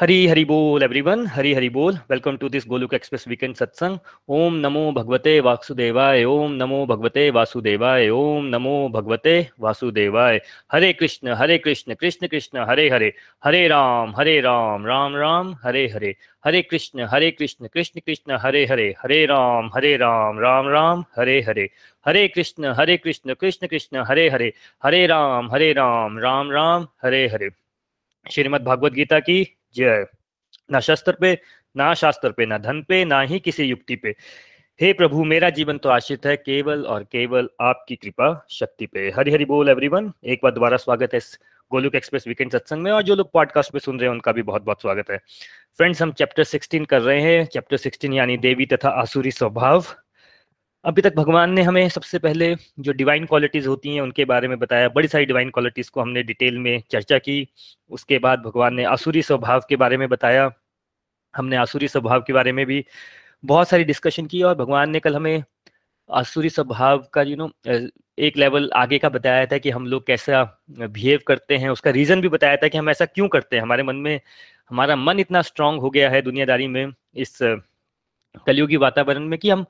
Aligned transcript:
हरी 0.00 0.26
हरी 0.26 0.44
बोल 0.44 0.82
एवरीवन 0.82 1.26
हरी 1.26 1.54
हरी 1.54 1.68
बोल. 1.68 1.94
Welcome 1.94 2.36
to 2.36 2.48
this 2.48 2.66
Golok 2.66 2.94
Express 2.94 3.28
weekend 3.28 3.54
सत्संग 3.54 3.98
ओम 4.28 4.54
नमो 4.54 4.92
भगवते 4.92 5.40
वासुदेवाय, 5.40 6.24
ओम 6.24 6.52
नमो 6.52 6.86
भगवते 6.86 7.30
वासुदेवाय, 7.30 8.08
ओम 8.08 8.44
नमो 8.44 8.88
भगवते 8.88 9.48
वासुदेवाय. 9.60 10.40
हरे 10.72 10.92
कृष्ण 10.92 11.28
हरे 11.28 11.58
कृष्ण 11.58 11.94
कृष्ण 11.94 12.26
कृष्ण, 12.26 12.58
हरे 12.58 12.88
हरे. 12.88 13.14
हरे 13.44 13.68
राम 13.68 14.14
हरे 14.16 14.40
राम. 14.40 14.86
राम 14.86 15.16
राम, 15.16 15.56
हरे 15.64 15.88
हरे. 15.88 16.16
हरे 16.44 16.62
कृष्ण 16.62 17.04
हरे 17.04 17.30
कृष्ण 17.30 17.68
कृष्ण 17.68 18.00
कृष्ण, 18.00 18.32
हरे 18.32 18.66
हरे. 18.66 18.94
हरे 19.02 19.26
राम 19.26 19.70
हरे 19.74 19.96
राम. 19.96 20.38
राम 20.38 20.68
राम, 20.68 21.04
हरे 21.16 21.40
हरे. 21.40 21.70
हरे 22.06 22.28
कृष्ण 22.28 22.64
हरे 22.64 22.96
कृष्ण 22.96 23.34
कृष्ण 23.34 23.66
कृष्ण, 23.66 24.04
हरे 24.06 24.28
हरे. 24.28 24.52
हरे 24.82 25.06
राम 25.06 25.50
हरे 25.52 25.72
राम. 25.72 26.18
राम 26.18 26.50
राम, 26.50 26.88
हरे 27.04 27.26
हरे. 27.28 27.50
श्रीमद् 28.30 28.64
भागवत 28.64 28.92
गीता 28.92 29.18
की 29.18 29.56
जय। 29.74 30.06
ना 30.72 30.80
शस्त्र 30.80 31.12
पे, 31.12 31.38
ना 31.76 31.94
शास्त्र 31.94 32.30
पे, 32.32 32.46
ना 32.46 32.58
धन 32.58 32.82
पे, 32.82 33.04
ना 33.04 33.20
ही 33.20 33.38
किसी 33.38 33.64
युक्ति 33.64 33.96
पे। 33.96 34.14
हे 34.80 34.92
प्रभु, 34.92 35.24
मेरा 35.24 35.50
जीवन 35.50 35.78
तो 35.78 35.88
आश्रित 35.88 36.26
है 36.26 36.36
केवल 36.36 36.84
और 36.84 37.02
केवल 37.02 37.48
आपकी 37.60 37.96
कृपा 37.96 38.46
शक्ति 38.50 38.86
पे। 38.86 39.10
हरि 39.10 39.30
हरि 39.30 39.44
बोल 39.44 39.68
एवरीवन 39.68 40.12
एक 40.24 40.40
बार 40.42 40.52
दोबारा 40.52 40.76
स्वागत 40.76 41.14
है 41.14 41.20
गोलुक 41.70 41.94
एक्सप्रेस 41.94 42.24
वीकेंड 42.28 42.52
सत्संग 42.52 42.82
में, 42.82 42.90
और 42.92 43.02
जो 43.02 43.14
लोग 43.14 43.32
पॉडकास्ट 43.32 43.72
पे 43.72 43.78
सुन 43.78 43.98
रहे 43.98 44.08
हैं, 44.08 44.12
उनका 44.12 44.32
भी 44.32 44.42
बहुत 44.42 44.62
बहुत 44.62 44.80
स्वागत 44.80 45.10
है। 45.10 45.18
फ्रेंड्स 45.78 46.02
हम 46.02 46.12
चैप्टर 46.12 46.44
16 46.44 46.86
कर 46.86 47.02
रहे 47.02 47.20
हैं। 47.20 47.44
चैप्टर 47.46 47.76
16 47.76 48.14
यानी 48.14 48.36
देवी 48.36 48.66
तथा 48.66 48.88
आसुरी 48.88 49.30
स्वभाव। 49.30 49.84
अभी 50.84 51.02
तक 51.02 51.14
भगवान 51.14 51.52
ने 51.52 51.62
हमें 51.62 51.88
सबसे 51.88 52.18
पहले 52.18 52.54
जो 52.80 52.92
डिवाइन 52.92 53.24
क्वालिटीज 53.26 53.66
होती 53.66 53.94
हैं, 53.94 54.00
उनके 54.00 54.24
बारे 54.24 54.48
में 54.48 54.58
बताया। 54.58 54.88
बड़ी 54.88 55.08
सारी 55.08 55.24
डिवाइन 55.24 55.50
क्वालिटीज 55.50 55.88
को 55.88 56.00
हमने 56.00 56.22
डिटेल 56.22 56.58
में 56.58 56.82
चर्चा 56.90 57.18
की। 57.18 57.46
उसके 57.90 58.18
बाद 58.18 58.42
भगवान 58.42 58.74
ने 58.74 58.84
आसुरी 58.84 59.22
स्वभाव 59.22 59.62
के 59.68 59.76
बारे 59.76 59.96
में 59.96 60.08
बताया। 60.08 60.50
हमने 61.34 61.56
आसुरी 61.56 61.88
स्वभाव 61.88 62.22
के 62.26 62.32
बारे 62.32 62.52
में 62.52 62.64
भी 62.66 62.84
बहुत 63.44 63.68
सारी 63.68 63.84
डिस्कशन 63.84 64.26
की 64.26 64.42
और 64.42 64.54
भगवान 64.54 64.90
ने 64.90 65.00
कल 65.00 65.16
हमें 65.16 65.42
आसुरी 66.10 66.50
स्वभाव 66.50 66.98
का 67.14 67.22
यू 67.22 67.36
नो 67.36 67.50
एक 68.18 68.36
लेवल 68.36 68.70
आगे 68.76 68.98
का 68.98 69.08
बताया 69.08 69.46
था 69.46 69.58
कि 69.58 69.70
हम 69.70 69.86
लोग 69.86 70.06
कैसा 70.06 70.42
बिहेव 70.70 71.20
करते 71.26 71.56
हैं। 71.56 71.68
उसका 71.70 71.90
रीजन 71.90 72.20
भी 72.20 72.28
बताया 72.28 72.56
था 72.56 72.68
कि 72.68 72.78
हम 72.78 72.90
ऐसा 72.90 73.04
क्यों 73.04 73.28
करते 73.28 73.56
हैं। 73.56 73.62
हमारे 73.62 73.82
मन 73.82 73.96
में, 73.96 74.20
हमारा 74.70 74.96
मन 74.96 75.20
इतना 75.20 75.42
स्ट्रांग 75.42 75.80
हो 75.80 75.90
गया 75.90 76.10
है 76.10 76.22
दुनियादारी 76.22 76.66
में 76.68 76.86
इस 77.16 77.38
कलयुगी 78.46 78.76
वातावरण 78.76 79.24
में 79.28 79.38
कि 79.38 79.50
हम 79.50 79.64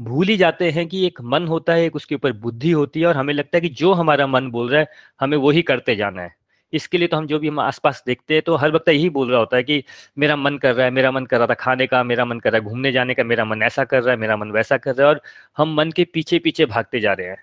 भूल 0.00 0.28
ही 0.28 0.36
जाते 0.36 0.70
हैं 0.70 0.86
कि 0.88 1.06
एक 1.06 1.20
मन 1.22 1.46
होता 1.46 1.72
है, 1.72 1.84
एक 1.84 1.96
उसके 1.96 2.14
ऊपर 2.14 2.32
बुद्धि 2.34 2.70
होती 2.70 3.00
है 3.00 3.06
और 3.06 3.16
हमें 3.16 3.32
लगता 3.34 3.56
है 3.56 3.60
कि 3.60 3.68
जो 3.70 3.92
हमारा 3.92 4.26
मन 4.26 4.50
बोल 4.50 4.68
रहा 4.70 4.80
है, 4.80 4.88
हमें 5.20 5.36
वही 5.38 5.62
करते 5.62 5.96
जाना 5.96 6.22
है। 6.22 6.34
इसके 6.72 6.98
लिए 6.98 7.08
तो 7.08 7.16
हम 7.16 7.26
जो 7.26 7.38
भी 7.38 7.48
हम 7.48 7.58
आसपास 7.60 8.02
देखते 8.06 8.34
हैं 8.34 8.42
तो 8.42 8.56
हर 8.56 8.72
वक्त 8.72 8.88
यही 8.88 9.08
बोल 9.10 9.30
रहा 9.30 9.38
होता 9.40 9.56
है 9.56 9.62
कि 9.62 9.82
मेरा 10.18 10.36
मन 10.36 10.56
कर 10.58 10.74
रहा 10.74 10.84
है, 10.84 10.90
मेरा 10.90 11.10
मन 11.10 11.26
कर 11.26 11.38
रहा 11.38 11.46
था 11.46 11.54
खाने 11.54 11.86
का, 11.86 12.02
मेरा 12.04 12.24
मन 12.24 12.40
कर 12.40 12.52
रहा 12.52 12.60
है 12.60 12.68
घूमने 12.68 12.92
जाने 12.92 13.14
का, 13.14 13.24
मेरा 13.24 13.44
मन 13.44 13.62
ऐसा 13.62 13.84
कर 13.84 14.02
रहा 14.02 14.14
है, 14.14 14.20
मेरा 14.20 14.36
मन 14.36 14.50
वैसा 14.50 14.76
कर 14.76 14.94
रहा 14.94 15.08
है 15.08 15.14
और 15.14 15.20
हम 15.56 15.74
मन 15.76 15.90
के 15.90 16.04
पीछे 16.04 16.38
पीछे 16.38 16.66
भागते 16.66 17.00
जा 17.00 17.12
रहे 17.12 17.26
हैं। 17.26 17.42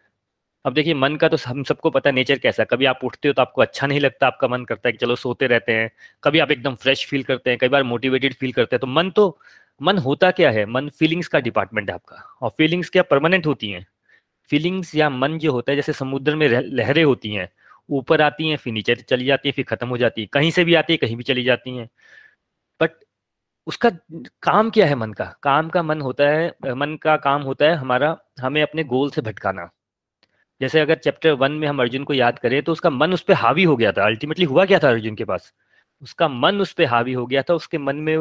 अब 0.66 0.74
देखिए, 0.74 0.94
मन 0.94 1.16
का 1.16 1.28
तो 1.30 1.38
हम 1.46 1.64
सबको 1.64 1.90
पता 1.90 2.10
है 2.10 2.16
नेचर 2.16 2.38
कैसा 2.40 2.64
कभी 2.64 2.86
आप 2.86 3.00
उठते 3.04 3.28
हो 3.28 3.34
तो 3.34 3.42
आपको 3.42 3.62
अच्छा 3.62 3.88
नहीं 3.88 4.00
लगता, 4.00 4.28
आपका 4.28 4.48
मन 4.48 4.64
करता 4.66 4.88
है 4.90 4.92
कि 4.94 4.98
चलो 4.98 5.16
सोते 5.16 5.48
रहते 5.48 5.72
हैं। 5.72 5.90
कभी 6.24 6.40
आप 6.40 6.52
एकदम 6.52 6.76
फ्रेश 6.76 7.06
फील 7.08 7.24
करते 7.24 7.50
हैं, 7.50 7.60
कई 7.60 7.68
बार 7.68 7.84
मोटिवेटेड 7.84 8.34
फील 8.34 8.52
करते 8.52 8.76
हैं 8.76 8.80
तो 8.82 8.88
मन 8.88 9.10
तो 9.12 9.38
मन 9.82 9.98
होता 9.98 10.32
क्या 10.32 10.52
है? 10.52 10.66
मन 10.66 10.90
फीलिंग्स 10.90 11.28
का 11.28 11.40
डिपार्टमेंट 11.40 11.90
है 11.90 11.94
आपका। 11.96 12.16
और 12.42 12.50
फीलिंग्स 12.50 12.90
क्या 12.90 13.04
परमानेंट 13.04 13.46
होती 13.48 13.70
हैं? 13.72 13.86
फीलिंग्स 14.50 14.96
या 14.96 15.10
मन 15.10 15.38
जो 15.38 15.52
होता 15.52 15.72
है, 15.72 15.76
जैसे 15.76 15.94
समुद्र 15.94 16.36
में 16.36 16.48
लहरें 16.50 17.04
होती 17.04 17.34
हैं, 17.34 17.50
ऊपर 17.90 18.22
आती 18.22 18.50
हैं, 18.50 18.58
फिर 18.58 18.74
नीचे 18.74 18.96
चली 18.96 19.26
जाती 19.26 19.50
है, 19.50 19.54
फिर 19.54 19.66
खत्म 19.66 19.88
हो 19.88 19.98
जाती 19.98 20.22
है, 20.22 20.28
कहीं 20.28 20.52
से 20.52 20.64
भी 20.64 20.74
आती 20.76 20.94
है, 20.94 20.98
कहीं 20.98 21.16
भी 21.16 21.24
चली 21.24 21.44
जाती 21.44 21.76
हैं। 21.78 21.90
बट 22.82 22.92
उसका 23.68 23.90
काम 24.42 24.70
क्या 24.70 24.86
है 24.88 24.96
मन 24.96 25.14
का? 25.14 25.26
काम 25.44 25.70
का 25.70 25.84
मन 25.84 26.02
होता 26.02 26.30
है, 26.30 26.54
मन 26.68 26.96
का 27.02 27.18
काम 27.18 27.42
होता 27.42 27.66
है 27.66 27.76
हमारा, 27.76 28.18
हमें 28.42 28.62
अपने 28.62 28.84
गोल 28.84 29.10
से 29.12 29.22
भटकाना। 29.22 29.70
जैसे 30.62 30.80
अगर 30.80 30.96
चैप्टर 30.96 31.32
वन 31.32 31.52
में 31.52 31.68
हम 31.68 31.80
अर्जुन 31.82 32.04
को 32.04 32.14
याद 32.14 32.40
करें 32.40 32.62
तो 32.64 32.72
उसका 32.72 32.90
मन 32.90 33.14
उस 33.14 33.22
पर 33.22 33.34
हावी 33.34 33.64
हो 33.64 33.76
गया 33.78 33.92
था। 33.92 34.06
अल्टीमेटली 34.06 34.46
हुआ 34.46 34.66
क्या 34.66 34.80
था 34.80 34.90
अर्जुन 34.90 35.16
के 35.16 35.26
पास? 35.26 35.54
उसका 36.02 36.28
मन 36.28 36.62
उस 36.62 36.74
पर 36.74 36.86
हावी 36.86 37.14
हो 37.14 37.26
गया 37.28 37.42
था, 37.42 37.54
उसके 37.54 37.78
मन 37.78 37.96
में 37.96 38.18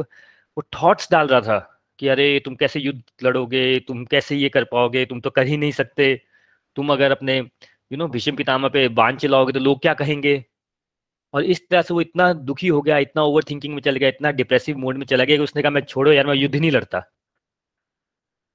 वो 0.58 0.62
थॉट्स 0.62 1.12
डाल 1.12 1.28
रहा 1.28 1.40
था 1.40 1.82
कि 1.98 2.08
अरे, 2.08 2.42
तुम 2.44 2.54
कैसे 2.54 2.80
युद्ध 2.80 3.02
लड़ोगे? 3.22 3.80
तुम 3.80 4.04
कैसे 4.04 4.36
ये 4.36 4.48
कर 4.48 4.64
पाओगे? 4.64 5.06
तुम 5.06 5.20
तो 5.20 5.30
कर 5.30 5.46
ही 5.46 5.56
नहीं 5.56 5.72
सकते। 5.72 6.22
तुम 6.76 6.92
अगर 6.92 7.10
अपने 7.10 7.38
यू 7.92 7.96
नो 7.96 8.08
भीष्म 8.08 8.36
पितामह 8.36 8.68
पे 8.68 8.88
बाँध 8.88 9.18
चलाओगे 9.18 9.52
तो 9.52 9.58
लोग 9.60 9.82
क्या 9.82 9.94
कहेंगे? 9.94 10.44
और 11.34 11.44
इस 11.44 11.68
तरह 11.68 11.82
से 11.82 11.94
वो 11.94 12.00
इतना 12.00 12.32
दुखी 12.32 12.68
हो 12.68 12.82
गया, 12.82 12.98
इतना 12.98 13.22
ओवर 13.22 13.42
थिंकिंग 13.44 13.74
में 13.74 13.82
चल 13.82 13.96
गया, 13.96 14.08
इतना 14.08 14.30
डिप्रेसिव 14.30 14.78
मोड 14.78 14.96
में 14.96 15.06
चला 15.06 15.24
गया 15.24 15.36
कि 15.36 15.42
उसने 15.42 15.62
कहा, 15.62 15.70
मैं 15.70 15.80
छोड़ो 15.80 16.12
यार, 16.12 16.26
मैं 16.26 16.34
युद्ध 16.34 16.56
नहीं 16.56 16.70
लड़ता। 16.70 17.04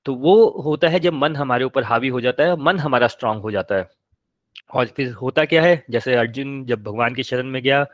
तो 0.06 0.16
वो 0.16 0.62
होता 0.66 0.88
है 0.88 1.00
जब 1.00 1.14
मन 1.14 1.36
हमारे 1.36 1.66
ऊपर 1.66 1.84
हावी 1.84 2.08
हो 2.08 2.22
जाता 2.22 2.44
है 2.44 2.56
मन 2.56 2.80
हमारा 2.80 3.08
स्ट्रांग 3.08 3.42
हो 3.42 3.52
जाता 3.52 3.76
है। 3.76 3.90
और 4.74 4.86
फिर 4.86 5.12
होता 5.12 5.46
क्या 5.46 5.64
है? 5.64 5.86
जैसे 5.90 6.16
अर्जुन 6.16 6.66
जब 6.66 6.84
भगवान 6.84 7.16
की 7.16 7.24
शरण 7.24 7.48
में 7.48 7.64
गया, 7.64 7.86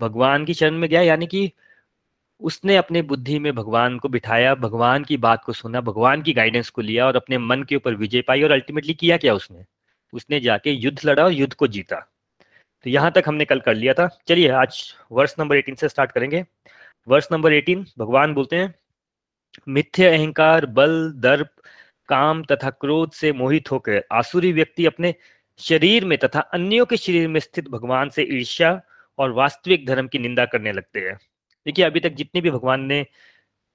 भगवान 0.00 0.44
की 0.44 0.54
शरण 0.54 0.74
में 0.74 0.90
गया, 0.90 1.00
यानी 1.02 1.26
कि 1.26 1.52
उसने 2.44 2.76
अपने 2.76 3.02
बुद्धि 3.02 3.38
में 3.38 3.54
भगवान 3.54 3.98
को 3.98 4.08
बिठाया, 4.08 4.54
भगवान 4.54 5.04
की 5.04 5.16
बात 5.16 5.44
को 5.44 5.52
सुना, 5.52 5.80
भगवान 5.80 6.22
की 6.22 6.32
गाइडेंस 6.32 6.70
को 6.70 6.82
लिया 6.82 7.06
और 7.06 7.16
अपने 7.16 7.38
मन 7.38 7.62
के 7.62 7.76
ऊपर 7.76 7.94
विजय 7.94 8.22
पाई 8.22 8.42
और 8.42 8.50
अल्टीमेटली 8.50 8.94
किया 8.94 9.16
क्या 9.16 9.34
उसने? 9.34 9.64
उसने 10.12 10.40
जाके 10.40 10.70
युद्ध 10.70 10.98
लड़ा 11.04 11.24
और 11.24 11.32
युद्ध 11.32 11.54
को 11.54 11.66
जीता। 11.66 11.96
तो 12.84 12.90
यहाँ 12.90 13.12
तक 13.12 13.24
हमने 13.26 13.44
कल 13.44 13.60
कर 13.60 13.74
लिया 13.74 13.94
था। 13.94 14.18
चलिए, 14.28 14.48
आज 14.48 14.94
वर्ष 15.12 15.34
नंबर 15.38 15.56
18 15.56 15.74
से 15.74 15.88
स्टार्ट 15.88 16.12
करेंगे। 16.12 16.44
वर्ष 17.08 17.28
नंबर 17.32 17.52
18 17.52 17.84
भगवान 17.98 18.34
बोलते 18.34 18.56
हैं, 18.56 18.74
मिथ्य 19.68 20.06
अहंकार, 20.06 20.66
बल, 20.66 21.12
दर्प, 21.16 21.48
काम 22.08 22.44
तथा 22.44 22.70
क्रोध 22.70 23.12
से 23.12 23.32
मोहित 23.32 23.70
होकर 23.70 24.04
आसुरी 24.12 24.52
व्यक्ति 24.52 24.86
अपने 24.86 25.14
शरीर 25.58 26.04
में 26.04 26.18
तथा 26.18 26.40
अन्यों 26.40 26.86
के 26.86 26.96
शरीर 26.96 27.28
में 27.28 27.40
स्थित 27.40 27.68
भगवान 27.68 28.08
से 28.08 28.22
ईर्ष्या 28.22 28.80
और 29.18 29.30
वास्तविक 29.30 29.86
धर्म 29.86 30.08
की 30.08 30.18
निंदा 30.18 30.44
करने 30.44 30.72
लगते 30.72 31.00
हैं। 31.00 31.18
देखिए, 31.66 31.84
अभी 31.84 32.00
तक 32.00 32.12
जितनी 32.14 32.40
भी 32.40 32.50
भगवान 32.50 32.80
ने 32.84 33.04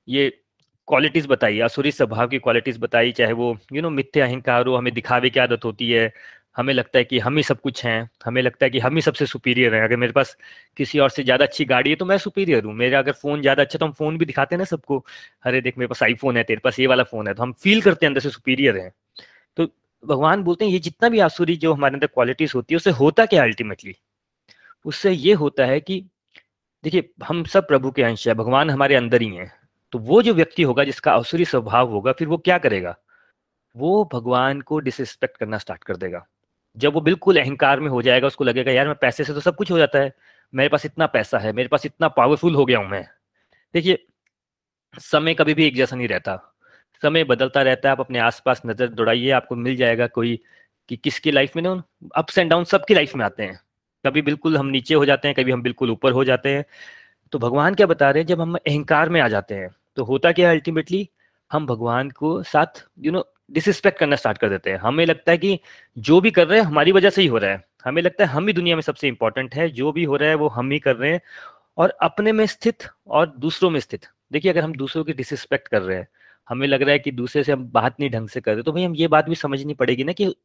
ये 0.07 0.29
क्वालिटीज 0.87 1.27
बताई 1.27 1.59
आसुरी 1.61 1.91
स्वभाव 1.91 2.27
की 2.29 2.39
क्वालिटीज 2.39 2.77
बताई, 2.79 3.11
चाहे 3.13 3.33
वो 3.33 3.57
यू 3.73 3.81
नो 3.81 3.89
मिथ्या, 3.91 4.25
अहंकार 4.25 4.67
हो, 4.67 4.75
हमें 4.75 4.93
दिखावे 4.93 5.29
की 5.29 5.39
आदत 5.39 5.65
होती 5.65 5.89
है, 5.91 6.11
हमें 6.57 6.73
लगता 6.73 6.99
है 6.99 7.03
कि 7.05 7.19
हम 7.19 7.37
ही 7.37 7.43
सब 7.43 7.59
कुछ 7.61 7.85
हैं, 7.85 8.09
हमें 8.25 8.41
लगता 8.41 8.65
है 8.65 8.69
कि 8.69 8.79
हम 8.79 8.95
ही 8.95 9.01
सबसे 9.01 9.25
सुपीरियर 9.25 9.75
हैं। 9.75 9.81
अगर 9.83 9.97
मेरे 9.97 10.13
पास 10.13 10.35
किसी 10.77 10.99
और 10.99 11.09
से 11.09 11.23
ज़्यादा 11.23 11.45
अच्छी 11.45 11.65
गाड़ी 11.65 11.89
है 11.89 11.95
तो 11.95 12.05
मैं 12.05 12.17
सुपीरियर 12.19 12.65
हूँ। 12.65 12.73
मेरा 12.75 12.99
अगर 12.99 13.11
फ़ोन 13.13 13.41
ज़्यादा 13.41 13.63
अच्छा 13.63 13.79
तो 13.79 13.85
हम 13.85 13.91
फ़ोन 13.93 14.17
भी 14.17 14.25
दिखाते 14.25 14.55
हैं 14.55 14.59
ना 14.59 14.65
सबको, 14.65 15.05
अरे, 15.43 15.61
देख, 15.61 15.77
मेरे 15.77 15.87
पास 15.87 16.03
आईफोन 16.03 16.37
है, 16.37 16.43
तेरे 16.43 16.61
पास 16.63 16.79
ये 16.79 16.87
वाला 16.87 17.03
फ़ोन 17.05 17.27
है। 17.27 17.33
तो 17.33 17.43
हम 17.43 17.53
फील 17.63 17.81
करते 17.81 18.05
हैं, 18.05 18.11
अंदर 18.11 18.21
से 18.21 18.29
सुपीरियर 18.29 18.77
हैं। 18.77 18.91
तो 19.57 19.67
भगवान 20.03 20.43
बोलते 20.43 20.65
हैं, 20.65 20.71
ये 20.71 20.79
जितना 20.81 21.09
भी 21.09 21.19
आसुरी 21.21 21.55
जो 21.57 21.73
हमारे 21.73 21.93
अंदर 21.93 22.07
क्वालिटीज 22.09 22.53
होती 22.55 22.73
है, 22.73 22.77
उससे 22.77 22.91
होता 22.95 23.25
क्या 23.27 23.43
अल्टीमेटली 23.43 23.95
उससे 24.85 25.11
ये 25.11 25.33
होता 25.35 25.65
है 25.65 25.79
कि 25.79 26.03
देखिए, 26.83 27.09
हम 27.25 27.43
सब 27.43 27.67
प्रभु 27.67 27.91
के 27.91 28.03
अंश 28.03 28.27
है, 28.27 28.33
भगवान 28.33 28.69
हमारे 28.69 28.95
अंदर 28.95 29.21
ही 29.21 29.35
हैं। 29.35 29.51
तो 29.91 29.99
वो 29.99 30.21
जो 30.21 30.33
व्यक्ति 30.33 30.63
होगा, 30.63 30.83
जिसका 30.83 31.13
असुरी 31.13 31.45
स्वभाव 31.45 31.89
होगा, 31.89 32.11
फिर 32.11 32.27
वो 32.27 32.37
क्या 32.37 32.57
करेगा? 32.57 32.97
वो 33.75 34.09
भगवान 34.13 34.61
को 34.61 34.79
डिसरिस्पेक्ट 34.79 35.37
करना 35.37 35.57
स्टार्ट 35.57 35.83
कर 35.83 35.95
देगा। 35.95 36.25
जब 36.77 36.93
वो 36.93 37.01
बिल्कुल 37.01 37.39
अहंकार 37.39 37.79
में 37.79 37.89
हो 37.89 38.01
जाएगा, 38.01 38.27
उसको 38.27 38.43
लगेगा, 38.43 38.71
यार, 38.71 38.87
मैं 38.87 38.95
पैसे 38.95 39.23
से 39.23 39.33
तो 39.33 39.39
सब 39.39 39.55
कुछ 39.55 39.71
हो 39.71 39.77
जाता 39.77 39.99
है। 39.99 40.13
मेरे 40.53 40.69
पास 40.69 40.85
इतना 40.85 41.05
पैसा 41.05 41.39
है, 41.39 41.53
मेरे 41.53 41.67
पास 41.67 41.85
इतना 41.85 42.07
पावरफुल 42.07 42.55
हो 42.55 42.65
गया 42.65 42.79
हूँ 42.79 42.89
मैं। 42.89 43.07
देखिए, 43.73 44.05
समय 44.99 45.33
कभी 45.33 45.53
भी 45.53 45.65
एक 45.65 45.75
जैसा 45.75 45.95
नहीं 45.95 46.07
रहता। 46.07 46.55
समय 47.03 47.23
बदलता 47.23 47.61
रहता 47.61 47.89
है, 47.89 47.91
आप 47.91 47.99
अपने 47.99 48.19
आसपास 48.19 48.61
नज़र 48.65 48.87
दौड़ाइए, 48.87 49.31
आपको 49.31 49.55
मिल 49.55 49.75
जाएगा 49.75 50.07
कोई 50.07 50.39
कि 50.89 50.97
किसकी 50.97 51.31
लाइफ 51.31 51.55
में 51.55 51.63
ना 51.63 51.83
अप्स 52.15 52.37
एंड 52.37 52.49
डाउन 52.49 52.63
सबकी 52.63 52.93
लाइफ 52.93 53.15
में 53.15 53.25
आते 53.25 53.43
हैं। 53.43 53.59
कभी 54.05 54.21
बिल्कुल 54.21 54.57
हम 54.57 54.67
नीचे 54.67 54.93
हो 54.93 55.05
जाते 55.05 55.27
हैं, 55.27 55.35
कभी 55.35 55.51
हम 55.51 55.61
बिल्कुल 55.61 55.91
ऊपर 55.91 56.11
हो 56.11 56.23
जाते 56.23 56.49
हैं। 56.49 56.65
तो 57.33 57.39
भगवान 57.39 57.75
क्या 57.75 57.87
बता 57.87 58.09
रहे 58.11 58.21
हैं, 58.21 58.27
जब 58.27 58.41
हम 58.41 58.55
अहंकार 58.55 59.09
में 59.09 59.19
आ 59.21 59.27
जाते 59.27 59.55
हैं 59.55 59.69
तो 59.97 60.03
होता 60.03 60.31
क्या 60.31 60.49
है 60.49 60.55
अल्टीमेटली 60.55 61.09
हम 61.51 61.65
भगवान 61.65 62.09
को 62.11 62.41
साथ 62.43 62.83
यू 62.99 63.11
नो 63.11 63.25
डिसरिस्पेक्ट 63.51 63.99
करना 63.99 64.15
स्टार्ट 64.15 64.37
कर 64.37 64.49
देते 64.49 64.69
हैं। 64.69 64.77
हमें 64.77 65.05
लगता 65.05 65.31
है 65.31 65.37
कि 65.37 65.59
जो 65.97 66.19
भी 66.21 66.31
कर 66.31 66.47
रहे 66.47 66.59
हैं, 66.59 66.65
हमारी 66.65 66.91
वजह 66.91 67.09
से 67.09 67.21
ही 67.21 67.27
हो 67.27 67.37
रहा 67.37 67.51
है। 67.51 67.63
हमें 67.85 68.01
लगता 68.01 68.23
है 68.25 68.29
हम 68.29 68.47
ही 68.47 68.53
दुनिया 68.53 68.75
में 68.75 68.81
सबसे 68.81 69.07
इंपॉर्टेंट 69.07 69.55
है, 69.55 69.69
जो 69.69 69.91
भी 69.91 70.03
हो 70.03 70.15
रहा 70.15 70.29
है, 70.29 70.35
वो 70.35 70.47
हम 70.47 70.71
ही 70.71 70.79
कर 70.79 70.95
रहे 70.95 71.11
हैं। 71.11 71.21
और 71.77 71.89
अपने 72.01 72.31
में 72.31 72.45
स्थित 72.45 72.83
और 73.07 73.33
दूसरों 73.37 73.69
में 73.69 73.79
स्थित। 73.79 74.05
देखिए, 74.31 74.51
अगर 74.51 74.61
हम 74.61 74.73
दूसरों 74.75 75.03
की 75.03 75.13
डिसरिस्पेक्ट 75.13 75.67
कर 75.67 75.81
रहे 75.81 75.97
हैं, 75.97 76.07
हमें 76.49 76.67
लग 76.67 76.81
रहा 76.81 76.91
है 76.91 76.99
कि 76.99 77.11
दूसरे 77.11 77.43
से 77.43 77.51
हम 77.51 77.65
बात 77.71 77.99
नहीं 77.99 78.09
ढंग 78.09 78.29
से 78.29 78.41
कर 78.41 78.53
रहे 78.53 78.63
तो 78.63 78.71
भाई, 78.71 78.83
हम 78.83 78.95
ये 78.95 79.07
बात 79.07 79.29
भी 79.29 79.35
समझनी 79.35 79.73
पड़ेगी 79.73 80.03
ना 80.03 80.11
कि 80.13 80.35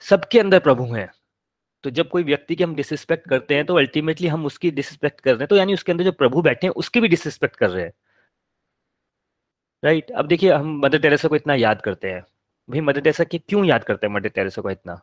सबके 0.00 0.40
अंदर 0.40 0.58
प्रभु 0.58 0.84
हैं। 0.94 1.08
तो 1.82 1.90
जब 1.90 2.08
कोई 2.08 2.22
व्यक्ति 2.22 2.56
की 2.56 2.64
हम 2.64 2.74
डिसरिस्पेक्ट 2.74 3.28
करते 3.28 3.54
हैं 3.54 3.66
तो 3.66 3.74
अल्टीमेटली 3.78 4.28
हम 4.28 4.46
उसकी 4.46 4.70
डिसरिस्पेक्ट 4.70 5.20
कर 5.20 5.30
रहे 5.30 5.40
हैं। 5.40 5.48
तो 5.48 5.56
यानी 5.56 5.74
उसके 5.74 5.92
अंदर 5.92 6.04
जो 6.04 6.12
प्रभु 6.12 6.42
बैठे 6.42 6.66
हैं, 6.66 6.74
उसकी 6.74 7.00
भी 7.00 7.08
डिसरिस्पेक्ट 7.08 7.56
कर 7.56 7.70
रहे 7.70 7.84
हैं। 7.84 7.92
राइट 9.84 10.10
अब 10.10 10.26
देखिए, 10.26 10.52
हम 10.52 10.80
मदर 10.84 10.98
टेरेसा 10.98 11.28
को 11.28 11.36
इतना 11.36 11.54
याद 11.54 11.80
करते 11.80 12.10
हैं। 12.10 12.20
भाई, 12.70 12.80
मदर 12.80 13.00
टेरेसा 13.00 13.24
की 13.24 13.38
क्यों 13.38 13.64
याद 13.64 13.84
करते 13.84 14.06
हैं 14.06 14.14
मदर 14.14 14.28
टेरेसा 14.28 14.62
को 14.62 14.70
इतना? 14.70 15.00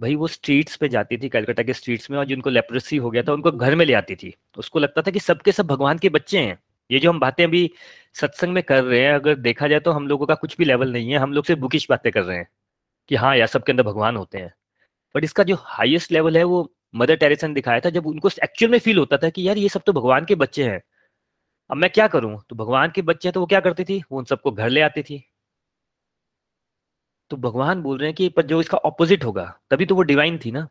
भाई, 0.00 0.14
वो 0.14 0.26
स्ट्रीट्स 0.26 0.76
पे 0.76 0.88
जाती 0.88 1.16
थी, 1.16 1.28
कलकत्ता 1.28 1.62
के 1.62 1.72
स्ट्रीट्स 1.72 2.10
में, 2.10 2.18
और 2.18 2.24
जिनको 2.24 2.50
लेप्रेसी 2.50 2.96
हो 2.96 3.10
गया 3.10 3.22
था, 3.22 3.32
उनको 3.32 3.52
घर 3.52 3.74
में 3.74 3.86
ले 3.86 3.92
आती 3.92 4.16
थी। 4.16 4.34
उसको 4.58 4.78
लगता 4.78 5.02
था 5.02 5.10
कि 5.10 5.20
सबके 5.20 5.52
सब 5.52 5.66
भगवान 5.66 5.98
के 5.98 6.08
बच्चे 6.08 6.38
हैं। 6.38 6.58
ये 6.90 6.98
जो 6.98 7.10
हम 7.10 7.20
बातें 7.20 7.44
अभी 7.44 7.70
सत्संग 8.14 8.52
में 8.52 8.62
कर 8.62 8.84
रहे 8.84 9.00
हैं, 9.00 9.12
अगर 9.12 9.34
देखा 9.34 9.68
जाए 9.68 9.80
तो 9.80 9.90
हम 9.90 10.08
लोगों 10.08 10.26
का 10.26 10.34
कुछ 10.34 10.56
भी 10.56 10.64
लेवल 10.64 10.92
नहीं 10.92 11.10
है। 11.10 11.18
हम 11.18 11.32
लोग 11.32 11.44
से 11.44 11.54
बुकिश 11.54 11.86
बातें 11.90 12.12
कर 12.12 12.22
रहे 12.22 12.36
हैं 12.36 12.48
कि 13.08 13.16
हाँ 13.16 13.36
यार 13.36 13.46
सबके 13.46 13.72
अंदर 13.72 13.82
भगवान 13.82 14.16
होते 14.16 14.38
हैं। 14.38 14.54
बट 15.14 15.24
इसका 15.24 15.42
जो 15.44 15.56
हाईएस्ट 15.60 16.12
लेवल 16.12 16.36
है, 16.38 16.44
वो 16.44 16.72
मदर 16.94 17.16
टेरेसा 17.16 17.46
ने 17.46 17.54
दिखाया 17.54 17.80
था, 17.80 17.90
जब 17.90 18.06
उनको 18.06 18.28
एक्चुअल 18.44 18.72
में 18.72 18.78
फील 18.78 18.98
होता 18.98 19.16
था 19.16 19.30
कि 19.30 19.48
यार 19.48 19.58
ये 19.58 19.68
सब 19.68 19.82
तो 19.86 19.92
भगवान 19.92 20.24
के 20.24 20.34
बच्चे 20.34 20.64
हैं। 20.64 20.80
अब 21.70 21.76
मैं 21.76 21.90
क्या 21.90 22.06
करूँ? 22.08 22.38
तो 22.50 22.56
भगवान 22.56 22.90
के 22.90 23.02
बच्चे 23.02 23.28
हैं 23.28 23.32
तो 23.34 23.40
वो 23.40 23.46
क्या 23.46 23.60
करती 23.60 23.84
थी? 23.84 24.02
वो 24.12 24.18
उन 24.18 24.24
सबको 24.24 24.50
घर 24.52 24.68
ले 24.70 24.80
आती 24.80 25.02
थी। 25.02 25.24
तो 27.30 27.36
भगवान 27.36 27.82
बोल 27.82 27.98
रहे 27.98 28.08
हैं 28.08 28.14
कि 28.16 28.28
पर 28.28 28.42
जो 28.42 28.60
इसका 28.60 28.78
ऑपोजिट 28.78 29.24
होगा, 29.24 29.44
तभी 29.70 29.86
तो 29.86 29.94
वो 29.94 30.02
डिवाइन 30.02 30.38
थी 30.38 30.50
ना। 30.50 30.68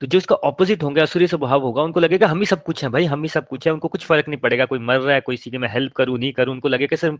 तो 0.00 0.06
जो 0.06 0.18
इसका 0.18 0.34
ऑपोजिट 0.34 0.82
होंगे, 0.82 1.00
असुरी 1.00 1.26
स्वभाव 1.26 1.62
होगा, 1.62 1.82
उनको 1.82 2.00
लगेगा, 2.00 2.26
हम 2.26 2.40
ही 2.40 2.46
सब 2.46 2.62
कुछ 2.64 2.82
है 2.84 2.90
भाई, 2.90 3.04
हम 3.04 3.22
ही 3.22 3.28
सब 3.28 3.48
कुछ 3.48 3.66
है, 3.66 3.72
उनको 3.72 3.88
कुछ 3.88 4.04
फ़र्क 4.06 4.28
नहीं 4.28 4.40
पड़ेगा, 4.40 4.64
कोई 4.64 4.78
मर 4.78 4.98
रहा 5.00 5.14
है, 5.14 5.20
कोई 5.20 5.36
सीधे 5.36 5.58
मैं 5.58 5.68
हेल्प 5.68 5.92
करूँ, 5.92 6.18
नहीं 6.18 6.32
करूँ, 6.32 6.54
उनको 6.54 6.68
लगेगा 6.68 6.96
सर, 6.96 7.18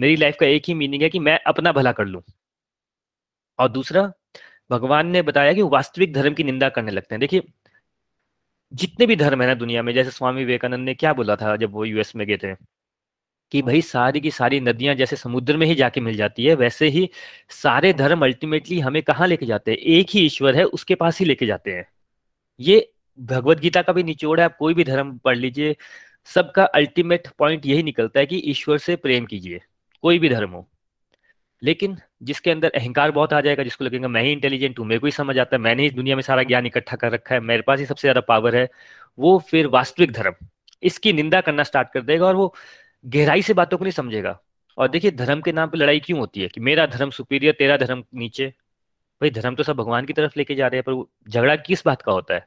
मेरी 0.00 0.16
लाइफ 0.16 0.36
का 0.40 0.46
एक 0.46 0.62
ही 0.68 0.74
मीनिंग 0.74 1.02
है 1.02 1.08
कि 1.08 1.18
मैं 1.18 1.38
अपना 1.46 1.72
भला 1.72 1.92
कर 1.92 2.06
लूँ। 2.06 2.22
और 3.58 3.68
दूसरा 3.68 4.12
भगवान 4.70 5.06
ने 5.06 5.22
बताया 5.22 5.52
कि 5.52 5.62
वास्तविक 5.62 6.12
धर्म 6.14 6.34
की 6.34 6.44
निंदा 6.44 6.68
करने 6.68 6.92
लगते 6.92 7.14
हैं। 7.14 7.20
देखिए, 7.20 7.42
जितने 8.72 9.06
भी 9.06 9.16
धर्म 9.16 9.42
है 9.42 9.48
ना 9.48 9.54
दुनिया 9.54 9.82
में, 9.82 9.94
जैसे 9.94 10.10
स्वामी 10.10 10.40
विवेकानंद 10.40 10.84
ने 10.84 10.94
क्या 10.94 11.12
बोला 11.12 11.36
था 11.36 11.56
जब 11.56 11.72
वो 11.72 11.84
यूएस 11.84 12.16
में 12.16 12.26
गए 12.26 12.36
थे? 12.36 12.54
कि 13.52 13.62
भाई 13.62 13.82
सारी 13.82 14.20
की 14.20 14.30
सारी 14.30 14.60
नदियाँ 14.60 14.94
जैसे 14.94 15.16
समुद्र 15.16 15.56
में 15.56 15.66
ही 15.66 15.74
जाके 15.74 16.00
मिल 16.00 16.16
जाती 16.16 16.44
है, 16.44 16.54
वैसे 16.54 16.88
ही 16.88 17.10
सारे 17.50 17.92
धर्म 17.92 18.22
अल्टीमेटली 18.24 18.80
हमें 18.80 19.02
कहाँ 19.02 19.26
लेके 19.26 19.46
जाते 19.46 19.70
हैं? 19.70 19.78
एक 19.78 20.06
ही 20.10 20.20
ईश्वर 20.20 20.56
है, 20.56 20.64
उसके 20.64 20.94
पास 20.94 21.20
ही 21.20 21.26
लेके 21.26 21.46
जाते 21.46 21.72
हैं। 21.72 21.86
ये 22.60 22.92
भगवत 23.20 23.60
गीता 23.60 23.82
का 23.82 23.92
भी 23.92 24.02
निचोड़ 24.02 24.40
है, 24.40 24.44
आप 24.44 24.56
कोई 24.56 24.74
भी 24.74 24.84
धर्म 24.84 25.18
पढ़ 25.18 25.36
लीजिए, 25.36 25.76
सबका 26.24 26.64
अल्टीमेट 26.64 27.28
पॉइंट 27.28 27.66
यही 27.66 27.82
निकलता 27.82 28.20
है 28.20 28.26
कि 28.26 28.36
ईश्वर 28.36 28.78
से 28.78 28.96
प्रेम 28.96 29.26
कीजिए, 29.26 29.60
कोई 30.02 30.18
भी 30.18 30.28
धर्म 30.28 30.50
हो। 30.50 30.71
लेकिन 31.62 31.96
जिसके 32.22 32.50
अंदर 32.50 32.70
अहंकार 32.74 33.10
बहुत 33.10 33.32
आ 33.32 33.40
जाएगा, 33.40 33.62
जिसको 33.62 33.84
लगेगा, 33.84 34.08
मैं 34.08 34.22
ही 34.22 34.32
इंटेलिजेंट 34.32 34.78
हूँ, 34.78 34.86
मेरे 34.86 34.98
को 34.98 35.06
ही 35.06 35.12
समझ 35.12 35.38
आता 35.38 35.56
है, 35.56 35.62
मैंने 35.62 35.86
इस 35.86 35.92
दुनिया 35.92 36.16
में 36.16 36.22
सारा 36.22 36.42
ज्ञान 36.42 36.66
इकट्ठा 36.66 36.96
कर 36.96 37.12
रखा 37.12 37.34
है, 37.34 37.40
मेरे 37.40 37.62
पास 37.62 37.78
ही 37.78 37.86
सबसे 37.86 38.00
ज़्यादा 38.00 38.20
पावर 38.20 38.56
है। 38.56 38.68
वो 39.18 39.38
फिर 39.50 39.66
वास्तविक 39.66 40.12
धर्म, 40.12 40.34
इसकी 40.82 41.12
निंदा 41.12 41.40
करना 41.40 41.62
स्टार्ट 41.62 41.88
कर 41.92 42.02
देगा 42.02 42.26
और 42.26 42.36
वो 42.36 42.54
गहराई 43.04 43.42
से 43.42 43.54
बातों 43.54 43.78
को 43.78 43.84
नहीं 43.84 43.92
समझेगा। 43.92 44.38
और 44.78 44.88
देखिए, 44.88 45.10
धर्म 45.10 45.40
के 45.40 45.52
नाम 45.52 45.70
पर 45.70 45.78
लड़ाई 45.78 46.00
क्यों 46.00 46.18
होती 46.20 46.40
है 46.40 46.48
कि 46.48 46.60
मेरा 46.60 46.86
धर्म 46.86 47.10
सुपीरियर 47.10 47.54
तेरा 47.58 47.76
धर्म 47.76 48.04
नीचे? 48.14 48.46
भाई, 49.20 49.30
धर्म 49.30 49.54
तो 49.54 49.62
सब 49.62 49.76
भगवान 49.76 50.06
की 50.06 50.12
तरफ़ 50.12 50.32
लेके 50.36 50.54
जा 50.54 50.66
रहे 50.66 50.80
हैं, 50.80 50.84
पर 50.88 51.30
झगड़ा 51.30 51.56
किस 51.56 51.84
बात 51.86 52.02
का 52.02 52.12
होता 52.12 52.34
है? 52.34 52.46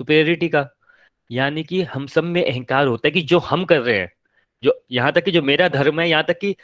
सुपेरिटी 0.00 0.48
का। 0.48 0.68
यानी 1.30 1.62
कि 1.64 1.82
हम 1.82 2.06
सब 2.06 2.24
में 2.24 2.44
अहंकार 2.44 2.86
होता 2.86 3.08
है 3.08 3.12
कि 3.12 3.22
जो 3.22 3.38
हम 3.40 3.64
कर 3.64 3.80
रहे 3.80 3.98
हैं, 3.98 4.12
जो 4.62 4.84
यहाँ 4.90 5.12
तक 5.12 5.24
कि 5.24 5.30
जो 5.30 5.42
मेरा 5.42 5.68
धर्म 5.68 6.00
है, 6.00 6.08
यहाँ 6.10 6.24
तक 6.24 6.38
कि 6.38 6.56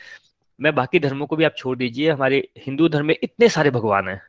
मैं 0.60 0.74
बाकी 0.74 0.98
धर्मों 0.98 1.26
को 1.26 1.36
भी 1.36 1.44
आप 1.44 1.54
छोड़ 1.56 1.76
दीजिए, 1.78 2.10
हमारे 2.10 2.48
हिंदू 2.58 2.88
धर्म 2.88 3.06
में 3.06 3.16
इतने 3.22 3.48
सारे 3.48 3.70
भगवान 3.70 4.08
हैं। 4.08 4.20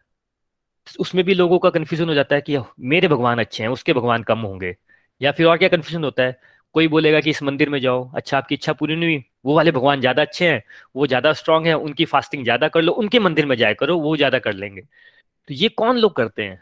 उसमें 1.00 1.24
भी 1.26 1.34
लोगों 1.34 1.60
का 1.60 1.70
कन्फ्यूज़न 1.70 2.10
हो 2.10 2.14
जाता 2.14 2.36
है 2.36 2.42
कि 2.42 2.58
मेरे 2.82 3.08
भगवान 3.08 3.40
अच्छे 3.40 3.64
हैं, 3.64 3.70
उसके 3.70 3.94
भगवान 3.94 4.24
कम 4.24 4.40
होंगे। 4.40 4.76
या 5.22 5.32
फिर 5.32 5.46
और 5.46 5.58
क्या 5.58 5.70
कन्फ्यूज़न 5.70 6.04
होता 6.04 6.24
है? 6.24 6.40
कोई 6.76 6.88
बोलेगा 6.88 7.20
कि 7.20 7.30
इस 7.30 7.42
मंदिर 7.44 7.70
में 7.70 7.80
जाओ 7.82 8.10
अच्छा 8.16 8.38
आपकी 8.38 8.56
इच्छा 8.56 8.74
पूरी 8.74 8.96
नहीं 8.96 9.10
हुई, 9.10 9.24
वो 9.46 9.56
वाले 9.56 9.72
भगवान 9.72 10.00
ज़्यादा 10.00 10.22
अच्छे 10.22 10.50
हैं, 10.50 10.62
वो 10.96 11.08
ज़्यादा 11.08 11.34
स्ट्रांग 11.34 11.66
है, 11.68 11.74
उनकी 11.76 12.06
फास्टिंग 12.06 12.44
ज़्यादा 12.44 12.68
कर 12.68 12.82
लो, 12.82 12.92
उनके 12.94 13.20
मंदिर 13.20 13.46
में 13.46 13.56
जाया 13.58 13.74
करो, 13.74 13.98
वो 14.00 14.16
ज़्यादा 14.18 14.40
कर 14.40 14.54
लेंगे। 14.54 14.82
तो 14.82 15.54
ये 15.54 15.70
कौन 15.70 15.98
लोग 15.98 16.16
करते 16.16 16.44
हैं? 16.44 16.58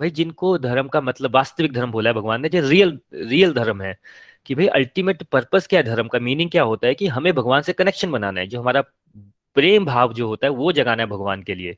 भाई, 0.00 0.10
जिनको 0.10 0.56
धर्म 0.58 0.88
का 0.88 1.00
मतलब 1.00 1.34
वास्तविक 1.36 1.72
धर्म 1.72 1.90
बोला 1.92 2.10
है 2.10 2.14
भगवान 2.14 2.42
ने, 2.42 2.48
जो 2.48 2.68
रियल 2.68 2.98
रियल 3.14 3.52
धर्म 3.54 3.82
है, 3.82 3.96
कि 4.46 4.54
भाई 4.54 4.66
अल्टीमेट 4.68 5.22
पर्पस 5.24 5.66
क्या 5.66 5.80
है 5.80 5.86
धर्म 5.86 6.08
का? 6.08 6.18
मीनिंग 6.20 6.50
क्या 6.50 6.62
होता 6.64 6.86
है 6.88 6.94
कि 6.94 7.06
हमें 7.08 7.32
भगवान 7.34 7.62
से 7.62 7.72
कनेक्शन 7.74 8.10
बनाना 8.12 8.40
है, 8.40 8.46
जो 8.46 8.60
हमारा 8.60 8.84
प्रेम 9.56 9.84
भाव 9.86 10.12
जो 10.12 10.28
होता 10.28 10.46
है, 10.46 10.50
वो 10.50 10.72
जगाना 10.72 11.02
है 11.02 11.08
भगवान 11.08 11.42
के 11.42 11.54
लिए। 11.54 11.76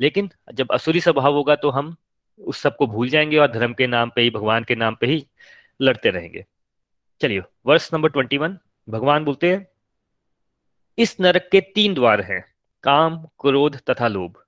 लेकिन 0.00 0.30
जब 0.54 0.72
असुरी 0.72 1.00
स्वभाव 1.00 1.34
होगा 1.34 1.56
तो 1.56 1.70
हम 1.70 1.94
उस 2.40 2.60
सबको 2.60 2.86
भूल 2.86 3.08
जाएँगे 3.08 3.36
और 3.36 3.50
धर्म 3.52 3.72
के 3.74 3.86
नाम 3.86 4.10
पे 4.10 4.22
ही, 4.22 4.30
भगवान 4.30 4.64
के 4.64 4.74
नाम 4.74 4.94
पे 4.94 5.06
ही 5.06 5.26
लड़ते 5.80 6.10
रहेंगे। 6.10 6.44
चलिए 7.20 7.42
वर्ष 7.66 7.90
नंबर 7.94 8.08
ट्वेंटी 8.08 8.38
वन, 8.38 8.58
भगवान 8.88 9.24
बोलते 9.24 9.50
हैं, 9.52 9.66
इस 10.98 11.16
नरक 11.20 11.48
के 11.52 11.60
तीन 11.74 11.94
द्वार 11.94 12.20
हैं, 12.20 12.44
काम, 12.84 13.16
क्रोध 13.40 13.76
तथा 13.90 14.08
लोभ। 14.08 14.42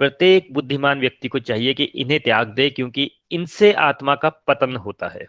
प्रत्येक 0.00 0.52
बुद्धिमान 0.52 1.00
व्यक्ति 1.00 1.28
को 1.28 1.38
चाहिए 1.38 1.74
कि 1.74 1.84
इन्हें 1.84 2.20
त्याग 2.20 2.48
दे, 2.48 2.70
क्योंकि 2.70 3.10
इनसे 3.30 3.72
आत्मा 3.72 4.14
का 4.14 4.28
पतन 4.28 4.76
होता 4.76 5.08
है। 5.08 5.26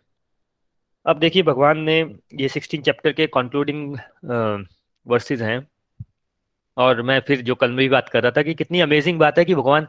अब 1.06 1.20
देखिए, 1.20 1.44
भगवान 1.44 1.80
ने 1.80 2.00
ये 2.34 2.48
सिक्सटीन 2.48 2.82
चैप्टर 2.82 3.14
के 3.14 3.28
कंक्लूडिंग 3.28 3.98
वर्सेस 5.08 5.42
हैं 5.42 5.68
और 6.82 7.02
मैं 7.02 7.20
फिर 7.20 7.42
जो 7.42 7.56
कल 7.56 7.70
में 7.70 7.78
भी 7.78 7.90
बात 7.90 8.10
कर 8.10 8.24
रहा 8.24 8.32
था 8.32 8.42
कि 8.42 8.54
कितनी 8.54 8.80
अमेजिंग 8.82 9.20
बात 9.20 9.40
है 9.40 9.46
कि 9.46 9.56
भगवान 9.56 9.88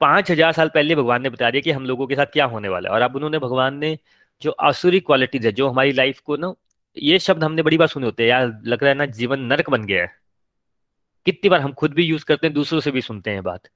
पाँच 0.00 0.30
हज़ार 0.30 0.52
साल 0.52 0.68
पहले 0.68 0.94
भगवान 0.94 1.22
ने 1.22 1.30
बता 1.30 1.50
दिया 1.50 1.60
कि 1.60 1.70
हम 1.70 1.86
लोगों 1.86 2.06
के 2.06 2.14
साथ 2.14 2.26
क्या 2.26 2.44
होने 2.46 2.68
वाला 2.68 2.88
है। 2.88 2.94
और 2.94 3.02
अब 3.02 3.16
उन्होंने 3.16 3.38
भगवान 3.38 3.76
ने 3.78 3.98
जो 4.42 4.50
आसुरी 4.50 5.00
क्वालिटीज 5.00 5.46
है, 5.46 5.52
जो 5.52 5.68
हमारी 5.68 5.92
लाइफ 5.92 6.20
को 6.20 6.36
ना, 6.36 6.52
ये 6.96 7.18
शब्द 7.18 7.44
हमने 7.44 7.62
बड़ी 7.62 7.78
बार 7.78 7.88
सुने 7.88 8.06
होते 8.06 8.22
हैं। 8.22 8.30
यार, 8.30 8.46
लग 8.66 8.82
रहा 8.82 8.90
है 8.90 8.96
ना, 8.98 9.06
जीवन 9.06 9.40
नरक 9.42 9.70
बन 9.70 9.84
गया 9.84 10.02
है। 10.02 10.14
कितनी 11.26 11.50
बार 11.50 11.60
हम 11.60 11.72
खुद 11.72 11.94
भी 11.94 12.04
यूज़ 12.04 12.24
करते 12.24 12.46
हैं, 12.46 12.54
दूसरों 12.54 12.80
से 12.80 12.90
भी 12.90 13.00
सुनते 13.00 13.30
हैं 13.30 13.42
बात। 13.42 13.68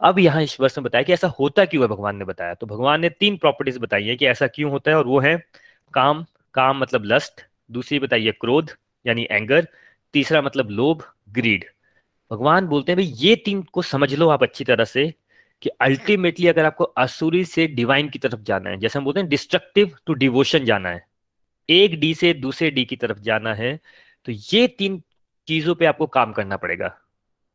अब 0.00 0.18
यहाँ 0.18 0.42
इस 0.42 0.58
वर्ष 0.60 0.78
में 0.78 0.84
बताया 0.84 1.04
कि 1.04 1.12
ऐसा 1.12 1.28
होता 1.38 1.64
क्यों 1.64 1.82
है, 1.82 1.88
भगवान 1.88 2.16
ने 2.16 2.24
बताया। 2.24 2.54
तो 2.54 2.66
भगवान 2.66 3.00
ने 3.00 3.08
तीन 3.10 3.36
प्रॉपर्टीज़ 3.36 3.78
बताई 3.78 4.04
है 4.04 4.16
कि 4.16 4.26
ऐसा 4.26 4.46
क्यों 4.46 4.70
होता 4.70 4.90
है, 4.90 4.96
और 4.96 5.06
वो 5.06 5.20
है 5.20 5.36
काम 5.94 6.24
काम 6.54 6.78
मतलब 6.78 7.04
लस्ट 7.04 7.42
दूसरी 7.70 7.98
बताइए 7.98 8.32
क्रोध, 8.32 8.70
यानी 9.04 9.26
एंगर 9.30 9.66
तीसरा 10.14 10.42
मतलब 10.42 10.70
लोभ 10.70 11.02
ग्रीड 11.30 11.64
भगवान 12.30 12.66
बोलते 12.66 12.92
हैं, 12.92 12.96
भाई, 12.98 13.06
ये 13.06 13.34
तीन 13.36 13.62
को 13.64 13.82
समझ 13.84 14.12
लो 14.14 14.28
आप 14.28 14.42
अच्छी 14.42 14.64
तरह 14.64 14.84
से 14.86 15.12
कि 15.62 15.70
अल्टीमेटली 15.80 16.46
अगर 16.48 16.64
आपको 16.64 16.84
असुरी 16.84 17.44
से 17.46 17.66
डिवाइन 17.68 18.08
की 18.08 18.18
तरफ़ 18.18 18.40
जाना 18.42 18.70
है, 18.70 18.76
जैसे 18.78 18.98
हम 18.98 19.04
बोलते 19.04 19.20
हैं 19.20 19.28
डिस्ट्रक्टिव 19.28 19.96
टू 20.06 20.14
डिवोशन 20.14 20.64
जाना 20.64 20.88
है, 20.88 21.04
एक 21.68 21.98
डी 22.00 22.14
से 22.14 22.32
दूसरे 22.34 22.70
डी 22.70 22.84
की 22.84 22.96
तरफ़ 22.96 23.18
जाना 23.20 23.54
है 23.54 23.78
तो 24.26 24.32
ये 24.32 24.66
तीन 24.68 25.02
चीज़ों 25.48 25.74
पे 25.74 25.86
आपको 25.86 26.06
काम 26.08 26.32
करना 26.32 26.56
पड़ेगा। 26.56 26.88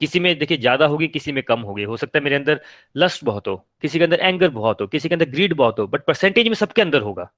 किसी 0.02 0.20
में 0.20 0.38
देखिए, 0.40 0.58
ज़्यादा 0.58 0.86
होगी, 0.86 1.08
किसी 1.10 1.32
में 1.32 1.42
कम 1.44 1.62
होगी। 1.62 1.84
हो 1.84 1.98
सकता 1.98 2.18
है 2.20 2.24
मेरे 2.24 2.36
अंदर 2.36 2.62
लस्ट 2.96 3.24
बहुत 3.26 3.48
हो, 3.48 3.56
किसी 3.82 4.00
के 4.00 4.04
अंदर 4.04 4.20
एंगर 4.20 4.50
बहुत 4.52 4.82
हो, 4.82 4.88
किसी 4.88 5.10
के 5.10 5.16
अंदर 5.16 5.30
ग्रीड 5.32 5.54
बहुत 5.56 5.80
हो 5.80 5.88
बट 5.88 6.06
परसेंटेज 6.06 6.48
में 6.48 6.56
सबके 6.56 6.82
अंदर 6.82 7.02
होगा। 7.02 7.30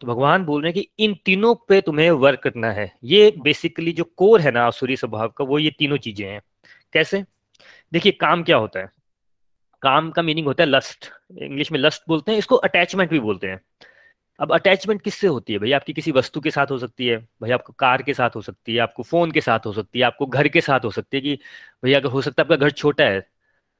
तो 0.00 0.06
भगवान 0.06 0.44
बोल 0.44 0.62
रहे 0.62 0.72
हैं 0.72 0.82
कि 0.82 1.04
इन 1.04 1.16
तीनों 1.24 1.54
पे 1.68 1.80
तुम्हें 1.80 2.10
वर्क 2.10 2.40
करना 2.40 2.72
है। 2.72 2.92
ये 3.04 3.34
बेसिकली 3.38 3.92
जो 3.92 4.04
कोर 4.04 4.40
है 4.40 4.50
ना 4.50 4.64
आसुरी 4.64 4.96
स्वभाव 4.96 5.28
का, 5.28 5.44
वो 5.44 5.58
ये 5.58 5.70
तीनों 5.70 5.96
चीज़ें 5.96 6.26
हैं। 6.28 6.40
कैसे? 6.92 7.24
देखिए, 7.92 8.12
काम 8.12 8.42
क्या 8.42 8.56
होता 8.56 8.80
है? 8.80 8.90
काम 9.82 10.10
का 10.10 10.22
मीनिंग 10.22 10.46
होता 10.46 10.64
है 10.64 10.70
लस्ट 10.70 11.10
इंग्लिश 11.42 11.72
में 11.72 11.78
लस्ट 11.78 12.02
बोलते 12.08 12.32
हैं, 12.32 12.38
इसको 12.38 12.56
अटैचमेंट 12.56 13.10
भी 13.10 13.20
बोलते 13.20 13.46
हैं। 13.46 13.60
अब 14.40 14.52
अटैचमेंट 14.52 15.02
किससे 15.02 15.26
होती 15.26 15.52
है 15.52 15.58
भाई? 15.58 15.72
आपकी 15.72 15.92
किसी 15.92 16.12
वस्तु 16.12 16.40
के 16.40 16.50
साथ 16.50 16.66
हो 16.70 16.78
सकती 16.78 17.06
है, 17.06 17.16
भाई 17.18 17.50
आपको 17.50 17.72
कार 17.72 18.02
के 18.02 18.14
साथ 18.14 18.30
हो 18.36 18.40
सकती 18.40 18.74
है, 18.74 18.80
आपको 18.80 19.02
फ़ोन 19.02 19.30
के 19.30 19.40
साथ 19.40 19.66
हो 19.66 19.72
सकती 19.72 19.98
है, 19.98 20.04
आपको 20.04 20.26
घर 20.26 20.48
के 20.48 20.60
साथ 20.60 20.80
हो 20.84 20.90
सकती 20.90 21.16
है 21.16 21.20
कि 21.20 21.38
भैया 21.84 21.98
अगर 21.98 22.08
हो 22.08 22.22
सकता 22.22 22.42
है 22.42 22.44
आपका 22.44 22.56
घर 22.56 22.70
छोटा 22.70 23.04
है 23.04 23.29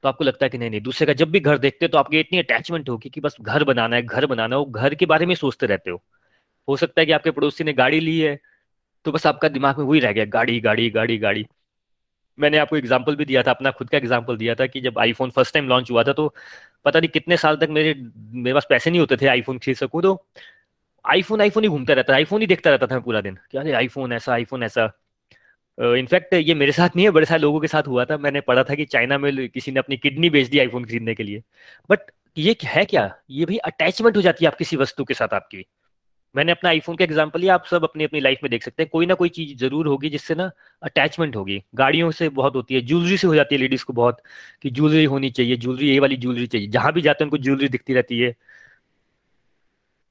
तो 0.03 0.09
आपको 0.09 0.23
लगता 0.23 0.45
है 0.45 0.49
कि 0.49 0.57
नहीं 0.57 0.69
नहीं, 0.69 0.81
दूसरे 0.81 1.07
का 1.07 1.13
जब 1.13 1.31
भी 1.31 1.39
घर 1.39 1.57
देखते 1.59 1.85
हो 1.85 1.89
तो 1.89 1.97
आपकी 1.97 2.19
इतनी 2.19 2.39
अटैचमेंट 2.39 2.89
होगी 2.89 3.09
कि 3.09 3.21
बस 3.21 3.35
घर 3.41 3.63
बनाना 3.63 3.95
है, 3.95 4.01
घर 4.03 4.25
बनाना 4.25 4.57
है 4.57 4.71
घर 4.71 4.95
के 4.95 5.05
बारे 5.05 5.25
में 5.25 5.35
सोचते 5.35 5.65
रहते 5.67 5.91
हो। 5.91 6.01
हो 6.67 6.77
सकता 6.77 7.01
है 7.01 7.05
कि 7.05 7.11
आपके 7.11 7.31
पड़ोसी 7.31 7.63
ने 7.63 7.73
गाड़ी 7.73 7.99
ली 7.99 8.19
है 8.19 8.39
तो 9.05 9.11
बस 9.11 9.25
आपका 9.27 9.49
दिमाग 9.49 9.77
में 9.79 9.85
वही 9.85 9.99
रह 9.99 10.11
गया, 10.11 10.25
गाड़ी 10.27 10.59
गाड़ी 10.61 10.89
गाड़ी 10.91 11.17
गाड़ी। 11.17 11.45
मैंने 12.37 12.57
आपको 12.57 12.77
एग्ज़ाम्पल 12.77 13.15
भी 13.15 13.25
दिया 13.25 13.43
था, 13.43 13.51
अपना 13.51 13.71
खुद 13.71 13.89
का 13.89 13.97
एग्ज़ाम्पल 13.97 14.37
दिया 14.37 14.55
था 14.55 14.65
कि 14.67 14.81
जब 14.81 14.99
आईफोन 14.99 15.29
फ़र्स्ट 15.31 15.53
टाइम 15.53 15.67
लॉन्च 15.69 15.91
हुआ 15.91 16.03
था 16.03 16.13
तो 16.13 16.33
पता 16.85 16.99
नहीं 16.99 17.09
कितने 17.09 17.37
साल 17.37 17.57
तक 17.57 17.69
मेरे 17.69 17.93
मेरे 17.93 18.53
पास 18.53 18.65
पैसे 18.69 18.89
नहीं 18.89 18.99
होते 18.99 19.17
थे 19.17 19.27
आईफोन 19.27 19.57
खरीद 19.57 19.77
सकूँ 19.77 20.01
तो 20.01 20.13
आईफोन 21.05 21.41
आईफोन 21.41 21.63
ही 21.63 21.69
घूमता 21.69 21.93
रहता 21.93 22.13
था 22.13 22.17
आईफोन 22.17 22.41
ही 22.41 22.47
देखता 22.47 22.69
रहता 22.69 22.87
था 22.87 22.99
पूरा 22.99 23.21
दिन। 23.21 23.37
क्या 23.51 23.61
अरे 23.61 23.71
आईफोन 23.73 24.13
ऐसा 24.13 24.33
आईफोन 24.33 24.63
ऐसा। 24.63 24.85
इनफैक्ट 25.81 26.33
ये 26.33 26.53
मेरे 26.53 26.71
साथ 26.71 26.95
नहीं 26.95 27.05
है, 27.05 27.11
बड़े 27.11 27.25
सारे 27.25 27.41
लोगों 27.41 27.59
के 27.59 27.67
साथ 27.67 27.87
हुआ 27.87 28.05
था। 28.05 28.17
मैंने 28.17 28.41
पढ़ा 28.41 28.63
था 28.63 28.75
कि 28.75 28.85
चाइना 28.85 29.17
में 29.17 29.47
किसी 29.49 29.71
ने 29.71 29.79
अपनी 29.79 29.97
किडनी 29.97 30.29
बेच 30.29 30.47
दी 30.49 30.59
आईफोन 30.59 30.85
खरीदने 30.85 31.15
के 31.15 31.23
लिए। 31.23 31.41
बट 31.89 32.11
ये 32.37 32.55
है 32.63 32.85
क्या? 32.85 33.11
ये 33.29 33.45
भी 33.45 33.57
अटैचमेंट 33.57 34.17
हो 34.17 34.21
जाती 34.21 34.45
है 34.45 34.51
आप 34.51 34.57
किसी 34.57 34.75
वस्तु 34.77 35.03
के 35.03 35.13
साथ 35.13 35.33
आपकी। 35.33 35.65
मैंने 36.35 36.51
अपना 36.51 36.69
आईफोन 36.69 36.95
का 36.95 37.03
एग्ज़ाम्पल 37.03 37.49
आप 37.49 37.65
सब 37.65 37.83
अपनी 37.83 38.03
अपनी 38.03 38.19
लाइफ 38.19 38.39
में 38.43 38.49
देख 38.51 38.63
सकते 38.63 38.83
हैं। 38.83 38.89
कोई 38.93 39.05
ना 39.05 39.13
कोई 39.13 39.29
चीज़ 39.29 39.57
ज़रूर 39.57 39.87
होगी 39.87 40.09
जिससे 40.09 40.35
ना 40.35 40.49
अटैचमेंट 40.83 41.35
होगी। 41.35 41.61
गाड़ियों 41.75 42.11
से 42.11 42.29
बहुत 42.29 42.55
होती 42.55 42.75
है 42.75 42.81
ज्वेलरी 42.81 43.17
से 43.17 43.27
हो 43.27 43.35
जाती 43.35 43.55
है 43.55 43.61
लेडीज़ 43.61 43.85
को 43.85 43.93
बहुत 43.93 44.21
कि 44.61 44.69
ज्वेलरी 44.69 45.03
होनी 45.05 45.29
चाहिए 45.29 45.55
ज्वेलरी 45.57 45.89
ये 45.89 45.99
वाली 45.99 46.17
ज्वेलरी 46.17 46.47
चाहिए। 46.47 46.67
जहाँ 46.67 46.93
भी 46.93 47.01
जाते 47.01 47.23
हैं, 47.23 47.31
उनको 47.31 47.43
ज्वेलरी 47.43 47.67
दिखती 47.69 47.93
रहती 47.93 48.19
है। 48.19 48.33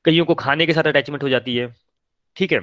कईयों 0.05 0.25
को 0.25 0.35
खाने 0.35 0.67
के 0.67 0.73
साथ 0.73 0.85
अटैचमेंट 0.85 1.23
हो 1.23 1.29
जाती 1.29 1.57
है। 1.57 1.75
ठीक 2.37 2.53
है? 2.53 2.61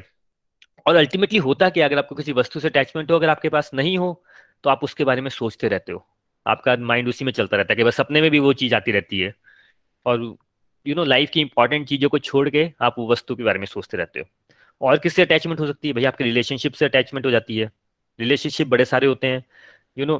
और 0.88 0.96
अल्टीमेटली 0.96 1.40
होता 1.40 1.70
क्या 1.70 1.86
अगर 1.86 1.98
आपको 1.98 2.16
किसी 2.16 2.32
वस्तु 2.32 2.60
से 2.60 2.68
अटैचमेंट 2.68 3.12
हो, 3.12 3.16
अगर 3.16 3.30
आपके 3.30 3.50
पास 3.50 3.72
नहीं 3.74 3.98
हो 3.98 4.24
तो 4.64 4.70
आप 4.70 4.84
उसके 4.84 5.04
बारे 5.04 5.22
में 5.22 5.30
सोचते 5.30 5.68
रहते 5.68 5.92
हो। 5.92 6.06
आपका 6.46 6.76
माइंड 6.78 7.08
उसी 7.08 7.26
में 7.26 7.32
चलता 7.32 7.58
रहता 7.58 7.74
है 7.74 7.76
कि 7.78 7.84
बस 7.84 7.96
सपने 7.96 8.22
में 8.22 8.30
भी 8.32 8.40
वो 8.40 8.54
चीज़ 8.54 8.76
आती 8.76 8.92
रहती 8.92 9.20
है। 9.20 9.34
और 10.06 10.22
यू 10.86 10.96
नो 10.96 11.04
लाइफ 11.04 11.30
की 11.30 11.42
इंपॉर्टेंट 11.42 11.88
चीज़ों 11.88 12.10
को 12.10 12.20
छोड़ 12.20 12.50
के 12.50 12.70
आप 12.82 12.96
वो 13.00 13.08
वस्तु 13.12 13.36
के 13.36 13.44
बारे 13.44 13.60
में 13.60 13.66
सोचते 13.66 13.98
रहते 13.98 14.20
हो। 14.20 14.26
और 14.82 14.98
किससे 14.98 15.22
अटैचमेंट 15.22 15.60
हो 15.60 15.68
सकती 15.68 15.88
है? 15.88 15.94
भाई 15.94 16.06
आपके 16.06 16.24
रिलेशनशिप 16.24 16.74
से 16.74 16.86
अटैचमेंट 16.86 17.26
हो 17.26 17.32
जाती 17.32 17.58
है। 17.58 17.72
रिलेशनशिप 18.20 18.68
बड़े 18.68 18.86
सारे 18.86 19.08
होते 19.08 19.28
हैं। 19.28 19.44
यू 19.98 20.06
नो 20.06 20.18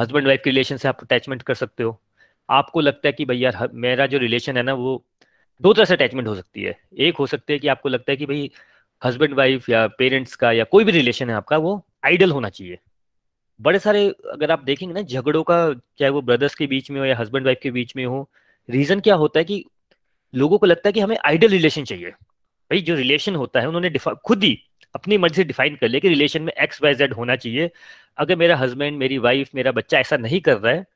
हस्बैंड 0.00 0.26
वाइफ 0.26 0.40
के 0.44 0.50
रिलेशन 0.50 0.76
से 0.76 0.88
आप 0.88 1.02
अटैचमेंट 1.02 1.42
कर 1.42 1.54
सकते 1.54 1.82
हो। 1.82 2.00
आपको 2.48 2.80
लगता 2.80 3.08
है 3.08 3.12
कि 3.12 3.24
भाई 3.24 3.38
यार, 3.38 3.68
मेरा 3.74 4.06
जो 4.06 4.18
रिलेशन 4.18 4.56
है 4.56 4.62
ना, 4.62 4.74
वो 4.74 5.04
दो 5.60 5.72
तरह 5.72 5.84
से 5.84 5.94
अटैचमेंट 5.94 6.28
हो 6.28 6.34
सकती 6.34 6.62
है। 6.62 6.76
एक 6.98 7.16
हो 7.16 7.26
सकती 7.26 7.52
है 7.52 7.58
कि 7.58 7.68
आपको 7.68 7.88
लगता 7.88 8.12
है 8.12 8.16
कि 8.16 8.26
भाई 8.26 8.50
हस्बैंड, 9.04 9.34
वाइफ 9.34 9.68
या 9.68 9.86
पेरेंट्स 9.86 10.36
का 10.36 10.52
या 10.52 10.64
कोई 10.64 10.84
भी 10.84 10.92
रिलेशन 10.92 11.30
है 11.30 11.36
आपका, 11.36 11.56
वो 11.56 11.86
आइडल 12.04 12.30
होना 12.30 12.48
चाहिए। 12.48 12.78
बड़े 13.60 13.78
सारे 13.78 14.08
अगर 14.08 14.50
आप 14.50 14.64
देखेंगे 14.64 14.94
ना, 14.94 15.02
झगड़ों 15.02 15.42
का, 15.42 15.74
चाहे 15.74 16.10
वो 16.10 16.22
ब्रदर्स 16.22 16.54
के 16.54 16.66
बीच 16.66 16.90
में 16.90 17.00
हो 17.00 17.06
या 17.06 17.16
हस्बैंड, 17.16 17.46
वाइफ 17.46 17.58
के 17.62 17.70
बीच 17.70 17.96
में 17.96 18.04
हो, 18.04 18.30
रीजन 18.70 19.00
क्या 19.00 19.14
होता 19.14 19.38
है 19.38 19.44
कि 19.44 19.64
लोगों 20.34 20.58
को 20.58 20.66
लगता 20.66 20.88
है 20.88 20.92
कि 20.92 21.00
हमें 21.00 21.16
आइडल 21.24 21.48
रिलेशन 21.48 21.84
चाहिए। 21.84 22.10
भाई, 22.10 22.80
जो 22.80 22.94
रिलेशन 22.94 23.34
होता 23.34 23.60
है, 23.60 23.68
उन्होंने 23.68 23.90
खुद 24.26 24.44
ही 24.44 24.58
अपनी 24.94 25.18
मर्ज़ी 25.18 25.36
से 25.36 25.44
डिफाइन 25.44 25.76
कर 25.76 25.88
लिया 25.88 26.00
कि 26.00 26.08
रिलेशन 26.08 26.42
में 26.42 26.52
एक्स, 26.52 26.82
वाई, 26.82 26.94
जेड 26.94 27.12
होना 27.12 27.36
चाहिए। 27.36 27.70
अगर 28.18 28.36
मेरा 28.36 28.56
हस्बैंड, 28.56 28.98
मेरी 28.98 29.18
वाइफ, 29.18 29.50
मेरा 29.54 29.72
बच्चा 29.72 29.98
ऐसा 29.98 30.16
नहीं 30.16 30.40
कर 30.40 30.56
रहा 30.58 30.72
है, 30.72 30.86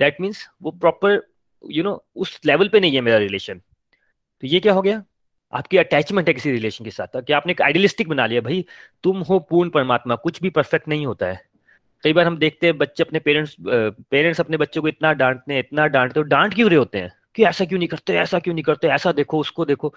दैट 0.00 0.20
मीन्स 0.20 0.48
वो 0.62 0.70
प्रॉपर, 0.70 1.22
यू 1.70 1.84
नो, 1.84 2.04
उस 2.16 2.40
लेवल 2.46 2.68
पे 2.68 2.80
नहीं 2.80 2.94
है 2.94 3.00
मेरा 3.00 3.16
रिलेशन। 3.16 3.58
तो 4.40 4.46
ये 4.46 4.60
क्या 4.60 4.72
हो 4.72 4.82
गया? 4.82 5.02
आपकी 5.52 5.76
अटैचमेंट 5.76 6.28
है 6.28 6.34
किसी 6.34 6.50
रिलेशन 6.52 6.84
के 6.84 6.90
साथ। 6.90 7.22
कि 7.22 7.32
आपने 7.32 7.50
एक 7.52 7.62
आइडियलिस्टिक 7.62 8.08
बना 8.08 8.26
लिया, 8.26 8.40
भाई, 8.40 8.64
तुम 9.02 9.20
हो 9.20 9.38
पूर्ण 9.40 9.70
परमात्मा, 9.70 10.14
कुछ 10.16 10.40
भी 10.42 10.50
परफेक्ट 10.50 10.88
नहीं 10.88 11.06
होता 11.06 11.26
है। 11.26 11.40
कई 12.04 12.12
बार 12.12 12.26
हम 12.26 12.36
देखते 12.38 12.66
हैं 12.66 12.76
बच्चे 12.78 13.02
अपने 13.02 13.18
पेरेंट्स 13.18 13.56
पेरेंट्स 13.60 14.40
अपने 14.40 14.56
बच्चों 14.56 14.82
को 14.82 14.88
इतना 14.88 15.12
डांटते 15.12 15.52
हैं, 15.52 15.60
इतना 15.60 15.86
डांटते 15.86 16.20
हो 16.20 16.24
डांट 16.24 16.54
क्यों 16.54 16.68
रहे 16.70 16.78
होते 16.78 16.98
हैं? 16.98 17.12
कि 17.34 17.44
ऐसा 17.44 17.64
क्यों 17.64 17.78
नहीं 17.78 17.88
करते, 17.88 18.14
ऐसा 18.14 18.38
क्यों 18.38 18.54
नहीं 18.54 18.64
करते, 18.64 18.88
ऐसा 18.88 19.12
देखो, 19.12 19.38
उसको 19.38 19.64
देखो। 19.64 19.94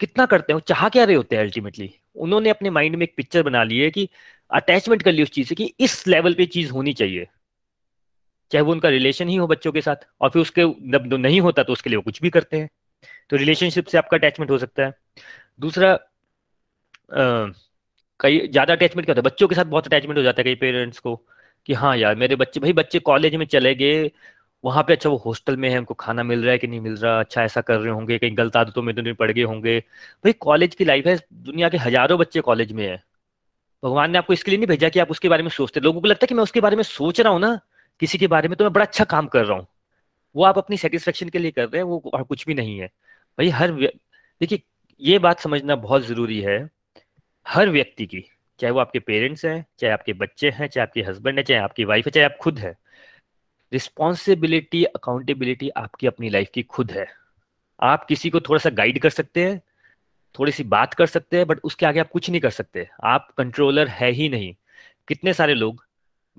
कितना 0.00 0.26
करते 0.26 0.52
हैं? 0.52 0.60
चाह 0.60 0.88
क्या 0.88 1.04
रहे 1.04 1.16
होते 1.16 1.36
हैं 1.36 1.42
अल्टीमेटली 1.42 1.90
उन्होंने 2.16 2.50
अपने 2.50 2.70
माइंड 2.70 2.96
में 2.96 3.02
एक 3.02 3.14
पिक्चर 3.16 3.42
बना 3.42 3.62
ली 3.64 3.78
है 3.78 3.90
कि 3.90 4.08
अटैचमेंट 4.50 5.02
कर 5.02 5.12
ली 5.12 5.22
उस 5.22 5.30
चीज़ 5.30 5.48
से 5.48 5.54
कि 5.54 5.72
इस 5.80 6.06
लेवल 6.08 6.34
पे 6.34 6.46
चीज़ 6.46 6.70
होनी 6.72 6.92
चाहिए। 6.92 7.26
चाहे 8.50 8.62
वो 8.62 8.72
उनका 8.72 8.88
रिलेशन 8.88 9.28
ही 9.28 9.36
हो 9.36 9.46
बच्चों 9.46 9.72
के 9.72 9.80
साथ, 9.80 9.96
और 10.20 10.30
फिर 10.30 10.42
उसके, 10.42 10.62
जब 10.62 11.14
नहीं 11.14 11.40
होता 11.40 11.62
तो 11.62 11.72
उसके 11.72 11.90
लिए 11.90 11.96
वो 11.96 12.02
कुछ 12.02 12.22
भी 12.22 12.30
करते 12.30 12.56
हैं। 12.56 12.68
तो 13.30 13.36
रिलेशनशिप 13.36 13.86
से 13.86 13.98
आपका 13.98 14.16
अटैचमेंट 14.16 14.50
हो 14.50 14.58
सकता 14.58 14.86
है। 14.86 14.94
दूसरा 15.60 15.98
कई, 18.20 18.46
ज़्यादा 18.48 18.72
अटैचमेंट 18.74 19.06
क्या 19.06 19.12
होता 19.12 19.20
है? 19.20 19.24
बच्चों 19.24 19.48
के 19.48 19.54
साथ 19.54 19.64
बहुत 19.66 19.86
अटैचमेंट 19.86 20.18
हो 20.18 20.22
जाता 20.22 20.40
है 20.40 20.44
कई 20.44 20.54
पेरेंट्स 20.56 20.98
को 20.98 21.14
कि 21.68 21.72
हाँ 21.74 21.96
यार, 21.96 22.14
मेरे 22.16 22.36
बच्चे, 22.36 22.60
भाई 22.60 22.72
बच्चे 22.72 22.98
कॉलेज 23.00 23.34
में 23.34 23.46
चले 23.46 23.74
गए, 23.74 24.10
वहाँ 24.64 24.82
पे 24.82 24.92
अच्छा 24.92 25.10
वो 25.10 25.16
हॉस्टल 25.16 25.56
में 25.56 25.68
है 25.70 25.78
उनको 25.78 25.94
खाना 25.94 26.22
मिल 26.22 26.42
रहा 26.42 26.52
है 26.52 26.58
कि 26.58 26.66
नहीं 26.66 26.80
मिल 26.80 26.96
रहा? 26.96 27.18
अच्छा 27.20 27.42
ऐसा 27.42 27.60
कर 27.60 27.78
रहे 27.78 27.92
होंगे 27.92 28.18
कहीं 28.18 28.36
गलत 28.38 28.56
आदतों 28.56 28.82
में 28.82 28.94
तो 28.96 29.02
नहीं 29.02 29.14
पड़ 29.14 29.30
गए 29.30 29.42
होंगे। 29.42 29.78
भाई 30.24 30.32
कॉलेज 30.40 30.74
की 30.74 30.84
लाइफ 30.84 31.06
है, 31.06 31.16
दुनिया 31.32 31.68
के 31.68 31.76
हज़ारों 31.78 32.18
बच्चे 32.18 32.40
कॉलेज 32.40 32.72
में 32.72 32.86
है। 32.86 33.02
भगवान 33.82 34.10
ने 34.10 34.18
आपको 34.18 34.32
इसके 34.32 34.50
लिए 34.50 34.58
नहीं 34.58 34.66
भेजा 34.68 34.88
कि 34.88 35.00
आप 35.00 35.10
उसके 35.10 35.28
बारे 35.28 35.42
में 35.42 35.50
सोचते। 35.50 35.80
लोगों 35.80 36.00
को 36.00 36.08
लगता 36.08 36.24
है 36.24 36.28
कि 36.28 36.34
मैं 36.34 36.42
उसके 36.42 36.60
बारे 36.60 36.76
में 36.76 36.82
सोच 36.84 37.20
रहा 37.20 37.32
हूँ 37.32 37.40
ना, 37.40 37.58
किसी 38.00 38.18
के 38.18 38.26
बारे 38.26 38.48
में 38.48 38.56
तो 38.56 38.64
मैं 38.64 38.72
बड़ा 38.72 38.84
अच्छा 38.84 39.04
काम 39.06 39.26
कर 39.26 39.44
रहा 39.44 39.58
हूँ। 39.58 39.66
वो 40.34 40.44
आप 40.44 40.58
अपनी 40.58 40.76
सेटिस्फेक्शन 40.76 41.28
के 41.28 41.38
लिए 41.38 41.50
कर 41.50 41.64
रहे 41.64 41.76
हैं, 41.76 41.84
वो 41.84 42.24
कुछ 42.24 42.46
भी 42.46 42.54
नहीं 42.54 42.78
है। 42.78 42.90
भाई, 43.38 43.48
हर 43.48 43.72
देखिए, 43.72 44.62
ये 45.00 45.18
बात 45.18 45.40
समझना 45.40 45.76
बहुत 45.76 46.02
ज़रूरी 46.02 46.40
है, 46.40 46.70
हर 47.48 47.68
व्यक्ति 47.68 48.06
की, 48.06 48.24
चाहे 48.60 48.70
वो 48.70 48.80
आपके 48.80 48.98
पेरेंट्स 48.98 49.44
हैं, 49.44 49.66
चाहे 49.78 49.92
आपके 49.92 50.12
बच्चे 50.12 50.50
हैं, 50.50 50.66
चाहे 50.66 50.82
आपके 50.82 51.02
हस्बैंड 51.02 51.38
है, 51.38 51.44
चाहे 51.44 51.60
आपकी 51.60 51.84
वाइफ 51.84 52.06
है, 52.06 52.10
चाहे 52.10 52.24
आप 52.24 52.36
खुद 52.40 52.58
है, 52.58 52.76
रिस्पॉन्सिबिलिटी, 53.72 54.84
अकाउंटेबिलिटी 54.84 55.68
आपकी 55.68 56.06
अपनी 56.06 56.30
लाइफ 56.30 56.50
की 56.54 56.62
खुद 56.62 56.90
है। 56.90 57.06
आप 57.80 58.04
किसी 58.04 58.30
को 58.30 58.40
थोड़ा 58.40 58.58
सा 58.58 58.70
गाइड 58.70 58.98
कर 58.98 59.10
सकते 59.10 59.44
हैं, 59.44 59.62
थोड़ी 60.38 60.52
सी 60.52 60.64
बात 60.64 60.94
कर 60.94 61.06
सकते 61.06 61.36
हैं, 61.36 61.46
बट 61.46 61.60
उसके 61.64 61.86
आगे 61.86 62.00
आप 62.00 62.08
कुछ 62.08 62.30
नहीं 62.30 62.40
कर 62.40 62.50
सकते। 62.50 62.88
आप 63.04 63.30
कंट्रोलर 63.38 63.88
है 63.88 64.10
ही 64.10 64.28
नहीं। 64.28 64.54
कितने 65.08 65.32
सारे 65.32 65.54
लोग 65.54 65.87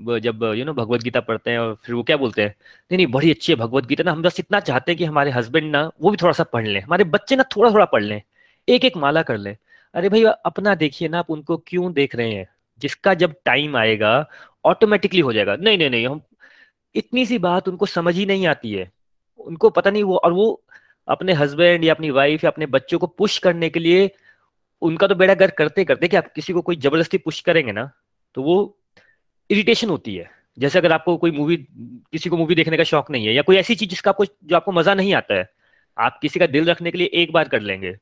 जब 0.02 0.44
यू 0.56 0.66
नो 0.66 0.74
भगवत 0.74 1.02
गीता 1.02 1.20
पढ़ते 1.20 1.52
हैं 1.52 1.60
और 1.60 1.78
फिर 1.86 1.96
वो 1.96 2.04
क्या 2.04 2.18
बोलते 2.18 2.42
हैं? 2.42 2.50
नहीं 2.92 2.98
नहीं, 2.98 3.08
बड़ी 3.08 3.32
अच्छी 3.32 3.52
है 3.54 3.56
भगवत 3.60 3.86
गीता 3.86 4.04
ना, 4.04 4.12
हम 4.12 4.22
बस 4.22 4.40
इतना 4.40 4.60
चाहते 4.60 4.92
हैं 4.92 4.98
कि 4.98 5.06
हमारे 5.06 5.32
हस्बैंड 5.32 5.72
ना 5.72 5.92
वो 6.02 6.12
भी 6.12 6.18
थोड़ा 6.18 6.34
सा 6.34 6.44
पढ़ 6.44 6.68
लें। 6.68 6.82
हमारे 6.82 7.04
बच्चे 7.04 7.36
ना 7.36 7.44
थोड़ा 7.44 7.72
थोड़ा 7.72 7.86
पढ़ 7.86 8.04
लें। 8.04 8.22
एक 8.70 8.86
एक 8.86 8.98
माला 8.98 9.22
कर 9.22 9.38
लें। 9.38 9.58
अरे 9.94 10.10
भाई, 10.10 10.24
अपना 10.24 10.76
देखिए 10.76 11.08
ना 11.08 11.20
आप 11.20 11.30
उनको 11.30 11.58
क्यों 11.58 11.94
देख 11.94 12.16
रहे 12.16 12.32
हैं? 12.32 12.48
जिसका 12.80 13.14
जब 13.14 13.36
टाइम 13.46 13.78
आएगा 13.78 14.30
ऑटोमेटिकली 14.66 15.22
हो 15.22 15.34
जाएगा। 15.34 15.56
नहीं 15.56 15.78
नहीं 15.78 15.90
नहीं, 15.90 16.08
हम, 16.08 16.22
इतनी 16.96 17.26
सी 17.26 17.38
बात 17.38 17.68
उनको 17.68 17.86
समझ 17.86 18.16
ही 18.16 18.26
नहीं 18.26 18.48
आती 18.48 18.72
है। 18.74 18.92
उनको 19.40 19.70
पता 19.70 19.92
नहीं 19.92 20.04
वो, 20.04 20.18
और 20.18 20.34
वो 20.34 20.64
अपने 21.08 21.34
हस्बैंड 21.34 21.84
या 21.84 21.94
अपनी 21.94 22.10
वाइफ 22.10 22.44
या 22.44 22.50
अपने 22.50 22.66
बच्चों 22.66 23.00
को 23.00 23.08
पुश 23.08 23.38
करने 23.38 23.70
के 23.70 23.80
लिए 23.80 24.12
उनका 24.82 25.08
तो 25.08 25.16
बेड़ा 25.16 25.34
गर्क 25.34 25.54
करते 25.58 25.86
करते 25.86 26.08
कि 26.08 26.18
आप 26.18 26.34
किसी 26.34 26.54
को 26.54 26.62
कोई 26.62 26.76
ज़बरदस्ती 26.76 27.18
पुश 27.18 27.42
करेंगे 27.42 27.72
ना 27.72 27.92
तो 28.36 28.44
वो 28.44 28.79
इरिटेशन 29.50 29.90
होती 29.90 30.16
है। 30.16 30.30
जैसे 30.58 30.80
अगर 30.80 30.92
आपको 30.92 31.16
कोई 31.18 31.32
मूवी 31.32 31.58
किसी 31.58 32.30
को 32.30 32.38
मूवी 32.38 32.56
देखने 32.56 32.78
का 32.78 32.84
शौक 32.86 33.12
नहीं 33.12 33.26
है 33.28 33.34
या 33.34 33.42
कोई 33.42 33.58
ऐसी 33.58 33.76
चीज़ 33.76 33.90
जिसका 33.90 34.12
आपको, 34.12 34.26
जो 34.26 34.56
आपको 34.56 34.72
मज़ा 34.72 34.94
नहीं 34.94 35.14
आता 35.14 35.34
है, 35.34 35.50
आप 35.98 36.20
किसी 36.22 36.40
का 36.40 36.48
दिल 36.48 36.66
रखने 36.66 36.92
के 36.92 36.98
लिए 36.98 37.08
एक 37.14 37.32
बार 37.34 37.48
कर 37.48 37.62
लेंगे। 37.62 37.96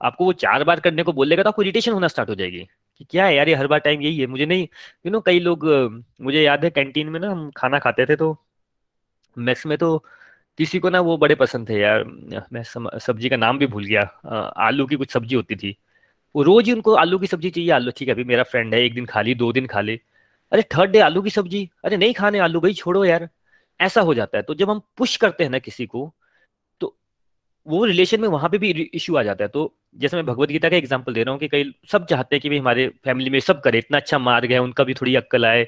आपको 0.00 0.24
वो 0.24 0.32
चार 0.34 0.64
बार 0.64 0.80
करने 0.80 1.02
को 1.02 1.12
बोलेगा 1.12 1.42
तो 1.42 1.48
आपको 1.48 1.62
इरिटेशन 1.62 1.92
होना 1.92 2.08
स्टार्ट 2.08 2.30
हो 2.30 2.34
जाएगी 2.34 2.66
कि 3.00 3.04
क्या 3.10 3.26
है 3.26 3.34
यार, 3.36 3.48
ये 3.48 3.54
हर 3.54 3.66
बार 3.66 3.78
टाइम 3.80 4.02
यही 4.02 4.18
है, 4.18 4.26
मुझे 4.26 4.46
नहीं 4.46 4.66
यू 5.06 5.10
नो 5.12 5.20
कई 5.20 5.40
लोग, 5.40 5.64
मुझे 6.22 6.42
याद 6.42 6.64
है 6.64 6.70
कैंटीन 6.70 7.08
में 7.08 7.20
ना 7.20 7.30
हम 7.30 7.50
खाना 7.56 7.78
खाते 7.78 8.06
थे 8.06 8.16
तो 8.16 8.36
मैक्स 9.36 9.66
में 9.66 9.76
तो 9.78 9.96
किसी 10.58 10.78
को 10.78 10.90
ना 10.90 11.00
वो 11.00 11.16
बड़े 11.18 11.34
पसंद 11.34 11.68
थे 11.68 11.78
यार, 11.80 12.04
मैं 12.52 12.62
सब्ज़ी 12.62 13.28
का 13.28 13.36
नाम 13.36 13.58
भी 13.58 13.66
भूल 13.66 13.84
गया 13.84 14.02
आलू 14.58 14.86
की 14.86 14.96
कुछ 14.96 15.12
सब्ज़ी 15.12 15.36
होती 15.36 15.56
थी। 15.56 15.76
वो 16.34 16.42
रोज 16.42 16.66
ही 16.66 16.72
उनको 16.72 16.94
आलू 16.96 17.18
की 17.18 17.26
सब्ज़ी 17.26 17.50
चाहिए, 17.50 17.70
आलू, 17.70 17.90
ठीक 17.90 18.08
है, 18.08 18.14
अभी 18.14 18.24
मेरा 18.24 18.42
फ्रेंड 18.44 18.74
है, 18.74 18.82
एक 18.82 18.94
दिन 18.94 19.06
खा 19.06 19.22
ली, 19.22 19.34
दो 19.34 19.52
दिन 19.52 19.66
खा 19.66 19.80
ले। 19.80 19.98
अरे 20.52 20.62
थर्ड 20.76 20.90
डे 20.90 20.98
आलू 21.00 21.22
की 21.22 21.30
सब्ज़ी। 21.30 21.68
अरे 21.84 21.96
नहीं 21.96 22.14
खाने 22.14 22.38
आलू, 22.38 22.60
भाई 22.60 22.72
छोड़ो 22.74 23.04
यार। 23.04 23.28
ऐसा 23.80 24.00
हो 24.00 24.14
जाता 24.14 24.38
है। 24.38 24.42
तो 24.42 24.54
जब 24.54 24.70
हम 24.70 24.80
पुश 24.96 25.16
करते 25.16 25.44
हैं 25.44 25.50
ना 25.50 25.58
किसी 25.58 25.86
को 25.86 26.12
तो 26.80 26.96
वो 27.66 27.84
रिलेशन 27.84 28.20
में 28.20 28.28
वहाँ 28.28 28.48
पे 28.50 28.58
भी 28.58 28.70
इश्यू 28.70 29.16
आ 29.16 29.22
जाता 29.22 29.44
है। 29.44 29.48
तो 29.48 29.74
जैसे 29.96 30.16
मैं 30.16 30.26
भगवत 30.26 30.48
गीता 30.48 30.68
का 30.68 30.76
एग्ज़ाम्पल 30.76 31.14
दे 31.14 31.22
रहा 31.22 31.32
हूँ 31.32 31.40
कि 31.40 31.48
कई 31.48 31.72
सब 31.92 32.06
चाहते 32.06 32.36
हैं 32.36 32.40
कि 32.40 32.48
भाई 32.48 32.58
हमारे 32.58 32.88
फैमिली 33.04 33.30
में 33.30 33.38
सब 33.40 33.60
करे, 33.60 33.78
इतना 33.78 33.98
अच्छा 33.98 34.18
मार्ग 34.18 34.52
है, 34.52 34.58
उनका 34.58 34.84
भी 34.84 34.94
थोड़ी 34.94 35.14
अक्कल 35.16 35.46
आए। 35.46 35.66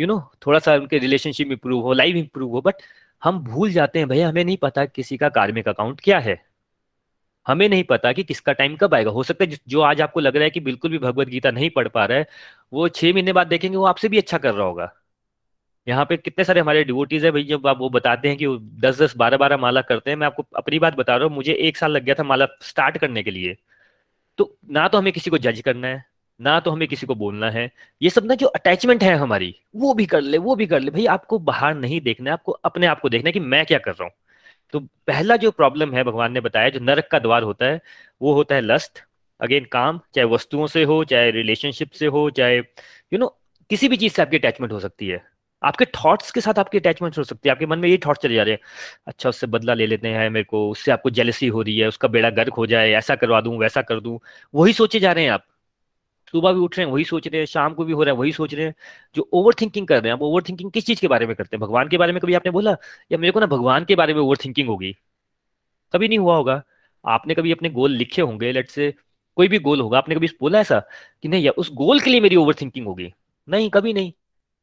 यू 0.00 0.06
नो 0.06 0.18
थोड़ा 0.46 0.58
सा 0.58 0.74
उनके 0.74 0.98
रिलेशनशिप 0.98 1.52
इंप्रूव 1.52 1.82
हो 1.82 1.92
लाइफ 1.92 2.16
इंप्रूव 2.16 2.52
हो। 2.52 2.60
बट 2.60 2.82
हम 3.22 3.38
भूल 3.40 3.70
जाते 3.72 3.98
हैं, 3.98 4.08
भैया, 4.08 4.28
हमें 4.28 4.44
नहीं 4.44 4.56
पता 4.56 4.84
किसी 4.86 5.16
का 5.16 5.28
कार्मिक 5.30 5.68
अकाउंट 5.68 6.00
क्या 6.00 6.18
है। 6.18 6.40
हमें 7.46 7.68
नहीं 7.68 7.84
पता 7.84 8.12
कि 8.12 8.22
किसका 8.24 8.52
टाइम 8.52 8.76
कब 8.76 8.94
आएगा। 8.94 9.10
हो 9.10 9.22
सकता 9.22 9.44
है 9.44 9.58
जो 9.68 9.80
आज 9.82 10.00
आपको 10.00 10.20
लग 10.20 10.36
रहा 10.36 10.44
है 10.44 10.50
कि 10.50 10.60
बिल्कुल 10.60 10.90
भी 10.90 10.98
भगवत 10.98 11.28
गीता 11.28 11.50
नहीं 11.50 11.70
पढ़ 11.70 11.88
पा 11.88 12.04
रहा 12.04 12.18
है, 12.18 12.26
वो 12.72 12.88
छह 12.90 13.12
महीने 13.12 13.32
बाद 13.32 13.46
देखेंगे, 13.46 13.76
वो 13.76 13.84
आपसे 13.86 14.08
भी 14.08 14.18
अच्छा 14.18 14.38
कर 14.38 14.54
रहा 14.54 14.66
होगा। 14.66 14.92
यहाँ 15.86 16.04
पे 16.04 16.16
कितने 16.16 16.44
सारे 16.44 16.60
हमारे 16.60 16.82
डिवोटीज 16.84 17.24
है 17.24 17.30
भाई, 17.30 17.44
जब 17.44 17.66
आप 17.66 17.78
वो 17.78 17.88
बताते 17.90 18.28
हैं 18.28 18.36
कि 18.38 18.46
दस 18.80 19.00
दस 19.02 19.16
बारह 19.16 19.36
बारह 19.36 19.56
माला 19.56 19.80
करते 19.82 20.10
हैं, 20.10 20.16
मैं 20.18 20.26
आपको 20.26 20.44
अपनी 20.56 20.78
बात 20.78 20.94
बता 20.96 21.16
रहा 21.16 21.26
हूँ, 21.26 21.34
मुझे 21.34 21.52
एक 21.52 21.76
साल 21.76 21.92
लग 21.92 22.04
गया 22.04 22.14
था 22.14 22.22
माला 22.22 22.46
स्टार्ट 22.62 22.98
करने 22.98 23.22
के 23.22 23.30
लिए। 23.30 23.56
तो 24.38 24.56
ना 24.70 24.88
तो 24.88 24.98
हमें 24.98 25.12
किसी 25.12 25.30
को 25.30 25.38
जज 25.38 25.60
करना 25.60 25.88
है, 25.88 26.04
ना 26.40 26.58
तो 26.60 26.70
हमें 26.70 26.86
किसी 26.88 27.06
को 27.06 27.14
बोलना 27.14 27.50
है। 27.50 27.70
ये 28.02 28.10
सब 28.10 28.24
ना 28.24 28.34
जो 28.34 28.46
अटैचमेंट 28.48 29.02
है 29.02 29.14
हमारी, 29.16 29.54
वो 29.76 29.94
भी 29.94 30.06
कर 30.06 30.20
ले, 30.20 30.38
वो 30.38 30.56
भी 30.56 30.66
कर 30.66 30.80
ले। 30.80 30.90
भाई, 30.90 31.06
आपको 31.06 31.38
बाहर 31.40 31.74
नहीं 31.74 32.00
देखना 32.00 32.30
है, 32.30 32.32
आपको 32.32 32.52
अपने 32.52 32.86
आप 32.86 33.00
को 33.00 33.08
देखना 33.08 33.28
है 33.28 33.32
कि 33.32 33.40
मैं 33.40 33.64
क्या 33.66 33.78
कर 33.78 33.92
रहा 33.92 34.04
हूँ। 34.04 34.12
तो 34.72 34.80
पहला 34.80 35.36
जो 35.36 35.50
प्रॉब्लम 35.50 35.94
है, 35.94 36.04
भगवान 36.04 36.32
ने 36.32 36.40
बताया, 36.40 36.68
जो 36.68 36.80
नरक 36.80 37.08
का 37.10 37.18
द्वार 37.18 37.42
होता 37.42 37.66
है, 37.66 37.80
वो 38.22 38.32
होता 38.32 38.54
है 38.54 38.60
लस्ट 38.60 38.98
अगेन 39.40 39.64
काम, 39.64 40.00
चाहे 40.14 40.24
वस्तुओं 40.24 40.66
से 40.66 40.84
हो, 40.84 41.04
चाहे 41.04 41.30
रिलेशनशिप 41.30 41.90
से 41.90 42.06
हो, 42.06 42.30
चाहे 42.30 42.58
यू 42.58 43.18
नो 43.18 43.26
किसी 43.70 43.88
भी 43.88 43.96
चीज़ 43.96 44.12
से 44.12 44.22
आपकी 44.22 44.36
अटैचमेंट 44.36 44.72
हो 44.72 44.80
सकती 44.80 45.08
है। 45.08 45.24
आपके 45.62 45.84
थॉट्स 45.84 46.30
के 46.30 46.40
साथ 46.40 46.58
आपकी 46.58 46.78
अटैचमेंट 46.78 47.18
हो 47.18 47.24
सकती 47.24 47.48
है। 47.48 47.52
आपके 47.52 47.66
मन 47.66 47.78
में 47.78 47.88
ये 47.88 47.98
थॉट 48.06 48.18
चले 48.18 48.34
जा 48.34 48.42
रहे 48.42 48.54
हैं 48.54 48.60
अच्छा 49.06 49.28
उससे 49.28 49.46
बदला 49.46 49.74
ले 49.74 49.86
लेते 49.86 50.08
हैं 50.08 50.30
मेरे 50.30 50.44
को, 50.44 50.70
उससे 50.70 50.92
आपको 50.92 51.10
जेलसी 51.10 51.46
हो 51.46 51.62
रही 51.62 51.78
है, 51.78 51.88
उसका 51.88 52.08
बेड़ा 52.08 52.30
गर्क 52.30 52.52
हो 52.52 52.66
जाए, 52.66 52.90
ऐसा 52.90 53.14
करवा 53.14 53.40
दूँ, 53.40 53.58
वैसा 53.58 53.82
कर 53.82 54.00
दूँ। 54.00 54.18
वही 54.54 54.72
सोचे 54.72 55.00
जा 55.00 55.12
रहे 55.12 55.24
हैं 55.24 55.30
आप। 55.30 55.46
सुबह 56.32 56.52
भी 56.52 56.60
उठ 56.60 56.78
रहे 56.78 56.86
हैं, 56.86 56.92
वही 56.92 57.04
सोच 57.04 57.28
रहे 57.28 57.38
हैं, 57.38 57.46
शाम 57.46 57.74
को 57.74 57.84
भी 57.84 57.92
हो 57.92 58.02
रहा 58.02 58.14
है, 58.14 58.20
वही 58.20 58.32
सोच 58.32 58.54
रहे 58.54 58.66
हैं, 58.66 58.74
जो 59.14 59.28
ओवर 59.32 59.54
थिंकिंग 59.54 59.88
कर 59.88 59.94
रहे 59.94 60.08
हैं 60.08 60.12
आप 60.12 60.22
ओवर 60.22 60.42
थिंकिंग 60.42 60.70
किस 60.72 60.86
चीज़ 60.86 61.00
के 61.00 61.08
बारे 61.08 61.26
में 61.26 61.36
करते 61.36 61.56
हैं? 61.56 61.60
भगवान 61.60 61.88
के 61.88 61.98
बारे 61.98 62.12
में 62.12 62.20
कभी 62.20 62.34
आपने 62.34 62.52
बोला? 62.52 62.76
या 63.12 63.18
मेरे 63.18 63.30
को 63.30 63.40
ना 63.40 63.46
भगवान 63.46 63.84
के 63.84 63.94
बारे 63.94 64.14
में 64.14 64.20
ओवर 64.20 64.36
थिंकिंग 64.36 64.68
होगी। 64.68 64.96
कभी 65.92 66.08
नहीं 66.08 66.18
हुआ 66.18 66.36
होगा। 66.36 66.62
आपने 67.06 67.34
कभी 67.34 67.52
अपने 67.52 67.70
गोल 67.70 67.90
लिखे 67.90 68.22
होंगे 68.22 68.52
लेट 68.52 68.68
से 68.70 68.94
कोई 69.36 69.48
भी 69.48 69.58
गोल 69.58 69.80
होगा, 69.80 69.98
आपने 69.98 70.14
कभी 70.14 70.26
बोला 70.40 70.60
ऐसा 70.60 70.80
कि 71.22 71.28
नहीं 71.28 71.42
यार 71.42 71.54
उस 71.58 71.72
गोल 71.74 72.00
के 72.00 72.10
लिए 72.10 72.20
मेरी 72.20 72.36
ओवर 72.36 72.54
थिंकिंग 72.54 72.86
होगी? 72.86 73.12
नहीं, 73.48 73.70
कभी 73.70 73.92
नहीं। 73.92 74.12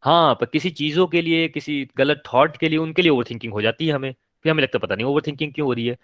हाँ 0.02 0.34
पर 0.36 0.46
किसी 0.46 0.70
चीज़ों 0.70 1.08
के 1.08 1.22
लिए, 1.22 1.48
किसी 1.50 1.90
गलत 1.98 2.24
थॉट 2.34 2.58
के 2.58 2.70
लिए, 2.70 2.78
उनके 2.78 3.02
लिए 3.02 3.12
ओवर 3.12 3.24
थिंकिंग 3.32 3.54
हो 3.54 3.62
जाती 3.62 3.88
है 3.88 3.94
हमें। 3.94 4.16
फिर 4.44 4.52
हमें 4.52 4.64
लगता 4.64 4.80
पता 4.80 4.96
नहीं 4.96 5.06
ओवर 5.06 5.22
थिंकिंग 5.28 5.54
क्यों 5.54 5.68
हो 5.68 5.74
रही 5.74 5.88
है? 5.88 5.98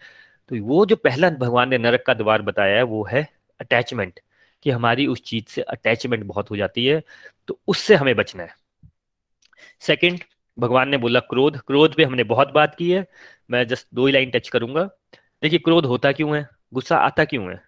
तो 0.50 0.64
वो 0.64 0.86
जो 0.86 0.96
पहला 0.96 1.30
भगवान 1.30 1.70
ने 1.70 1.78
नरक 1.78 2.04
का 2.08 2.14
द्वार 2.14 2.42
बताया 2.42 2.78
है, 2.78 2.84
वो 2.84 3.06
है 3.06 3.28
अटैचमेंट 3.62 4.20
कि 4.64 4.70
हमारी 4.72 5.08
उस 5.08 5.22
चीज़ 5.22 5.46
से 5.48 5.62
अटैचमेंट 5.62 6.24
बहुत 6.24 6.50
हो 6.52 6.58
जाती 6.58 6.86
है 6.86 7.02
तो 7.48 7.60
उससे 7.68 7.96
हमें 7.96 8.16
बचना 8.16 8.44
है। 8.44 8.50
सेकंड 9.80 10.20
भगवान 10.58 10.90
ने 10.90 10.98
बोला 10.98 11.20
क्रोध। 11.20 11.58
क्रोध 11.58 11.96
पे 11.96 12.04
हमने 12.04 12.24
बहुत 12.24 12.52
बात 12.52 12.76
की 12.76 12.92
है। 12.92 13.06
मैं 13.52 13.68
जस्ट 13.68 13.88
दो 13.94 14.06
ही 14.08 14.14
लाइन 14.14 14.32
टच 14.32 14.50
करूँगा। 14.50 14.84
देखिए, 15.44 15.60
क्रोध 15.60 15.86
होता 15.86 16.12
क्यों 16.12 16.36
है? 16.38 16.48
गुस्सा 16.74 16.98
आता 16.98 17.26
क्यों 17.26 17.50
है? 17.52 17.62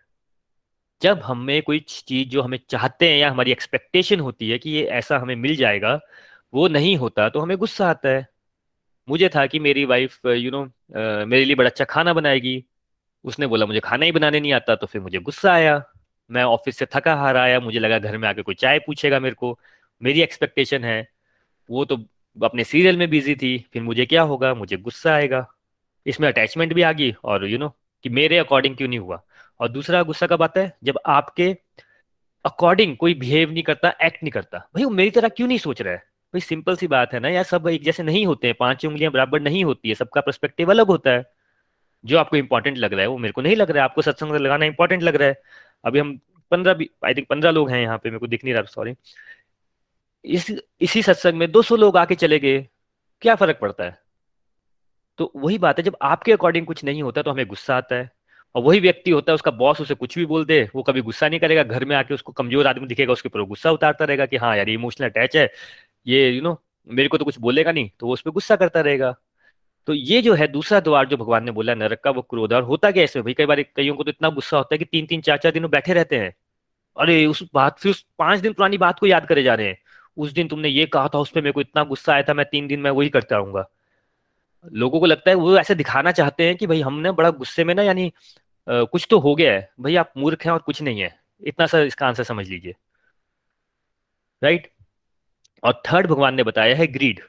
जब 1.01 1.19
हमें 1.19 1.61
कोई 1.61 1.79
चीज़ 1.79 2.29
जो 2.29 2.41
हमें 2.41 2.59
चाहते 2.69 3.09
हैं 3.09 3.17
या 3.17 3.29
हमारी 3.31 3.51
एक्सपेक्टेशन 3.51 4.19
होती 4.19 4.49
है 4.49 4.57
कि 4.59 4.69
ये 4.69 4.83
ऐसा 4.89 5.17
हमें 5.17 5.35
मिल 5.35 5.55
जाएगा, 5.55 5.99
वो 6.53 6.67
नहीं 6.67 6.95
होता 6.97 7.29
तो 7.29 7.39
हमें 7.39 7.57
गुस्सा 7.57 7.89
आता 7.89 8.09
है। 8.09 8.27
मुझे 9.09 9.29
था 9.29 9.45
कि 9.45 9.59
मेरी 9.59 9.85
वाइफ 9.85 10.19
यू 10.25 10.51
नो 10.51 10.63
मेरे 11.25 11.45
लिए 11.45 11.55
बड़ा 11.55 11.69
अच्छा 11.69 11.85
खाना 11.85 12.13
बनाएगी। 12.13 12.63
उसने 13.23 13.47
बोला, 13.47 13.65
मुझे 13.65 13.79
खाना 13.79 14.05
ही 14.05 14.11
बनाने 14.11 14.39
नहीं 14.39 14.53
आता। 14.53 14.75
तो 14.75 14.87
फिर 14.87 15.01
मुझे 15.01 15.19
गुस्सा 15.19 15.53
आया। 15.53 15.83
मैं 16.29 16.43
ऑफ़िस 16.43 16.77
से 16.77 16.85
थका 16.85 17.15
हारा 17.15 17.43
आया 17.43 17.59
मुझे 17.59 17.79
लगा 17.79 17.99
घर 17.99 18.17
में 18.17 18.27
आके 18.29 18.41
कोई 18.41 18.55
चाय 18.55 18.79
पूछेगा 18.79 19.19
मेरे 19.19 19.35
को। 19.35 19.59
मेरी 20.01 20.21
एक्सपेक्टेशन 20.21 20.83
है 20.83 21.07
वो 21.69 21.85
तो 21.85 21.97
अपने 22.43 22.63
सीरियल 22.63 22.97
में 22.97 23.09
बिज़ी 23.09 23.35
थी 23.35 23.57
फिर 23.73 23.81
मुझे 23.81 24.05
क्या 24.05 24.21
होगा? 24.21 24.53
मुझे 24.53 24.77
गुस्सा 24.77 25.13
आएगा। 25.13 25.45
इसमें 26.05 26.27
अटैचमेंट 26.27 26.73
भी 26.73 26.81
आ 26.81 26.91
गई 26.91 27.11
और 27.23 27.43
यू 27.43 27.49
you 27.49 27.59
नो 27.59 27.65
know, 27.65 27.77
कि 28.03 28.09
मेरे 28.09 28.37
अकॉर्डिंग 28.37 28.77
क्यों 28.77 28.87
नहीं 28.89 28.99
हुआ? 28.99 29.21
और 29.59 29.69
दूसरा 29.69 30.03
गुस्सा 30.03 30.27
कब 30.27 30.43
आता 30.43 30.61
है? 30.61 30.77
जब 30.83 30.99
आपके 31.05 31.55
अकॉर्डिंग 32.45 32.97
कोई 32.97 33.13
बिहेव 33.13 33.51
नहीं 33.51 33.63
करता 33.63 33.93
एक्ट 34.03 34.23
नहीं 34.23 34.31
करता। 34.31 34.57
भाई 34.57 34.83
वो 34.83 34.89
मेरी 34.89 35.11
तरह 35.11 35.29
क्यों 35.29 35.47
नहीं 35.47 35.57
सोच 35.57 35.81
रहा 35.81 35.93
है? 35.93 35.99
भाई 36.33 36.39
सिंपल 36.39 36.75
सी 36.75 36.87
बात 36.87 37.13
है 37.13 37.19
ना 37.19 37.29
यार 37.29 37.43
सब 37.43 37.67
एक 37.67 37.83
जैसे 37.83 38.03
नहीं 38.03 38.25
होते 38.25 38.47
हैं। 38.47 38.55
पाँच 38.59 38.85
उंगलियाँ 38.85 39.11
बराबर 39.11 39.41
नहीं 39.41 39.63
होती 39.65 39.89
है 39.89 39.95
सबका 39.95 40.21
परस्पेक्टिव 40.21 40.69
अलग 40.71 40.87
होता 40.87 41.11
है। 41.11 41.23
जो 42.05 42.17
आपको 42.17 42.37
इंपॉर्टेंट 42.37 42.77
लग 42.77 42.93
रहा 42.93 43.01
है 43.01 43.07
वो 43.07 43.17
मेरे 43.17 43.31
को 43.31 43.41
नहीं 43.41 43.55
लग 43.55 43.71
रहा 43.71 43.83
है। 43.83 43.89
आपको 43.89 44.01
सत्संग 44.01 44.35
लगाना 44.35 44.65
इंपॉर्टेंट 44.65 45.03
लग 45.03 45.15
रहा 45.15 45.27
है। 45.27 45.41
अभी 45.83 45.99
हम 45.99 46.19
पंद्रह 46.51 46.85
आई 47.05 47.13
थिंक 47.13 47.27
पंद्रह 47.27 47.51
लोग 47.51 47.69
हैं 47.69 47.81
यहाँ 47.81 47.97
पे 47.97 48.09
मेरे 48.09 48.19
को 48.19 48.27
दिख 48.27 48.43
नहीं 48.43 48.53
रहा 48.53 48.63
सॉरी 48.63 48.95
इस 50.25 50.49
इसी 50.81 51.01
सत्संग 51.03 51.37
में 51.37 51.51
200 51.51 51.77
लोग 51.77 51.97
आके 51.97 52.15
चले 52.15 52.39
गए 52.39 52.59
क्या 53.21 53.35
फ़र्क 53.35 53.59
पड़ता 53.61 53.83
है? 53.83 53.97
तो 55.19 55.31
वही 55.35 55.57
बात 55.57 55.77
है 55.79 55.83
जब 55.83 55.95
आपके 56.01 56.31
अकॉर्डिंग 56.33 56.65
कुछ 56.65 56.83
नहीं 56.83 57.03
होता 57.03 57.21
तो 57.21 57.31
हमें 57.31 57.45
गुस्सा 57.47 57.77
आता 57.77 57.95
है। 57.95 58.09
और 58.55 58.63
वही 58.63 58.79
व्यक्ति 58.79 59.11
होता 59.11 59.31
है 59.31 59.35
उसका 59.35 59.51
बॉस 59.51 59.81
उसे 59.81 59.95
कुछ 59.95 60.17
भी 60.17 60.25
बोल 60.25 60.45
दे 60.45 60.61
वो 60.75 60.83
कभी 60.83 61.01
गुस्सा 61.01 61.27
नहीं 61.29 61.39
करेगा 61.39 61.63
घर 61.63 61.85
में 61.85 61.95
आके 61.95 62.13
उसको 62.13 62.31
कमज़ोर 62.31 62.67
आदमी 62.67 62.87
दिखेगा 62.87 63.13
उसके 63.13 63.29
ऊपर 63.29 63.41
गुस्सा 63.47 63.71
उतारता 63.71 64.05
रहेगा 64.05 64.25
कि 64.25 64.37
हाँ 64.37 64.55
यार 64.57 64.69
इमोशनल 64.69 65.09
अटैच 65.09 65.35
है 65.37 65.49
ये 66.07 66.27
यू 66.29 66.35
you 66.35 66.43
नो 66.43 66.49
know, 66.49 66.61
मेरे 66.89 67.09
को 67.09 67.17
तो 67.17 67.25
कुछ 67.25 67.39
बोलेगा 67.39 67.71
नहीं 67.71 67.89
तो 67.99 68.07
वो 68.07 68.13
उस 68.13 68.21
पर 68.21 68.31
गुस्सा 68.31 68.55
करता 68.55 68.81
रहेगा। 68.81 69.15
तो 69.91 69.95
ये 69.95 70.21
जो 70.21 70.33
है, 70.33 70.47
दूसरा 70.47 70.79
द्वार 70.79 71.07
जो 71.07 71.17
भगवान 71.17 71.43
ने 71.43 71.51
बोला, 71.51 71.73
नरक 71.75 72.01
का, 72.03 72.11
वो 72.11 72.21
क्रोध 72.21 72.53
और 72.53 72.63
होता 72.63 72.91
क्या 72.91 73.03
इसमें? 73.03 73.23
भाई, 73.25 73.33
कई 73.33 73.45
बार 73.45 73.61
कईयों 73.61 73.95
को 73.95 74.03
तो 74.03 74.09
इतना 74.09 74.29
गुस्सा 74.29 74.57
होता 74.57 74.73
है 74.73 74.77
कि 74.77 74.85
तीन 74.85 75.05
तीन 75.05 75.21
चार 75.21 75.37
चार 75.37 75.51
दिन 75.51 75.67
बैठे 75.67 75.93
रहते 75.93 76.17
हैं। 76.17 76.35
अरे, 76.97 77.25
उस 77.25 77.43
बात, 77.53 77.79
फिर 77.79 77.89
उस 77.91 78.05
पाँच 78.19 78.39
दिन 78.39 78.53
पुरानी 78.53 78.77
बात 78.77 78.99
को 78.99 79.07
याद 79.07 79.25
करे 79.25 79.43
जा 79.43 79.53
रहे 79.53 79.67
हैं। 79.67 79.77
उस 80.17 80.31
दिन 80.31 80.47
तुमने 80.47 80.69
ये 80.69 80.85
कहा 80.85 81.07
था, 81.07 81.19
उस 81.19 81.29
पर 81.29 81.41
मेरे 81.41 81.51
को 81.51 81.61
इतना 81.61 81.83
गुस्सा 81.83 82.13
आया 82.13 82.23
था, 82.23 82.33
मैं 82.33 82.45
तीन 82.51 82.67
दिन 82.67 82.79
में 82.79 82.91
वही 82.91 83.09
करता 83.09 83.37
रहूँगा। 83.37 83.69
लोगों 84.73 84.99
को 84.99 85.05
लगता 85.05 85.29
है, 85.29 85.35
वो 85.35 85.57
ऐसे 85.57 85.75
दिखाना 85.75 86.11
चाहते 86.11 86.45
हैं 86.45 86.55
कि 86.55 86.67
भाई, 86.67 86.81
हमने 86.81 87.11
बड़ा 87.11 87.29
गुस्से 87.29 87.63
में 87.63 87.75
ना, 87.75 87.83
यानी 87.83 88.11
कुछ 88.69 89.07
तो 89.09 89.19
हो 89.19 89.35
गया 89.35 89.53
है। 89.53 89.69
भाई, 89.79 89.95
आप 89.95 90.13
मूर्ख 90.17 90.45
हैं 90.45 90.53
और 90.53 90.59
कुछ 90.59 90.81
नहीं 90.81 91.01
है। 91.01 91.19
इतना 91.43 91.65
सा 91.65 91.79
इसका 91.81 92.07
आंसर 92.07 92.23
समझ 92.23 92.47
लीजिए। 92.49 92.75
राइट? 94.43 94.71
और 95.63 95.81
थर्ड 95.85 96.07
भगवान 96.07 96.35
ने 96.35 96.43
बताया 96.43 96.75
है, 96.75 96.87
ग्रीड, 96.87 97.19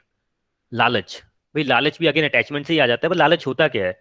लालच। 0.73 1.23
भाई 1.55 1.63
लालच 1.63 1.97
भी 1.99 2.07
अगेन 2.07 2.25
अटैचमेंट 2.25 2.65
से 2.65 2.73
ही 2.73 2.79
आ 2.79 2.87
जाता 2.87 3.07
है 3.07 3.09
पर 3.09 3.15
लालच 3.17 3.45
होता 3.47 3.67
क्या 3.67 3.85
है? 3.85 3.91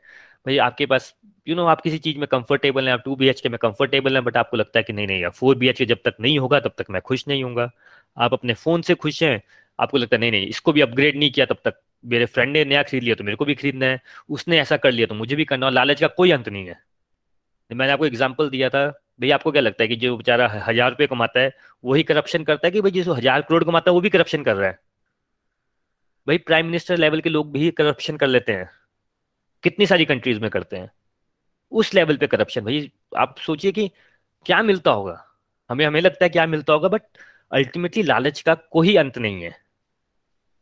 भाई 0.46 0.56
आपके 0.60 0.86
पास 0.86 1.14
यू 1.46 1.52
you 1.52 1.56
नो 1.56 1.62
know, 1.62 1.70
आप 1.70 1.80
किसी 1.80 1.98
चीज़ 1.98 2.18
में 2.18 2.26
कंफर्टेबल 2.28 2.86
हैं 2.86 2.92
आप 2.92 3.02
टू 3.04 3.16
बी 3.16 3.28
एच 3.28 3.40
के 3.40 3.48
में 3.48 3.58
कंफर्टेबल 3.62 4.14
हैं 4.14 4.24
बट 4.24 4.36
आपको 4.36 4.56
लगता 4.56 4.78
है 4.78 4.82
कि 4.82 4.92
नहीं 4.92 5.06
नहीं 5.06 5.20
यार 5.20 5.30
फोर 5.32 5.56
बी 5.58 5.68
एच 5.68 5.78
के 5.78 5.84
जब 5.86 5.98
तक 6.04 6.14
नहीं 6.20 6.38
होगा 6.38 6.60
तब 6.60 6.74
तक 6.78 6.90
मैं 6.90 7.00
खुश 7.02 7.24
नहीं 7.28 7.44
हूँ 7.44 7.68
आप 8.16 8.32
अपने 8.32 8.54
फ़ोन 8.54 8.82
से 8.82 8.94
खुश 8.94 9.22
हैं 9.22 9.40
आपको 9.78 9.98
लगता 9.98 10.16
है 10.16 10.20
नहीं 10.20 10.30
नहीं 10.30 10.46
इसको 10.46 10.72
भी 10.72 10.80
अपग्रेड 10.80 11.16
नहीं 11.18 11.30
किया 11.32 11.46
तब 11.46 11.58
तक। 11.64 11.74
मेरे 12.04 12.26
फ्रेंड 12.26 12.52
ने 12.52 12.64
नया 12.64 12.82
खरीद 12.82 13.02
लिया 13.02 13.14
तो 13.14 13.24
मेरे 13.24 13.36
को 13.36 13.44
भी 13.44 13.54
खरीदना 13.54 13.86
है। 13.86 14.00
उसने 14.30 14.58
ऐसा 14.60 14.76
कर 14.76 14.92
लिया 14.92 15.06
तो 15.06 15.14
मुझे 15.14 15.36
भी 15.36 15.44
करना 15.44 15.68
लालच 15.70 16.00
का 16.00 16.06
कोई 16.16 16.30
अंत 16.30 16.48
नहीं 16.48 16.66
है। 16.66 16.76
मैंने 17.70 17.92
आपको 17.92 18.06
एग्ज़ाम्पल 18.06 18.48
दिया 18.50 18.68
था 18.68 18.86
भाई 19.20 19.30
आपको 19.30 19.52
क्या 19.52 19.62
लगता 19.62 19.82
है 19.84 19.88
कि 19.88 19.96
जो 19.96 20.16
बेचारा 20.16 20.48
हज़ार 20.66 20.90
रुपये 20.90 21.06
कमाता 21.06 21.40
है 21.40 21.52
वही 21.84 22.02
करप्शन 22.02 22.44
करता 22.44 22.66
है 22.66 22.70
कि 22.72 22.80
भाई 22.80 22.90
जो 22.92 23.12
हज़ार 23.14 23.42
करोड़ 23.42 23.62
कमाता 23.64 23.90
है 23.90 23.94
वो 23.94 24.00
भी 24.00 24.10
करप्शन 24.10 24.42
कर 24.42 24.56
रहा 24.56 24.68
है? 24.68 24.78
भाई 26.26 26.38
प्राइम 26.38 26.66
मिनिस्टर 26.66 26.96
लेवल 26.96 27.20
के 27.20 27.28
लोग 27.28 27.50
भी 27.52 27.70
करप्शन 27.70 28.16
कर 28.16 28.26
लेते 28.26 28.52
हैं। 28.52 28.68
कितनी 29.62 29.86
सारी 29.86 30.04
कंट्रीज़ 30.04 30.40
में 30.40 30.50
करते 30.50 30.76
हैं। 30.76 30.90
उस 31.72 31.92
लेवल 31.94 32.16
पे 32.16 32.26
करप्शन 32.26 32.60
भाई, 32.60 32.90
आप 33.16 33.38
सोचिए 33.38 33.72
कि 33.72 33.88
क्या 34.46 34.62
मिलता 34.62 34.90
होगा। 34.90 35.24
हमें 35.70 35.84
हमें 35.86 36.00
लगता 36.00 36.24
है 36.24 36.28
क्या 36.28 36.46
मिलता 36.46 36.72
होगा 36.72 36.88
बट 36.88 37.02
अल्टीमेटली 37.52 38.02
लालच 38.02 38.40
का 38.40 38.54
कोई 38.54 38.96
अंत 38.96 39.18
नहीं 39.18 39.42
है। 39.42 39.56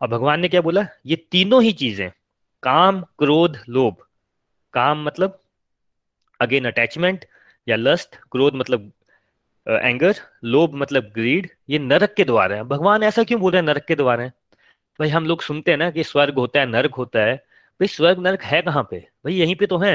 और 0.00 0.08
भगवान 0.08 0.40
ने 0.40 0.48
क्या 0.48 0.60
बोला? 0.60 0.86
ये 1.06 1.16
तीनों 1.32 1.62
ही 1.62 1.72
चीज़ें, 1.72 2.10
काम, 2.62 3.00
क्रोध, 3.18 3.58
लोभ। 3.68 3.96
काम 4.74 5.04
मतलब 5.04 5.38
अगेन 6.40 6.64
अटैचमेंट 6.64 7.24
या 7.68 7.76
लस्ट 7.76 8.16
क्रोध 8.32 8.54
मतलब 8.54 8.92
एंगर 9.66 10.14
लोभ 10.44 10.74
मतलब 10.74 11.12
ग्रीड 11.14 11.50
ये 11.70 11.78
नरक 11.78 12.14
के 12.14 12.24
द्वार 12.24 12.52
है। 12.52 12.62
भगवान 12.64 13.02
ऐसा 13.02 13.24
क्यों 13.24 13.40
बोल 13.40 13.52
रहे 13.52 13.60
हैं? 13.60 13.66
नरक 13.66 13.84
के 13.84 13.94
द्वार 13.94 14.20
है। 14.20 14.32
भाई 15.00 15.08
हम 15.08 15.26
लोग 15.26 15.42
सुनते 15.42 15.70
हैं 15.70 15.78
ना 15.78 15.90
कि 15.90 16.04
स्वर्ग 16.04 16.34
होता 16.34 16.60
है, 16.60 16.66
नर्क 16.66 16.94
होता 16.94 17.20
है। 17.20 17.34
भाई 17.36 17.86
स्वर्ग, 17.88 18.18
नर्क 18.18 18.42
है 18.42 18.60
कहाँ 18.62 18.82
पे? 18.90 18.98
भाई 19.24 19.34
यहीं 19.34 19.54
पे 19.56 19.66
तो 19.66 19.78
है। 19.78 19.94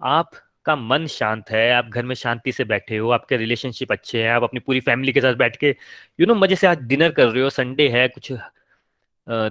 आपका 0.00 0.76
मन 0.76 1.06
शांत 1.06 1.50
है, 1.50 1.70
आप 1.72 1.86
घर 1.86 2.04
में 2.04 2.14
शांति 2.14 2.52
से 2.52 2.64
बैठे 2.64 2.96
हो, 2.96 3.10
आपके 3.10 3.36
रिलेशनशिप 3.36 3.92
अच्छे 3.92 4.22
हैं, 4.22 4.30
आप 4.30 4.42
अपनी 4.42 4.60
पूरी 4.60 4.80
फैमिली 4.80 5.12
के 5.12 5.20
साथ 5.20 5.34
बैठ 5.36 5.56
के 5.56 5.74
यू 6.18 6.26
नो 6.26 6.34
मज़े 6.34 6.56
से 6.56 6.66
आज 6.66 6.82
डिनर 6.84 7.10
कर 7.10 7.26
रहे 7.26 7.42
हो 7.42 7.50
संडे 7.50 7.88
है, 7.88 8.06
कुछ 8.08 8.32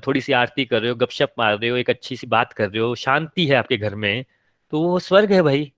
थोड़ी 0.05 0.21
सी 0.21 0.33
आरती 0.33 0.65
कर 0.65 0.81
रहे 0.81 0.89
हो, 0.89 0.95
गपशप 0.95 1.33
मार 1.39 1.57
रहे 1.57 1.69
हो, 1.69 1.77
एक 1.77 1.89
अच्छी 1.89 2.15
सी 2.15 2.27
बात 2.27 2.53
कर 2.53 2.69
रहे 2.69 2.81
हो, 2.81 2.93
शांति 2.95 3.45
है 3.47 3.55
आपके 3.55 3.77
घर 3.77 3.95
में 3.95 4.25
तो 4.73 4.81
वो 4.81 4.99
स्वर्ग 4.99 5.31
है 5.33 5.41
भाई। 5.41 5.71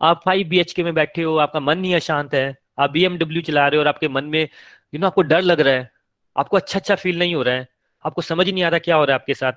आप 0.00 0.20
फाइव 0.24 0.48
बी 0.48 0.62
के 0.66 0.82
में 0.82 0.94
बैठे 0.94 1.22
हो, 1.22 1.36
आपका 1.38 1.60
मन 1.60 1.78
नहीं 1.78 1.94
अशांत 1.94 2.34
है, 2.34 2.56
आप 2.78 2.90
बीएमडब्ल्यू 2.90 3.42
चला 3.42 3.66
रहे 3.68 3.76
हो 3.76 3.82
और 3.82 3.88
आपके 3.88 4.08
मन 4.08 4.24
में 4.26 4.42
यू 4.42 5.00
नो 5.00 5.06
आपको 5.06 5.22
डर 5.24 5.42
लग 5.42 5.60
रहा 5.60 5.74
है, 5.74 5.90
आपको 6.36 6.56
अच्छा 6.56 6.78
अच्छा 6.78 6.94
फील 6.96 7.18
नहीं 7.18 7.34
हो 7.34 7.42
रहा 7.42 7.54
है। 7.54 7.66
आपको 8.08 8.22
समझ 8.22 8.48
नहीं 8.48 8.62
आ 8.64 8.68
रहा 8.68 8.78
क्या 8.78 8.96
हो 8.96 9.04
रहा 9.04 9.14
है 9.14 9.20
आपके 9.20 9.34
साथ। 9.34 9.52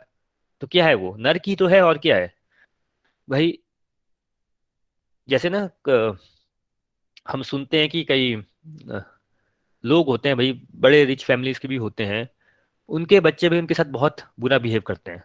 तो 0.62 0.68
क्या 0.68 0.86
है 0.86 0.94
वो? 0.96 1.16
नर 1.20 1.38
की 1.38 1.56
तो 1.56 1.68
है 1.68 1.82
और 1.82 1.98
क्या 1.98 2.16
है? 2.18 2.34
भाई, 3.28 3.58
जैसे 5.28 5.50
ना 5.50 5.70
हम 7.30 7.42
सुनते 7.42 7.80
हैं 7.80 7.90
कि 7.90 8.04
कई 8.04 8.36
लोग 9.84 10.08
होते 10.08 10.30
हैं, 10.30 10.38
भाई, 10.38 10.52
बड़े 10.76 11.04
रिच 11.06 11.24
फैमिलीज़ 11.26 11.60
के 11.60 11.68
भी 11.68 11.76
होते 11.76 12.06
हैं, 12.06 12.28
उनके 12.90 13.20
बच्चे 13.20 13.50
भी 13.50 13.60
उनके 13.60 13.74
साथ 13.74 13.86
बहुत 13.86 14.22
बुरा 14.40 14.58
बिहेव 14.60 14.82
करते 14.82 15.12
हैं। 15.12 15.24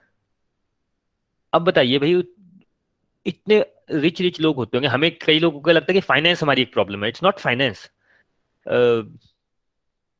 अब 1.52 1.62
बताइए 1.62 1.98
भाई, 1.98 2.22
इतने 3.26 3.64
रिच 3.90 4.20
रिच 4.20 4.40
लोग 4.40 4.56
होते 4.56 4.76
होंगे, 4.76 4.88
हमें 4.88 5.10
कई 5.18 5.38
लोगों 5.38 5.60
को 5.60 5.70
लगता 5.70 5.92
है 5.92 5.94
कि 5.94 6.00
फाइनेंस 6.00 6.42
हमारी 6.42 6.62
एक 6.62 6.72
प्रॉब्लम 6.72 7.04
है 7.04 7.08
इट्स 7.08 7.22
नॉट 7.22 7.38
फाइनेंस 7.38 7.90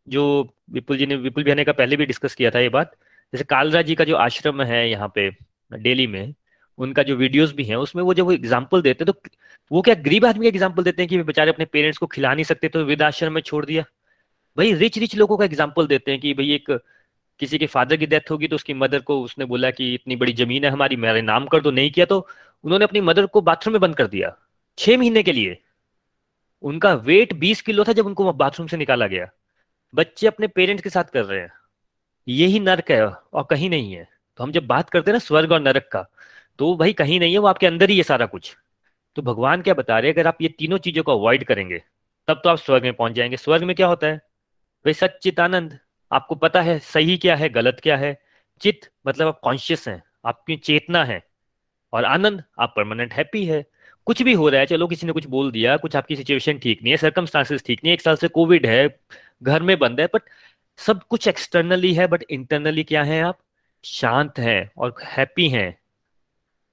जो 0.07 0.25
विपुल 0.71 0.97
जी 0.97 1.07
ने, 1.07 1.17
विपुल 1.17 1.45
भैया 1.45 1.65
का 1.65 1.73
पहले 1.75 1.97
भी 1.97 2.07
डिस्कस 2.07 2.35
किया 2.35 2.51
था 2.51 2.61
ये 2.61 2.69
बात, 2.71 2.93
जैसे 3.33 3.45
कालरा 3.47 3.83
जी 3.83 3.95
का 3.95 4.05
जो 4.05 4.17
आश्रम 4.19 4.63
है 4.65 4.89
यहाँ 4.91 5.13
पे, 5.15 5.31
डेली 5.73 6.07
में, 6.07 6.35
उनका 6.79 7.03
जो 7.03 7.17
वीडियोस 7.17 7.53
भी 7.55 7.65
हैं, 7.65 7.77
उसमें 7.79 8.03
वो 8.03 8.15
जब 8.15 8.25
वो 8.25 8.33
एग्ज़ाम्पल 8.33 8.83
देते 8.83 9.05
हैं 9.05 9.13
तो 9.13 9.21
वो 9.71 9.83
क्या 9.83 9.95
गरीब 9.97 10.25
आदमी 10.27 10.45
का 10.45 10.49
एग्ज़ाम्पल 10.49 10.83
देते 10.85 11.03
हैं 11.03 11.09
कि 11.09 11.23
बेचारे 11.25 11.51
अपने 11.51 11.65
पेरेंट्स 11.67 11.99
को 11.99 12.07
खिला 12.07 12.35
नहीं 12.35 12.45
सकते 12.45 12.69
तो 12.69 12.85
विद 12.85 13.03
आश्रम 13.03 13.33
में 13.33 13.41
छोड़ 13.43 13.65
दिया? 13.65 13.85
भाई 14.57 14.73
रिच 14.75 14.99
रिच 14.99 15.17
लोगों 15.17 15.37
का 15.37 15.45
एग्ज़ाम्पल 15.45 15.87
देते 15.87 16.11
हैं 16.11 16.21
कि 16.21 16.35
भाई 16.35 16.53
एक, 16.55 16.71
किसी 17.41 17.59
के 17.59 17.67
फादर 17.67 17.97
की 17.97 18.07
डेथ 18.07 18.31
होगी 18.31 18.49
तो 18.49 18.57
उसकी 18.57 18.75
मदर 18.75 19.01
को 19.01 19.21
उसने 19.23 19.45
बोला 19.45 19.71
कि 19.71 19.93
इतनी 19.95 20.17
बड़ी 20.17 20.33
ज़मीन 20.35 20.65
है 20.65 20.71
हमारी 20.71 20.97
मेरे 20.99 21.23
नाम 21.23 21.47
कर 21.47 21.61
दो, 21.61 21.71
नहीं 21.71 21.91
किया 21.91 22.07
तो 22.07 22.27
उन्होंने 22.65 22.85
अपनी 22.85 23.01
मदर 23.03 23.27
को 23.27 23.41
बाथरूम 23.43 23.73
में 23.73 23.81
बंद 23.81 23.97
कर 23.97 24.07
दिया, 24.09 24.37
छह 24.79 24.99
महीने 24.99 25.23
के 25.23 25.33
लिए। 25.33 25.59
उनका 26.65 26.93
वेट 27.03 27.33
बीस 27.37 27.61
किलो 27.63 27.85
था 27.85 27.93
जब 27.93 28.07
उनको 28.07 28.33
बाथरूम 28.35 28.67
से 28.67 28.77
निकाला 28.77 29.07
गया। 29.09 29.29
बच्चे 29.95 30.27
अपने 30.27 30.47
पेरेंट्स 30.47 30.83
के 30.83 30.91
साथ 30.91 31.05
कर 31.05 31.25
रहे 31.25 31.41
हैं। 31.41 31.53
यही 32.27 32.61
नरक 32.61 32.91
है 32.91 33.07
और 33.07 33.47
कहीं 33.51 33.71
नहीं 33.71 33.93
है। 33.93 34.09
तो 34.39 34.45
हम 34.45 34.53
जब 34.53 34.67
बात 34.67 34.91
करते 34.91 35.11
हैं 35.11 35.15
ना 35.15 35.19
स्वर्ग 35.19 35.53
और 35.53 35.61
नरक 35.61 35.89
का 35.93 36.07
तो 36.59 36.75
भाई 36.77 36.93
कहीं 36.93 37.19
नहीं 37.21 37.33
है, 37.33 37.39
वो 37.39 37.47
आपके 37.47 37.67
अंदर 37.67 37.91
ही 37.91 37.97
है 37.97 38.03
सारा 38.03 38.27
कुछ। 38.27 38.57
तो 39.17 39.23
भगवान 39.23 39.63
क्या 39.63 39.75
बता 39.75 39.99
रहे 39.99 40.11
हैं, 40.11 40.15
अगर 40.15 40.27
आप 40.27 40.39
ये 40.43 40.49
तीनों 40.49 40.79
चीज़ों 40.79 41.03
को 41.03 41.13
अवॉइड 41.13 41.45
करेंगे, 41.45 41.83
तब 42.29 42.41
तो 42.45 42.51
आप 42.51 42.59
स्वर्ग 42.59 42.83
में 42.83 42.93
पहुँच 42.93 43.13
जाएँगे। 43.13 43.37
स्वर्ग 43.37 43.65
में 43.65 43.75
क्या 43.77 43.87
होता 43.87 44.07
है? 44.07 44.17
भाई 44.85 44.93
सचित 44.93 45.41
आनंद 45.41 45.79
आपको 46.13 46.35
पता 46.35 46.61
है 46.63 46.79
सही 46.79 47.17
क्या 47.17 47.37
है, 47.37 47.49
गलत 47.49 47.81
क्या 47.83 47.97
है? 47.97 48.17
चित 48.61 48.89
मतलब 49.07 49.29
आप 49.29 49.41
कॉन्शियस 49.45 49.89
हैं, 49.89 50.03
आपकी 50.25 50.57
चेतना 50.57 51.05
है, 51.05 51.23
और 51.93 52.05
आनंद, 52.05 52.43
आप 52.59 52.73
परमानेंट 52.77 53.13
हैप्पी 53.15 53.45
है। 53.45 53.65
कुछ 54.07 54.23
भी 54.23 54.33
हो 54.33 54.49
रहा 54.49 54.61
है, 54.61 54.67
चलो 54.67 54.87
किसी 54.87 55.07
ने 55.07 55.13
कुछ 55.13 55.27
बोल 55.27 55.51
दिया, 55.51 55.77
कुछ 55.77 55.97
आपकी 55.97 56.17
सिचुएशन 56.17 56.59
ठीक 56.59 56.83
नहीं 56.83 56.91
है 56.91 56.97
सर्कमस्टांसिस 56.97 57.65
ठीक 57.67 57.81
नहीं 57.85 57.91
है, 57.91 57.95
एक 57.95 58.01
साल 58.01 58.17
से 58.17 58.29
कोविड 58.29 58.67
है 58.67 58.89
घर 59.43 59.63
में 59.63 59.79
बंद 59.79 60.01
है 60.01 60.07
बट 60.07 60.23
सब 60.79 61.03
कुछ 61.03 61.29
एक्सटर्नली 61.29 61.95
है 61.95 62.07
बट 62.07 62.25
इंटरनली 62.31 62.85
क्या 62.85 63.03
है 63.03 63.21
आप? 63.23 63.39
शांत 63.85 64.39
हैं 64.39 64.71
और 64.79 64.95
हैप्पी 65.05 65.49
हैं। 65.49 65.79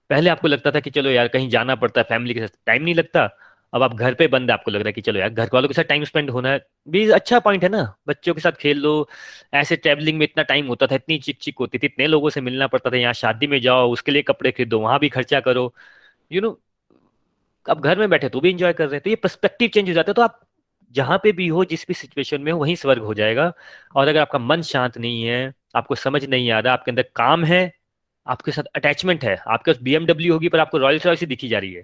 पहले 0.09 0.29
आपको 0.29 0.47
लगता 0.47 0.71
था 0.71 0.79
कि 0.79 0.89
चलो 0.89 1.09
यार 1.09 1.27
कहीं 1.27 1.49
जाना 1.49 1.75
पड़ता 1.75 2.01
है 2.01 2.05
फैमिली 2.09 2.33
के 2.33 2.39
साथ 2.39 2.57
टाइम 2.65 2.83
नहीं 2.83 2.95
लगता। 2.95 3.29
अब 3.73 3.83
आप 3.83 3.93
घर 3.93 4.13
पे 4.13 4.27
बंद 4.27 4.49
है, 4.49 4.53
आपको 4.53 4.71
लग 4.71 4.79
रहा 4.79 4.87
है 4.87 4.93
कि 4.93 5.01
चलो 5.01 5.19
यार 5.19 5.29
घर 5.29 5.49
वालों 5.53 5.67
के 5.67 5.73
साथ 5.73 5.83
टाइम 5.83 6.03
स्पेंड 6.03 6.29
होना 6.29 6.59
भी 6.89 7.09
अच्छा 7.11 7.39
पॉइंट 7.39 7.63
है 7.63 7.69
ना। 7.69 7.95
बच्चों 8.07 8.33
के 8.33 8.41
साथ 8.41 8.51
खेल 8.51 8.77
लो, 8.77 9.09
ऐसे 9.53 9.75
ट्रैवलिंग 9.75 10.17
में 10.17 10.23
इतना 10.23 10.43
टाइम 10.43 10.67
होता 10.67 10.87
था, 10.87 10.95
इतनी 10.95 11.17
चिक 11.19 11.37
चिक 11.37 11.55
होती 11.59 11.77
थी, 11.77 11.87
इतने 11.87 12.07
लोगों 12.07 12.29
से 12.29 12.41
मिलना 12.41 12.67
पड़ता 12.67 12.89
था, 12.91 12.97
यहाँ 12.97 13.13
शादी 13.13 13.47
में 13.47 13.59
जाओ, 13.61 13.91
उसके 13.91 14.11
लिए 14.11 14.21
कपड़े 14.21 14.51
खरीदो, 14.51 14.79
वहाँ 14.79 14.99
भी 14.99 15.09
खर्चा 15.09 15.39
करो। 15.39 15.73
यू 16.31 16.41
नो 16.41 16.59
अब 17.69 17.81
घर 17.81 17.99
में 17.99 18.09
बैठे 18.09 18.29
तो 18.29 18.39
भी 18.39 18.49
इंजॉय 18.49 18.73
कर 18.73 18.85
रहे 18.85 18.95
हैं 18.95 19.01
तो 19.01 19.09
ये 19.09 19.15
पर्सपेक्टिव 19.15 19.69
चेंज 19.69 19.89
हो 19.89 19.93
जाता 19.93 20.09
है 20.09 20.13
तो 20.13 20.21
आप 20.21 20.41
जहाँ 20.93 21.17
पे 21.23 21.31
भी 21.31 21.47
हो 21.47 21.65
जिस 21.65 21.85
भी 21.87 21.93
सिचुएशन 21.93 22.41
में 22.41 22.51
हो 22.51 22.59
वहीं 22.59 22.75
स्वर्ग 22.75 23.03
हो 23.03 23.13
जाएगा। 23.13 23.51
और 23.95 24.07
अगर 24.07 24.19
आपका 24.19 24.39
मन 24.39 24.61
शांत 24.61 24.97
नहीं 24.97 25.23
है 25.23 25.53
आपको 25.75 25.95
समझ 25.95 26.23
नहीं 26.25 26.51
आ 26.51 26.59
रहा 26.59 26.73
आपके 26.73 26.91
अंदर 26.91 27.05
काम 27.15 27.43
है 27.43 27.61
आपके 28.27 28.51
साथ 28.51 28.63
अटैचमेंट 28.75 29.23
है 29.23 29.35
आपके 29.47 29.71
पास 29.71 29.81
बीएमडब्ल्यू 29.81 30.33
होगी 30.33 30.49
पर 30.49 30.59
आपको 30.59 30.77
रॉयल 30.77 30.99
रॉयल्स 31.05 31.23
दिखी 31.23 31.47
जा 31.47 31.59
रही 31.59 31.73
है। 31.73 31.83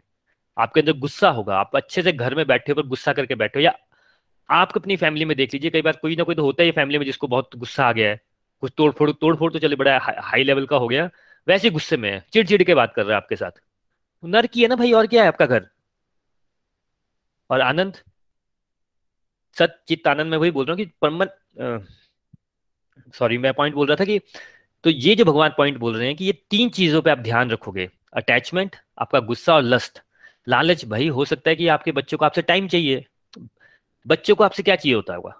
आपके 0.58 0.80
अंदर 0.80 0.94
गुस्सा 1.00 1.30
होगा 1.30 1.58
आप 1.58 1.76
अच्छे 1.76 2.02
से 2.02 2.12
घर 2.12 2.36
में 2.36 2.46
बैठे 2.48 2.72
हो 2.72 2.82
पर 2.82 2.88
गुस्सा 2.88 3.14
करके 3.14 3.36
बैठे 3.36 3.60
हो 3.60 3.64
या 3.64 3.74
आप 4.50 4.72
अपनी 4.76 4.96
फैमिली 4.98 5.26
में 5.26 5.36
देख 5.38 5.54
लीजिए 5.54 5.72
कई 5.72 5.82
बार 5.82 5.98
कोई 6.02 6.16
ना 6.16 6.24
कोई 6.24 6.36
तो 6.36 6.44
होता 6.44 6.64
है 6.64 6.72
फैमिली 6.72 6.98
में 7.00 7.06
जिसको 7.06 7.28
बहुत 7.28 7.56
गुस्सा 7.56 7.86
आ 7.86 7.92
गया 7.92 8.10
है। 8.10 8.20
कुछ 8.64 8.72
तोड़ 8.78 8.92
फोड़ 8.92 9.12
तोड़ 9.12 9.36
फोड़ 9.36 9.52
तो 9.54 9.60
चले 9.60 9.76
बड़ा 9.76 9.98
हा, 10.00 10.14
हाई 10.20 10.44
लेवल 10.44 10.66
का 10.66 10.78
हो 10.78 10.88
गया। 10.88 11.10
वैसे 11.48 11.70
गुस्से 11.70 11.98
में 11.98 12.10
है 12.12 12.24
चिड़चिड़ 12.34 12.64
के 12.64 12.76
बात 12.76 12.94
कर 12.96 13.04
रहा 13.04 13.12
है 13.12 13.18
आपके 13.18 13.36
साथ। 13.36 13.62
नर 14.24 14.48
की 14.48 14.62
है 14.62 14.68
ना 14.68 14.76
भाई 14.76 14.92
और 14.92 15.08
क्या 15.08 15.22
है 15.22 15.28
आपका 15.28 15.46
घर? 15.46 15.68
और 17.50 17.62
आनंद? 17.62 17.98
सत 19.58 19.80
चित्त 19.88 20.08
आनंद 20.08 20.32
में 20.32 20.38
वही 20.38 20.52
बोल 20.52 20.66
रहा 20.66 20.74
हूँ 20.74 20.86
कि 20.86 20.92
परमन 21.02 21.28
सॉरी 23.14 23.38
मैं 23.38 23.54
पॉइंट 23.54 23.76
बोल 23.76 23.88
रहा 23.88 23.96
था 23.96 24.06
कि 24.06 24.20
तो 24.84 24.90
ये 24.90 25.16
जो 25.16 25.26
भगवान 25.26 25.54
पॉइंट 25.58 25.78
बोल 25.78 25.96
रहे 25.98 26.08
हैं 26.08 26.16
कि 26.16 26.26
ये 26.26 26.34
तीन 26.50 26.70
चीज़ों 26.70 27.02
पे 27.02 27.10
आप 27.12 27.18
ध्यान 27.18 27.50
रखोगे। 27.52 27.90
अटैचमेंट 28.14 28.76
आपका 29.00 29.20
गुस्सा 29.20 29.56
और 29.56 29.62
लस्ट 29.62 30.00
लालच 30.48 30.86
भाई, 30.86 31.08
हो 31.08 31.26
सकता 31.26 31.50
है 31.50 31.56
कि 31.56 31.68
आपके 31.68 31.92
बच्चों 31.92 32.18
को 32.18 32.26
आपसे 32.26 32.42
टाइम 32.42 32.68
चाहिए। 32.68 33.06
बच्चों 34.08 34.36
को 34.36 34.44
आपसे 34.44 34.64
क्या 34.64 34.76
चाहिए 34.76 34.96
होता 34.96 35.16
होगा? 35.16 35.36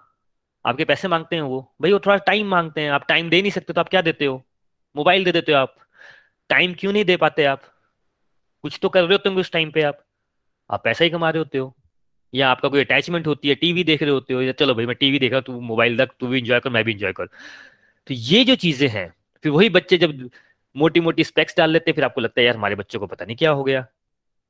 आपके 0.66 0.84
पैसे 0.84 1.08
मांगते 1.08 1.36
हैं 1.36 1.42
वो। 1.42 1.60
भाई, 1.82 1.92
वो 1.92 1.98
थोड़ा 1.98 2.16
टाइम 2.16 2.46
मांगते 2.46 2.80
हैं। 2.80 2.90
आप 2.90 3.06
टाइम 3.08 3.30
दे 3.30 3.40
नहीं 3.42 3.50
सकते 3.50 3.72
तो 3.72 3.80
आप 3.80 3.88
क्या 3.88 4.02
देते 4.02 4.24
हो? 4.24 4.44
मोबाइल 4.96 5.24
दे 5.24 5.32
देते 5.32 5.52
हो 5.52 5.58
आप। 5.58 5.76
टाइम 6.48 6.74
क्यों 6.74 6.92
नहीं 6.92 7.04
दे 7.04 7.16
पाते 7.16 7.44
आप? 7.44 7.62
कुछ 8.62 8.78
तो 8.82 8.88
कर 8.88 9.02
रहे 9.02 9.12
होते 9.12 9.28
होंगे 9.28 9.40
उस 9.40 9.52
टाइम 9.52 9.70
पे 9.70 9.82
आप। 9.82 10.04
आप 10.70 10.84
पैसा 10.84 11.04
ही 11.04 11.10
कमा 11.10 11.30
रहे 11.30 11.38
होते 11.38 11.58
हो। 11.58 11.74
या 12.32 12.48
आपका 12.50 12.68
कोई 12.68 12.80
अटैचमेंट 12.80 13.26
होती 13.26 13.48
है 13.48 13.54
टीवी 13.54 13.84
देख 13.84 14.02
रहे 14.02 14.10
होते 14.12 14.34
हो, 14.34 14.42
या 14.42 14.52
चलो 14.52 14.74
भाई 14.74 14.86
मैं 14.86 14.96
टीवी 14.96 15.18
देख 15.18 15.32
रहा 15.32 15.38
हूँ, 15.38 15.44
तू 15.46 15.60
मोबाइल 15.62 16.00
रख, 16.00 16.12
तू 16.20 16.26
भी 16.26 16.38
इंजॉय 16.38 16.60
कर, 16.60 16.70
मैं 16.70 16.84
भी 16.84 16.92
इंजॉय 16.92 17.12
कर। 17.12 17.26
तो 18.08 18.14
ये 18.14 18.44
जो 18.44 18.54
चीज़ें 18.56 18.88
हैं, 18.88 19.12
फिर 19.44 19.52
वही 19.52 19.68
बच्चे 19.70 19.98
जब 19.98 20.30
मोटी 20.76 21.00
मोटी 21.00 21.24
स्पेक्स 21.24 21.56
डाल 21.56 21.70
लेते 21.70 21.90
हैं, 21.90 21.94
फिर 21.94 22.04
आपको 22.04 22.20
लगता 22.20 22.40
है, 22.40 22.46
यार, 22.46 22.56
हमारे 22.56 22.74
बच्चों 22.74 23.00
को 23.00 23.06
पता 23.06 23.24
नहीं 23.24 23.36
क्या 23.36 23.50
हो 23.52 23.64
गया। 23.64 23.86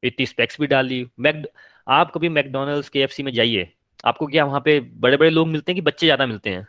इतनी 0.02 0.26
स्पेक्स 0.26 0.60
भी 0.60 0.66
डाल 0.66 0.86
ली। 0.86 1.06
मैक 1.20 1.46
आप 1.86 2.12
कभी 2.12 2.28
मैकडोनल्ड्स 2.30 2.88
के 2.88 3.00
एफ़ 3.00 3.22
में 3.22 3.32
जाइए, 3.34 3.68
आपको 4.04 4.26
क्या 4.26 4.44
वहाँ 4.44 4.60
पे 4.60 4.78
बड़े 4.80 5.16
बड़े 5.16 5.30
लोग 5.30 5.48
मिलते 5.48 5.72
हैं 5.72 5.76
कि 5.76 5.82
बच्चे 5.82 6.06
ज़्यादा 6.06 6.26
मिलते 6.26 6.50
हैं? 6.50 6.66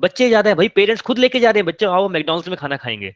बच्चे 0.00 0.28
ज़्यादा 0.28 0.50
है, 0.50 0.56
भाई 0.56 0.68
पेरेंट्स 0.70 1.02
खुद 1.02 1.18
लेके 1.18 1.40
जा 1.40 1.50
रहे 1.50 1.60
हैं, 1.60 1.66
बच्चे, 1.66 1.86
आओ, 1.86 2.08
मैकडोनल्ड्स 2.10 2.48
में 2.48 2.56
खाना 2.58 2.76
खाएँगे। 2.76 3.14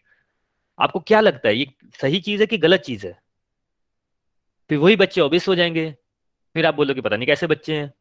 आपको 0.79 1.01
क्या 1.01 1.21
लगता 1.21 1.49
है, 1.49 1.57
ये 1.57 1.67
सही 2.03 2.21
चीज़ 2.21 2.41
है 2.41 2.47
कि 2.47 2.59
गलत 2.59 2.81
चीज़ 2.81 3.07
है? 3.07 3.19
फिर 4.71 4.79
वही 4.79 4.97
बच्चे 4.97 5.21
ओबिस 5.21 5.49
हो 5.49 5.55
जाएँगे। 5.55 5.95
फिर 6.55 6.67
आप 6.67 6.75
बोलोगे, 6.75 7.01
पता 7.01 7.17
नहीं 7.17 7.27
कैसे 7.27 7.47
बच्चे 7.47 7.77
हैं? 7.77 7.93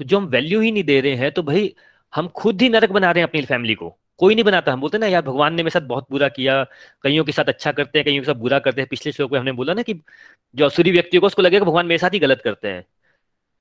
तो 0.00 0.04
जो 0.04 0.18
हम 0.18 0.26
वैल्यू 0.26 0.60
ही 0.60 0.70
नहीं 0.72 0.84
दे 0.84 1.00
रहे 1.00 1.14
हैं 1.14 1.30
तो 1.32 1.42
भाई 1.42 1.74
हम 2.12 2.28
खुद 2.28 2.62
ही 2.62 2.68
नरक 2.68 2.90
बना 2.90 3.10
रहे 3.10 3.22
हैं 3.22 3.28
अपनी 3.28 3.42
फैमिली 3.42 3.74
को। 3.74 3.88
कोई 4.18 4.34
नहीं 4.34 4.44
बनाता, 4.44 4.72
हम 4.72 4.80
बोलते 4.80 4.98
ना, 4.98 5.06
यार, 5.06 5.22
भगवान 5.22 5.54
ने 5.54 5.62
मेरे 5.62 5.70
साथ 5.70 5.86
बहुत 5.86 6.06
बुरा 6.10 6.28
किया, 6.28 6.62
कईयों 7.02 7.24
के 7.24 7.32
साथ 7.32 7.44
अच्छा 7.44 7.72
करते 7.72 7.98
हैं, 7.98 8.04
कईयों 8.06 8.22
के 8.22 8.26
साथ 8.26 8.34
बुरा 8.34 8.58
करते 8.58 8.80
हैं। 8.80 8.88
पिछले 8.88 9.12
श्लोक 9.12 9.32
में 9.32 9.38
हमने 9.38 9.52
बोला 9.52 9.74
ना 9.74 9.82
कि 9.82 9.94
जो 10.54 10.66
असुरी 10.66 10.90
व्यक्ति 10.90 11.18
को, 11.18 11.26
उसको 11.26 11.42
लगेगा 11.42 11.64
भगवान 11.64 11.86
मेरे 11.86 11.98
साथ 11.98 12.14
ही 12.14 12.18
गलत 12.18 12.42
करते 12.44 12.68
हैं। 12.68 12.84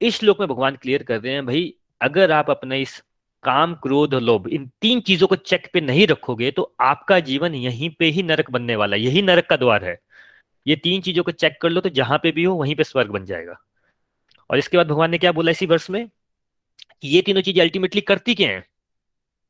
इस 0.02 0.20
श्लोक 0.20 0.40
में 0.40 0.48
भगवान 0.50 0.76
क्लियर 0.76 1.04
कर 1.04 1.22
रहे 1.22 1.34
हैं, 1.34 1.46
भाई, 1.46 1.74
अगर 2.02 2.32
आप 2.32 2.50
अपने 2.50 2.82
इस 2.82 3.02
काम, 3.44 3.74
क्रोध, 3.74 4.14
लोभ, 4.16 4.48
इन 4.48 4.70
तीन 4.82 5.00
चीज़ों 5.02 5.28
को 5.28 5.36
चेक 5.36 5.68
पे 5.74 5.82
नहीं 5.82 6.08
रखोगे 6.08 6.52
तो 6.52 6.74
आपका 6.82 7.20
जीवन 7.20 7.56
यहीं 7.56 7.90
पे 7.90 8.06
ही 8.06 8.24
नरक 8.24 8.52
बनने 8.52 8.76
वाला 8.76 8.96
है, 8.96 9.02
यही 9.02 9.22
नरक 9.22 9.48
का 9.50 9.56
द्वार 9.58 9.86
है। 9.86 9.98
ये 10.66 10.76
तीन 10.76 11.02
चीज़ों 11.02 11.24
को 11.24 11.32
चेक 11.32 11.58
कर 11.62 11.70
लो 11.70 11.82
तो 11.82 11.90
जहाँ 11.90 12.20
पे 12.24 12.32
भी 12.32 12.44
हो, 12.44 12.56
वहीं 12.56 12.76
पे 12.76 12.84
स्वर्ग 12.84 13.10
बन 13.10 13.26
जाएगा। 13.26 13.56
और 14.52 14.58
इसके 14.58 14.78
बाद 14.78 14.88
भगवान 14.88 15.12
ने 15.12 15.18
क्या 15.18 15.32
बोला 15.32 15.52
इसी 15.52 15.66
वर्ष 15.66 15.90
में? 15.90 16.08
कि 17.02 17.08
ये 17.08 17.22
तीनों 17.22 17.42
चीज़ें 17.42 17.62
अल्टीमेटली 17.64 18.02
करती 18.02 18.36
क्या 18.36 18.50
है? 18.50 18.64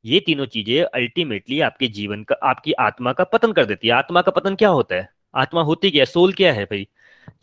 ये 0.05 0.19
तीनों 0.19 0.45
चीज़ें 0.45 0.83
अल्टीमेटली 0.83 1.59
आपके 1.61 1.87
जीवन 1.87 2.23
का, 2.23 2.35
आपकी 2.43 2.71
आत्मा 2.71 3.13
का 3.13 3.23
पतन 3.23 3.51
कर 3.53 3.65
देती 3.65 3.87
है। 3.87 3.93
आत्मा 3.93 4.21
का 4.21 4.31
पतन 4.31 4.55
क्या 4.55 4.69
होता 4.69 4.95
है? 4.95 5.09
आत्मा 5.35 5.61
होती 5.61 5.91
क्या 5.91 6.01
है? 6.01 6.05
सोल 6.05 6.33
क्या 6.33 6.53
है 6.53 6.65
भाई? 6.65 6.87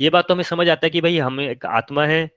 ये 0.00 0.10
बात 0.10 0.28
तो 0.28 0.34
हमें 0.34 0.44
समझ 0.44 0.68
आता 0.68 0.86
है 0.86 0.90
कि 0.90 1.00
भाई 1.00 1.18
हम 1.18 1.40
एक 1.40 1.66
आत्मा 1.66 2.06
है, 2.06 2.28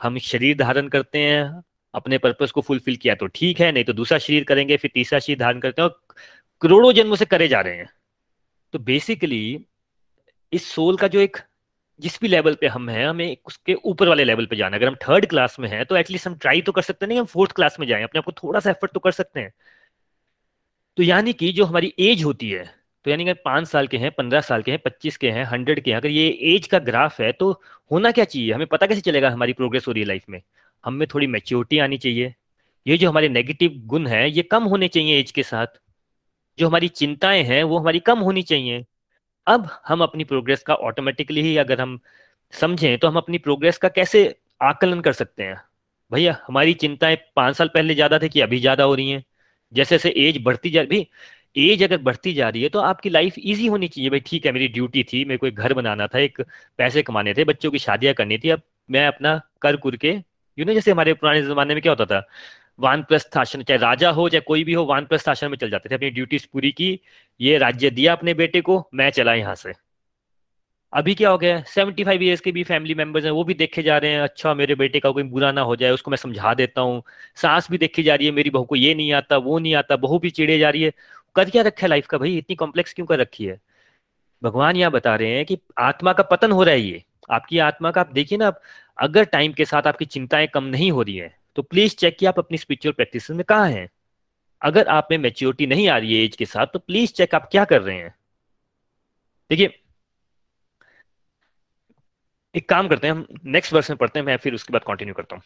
हम 0.00 0.18
शरीर 0.18 0.56
धारण 0.56 0.88
करते 0.88 1.18
हैं, 1.18 1.62
अपने 1.94 2.18
पर्पज 2.18 2.50
को 2.50 2.60
फुलफिल 2.60 2.96
किया 2.96 3.14
तो 3.14 3.26
ठीक 3.26 3.60
है, 3.60 3.70
नहीं 3.72 3.84
तो 3.84 3.92
दूसरा 3.92 4.18
शरीर 4.18 4.44
करेंगे, 4.44 4.76
फिर 4.76 4.90
तीसरा 4.94 5.18
शरीर 5.18 5.38
धारण 5.38 5.60
करते 5.60 5.82
हैं 5.82 5.88
और 5.88 6.00
करोड़ों 6.62 6.92
जन्मों 6.92 7.16
से 7.16 7.24
करे 7.24 7.48
जा 7.48 7.60
रहे 7.60 7.76
हैं। 7.76 7.88
तो 8.72 8.78
बेसिकली 8.78 9.66
इस 10.52 10.70
सोल 10.72 10.96
का 10.96 11.08
जो 11.08 11.20
एक 11.20 11.36
जिस 12.00 12.20
भी 12.20 12.28
लेवल 12.28 12.54
पे 12.54 12.66
हम 12.68 12.88
हैं, 12.88 13.06
हमें 13.06 13.36
उसके 13.46 13.74
ऊपर 13.84 14.08
वाले 14.08 14.24
लेवल 14.24 14.46
पे 14.46 14.56
जाना 14.56 14.76
अगर 14.76 14.88
हम 14.88 14.94
थर्ड 15.02 15.26
क्लास 15.26 15.56
में 15.60 15.68
हैं 15.68 15.84
तो 15.86 15.96
एटलीस्ट 15.96 16.26
हम 16.26 16.34
ट्राई 16.36 16.60
तो 16.60 16.72
कर 16.72 16.82
सकते 16.82 17.06
नहीं, 17.06 17.18
हम 17.18 17.24
फोर्थ 17.26 17.52
क्लास 17.52 17.76
में 17.80 17.86
जाएँ, 17.86 18.02
अपने 18.04 18.18
आप 18.18 18.24
को 18.24 18.32
थोड़ा 18.34 18.60
सा 18.60 18.70
एफर्ट 18.70 18.92
तो 18.92 19.00
कर 19.00 19.10
सकते 19.12 19.40
हैं। 19.40 19.52
तो 20.96 21.02
यानी 21.02 21.32
कि 21.32 21.52
जो 21.52 21.64
हमारी 21.64 21.92
एज 22.00 22.22
होती 22.24 22.50
है 22.50 22.64
तो 23.06 23.10
यानी 23.10 23.24
कि 23.24 23.32
पाँच 23.34 23.66
साल 23.68 23.86
के 23.86 23.96
हैं, 23.96 24.10
पंद्रह 24.12 24.40
साल 24.40 24.62
के 24.62 24.70
हैं, 24.70 24.80
पच्चीस 24.84 25.16
के 25.16 25.30
हैं 25.30 25.44
हंड्रेड 25.44 25.80
के 25.80 25.90
हैं, 25.90 25.98
अगर 25.98 26.08
ये 26.08 26.26
एज 26.54 26.66
का 26.66 26.78
ग्राफ 26.80 27.20
है 27.20 27.30
तो 27.32 27.50
होना 27.90 28.10
क्या 28.10 28.24
चाहिए? 28.24 28.52
हमें 28.52 28.66
पता 28.66 28.86
कैसे 28.86 29.00
चलेगा 29.00 29.30
हमारी 29.30 29.52
प्रोग्रेस 29.52 29.86
हो 29.88 29.92
रही 29.92 30.02
है 30.02 30.06
लाइफ 30.08 30.24
में? 30.30 30.40
हमें 30.84 31.06
थोड़ी 31.14 31.26
मेच्योरिटी 31.26 31.78
आनी 31.78 31.98
चाहिए। 31.98 32.34
ये 32.86 32.96
जो 32.98 33.08
हमारे 33.10 33.28
नेगेटिव 33.28 33.80
गुण 33.86 34.06
है, 34.06 34.30
ये 34.30 34.42
कम 34.42 34.64
होने 34.64 34.88
चाहिए 34.88 35.18
एज 35.20 35.30
के 35.30 35.42
साथ। 35.42 35.80
जो 36.58 36.68
हमारी 36.68 36.88
चिंताएँ 36.90 37.42
हैं, 37.44 37.62
वो 37.64 37.78
हमारी 37.78 38.00
कम 38.00 38.18
होनी 38.18 38.42
चाहिए। 38.42 38.84
अब 39.46 39.68
हम 39.86 40.02
अपनी 40.02 40.24
प्रोग्रेस 40.24 40.62
का 40.62 40.74
ऑटोमेटिकली 40.74 41.42
ही 41.42 41.56
अगर 41.56 41.80
हम 41.80 41.98
समझें 42.52 42.98
तो 42.98 43.08
हम 43.08 43.16
अपनी 43.16 43.38
प्रोग्रेस 43.38 43.78
का 43.78 43.88
कैसे 43.88 44.22
आकलन 44.60 45.00
कर 45.00 45.12
सकते 45.12 45.42
हैं? 45.42 45.60
भैया, 46.10 46.36
हमारी 46.46 46.74
चिंताएँ 46.74 47.16
पाँच 47.36 47.56
साल 47.56 47.68
पहले 47.74 47.94
ज़्यादा 47.94 48.18
थे 48.18 48.28
कि 48.28 48.40
अभी 48.40 48.60
ज़्यादा 48.60 48.84
हो 48.84 48.94
रही 48.94 49.10
हैं? 49.10 49.24
जैसे 49.72 49.94
जैसे 49.96 50.10
एज 50.18 50.42
बढ़ती 50.44 50.70
जा 50.70 50.82
रही 50.82 51.06
एज 51.58 51.82
अगर 51.82 51.98
बढ़ती 51.98 52.32
जा 52.34 52.48
रही 52.48 52.62
है 52.62 52.68
तो 52.68 52.78
आपकी 52.80 53.10
लाइफ 53.10 53.34
इजी 53.38 53.66
होनी 53.66 53.88
चाहिए। 53.88 54.10
भाई, 54.10 54.20
ठीक 54.20 54.46
है, 54.46 54.52
मेरी 54.52 54.68
ड्यूटी 54.68 55.02
थी, 55.04 55.24
मेरे 55.24 55.38
को 55.38 55.46
एक 55.46 55.54
घर 55.56 55.72
बनाना 55.74 56.06
था, 56.06 56.18
एक 56.18 56.40
पैसे 56.78 57.02
कमाने 57.02 57.34
थे, 57.34 57.44
बच्चों 57.44 57.70
की 57.70 57.78
शादियाँ 57.78 58.14
करनी 58.14 58.38
थी, 58.38 58.50
अब 58.50 58.62
मैं 58.90 59.06
अपना 59.06 59.40
कर 59.62 59.76
कुर 59.76 59.96
के 59.96 60.12
यू 60.58 60.64
नो 60.64 60.72
जैसे 60.74 60.90
हमारे 60.90 61.12
पुराने 61.14 61.42
जमाने 61.42 61.74
में 61.74 61.82
क्या 61.82 61.92
होता 61.92 62.04
था 62.06 62.26
वानप्रस्थ 62.80 63.36
आश्रम, 63.36 63.62
चाहे 63.62 63.78
राजा 63.78 64.10
हो, 64.10 64.28
चाहे 64.28 64.40
कोई 64.40 64.64
भी 64.64 64.72
हो, 64.72 64.84
वानप्रस्थ 64.84 65.28
आश्रम 65.28 65.50
में 65.50 65.58
चल 65.58 65.70
जाते 65.70 65.88
थे। 65.88 65.94
अपनी 65.94 66.10
ड्यूटीज़ 66.10 66.46
पूरी 66.52 66.72
की, 66.72 67.00
ये 67.40 67.58
राज्य 67.58 67.90
दिया 67.90 68.12
अपने 68.12 68.34
बेटे 68.34 68.60
को, 68.60 68.88
मैं 68.94 69.10
चला 69.10 69.34
यहाँ 69.34 69.54
से। 69.54 69.72
अभी 70.92 71.14
क्या 71.14 71.30
हो 71.30 71.38
गया 71.38 71.62
सेवेंटी 71.62 72.04
फाइव 72.04 72.22
ईयर्स 72.22 72.40
के 72.40 72.52
भी 72.52 72.64
फैमिली 72.64 72.94
मेंबर्स 72.94 73.24
हैं, 73.24 73.30
वो 73.32 73.44
भी 73.44 73.54
देखे 73.54 73.82
जा 73.82 73.98
रहे 73.98 74.10
हैं 74.10 74.20
अच्छा 74.20 74.54
मेरे 74.54 74.74
बेटे 74.74 75.00
का 75.00 75.10
कोई 75.10 75.22
बुरा 75.22 75.52
ना 75.52 75.60
हो 75.60 75.76
जाए, 75.76 75.90
उसको 75.90 76.10
मैं 76.10 76.16
समझा 76.16 76.54
देता 76.54 76.80
हूँ। 76.80 77.02
सास 77.36 77.70
भी 77.70 77.78
देखी 77.78 78.02
जा 78.02 78.14
रही 78.14 78.26
है, 78.26 78.32
मेरी 78.32 78.50
बहू 78.50 78.64
को 78.64 78.76
ये 78.76 78.94
नहीं 78.94 79.12
आता, 79.12 79.36
वो 79.36 79.58
नहीं 79.58 79.74
आता, 79.74 79.96
बहू 79.96 80.18
भी 80.18 80.30
चिड़े 80.30 80.58
जा 80.58 80.70
रही 80.70 80.82
है। 80.82 80.92
कर 81.36 81.50
क्या 81.50 81.62
रखा 81.62 81.82
है 81.82 81.88
लाइफ 81.88 82.06
का 82.06 82.18
भाई? 82.18 82.38
इतनी 82.38 82.56
कॉम्प्लेक्स 82.56 82.94
क्यों 82.94 83.06
कर 83.06 83.18
रखी 83.18 83.46
है? 83.46 83.60
भगवान 84.42 84.76
यहाँ 84.76 84.92
बता 84.92 85.16
रहे 85.16 85.36
हैं 85.36 85.44
कि 85.46 85.58
आत्मा 85.78 86.12
का 86.12 86.22
पतन 86.22 86.52
हो 86.52 86.62
रहा 86.62 86.74
है 86.74 86.80
ये। 86.80 87.04
आपकी 87.30 87.58
आत्मा 87.58 87.90
का, 87.90 88.00
आप 88.00 88.12
देखिए 88.12 88.38
ना 88.38 88.46
आप, 88.46 88.60
अगर 88.98 89.24
टाइम 89.24 89.52
के 89.52 89.64
साथ 89.64 89.82
आपकी 89.82 90.04
चिंताएँ 90.04 90.46
कम 90.46 90.64
नहीं 90.64 90.90
हो 90.92 91.02
रही 91.02 91.16
है 91.16 91.39
तो 91.56 91.62
प्लीज़ 91.62 91.94
चेक 91.96 92.16
कि 92.18 92.26
आप 92.26 92.38
अपनी 92.38 92.58
स्पिरिचुअल 92.58 92.92
प्रैक्टिस 92.92 93.30
में 93.30 93.44
कहा 93.44 93.64
हैं। 93.64 93.88
अगर 94.62 94.88
आप 94.88 95.08
में 95.10 95.18
मेच्योरिटी 95.18 95.66
नहीं 95.66 95.88
आ 95.88 95.96
रही 95.98 96.16
है 96.16 96.24
एज 96.24 96.36
के 96.36 96.46
साथ 96.46 96.66
तो 96.66 96.78
प्लीज़ 96.78 97.12
चेक 97.12 97.34
आप 97.34 97.48
क्या 97.52 97.64
कर 97.64 97.82
रहे 97.82 97.96
हैं। 97.96 98.14
देखिए, 99.50 99.78
एक 102.54 102.68
काम 102.68 102.88
करते 102.88 103.06
हैं, 103.06 103.14
हम 103.14 103.26
नेक्स्ट 103.44 103.72
वर्स 103.72 103.90
में 103.90 103.96
पढ़ते 103.96 104.18
हैं, 104.18 104.26
मैं 104.26 104.36
फिर 104.36 104.54
उसके 104.54 104.72
बाद 104.72 104.82
कंटिन्यू 104.86 105.14
करता 105.14 105.36
हूँ। 105.36 105.42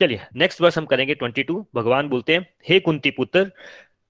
चलिए 0.00 0.20
नेक्स्ट 0.34 0.60
वर्स 0.60 0.78
हम 0.78 0.86
करेंगे 0.86 1.14
ट्वेंटी 1.14 1.42
टू 1.42 1.66
भगवान 1.74 2.08
बोलते 2.08 2.34
हैं, 2.34 2.46
हे 2.68 2.80
कुंती 2.80 3.10
पुत्र, 3.10 3.50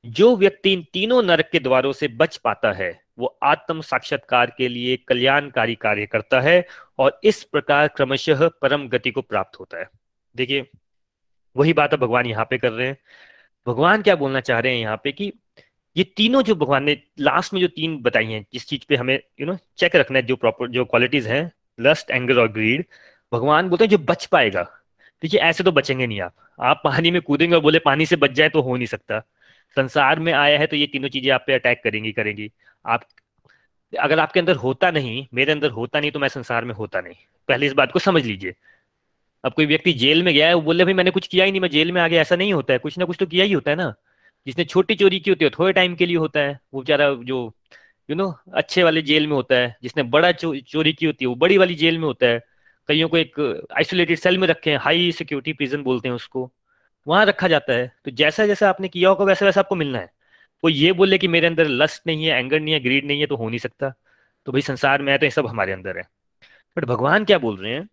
जो 0.05 0.37
व्यक्ति 0.37 0.73
इन 0.73 0.85
तीनों 0.93 1.23
नरक 1.23 1.49
के 1.53 1.59
द्वारों 1.61 1.93
से 1.93 2.09
बच 2.09 2.37
पाता 2.37 2.73
है, 2.73 2.91
वो 3.19 3.39
आत्म 3.43 3.81
साक्षात्कार 3.81 4.53
के 4.59 4.69
लिए 4.69 4.97
कल्याणकारी 5.09 5.75
कार्य 5.75 6.07
करता 6.07 6.41
है 6.41 6.65
और 6.99 7.21
इस 7.25 7.43
प्रकार 7.45 7.89
क्रमशः 7.89 8.49
परम 8.63 8.89
गति 8.89 9.11
को 9.11 9.23
प्राप्त 9.23 9.61
होता 9.61 9.79
है। 9.79 9.89
देखिए 10.37 10.71
वही 11.57 11.73
बात 11.73 11.95
अब 11.95 12.01
भगवान 12.01 12.27
यहाँ 12.27 12.45
पे 12.51 12.59
कर 12.59 12.73
रहे 12.73 12.87
हैं। 12.87 12.97
भगवान 13.67 14.03
क्या 14.03 14.15
बोलना 14.17 14.41
चाह 14.41 14.59
रहे 14.61 14.73
हैं 14.73 14.81
यहाँ 14.81 15.01
पे 15.05 15.13
कि 15.13 15.33
ये 15.97 16.05
तीनों 16.17 16.43
जो 16.43 16.55
भगवान 16.55 16.85
ने 16.85 16.97
लास्ट 17.21 17.55
में 17.55 17.61
जो 17.61 17.69
तीन 17.69 17.97
बताई 18.03 18.27
हैं, 18.27 18.45
जिस 18.53 18.67
चीज़ 18.69 18.85
पे 18.89 18.97
हमें 18.97 19.19
यू 19.41 19.47
नो 19.47 19.57
चेक 19.79 19.97
रखना 19.97 20.19
है 20.19 20.27
जो 20.27 20.37
प्रॉपर 20.37 20.69
जो 20.71 20.85
क्वालिटीज 20.85 21.27
हैं 21.27 21.51
लस्ट 21.81 22.11
एंगर 22.11 22.39
और 22.39 22.49
ग्रीड 22.53 22.85
भगवान 23.33 23.69
बोलते 23.69 23.85
हैं 23.85 23.91
जो 23.91 23.99
बच 24.01 24.27
पाएगा। 24.27 24.63
देखिए, 25.23 25.41
ऐसे 25.41 25.65
तो 25.65 25.73
बचेंगे 25.73 26.07
नहीं 26.07 26.21
आप। 26.21 26.35
आप 26.61 26.81
पानी 26.85 27.11
में 27.11 27.21
कूदेंगे 27.23 27.55
और 27.57 27.63
बोले, 27.63 27.79
पानी 27.79 28.07
से 28.07 28.17
बच 28.17 28.31
जाए 28.31 28.49
तो 28.49 28.61
हो 28.63 28.77
नहीं 28.77 28.87
सकता। 28.87 29.21
संसार 29.77 30.19
में 30.21 30.33
आया 30.33 30.59
है 30.59 30.67
तो 30.67 30.77
ये 30.77 30.87
तीनों 30.87 31.09
चीज़ें 31.09 31.31
आप 31.33 31.45
पे 31.47 31.55
अटैक 31.55 31.81
करेंगी 31.85 32.13
करेंगी। 32.13 32.51
आप, 32.87 33.05
अगर 33.93 34.19
आपके 34.19 34.41
अंदर 34.41 34.57
होता 34.57 34.91
नहीं, 34.91 35.27
मेरे 35.35 35.53
अंदर 35.53 35.71
होता 35.71 36.01
नहीं 36.01 36.11
तो 36.11 36.19
मैं 36.19 36.29
संसार 36.29 36.65
में 36.65 36.75
होता 36.75 37.01
नहीं। 37.01 37.15
पहले 37.49 37.67
इस 37.67 37.73
बात 37.73 37.93
को 37.93 37.99
समझ 37.99 38.25
लीजिए। 38.27 38.55
अब 39.45 39.53
कोई 39.53 39.67
व्यक्ति 39.67 39.93
जेल 39.93 40.23
में 40.23 40.33
गया 40.35 40.47
है 40.49 40.55
वो 40.55 40.61
बोले 40.63 40.85
भाई 40.85 40.95
मैंने 40.95 41.11
कुछ 41.11 41.27
किया 41.27 41.45
ही 41.45 41.51
नहीं 41.51 41.61
मैं 41.61 41.69
जेल 41.71 41.93
में 41.93 42.01
आ 42.01 42.09
गया 42.09 42.21
ऐसा 42.21 42.37
नहीं 42.37 42.53
होता 42.53 42.73
है 42.73 42.79
कुछ 42.79 42.99
ना 42.99 43.05
कुछ 43.05 43.17
तो 43.21 43.27
किया 43.27 43.45
ही 43.45 43.53
होता 43.53 43.71
है 43.71 43.77
ना। 43.77 43.93
जिसने 44.47 44.65
छोटी 44.65 44.95
चोरी 44.95 45.21
की 45.21 45.31
होती 45.31 45.45
है 45.45 45.51
थोड़े 45.51 45.73
टाइम 45.73 45.95
के 45.95 46.07
लिए 46.07 46.17
होता 46.17 46.41
है 46.41 46.59
वो 46.75 46.81
बेचारा 46.81 47.13
जो 47.25 47.39
यू 48.09 48.17
नो 48.17 48.29
अच्छे 48.55 48.83
वाले 48.83 49.03
जेल 49.03 49.27
में 49.27 49.35
होता 49.35 49.57
है 49.57 49.77
जिसने 49.83 50.03
बड़ा 50.05 50.33
चो, 50.33 50.55
चोरी 50.57 50.93
की 50.93 51.07
होती 51.07 51.25
है 51.25 51.29
वो 51.29 51.35
बड़ी 51.35 51.59
वाली 51.59 51.75
जेल 51.75 51.99
में 51.99 52.05
होता 52.05 52.27
है 52.27 52.41
कईयों 52.89 53.09
को 53.09 53.17
एक 53.17 53.67
आइसोलेटेड 53.77 54.19
सेल 54.19 54.39
में 54.39 54.47
रखे 54.49 54.71
हैं 54.71 54.79
हाई 54.79 55.11
सिक्योरिटी 55.13 55.53
प्रिजन 55.53 55.83
बोलते 55.83 56.09
हैं 56.09 56.15
उसको 56.15 56.51
वहाँ 57.07 57.25
रखा 57.27 57.49
जाता 57.49 57.73
है। 57.73 57.87
तो 58.05 58.11
जैसा 58.11 58.47
जैसा 58.47 58.69
आपने 58.69 58.89
किया 58.89 59.09
होगा 59.09 59.25
वैसा 59.25 59.47
वैसा 59.47 59.61
आपको 59.61 59.75
मिलना 59.75 59.99
है। 59.99 60.11
वो 60.65 60.71
ये 60.71 60.93
बोले 60.93 61.19
कि 61.19 61.29
मेरे 61.29 61.47
अंदर 61.47 61.69
लस्ट 61.69 62.03
नहीं 62.07 62.25
है 62.27 62.39
एंगर 62.39 62.61
नहीं 62.61 62.75
है 62.75 62.81
ग्रीड 62.81 63.07
नहीं 63.07 63.21
है 63.21 63.27
तो 63.27 63.37
हो 63.37 63.49
नहीं 63.49 63.59
सकता। 63.59 63.93
तो 64.47 64.53
भाई 64.53 64.63
संसार 64.63 65.03
में 65.03 65.13
है 65.13 65.19
तो 65.19 65.27
ये 65.27 65.31
सब 65.31 65.47
हमारे 65.47 65.73
अंदर 65.73 65.99
है। 65.99 66.05
बट 66.77 66.85
भगवान 66.85 67.25
क्या 67.25 67.39
बोल 67.39 67.57
रहे 67.57 67.73
हैं? 67.73 67.89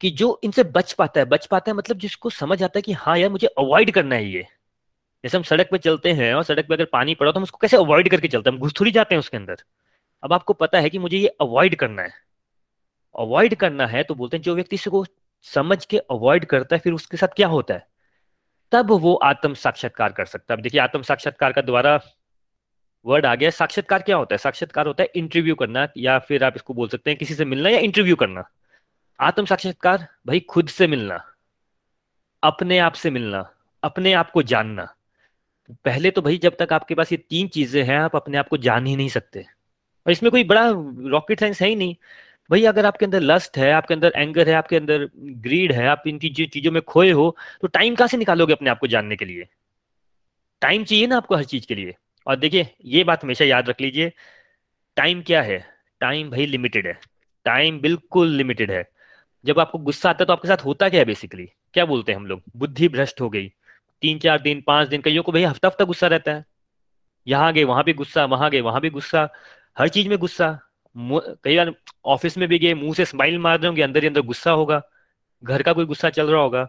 कि 0.00 0.10
जो 0.10 0.40
इनसे 0.44 0.62
बच 0.64 0.92
पाता 0.92 1.20
है, 1.20 1.26
बच 1.26 1.46
पाता 1.46 1.70
है 1.70 1.76
मतलब 1.76 1.98
जिसको 1.98 2.30
समझ 2.30 2.62
आता 2.62 2.78
है 2.78 2.82
कि 2.82 2.92
हाँ 2.92 3.18
यार 3.18 3.30
मुझे 3.30 3.46
अवॉइड 3.46 3.90
करना 3.90 4.14
है 4.14 4.26
ये। 4.26 4.42
जैसे 5.24 5.36
हम 5.36 5.42
सड़क 5.42 5.68
पे 5.70 5.78
चलते 5.78 6.12
हैं 6.12 6.34
और 6.34 6.42
सड़क 6.42 6.68
पे 6.68 6.74
अगर 6.74 6.84
पानी 6.84 7.14
पड़ा 7.14 7.32
तो 7.32 7.38
हम 7.38 7.42
उसको 7.42 7.58
कैसे 7.58 7.76
अवॉइड 7.76 8.10
करके 8.10 8.28
चलते 8.28 8.50
हैं? 8.50 8.56
हम 8.56 8.62
घुस 8.62 8.74
थोड़ी 8.80 8.90
जाते 8.90 9.14
हैं 9.14 9.20
उसके 9.20 9.36
अंदर। 9.36 9.56
अब 10.22 10.32
आपको 10.32 10.52
पता 10.52 10.80
है 10.80 10.90
कि 10.90 10.98
मुझे 10.98 11.18
ये 11.18 11.28
अवॉइड 11.28 11.76
करना 11.76 12.02
है। 12.02 12.12
अवॉइड 13.18 13.54
करना 13.54 13.86
है 13.86 14.02
तो 14.02 14.14
बोलते 14.14 14.36
हैं 14.36 14.42
जो 14.42 14.54
व्यक्ति 14.54 14.76
इसको 14.76 15.04
समझ 15.44 15.84
के 15.84 15.98
अवॉइड 15.98 16.44
करता 16.44 16.76
है, 16.76 16.80
फिर 16.80 16.92
उसके 16.92 17.16
साथ 17.16 17.28
क्या 17.28 17.48
होता 17.48 17.74
है? 17.74 17.86
तब 18.72 18.90
वो 18.90 19.14
आत्म 19.14 19.54
साक्षात्कार 19.54 20.12
कर 20.12 20.24
सकता 20.24 20.54
है। 20.54 20.58
अब 20.58 20.62
देखिए 20.62 20.80
आत्म 20.80 21.02
साक्षात्कार 21.02 21.52
का 21.52 21.62
द्वारा 21.62 22.00
वर्ड 23.06 23.26
आ 23.26 23.34
गया। 23.34 23.50
साक्षात्कार 23.50 24.02
क्या 24.02 24.16
होता 24.16 24.34
है? 24.34 24.38
साक्षात्कार 24.38 24.86
होता 24.86 25.02
है 25.02 25.10
इंटरव्यू 25.16 25.54
करना 25.54 25.88
या 25.96 26.18
फिर 26.18 26.44
आप 26.44 26.52
इसको 26.56 26.74
बोल 26.74 26.88
सकते 26.88 27.10
हैं 27.10 27.18
किसी 27.18 27.34
से 27.34 27.44
मिलना 27.44 27.68
या 27.68 27.78
इंटरव्यू 27.78 28.16
करना। 28.16 28.44
आत्म 29.20 29.44
साक्षात्कार 29.44 30.06
भाई 30.26 30.40
खुद 30.40 30.68
से 30.68 30.86
मिलना, 30.86 31.16
अपने 32.42 32.78
आप 32.78 32.92
से 32.92 33.10
मिलना, 33.10 33.38
अपने 33.82 34.12
आप 34.12 34.30
को 34.30 34.42
जानना। 34.42 34.84
पहले 35.84 36.10
तो 36.10 36.22
भाई 36.22 36.38
जब 36.38 36.56
तक 36.58 36.72
आपके 36.72 36.94
पास 36.94 37.12
ये 37.12 37.18
तीन 37.20 37.48
चीज़ें 37.48 37.82
हैं, 37.84 37.98
आप 37.98 38.16
अपने 38.16 38.38
आप 38.38 38.48
को 38.48 38.56
जान 38.58 38.86
ही 38.86 38.96
नहीं 38.96 39.08
सकते। 39.08 39.40
और 40.06 40.12
इसमें 40.12 40.30
कोई 40.30 40.44
बड़ा 40.44 40.68
रॉकेट 41.10 41.40
साइंस 41.40 41.62
है 41.62 41.68
ही 41.68 41.76
नहीं। 41.76 41.94
भाई 42.50 42.64
अगर 42.64 42.86
आपके 42.86 43.04
अंदर 43.04 43.20
लस्ट 43.20 43.58
है, 43.58 43.70
आपके 43.72 43.94
अंदर 43.94 44.12
एंगर 44.16 44.48
है, 44.48 44.54
आपके 44.54 44.76
अंदर 44.76 45.08
ग्रीड 45.16 45.72
है, 45.72 45.86
आप 45.88 46.02
इन 46.06 46.18
चीज़ों 46.18 46.46
चीज़ों 46.48 46.72
में 46.72 46.82
खोए 46.84 47.10
हो 47.12 47.36
तो 47.62 47.68
टाइम 47.68 47.94
कहाँ 47.94 48.08
से 48.08 48.16
निकालोगे 48.16 48.52
अपने 48.52 48.70
आप 48.70 48.78
को 48.78 48.86
जानने 48.86 49.16
के 49.16 49.24
लिए? 49.24 49.46
टाइम 50.62 50.84
चाहिए 50.84 51.06
ना 51.06 51.16
आपको 51.16 51.36
हर 51.36 51.44
चीज़ 51.44 51.66
के 51.66 51.74
लिए। 51.74 51.94
और 52.26 52.36
देखिए, 52.36 52.66
ये 52.84 53.04
बात 53.04 53.24
हमेशा 53.24 53.44
याद 53.44 53.68
रख 53.68 53.80
लीजिए 53.80 54.12
टाइम 54.96 55.22
क्या 55.22 55.42
है? 55.42 55.58
टाइम 56.00 56.30
भाई 56.30 56.46
लिमिटेड 56.46 56.86
है। 56.86 56.98
टाइम 57.46 57.80
बिल्कुल 57.80 58.28
लिमिटेड 58.28 58.70
है। 58.70 58.84
जब 59.46 59.58
आपको 59.60 59.78
गुस्सा 59.78 60.10
आता 60.10 60.22
है 60.22 60.26
तो 60.26 60.32
आपके 60.32 60.48
साथ 60.48 60.64
होता 60.64 60.88
क्या 60.88 61.00
है 61.00 61.04
बेसिकली 61.04 61.48
क्या 61.74 61.84
बोलते 61.84 62.12
हैं 62.12 62.18
हम 62.18 62.26
लोग? 62.26 62.42
बुद्धि 62.56 62.88
भ्रष्ट 62.88 63.20
हो 63.20 63.28
गई। 63.30 63.48
तीन 64.02 64.18
चार 64.18 64.40
दिन, 64.40 64.62
पाँच 64.66 64.88
दिन 64.88 65.00
कईयों 65.00 65.22
को 65.22 65.32
भाई 65.32 65.42
हफ़्ता 65.44 65.68
हफ़्ता 65.68 65.84
गुस्सा 65.84 66.06
रहता 66.06 66.32
है। 66.32 66.44
यहाँ 67.26 67.52
गए, 67.52 67.64
वहाँ 67.64 67.84
भी 67.84 67.92
गुस्सा, 67.92 68.24
वहाँ 68.24 68.50
गए, 68.50 68.60
वहाँ 68.60 68.80
भी 68.80 68.90
गुस्सा। 68.90 69.28
हर 69.76 69.88
चीज़ 69.88 70.08
में 70.08 70.18
गुस्सा। 70.18 70.58
कई 70.96 71.56
बार 71.56 71.72
ऑफ़िस 72.04 72.38
में 72.38 72.48
भी 72.48 72.58
गए, 72.58 72.74
मुँह 72.74 72.94
से 72.94 73.04
स्माइल 73.04 73.38
मार 73.38 73.58
रहे 73.58 73.66
होंगे, 73.66 73.82
अंदर 73.82 74.02
ही 74.02 74.08
अंदर 74.08 74.20
गुस्सा 74.22 74.50
होगा। 74.52 74.82
घर 75.42 75.62
का 75.62 75.72
कोई 75.72 75.84
गुस्सा 75.84 76.10
चल 76.10 76.30
रहा 76.30 76.40
होगा। 76.42 76.68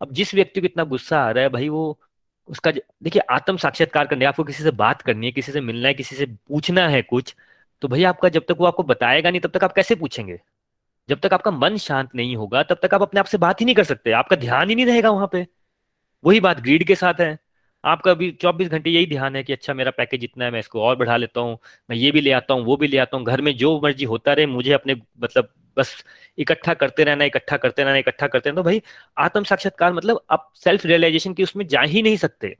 अब 0.00 0.12
जिस 0.12 0.34
व्यक्ति 0.34 0.60
को 0.60 0.66
इतना 0.66 0.84
गुस्सा 0.84 1.20
आ 1.20 1.30
रहा 1.30 1.44
है 1.44 1.50
भाई, 1.50 1.68
वो 1.68 1.98
उसका 2.48 2.70
देखिए 2.70 3.22
आत्म 3.30 3.56
साक्षात्कार 3.56 4.06
करने, 4.06 4.24
आपको 4.24 4.44
किसी 4.44 4.62
से 4.62 4.70
बात 4.72 5.02
करनी 5.02 5.26
है, 5.26 5.32
किसी 5.32 5.52
से 5.52 5.60
मिलना 5.60 5.88
है, 5.88 5.94
किसी 5.94 6.16
से 6.16 6.26
पूछना 6.26 6.88
है 6.88 7.02
कुछ 7.02 7.34
तो 7.82 7.88
भाई 7.88 8.04
आपका 8.04 8.28
जब 8.28 8.44
तक 8.48 8.56
वो 8.58 8.66
आपको 8.66 8.82
बताएगा 8.82 9.30
नहीं, 9.30 9.40
तब 9.40 9.50
तक 9.50 9.64
आप 9.64 9.72
कैसे 9.72 9.94
पूछेंगे? 9.94 10.38
जब 11.08 11.20
तक 11.20 11.32
आपका 11.34 11.50
मन 11.50 11.76
शांत 11.78 12.14
नहीं 12.14 12.36
होगा, 12.36 12.62
तब 12.62 12.78
तक 12.82 12.94
आप 12.94 13.02
अपने 13.02 13.20
आप 13.20 13.26
से 13.26 13.38
बात 13.38 13.60
ही 13.60 13.64
नहीं 13.66 13.74
कर 13.74 13.84
सकते। 13.84 14.12
आपका 14.12 14.36
ध्यान 14.36 14.68
ही 14.68 14.74
नहीं 14.74 14.86
रहेगा 14.86 15.10
वहाँ 15.10 15.28
पे। 15.32 15.46
वही 16.24 16.40
बात 16.40 16.60
ग्रीड 16.60 16.84
के 16.86 16.94
साथ 16.94 17.20
है। 17.20 17.36
आपका 17.84 18.10
अभी 18.10 18.30
चौबीस 18.32 18.68
घंटे 18.68 18.90
यही 18.90 19.06
ध्यान 19.06 19.36
है 19.36 19.42
कि 19.42 19.52
अच्छा 19.52 19.74
मेरा 19.74 19.90
पैकेज 19.90 20.24
इतना 20.24 20.44
है, 20.44 20.50
मैं 20.50 20.60
इसको 20.60 20.82
और 20.82 20.96
बढ़ा 20.96 21.16
लेता 21.16 21.40
हूँ, 21.40 21.58
मैं 21.90 21.96
ये 21.96 22.10
भी 22.10 22.20
ले 22.20 22.32
आता 22.32 22.54
हूँ, 22.54 22.64
वो 22.64 22.76
भी 22.76 22.86
ले 22.86 22.98
आता 22.98 23.16
हूँ। 23.16 23.26
घर 23.26 23.40
में 23.40 23.56
जो 23.56 23.80
मर्ज़ी 23.80 24.04
होता 24.04 24.32
रहे, 24.32 24.46
मुझे 24.46 24.72
अपने 24.72 24.94
मतलब 25.20 25.52
बस 25.76 25.94
इकट्ठा 26.38 26.74
करते 26.74 27.04
रहना, 27.04 27.24
इकट्ठा 27.24 27.56
करते 27.56 27.82
रहना, 27.82 27.96
इकट्ठा 27.96 28.26
करते 28.26 28.50
रहना। 28.50 28.60
तो 28.60 28.64
भाई 28.64 28.82
आत्म 29.18 29.42
साक्षात्कार 29.44 29.92
मतलब 29.92 30.20
आप 30.30 30.50
सेल्फ 30.56 30.86
रियलाइजेशन 30.86 31.34
की 31.34 31.42
उसमें 31.42 31.66
जा 31.66 31.80
ही 31.82 32.02
नहीं 32.02 32.16
सकते। 32.16 32.54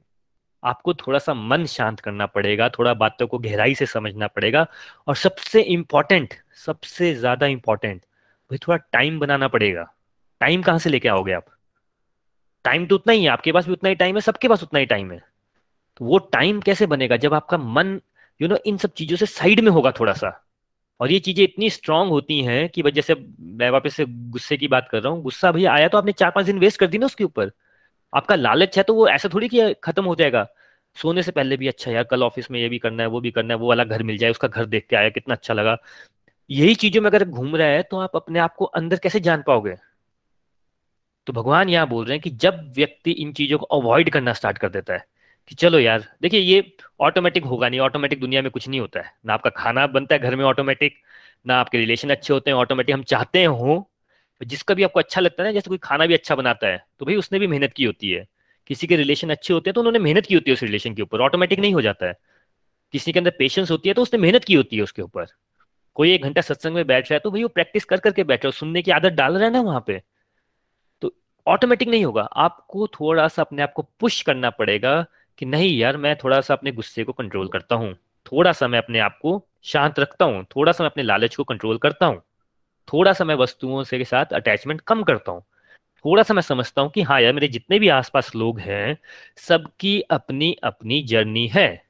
आपको 0.63 0.93
थोड़ा 0.93 1.19
सा 1.19 1.33
मन 1.33 1.65
शांत 1.65 1.99
करना 1.99 2.25
पड़ेगा, 2.25 2.69
थोड़ा 2.69 2.93
बातों 2.95 3.27
को 3.27 3.37
गहराई 3.39 3.75
से 3.75 3.85
समझना 3.85 4.27
पड़ेगा। 4.27 4.65
और 5.07 5.15
सबसे 5.15 5.61
इंपॉर्टेंट 5.63 6.33
सबसे 6.65 7.13
ज़्यादा 7.15 7.47
इंपॉर्टेंट 7.47 8.01
भाई 8.51 8.57
थोड़ा 8.57 8.77
टाइम 8.77 9.19
बनाना 9.19 9.47
पड़ेगा। 9.47 9.83
टाइम 10.41 10.61
कहाँ 10.61 10.79
से 10.79 10.89
लेके 10.89 11.09
आओगे 11.09 11.33
आप? 11.33 11.45
टाइम 12.65 12.85
तो 12.85 12.95
उतना 12.95 13.13
ही 13.13 13.23
है, 13.23 13.29
आपके 13.29 13.51
पास 13.51 13.65
भी 13.65 13.73
उतना 13.73 13.89
ही 13.89 13.95
टाइम 13.95 14.15
है, 14.15 14.21
सबके 14.21 14.47
पास 14.47 14.63
उतना 14.63 14.79
ही 14.79 14.85
टाइम 14.85 15.11
है। 15.11 15.19
तो 15.97 16.05
वो 16.05 16.17
टाइम 16.17 16.61
कैसे 16.61 16.85
बनेगा? 16.85 17.17
जब 17.17 17.33
आपका 17.33 17.57
मन 17.57 17.99
यू 18.39 18.47
नो 18.47 18.57
इन 18.65 18.77
सब 18.77 18.93
चीज़ों 18.93 19.17
से 19.17 19.25
साइड 19.25 19.59
में 19.59 19.71
होगा 19.71 19.91
थोड़ा 19.91 20.13
सा। 20.13 20.45
और 20.99 21.11
ये 21.11 21.19
चीज़ें 21.19 21.43
इतनी 21.43 21.69
स्ट्रांग 21.69 22.09
होती 22.09 22.41
हैं 22.43 22.67
कि 22.69 22.81
वजह 22.81 23.01
से 23.01 23.15
मैं 23.39 23.69
वापस 23.69 23.95
से 23.95 24.05
गुस्से 24.05 24.57
की 24.57 24.67
बात 24.67 24.87
कर 24.91 25.01
रहा 25.01 25.13
हूँ, 25.13 25.21
गुस्सा 25.23 25.51
भैया 25.51 25.73
आया 25.73 25.87
तो 25.87 25.97
आपने 25.97 26.11
चार 26.11 26.31
पाँच 26.31 26.45
दिन 26.45 26.59
वेस्ट 26.59 26.79
कर 26.79 26.87
दी 26.87 26.97
ना 26.97 27.05
उसके 27.05 27.23
ऊपर। 27.23 27.51
आपका 28.13 28.35
लालच 28.35 28.77
है 28.77 28.83
तो 28.83 28.93
वो 28.93 29.07
ऐसा 29.07 29.29
थोड़ी 29.33 29.47
कि 29.49 29.73
खत्म 29.83 30.03
हो 30.05 30.15
जाएगा। 30.15 30.47
सोने 30.97 31.23
से 31.23 31.31
पहले 31.31 31.57
भी 31.57 31.67
अच्छा 31.67 31.91
यार, 31.91 32.03
कल 32.03 32.23
ऑफ़िस 32.23 32.51
में 32.51 32.59
ये 32.59 32.69
भी 32.69 32.77
करना 32.79 33.03
है, 33.03 33.09
वो 33.09 33.21
भी 33.21 33.31
करना 33.31 33.53
है, 33.53 33.59
वो 33.59 33.69
वाला 33.69 33.83
घर 33.83 34.03
मिल 34.03 34.17
जाए, 34.17 34.31
उसका 34.31 34.47
घर 34.47 34.65
देख 34.65 34.87
के 34.89 34.95
आया, 34.95 35.09
कितना 35.09 35.35
अच्छा 35.35 35.53
लगा। 35.53 35.77
यही 36.49 36.75
चीज़ों 36.75 37.01
में 37.01 37.09
अगर 37.09 37.23
घूम 37.25 37.55
रहा 37.55 37.67
है 37.67 37.81
तो 37.83 37.97
आप 37.99 38.15
अपने 38.15 38.39
आप 38.39 38.55
को 38.55 38.65
अंदर 38.65 38.97
कैसे 38.97 39.19
जान 39.19 39.43
पाओगे? 39.47 39.75
तो 41.27 41.33
भगवान 41.33 41.69
यहाँ 41.69 41.87
बोल 41.87 42.05
रहे 42.05 42.13
हैं 42.13 42.21
कि 42.21 42.29
जब 42.31 42.61
व्यक्ति 42.75 43.11
इन 43.13 43.33
चीज़ों 43.33 43.57
को 43.57 43.65
अवॉइड 43.73 44.09
करना 44.09 44.33
स्टार्ट 44.33 44.57
कर 44.57 44.69
देता 44.69 44.93
है, 44.93 45.05
कि 45.49 45.55
चलो 45.55 45.79
यार, 45.79 46.05
देखिए 46.21 46.39
ये 46.39 46.63
ऑटोमेटिक 46.99 47.43
होगा 47.45 47.69
नहीं 47.69 47.79
ऑटोमेटिक 47.79 48.19
दुनिया 48.19 48.41
में 48.41 48.49
कुछ 48.51 48.67
नहीं 48.67 48.79
होता 48.79 48.99
है। 48.99 49.11
ना 49.25 49.33
आपका 49.33 49.49
खाना 49.51 49.85
बनता 49.87 50.15
है 50.15 50.21
घर 50.21 50.35
में 50.35 50.43
ऑटोमेटिक 50.45 50.97
ना 51.47 51.55
आपके 51.55 51.77
रिलेशन 51.77 52.09
अच्छे 52.09 52.33
होते 52.33 52.51
हैं 52.51 52.57
ऑटोमेटिक 52.57 52.95
हम 52.95 53.03
चाहते 53.05 53.43
हो 53.43 53.85
जिसका 54.41 54.73
भी 54.73 54.83
आपको 54.83 54.99
अच्छा 54.99 55.21
लगता 55.21 55.43
है 55.43 55.49
ना, 55.49 55.53
जैसे 55.53 55.69
कोई 55.69 55.77
खाना 55.77 56.05
भी 56.05 56.13
अच्छा 56.13 56.35
बनाता 56.35 56.67
है 56.67 56.83
तो 56.99 57.05
भाई 57.05 57.15
उसने 57.15 57.39
भी 57.39 57.47
मेहनत 57.47 57.73
की 57.73 57.83
होती 57.83 58.11
है। 58.11 58.25
किसी 58.69 58.87
के 58.87 58.95
रिलेशन 58.95 59.29
अच्छे 59.29 59.53
होते 59.53 59.69
हैं 59.69 59.73
तो 59.73 59.81
उन्होंने 59.81 59.99
मेहनत 59.99 60.25
की 60.25 60.33
होती 60.33 60.51
है 60.51 60.53
उस 60.53 60.63
रिलेशन 60.63 60.93
के 60.95 61.01
ऊपर 61.01 61.21
ऑटोमेटिक 61.21 61.59
नहीं 61.59 61.73
हो 61.73 61.81
जाता 61.81 62.07
है। 62.07 62.17
किसी 62.93 63.11
के 63.11 63.19
अंदर 63.19 63.31
पेशेंस 63.39 63.71
होती 63.71 63.89
है 63.89 63.93
तो 63.93 64.01
उसने 64.01 64.19
मेहनत 64.19 64.43
की 64.43 64.53
होती 64.53 64.77
है 64.77 64.83
उसके 64.83 65.01
ऊपर। 65.01 65.25
कोई 65.95 66.11
एक 66.13 66.23
घंटा 66.23 66.41
सत्संग 66.41 66.75
में 66.75 66.85
बैठ 66.87 67.09
रहा 67.11 67.15
है 67.15 67.19
तो 67.19 67.31
भाई 67.31 67.43
वो 67.43 67.49
प्रैक्टिस 67.49 67.85
कर 67.85 67.99
करके 67.99 68.23
बैठ 68.23 68.45
रहा 68.45 68.49
है, 68.49 68.59
सुनने 68.59 68.81
की 68.81 68.91
आदत 68.91 69.13
डाल 69.13 69.37
रहा 69.37 69.45
है 69.45 69.51
ना 69.53 69.61
वहाँ 69.61 69.83
पे 69.87 70.01
तो 71.03 71.13
ऑटोमेटिक 71.47 71.87
नहीं 71.89 72.05
होगा। 72.05 72.21
आपको 72.21 72.87
थोड़ा 72.89 73.27
सा 73.27 73.41
अपने 73.41 73.61
आप 73.61 73.73
को 73.73 73.87
पुश 73.99 74.21
करना 74.21 74.49
पड़ेगा 74.51 75.01
कि 75.37 75.45
नहीं 75.45 75.77
यार, 75.77 75.97
मैं 75.97 76.15
थोड़ा 76.23 76.39
सा 76.41 76.53
अपने 76.53 76.71
गुस्से 76.71 77.03
को 77.03 77.13
कंट्रोल 77.13 77.47
करता 77.47 77.75
हूँ 77.75 77.93
थोड़ा 78.25 78.51
सा 78.51 78.67
मैं 78.67 78.79
अपने 78.79 78.99
आप 78.99 79.17
को 79.21 79.41
शांत 79.63 79.99
रखता 79.99 80.25
हूँ 80.25 80.43
थोड़ा 80.55 80.71
सा 80.71 80.83
मैं 80.83 80.89
अपने 80.91 81.03
लालच 81.03 81.35
को 81.35 81.43
कंट्रोल 81.43 81.77
करता 81.77 82.05
हूँ 82.05 82.21
थोड़ा 82.87 83.13
सा 83.13 83.25
मैं 83.25 83.35
वस्तुओं 83.35 83.83
से 83.83 83.97
के 83.97 84.05
साथ 84.05 84.33
अटैचमेंट 84.33 84.81
कम 84.81 85.03
करता 85.03 85.31
हूँ 85.31 85.43
थोड़ा 86.05 86.23
सा 86.23 86.33
मैं 86.33 86.41
समझता 86.41 86.81
हूँ 86.81 86.89
कि 86.91 87.01
हाँ 87.01 87.19
यार, 87.21 87.33
मेरे 87.33 87.47
जितने 87.47 87.79
भी 87.79 87.87
आसपास 87.89 88.31
लोग 88.35 88.59
हैं, 88.59 88.97
सबकी 89.37 89.99
अपनी 90.01 90.51
अपनी 90.63 91.01
जर्नी 91.03 91.47
है। 91.47 91.88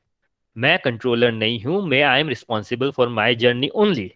मैं 0.55 0.77
कंट्रोलर 0.79 1.31
नहीं 1.31 1.63
हूँ, 1.63 1.81
मैं 1.87 2.01
I 2.03 2.19
am 2.19 2.29
responsible 2.29 2.91
for 2.91 3.09
my 3.09 3.35
journey 3.35 3.69
only 3.75 4.11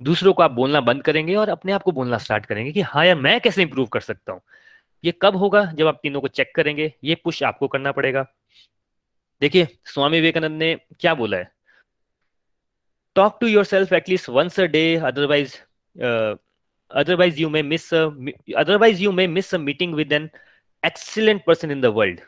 दूसरों 0.00 0.32
को 0.32 0.42
आप 0.42 0.50
बोलना 0.50 0.80
बंद 0.80 1.02
करेंगे 1.02 1.34
और 1.34 1.48
अपने 1.48 1.72
आप 1.72 1.82
को 1.82 1.92
बोलना 1.92 2.18
स्टार्ट 2.18 2.46
करेंगे 2.46 2.72
कि 2.72 2.80
हाँ 2.82 3.04
यार, 3.06 3.16
मैं 3.16 3.40
कैसे 3.40 3.62
इंप्रूव 3.62 3.86
कर 3.86 4.00
सकता 4.00 4.32
हूँ? 4.32 4.40
ये 5.04 5.12
कब 5.22 5.36
होगा 5.36 5.64
जब 5.72 5.86
आप 5.86 5.98
तीनों 6.02 6.20
को 6.20 6.28
चेक 6.28 6.54
करेंगे? 6.54 6.92
ये 7.04 7.14
पुश 7.14 7.42
आपको 7.42 7.68
करना 7.68 7.92
पड़ेगा। 7.92 8.26
देखिए, 9.42 9.66
स्वामी 9.84 10.16
विवेकानंद 10.16 10.58
ने 10.58 10.74
क्या 11.00 11.14
बोला 11.14 11.36
है? 11.36 11.50
Talk 13.16 13.38
to 13.40 13.46
yourself 13.64 13.92
at least 13.92 14.28
once 14.28 14.60
a 14.60 14.64
day 14.66 14.96
otherwise 14.96 15.56
otherwise 16.90 17.40
you 17.40 17.48
may 17.50 17.62
miss 17.62 17.92
otherwise 17.94 19.02
you 19.02 19.12
may 19.12 19.26
miss 19.26 19.54
a 19.54 19.58
meeting 19.58 19.94
with 19.94 20.12
an 20.12 20.28
excellent 20.82 21.44
person 21.46 21.70
in 21.70 21.80
the 21.80 21.86
world 21.96 22.20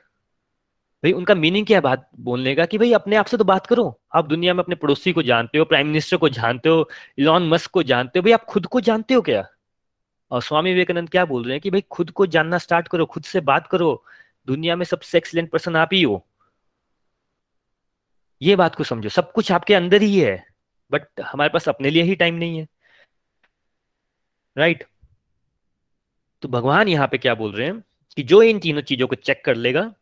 भाई, 1.04 1.12
उनका 1.12 1.34
मीनिंग 1.34 1.66
क्या 1.66 1.80
बात 1.80 2.10
बोलने 2.20 2.54
का 2.54 2.66
कि 2.66 2.78
भाई, 2.78 2.92
अपने 2.92 3.16
आप 3.16 3.26
से 3.26 3.36
तो 3.36 3.44
बात 3.44 3.66
करो। 3.66 4.00
आप 4.14 4.26
दुनिया 4.26 4.54
में 4.54 4.62
अपने 4.62 4.74
पड़ोसी 4.74 5.12
को 5.12 5.22
जानते 5.22 5.58
हो 5.58 5.64
प्राइम 5.64 5.86
मिनिस्टर 5.86 6.16
को 6.16 6.28
जानते 6.28 6.68
हो 6.68 6.90
इलॉन 7.18 7.48
मस्क 7.48 7.70
को 7.70 7.82
जानते 7.82 8.18
हो, 8.18 8.22
भाई, 8.22 8.32
आप 8.32 8.44
खुद 8.44 8.66
को 8.66 8.80
जानते 8.80 9.14
हो 9.14 9.20
क्या? 9.20 9.48
और 10.30 10.42
स्वामी 10.42 10.70
विवेकानंद 10.70 11.10
क्या 11.10 11.24
बोल 11.24 11.44
रहे 11.44 11.52
हैं 11.52 11.60
कि 11.60 11.70
भाई, 11.70 11.80
खुद 11.80 12.10
को 12.10 12.26
जानना 12.26 12.58
स्टार्ट 12.58 12.88
करो, 12.88 13.06
खुद 13.06 13.24
से 13.24 13.40
बात 13.40 13.66
करो। 13.66 14.04
दुनिया 14.46 14.76
में 14.76 14.84
सबसे 14.84 15.18
एक्सीलेंट 15.18 15.50
पर्सन 15.50 15.76
आप 15.76 15.88
ही 15.92 16.02
हो। 16.02 16.26
ये 18.42 18.56
बात 18.56 18.74
को 18.74 18.84
समझो। 18.84 19.08
सब 19.08 19.32
कुछ 19.32 19.52
आपके 19.52 19.74
अंदर 19.74 20.02
ही 20.02 20.20
है 20.20 20.46
बट 20.92 21.02
हमारे 21.24 21.50
पास 21.50 21.68
अपने 21.68 21.90
लिए 21.90 22.02
ही 22.02 22.14
टाइम 22.14 22.34
नहीं 22.34 22.58
है। 22.58 22.68
Right 24.58 24.78
right? 24.78 24.96
तो 26.42 26.48
भगवान 26.48 26.88
यहाँ 26.88 27.08
पे 27.08 27.18
क्या 27.18 27.34
बोल 27.34 27.52
रहे 27.52 27.66
हैं 27.66 27.80
कि 28.16 28.22
जो 28.22 28.42
इन 28.42 28.58
तीनों 28.58 28.82
चीज़ों 28.82 29.06
को 29.06 29.14
चेक 29.14 29.44
कर 29.44 29.54
लेगा 29.54 29.94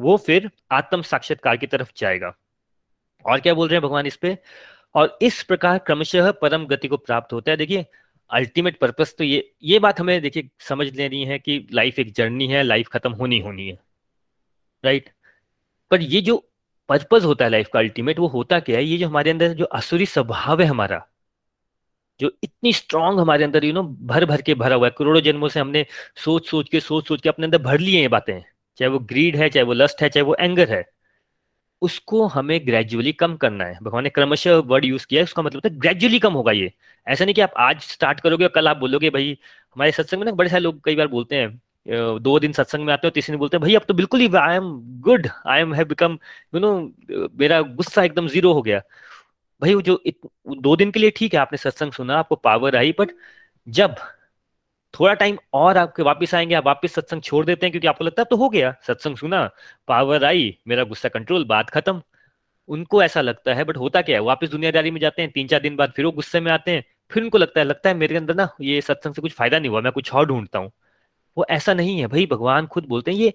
वो 0.00 0.16
फिर 0.16 0.50
आत्म 0.72 1.02
साक्षात्कार 1.02 1.56
की 1.56 1.66
तरफ़ 1.66 1.90
जाएगा। 1.96 2.34
और 3.24 3.40
क्या 3.40 3.54
बोल 3.54 3.68
रहे 3.68 3.76
हैं 3.76 3.82
भगवान 3.82 4.06
इस 4.06 4.16
पे? 4.16 4.36
और 4.94 5.18
इस 5.22 5.42
प्रकार 5.42 5.78
क्रमशः 5.78 6.30
परम 6.32 6.66
गति 6.66 6.88
को 6.88 6.96
प्राप्त 6.96 7.32
होता 7.32 7.50
है। 7.50 7.56
देखिए 7.56 7.86
अल्टीमेट 8.30 8.78
पर्पस 8.78 9.14
तो 9.18 9.24
ये 9.24 9.50
ये 9.62 9.78
बात 9.78 10.00
हमें 10.00 10.20
देखिए 10.22 10.48
समझ 10.60 10.86
लेनी 10.88 11.24
है 11.24 11.38
कि 11.38 11.66
लाइफ 11.72 11.98
एक 11.98 12.12
जर्नी 12.14 12.46
है 12.48 12.62
लाइफ 12.62 12.88
खत्म 12.88 13.12
होनी 13.12 13.38
होनी 13.40 13.68
है। 13.68 13.78
राइट 14.84 15.08
पर 15.90 16.00
ये 16.02 16.20
जो 16.20 16.36
पर्पज 16.88 17.24
होता 17.24 17.44
है 17.44 17.50
लाइफ 17.50 17.68
का 17.72 17.78
अल्टीमेट 17.78 18.18
वो 18.18 18.26
होता 18.28 18.58
क्या 18.60 18.76
है? 18.76 18.84
ये 18.84 18.96
जो 18.98 19.08
हमारे 19.08 19.30
अंदर 19.30 19.52
जो 19.54 19.64
असुरी 19.64 20.06
स्वभाव 20.06 20.60
है 20.60 20.66
हमारा, 20.66 21.06
जो 22.20 22.30
इतनी 22.44 22.72
स्ट्रांग 22.72 23.18
हमारे 23.20 23.44
अंदर 23.44 23.64
यू 23.64 23.72
नो 23.72 23.82
भर 23.82 24.24
भर 24.26 24.42
के 24.42 24.54
भरा 24.54 24.76
हुआ 24.76 24.86
है। 24.86 24.94
करोड़ों 24.98 25.20
जन्मों 25.22 25.48
से 25.48 25.60
हमने 25.60 25.84
सोच 26.16 26.48
सोच 26.48 26.68
के 26.68 26.80
सोच 26.80 27.08
सोच 27.08 27.20
के 27.22 27.28
अपने 27.28 27.46
अंदर 27.46 27.58
भर 27.62 27.78
लिए 27.78 28.00
ये 28.00 28.08
बातें। 28.08 28.40
चाहे 28.80 28.90
वो 28.90 28.98
ग्रीड 29.10 29.36
है 29.36 29.48
चाहे 29.48 29.64
वो 29.64 29.72
लस्ट 29.74 30.02
है 30.02 30.08
चाहे 30.08 30.24
वो 30.24 30.36
एंगर 30.40 30.70
है 30.70 30.84
उसको 31.82 32.26
हमें 32.26 32.60
ग्रेजुअली 32.66 33.12
कम 33.14 33.36
करना 33.36 33.64
है। 33.64 33.78
भगवान 33.82 34.04
ने 34.04 34.10
क्रमशः 34.10 34.56
वर्ड 34.66 34.84
यूज़ 34.84 35.06
किया 35.06 35.20
है 35.20 35.24
उसका 35.24 35.42
मतलब 35.42 35.62
है 35.66 35.70
ग्रेजुअली 35.78 36.18
कम 36.18 36.32
होगा 36.32 36.52
ये। 36.52 36.72
ऐसा 37.06 37.24
नहीं 37.24 37.34
कि 37.34 37.40
आप 37.40 37.52
आज 37.58 37.80
स्टार्ट 37.82 38.20
करोगे 38.20 38.44
और 38.44 38.50
कल 38.50 38.68
आप 38.68 38.76
बोलोगे 38.76 39.10
भाई 39.10 39.36
हमारे 39.74 39.92
सत्संग 39.92 40.20
में 40.20 40.26
ना 40.26 40.32
बड़े 40.32 40.50
सारे 40.50 40.62
लोग 40.62 40.80
कई 40.84 40.96
बार 40.96 41.06
बोलते 41.08 41.36
हैं 41.36 41.60
दो 42.22 42.38
दिन 42.38 42.52
सत्संग 42.52 42.84
में 42.86 42.92
आते 42.92 43.06
हो 43.06 43.10
तीसरे 43.10 43.32
दिन 43.32 43.38
बोलते 43.38 43.56
हैं 43.56 43.62
भाई 43.62 43.74
अब 43.74 43.82
तो 43.88 43.94
बिल्कुल 43.94 44.20
ही 44.20 44.28
I 44.36 44.56
am 44.56 44.70
good 45.02 45.28
I 45.46 45.60
am 45.60 45.74
have 45.74 45.86
become 45.88 46.18
you 46.54 46.60
know 46.60 46.72
मेरा 47.40 47.60
गुस्सा 47.62 48.02
एकदम 48.04 48.28
ज़ीरो 48.28 48.52
हो 48.52 48.62
गया। 48.62 48.78
भाई 49.62 49.74
वो 49.74 49.82
जो 49.82 50.00
इत, 50.06 50.18
दो 50.48 50.76
दिन 50.76 50.90
के 50.90 51.00
लिए 51.00 51.10
ठीक 51.16 51.34
है 51.34 51.40
आपने 51.40 51.58
सत्संग 51.58 51.92
सुना 51.92 52.18
आपको 52.18 52.36
पावर 52.36 52.76
आई 52.76 52.92
बट 53.00 53.10
जब 53.68 53.94
थोड़ा 54.94 55.12
टाइम 55.14 55.38
और 55.52 55.76
आपके 55.78 56.02
वापस 56.02 56.34
आएँगे, 56.34 56.54
आप 56.54 56.66
वापस 56.66 56.92
सत्संग 56.92 57.22
छोड़ 57.22 57.44
देते 57.46 57.66
हैं 57.66 57.70
क्योंकि 57.72 57.86
आपको 57.88 58.04
लगता 58.04 58.22
है 58.22 58.26
तो 58.30 58.36
हो 58.36 58.48
गया। 58.48 58.74
सत्संग 58.86 59.16
सुना 59.16 59.48
पावर 59.88 60.24
आई, 60.24 60.56
मेरा 60.68 60.84
गुस्सा 60.84 61.08
कंट्रोल 61.08 61.44
बात 61.44 61.70
खत्म। 61.70 62.02
उनको 62.68 63.02
ऐसा 63.02 63.20
लगता 63.20 63.54
है 63.54 63.64
बट 63.64 63.76
होता 63.76 64.02
क्या 64.02 64.16
है? 64.16 64.22
वापस 64.22 64.48
दुनियादारी 64.48 64.90
में 64.90 65.00
जाते 65.00 65.22
हैं 65.22 65.30
तीन 65.30 65.46
चार 65.46 65.60
दिन 65.60 65.76
बाद 65.76 65.92
फिर 65.96 66.04
वो 66.04 66.12
गुस्से 66.12 66.40
में 66.40 66.50
आते 66.52 66.70
हैं। 66.70 66.84
फिर 67.10 67.22
उनको 67.22 67.38
लगता 67.38 67.60
है 67.60 67.66
लगता 67.66 67.88
है 67.88 67.94
मेरे 67.96 68.16
अंदर 68.16 68.34
ना 68.34 68.48
ये 68.60 68.80
सत्संग 68.80 69.14
से 69.14 69.22
कुछ 69.22 69.32
फ़ायदा 69.32 69.58
नहीं 69.58 69.70
हुआ, 69.70 69.80
मैं 69.80 69.92
कुछ 69.92 70.12
और 70.14 70.26
ढूंढता 70.26 70.58
हूँ। 70.58 70.70
वो 71.36 71.46
ऐसा 71.50 71.74
नहीं 71.74 71.98
है 72.00 72.06
भाई, 72.06 72.26
भगवान 72.26 72.66
खुद 72.66 72.86
बोलते 72.86 73.10
हैं, 73.10 73.18
ये 73.18 73.34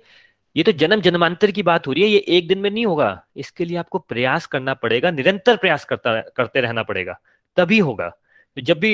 ये 0.55 0.63
तो 0.63 0.71
जन्म 0.71 1.01
जन्मांतर 1.01 1.51
की 1.51 1.63
बात 1.63 1.87
हो 1.87 1.93
रही 1.93 2.03
है, 2.03 2.09
ये 2.09 2.17
एक 2.29 2.47
दिन 2.47 2.59
में 2.59 2.69
नहीं 2.69 2.85
होगा। 2.85 3.25
इसके 3.37 3.65
लिए 3.65 3.77
आपको 3.77 3.99
प्रयास 3.99 4.45
करना 4.45 4.73
पड़ेगा, 4.73 5.11
निरंतर 5.11 5.57
प्रयास 5.57 5.85
करता, 5.85 6.21
करते 6.21 6.61
रहना 6.61 6.83
पड़ेगा, 6.83 7.19
तभी 7.57 7.79
होगा। 7.79 8.09
तो 8.57 8.61
जब 8.61 8.79
भी 8.79 8.93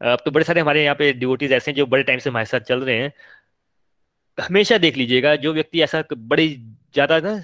अब 0.00 0.18
तो 0.24 0.30
बड़े 0.30 0.44
सारे 0.44 0.60
हमारे 0.60 0.84
यहाँ 0.84 0.96
पे 0.96 1.12
डिवोटीज 1.12 1.52
ऐसे 1.52 1.70
हैं 1.70 1.76
जो 1.76 1.86
बड़े 1.86 2.02
टाइम 2.02 2.18
से 2.18 2.30
हमारे 2.30 2.46
साथ 2.46 2.60
चल 2.60 2.80
रहे 2.80 2.96
हैं। 2.98 3.12
हमेशा 4.38 4.78
देख 4.78 4.96
लीजिएगा, 4.96 5.34
जो 5.36 5.52
व्यक्ति 5.52 5.82
ऐसा 5.82 6.02
बड़ी 6.12 6.48
ज़्यादा 6.94 7.18
ना 7.20 7.38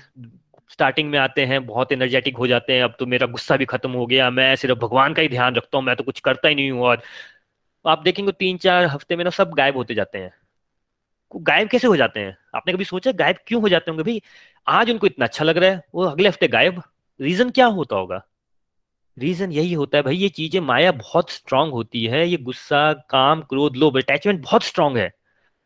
स्टार्टिंग 0.71 1.11
में 1.11 1.19
आते 1.19 1.45
हैं, 1.47 1.65
बहुत 1.67 1.93
एनर्जेटिक 1.93 2.37
हो 2.37 2.47
जाते 2.47 2.73
हैं, 2.73 2.83
अब 2.83 2.95
तो 2.99 3.07
मेरा 3.07 3.27
गुस्सा 3.27 3.57
भी 3.57 3.65
खत्म 3.65 3.91
हो 3.93 4.07
गया, 4.07 4.29
मैं 4.31 4.55
सिर्फ़ 4.57 4.79
भगवान 4.79 5.15
का 5.15 5.23
ही 5.23 5.29
ध्यान 5.29 5.55
रखता 5.55 5.79
हूँ, 5.79 5.85
मैं 5.87 5.97
तो 5.97 6.05
कुछ 6.05 6.21
करता 6.21 6.49
ही 6.49 6.55
नहीं 6.55 6.71
हूँ 6.71 6.83
और 6.83 7.03
आप 7.85 8.03
देखेंगे 8.03 8.33
तीन 8.33 8.57
चार 8.59 8.85
हफ़्ते 8.87 9.17
में 9.17 9.25
ना 9.25 9.31
सब 9.31 9.55
गायब 9.55 9.77
होते 9.77 9.95
जाते 9.95 10.19
हैं। 10.19 10.33
गायब 11.35 11.69
कैसे 11.69 11.87
हो 11.87 11.97
जाते 11.97 12.21
हैं? 12.21 12.37
आपने 12.55 12.73
कभी 12.73 12.85
सोचा 12.85 13.12
गायब 13.12 13.37
क्यों 13.47 13.61
हो 13.62 13.69
जाते 13.69 13.91
होंगे 13.91 14.05
भाई? 14.05 14.23
आज 14.67 14.91
उनको 14.91 15.07
इतना 15.07 15.25
अच्छा 15.25 15.45
लग 15.45 15.59
रहा 15.59 15.71
है, 15.71 15.83
वो 15.95 16.05
अगले 16.05 16.29
हफ़्ते 16.29 16.49
गायब? 16.49 16.83
रीजन 17.21 17.51
क्या 17.51 17.67
होता 17.69 17.97
होगा? 17.97 18.23
रीजन 19.16 19.53
यही 19.53 19.72
होता 19.72 19.98
है 19.98 20.03
भाई, 20.03 20.16
ये 20.16 20.29
चीज़ें 20.29 20.61
माया 20.61 20.92
बहुत 20.92 21.31
स्ट्रांग 21.31 21.72
होती 21.72 22.05
है, 22.07 22.29
ये 22.29 22.37
गुस्सा, 22.37 22.92
काम, 23.11 23.42
क्रोध, 23.42 23.77
लोभ 23.77 23.96
अटैचमेंट 23.98 24.42
बहुत 24.42 24.62
स्ट्रांग 24.62 24.96
है। 24.96 25.11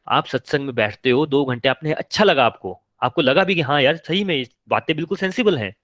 आप 0.06 0.26
सत्संग 0.26 0.64
में 0.66 0.74
बैठते 0.74 1.10
हो, 1.10 1.26
दो 1.26 1.44
घंटे 1.44 1.68
आपने 1.68 1.92
अच्छा 1.92 2.24
लगा 2.24 2.44
आपको। 2.46 2.78
आपको 3.02 3.22
लगा 3.22 3.44
भी 3.44 3.54
कि 3.54 3.60
हाँ 3.60 3.80
यार, 3.82 3.96
सही 3.96 4.24
में 4.24 4.44
बातें 4.68 4.94
बिल्कुल 4.96 5.18
सेंसिबल 5.18 5.58
हैं। 5.58 5.74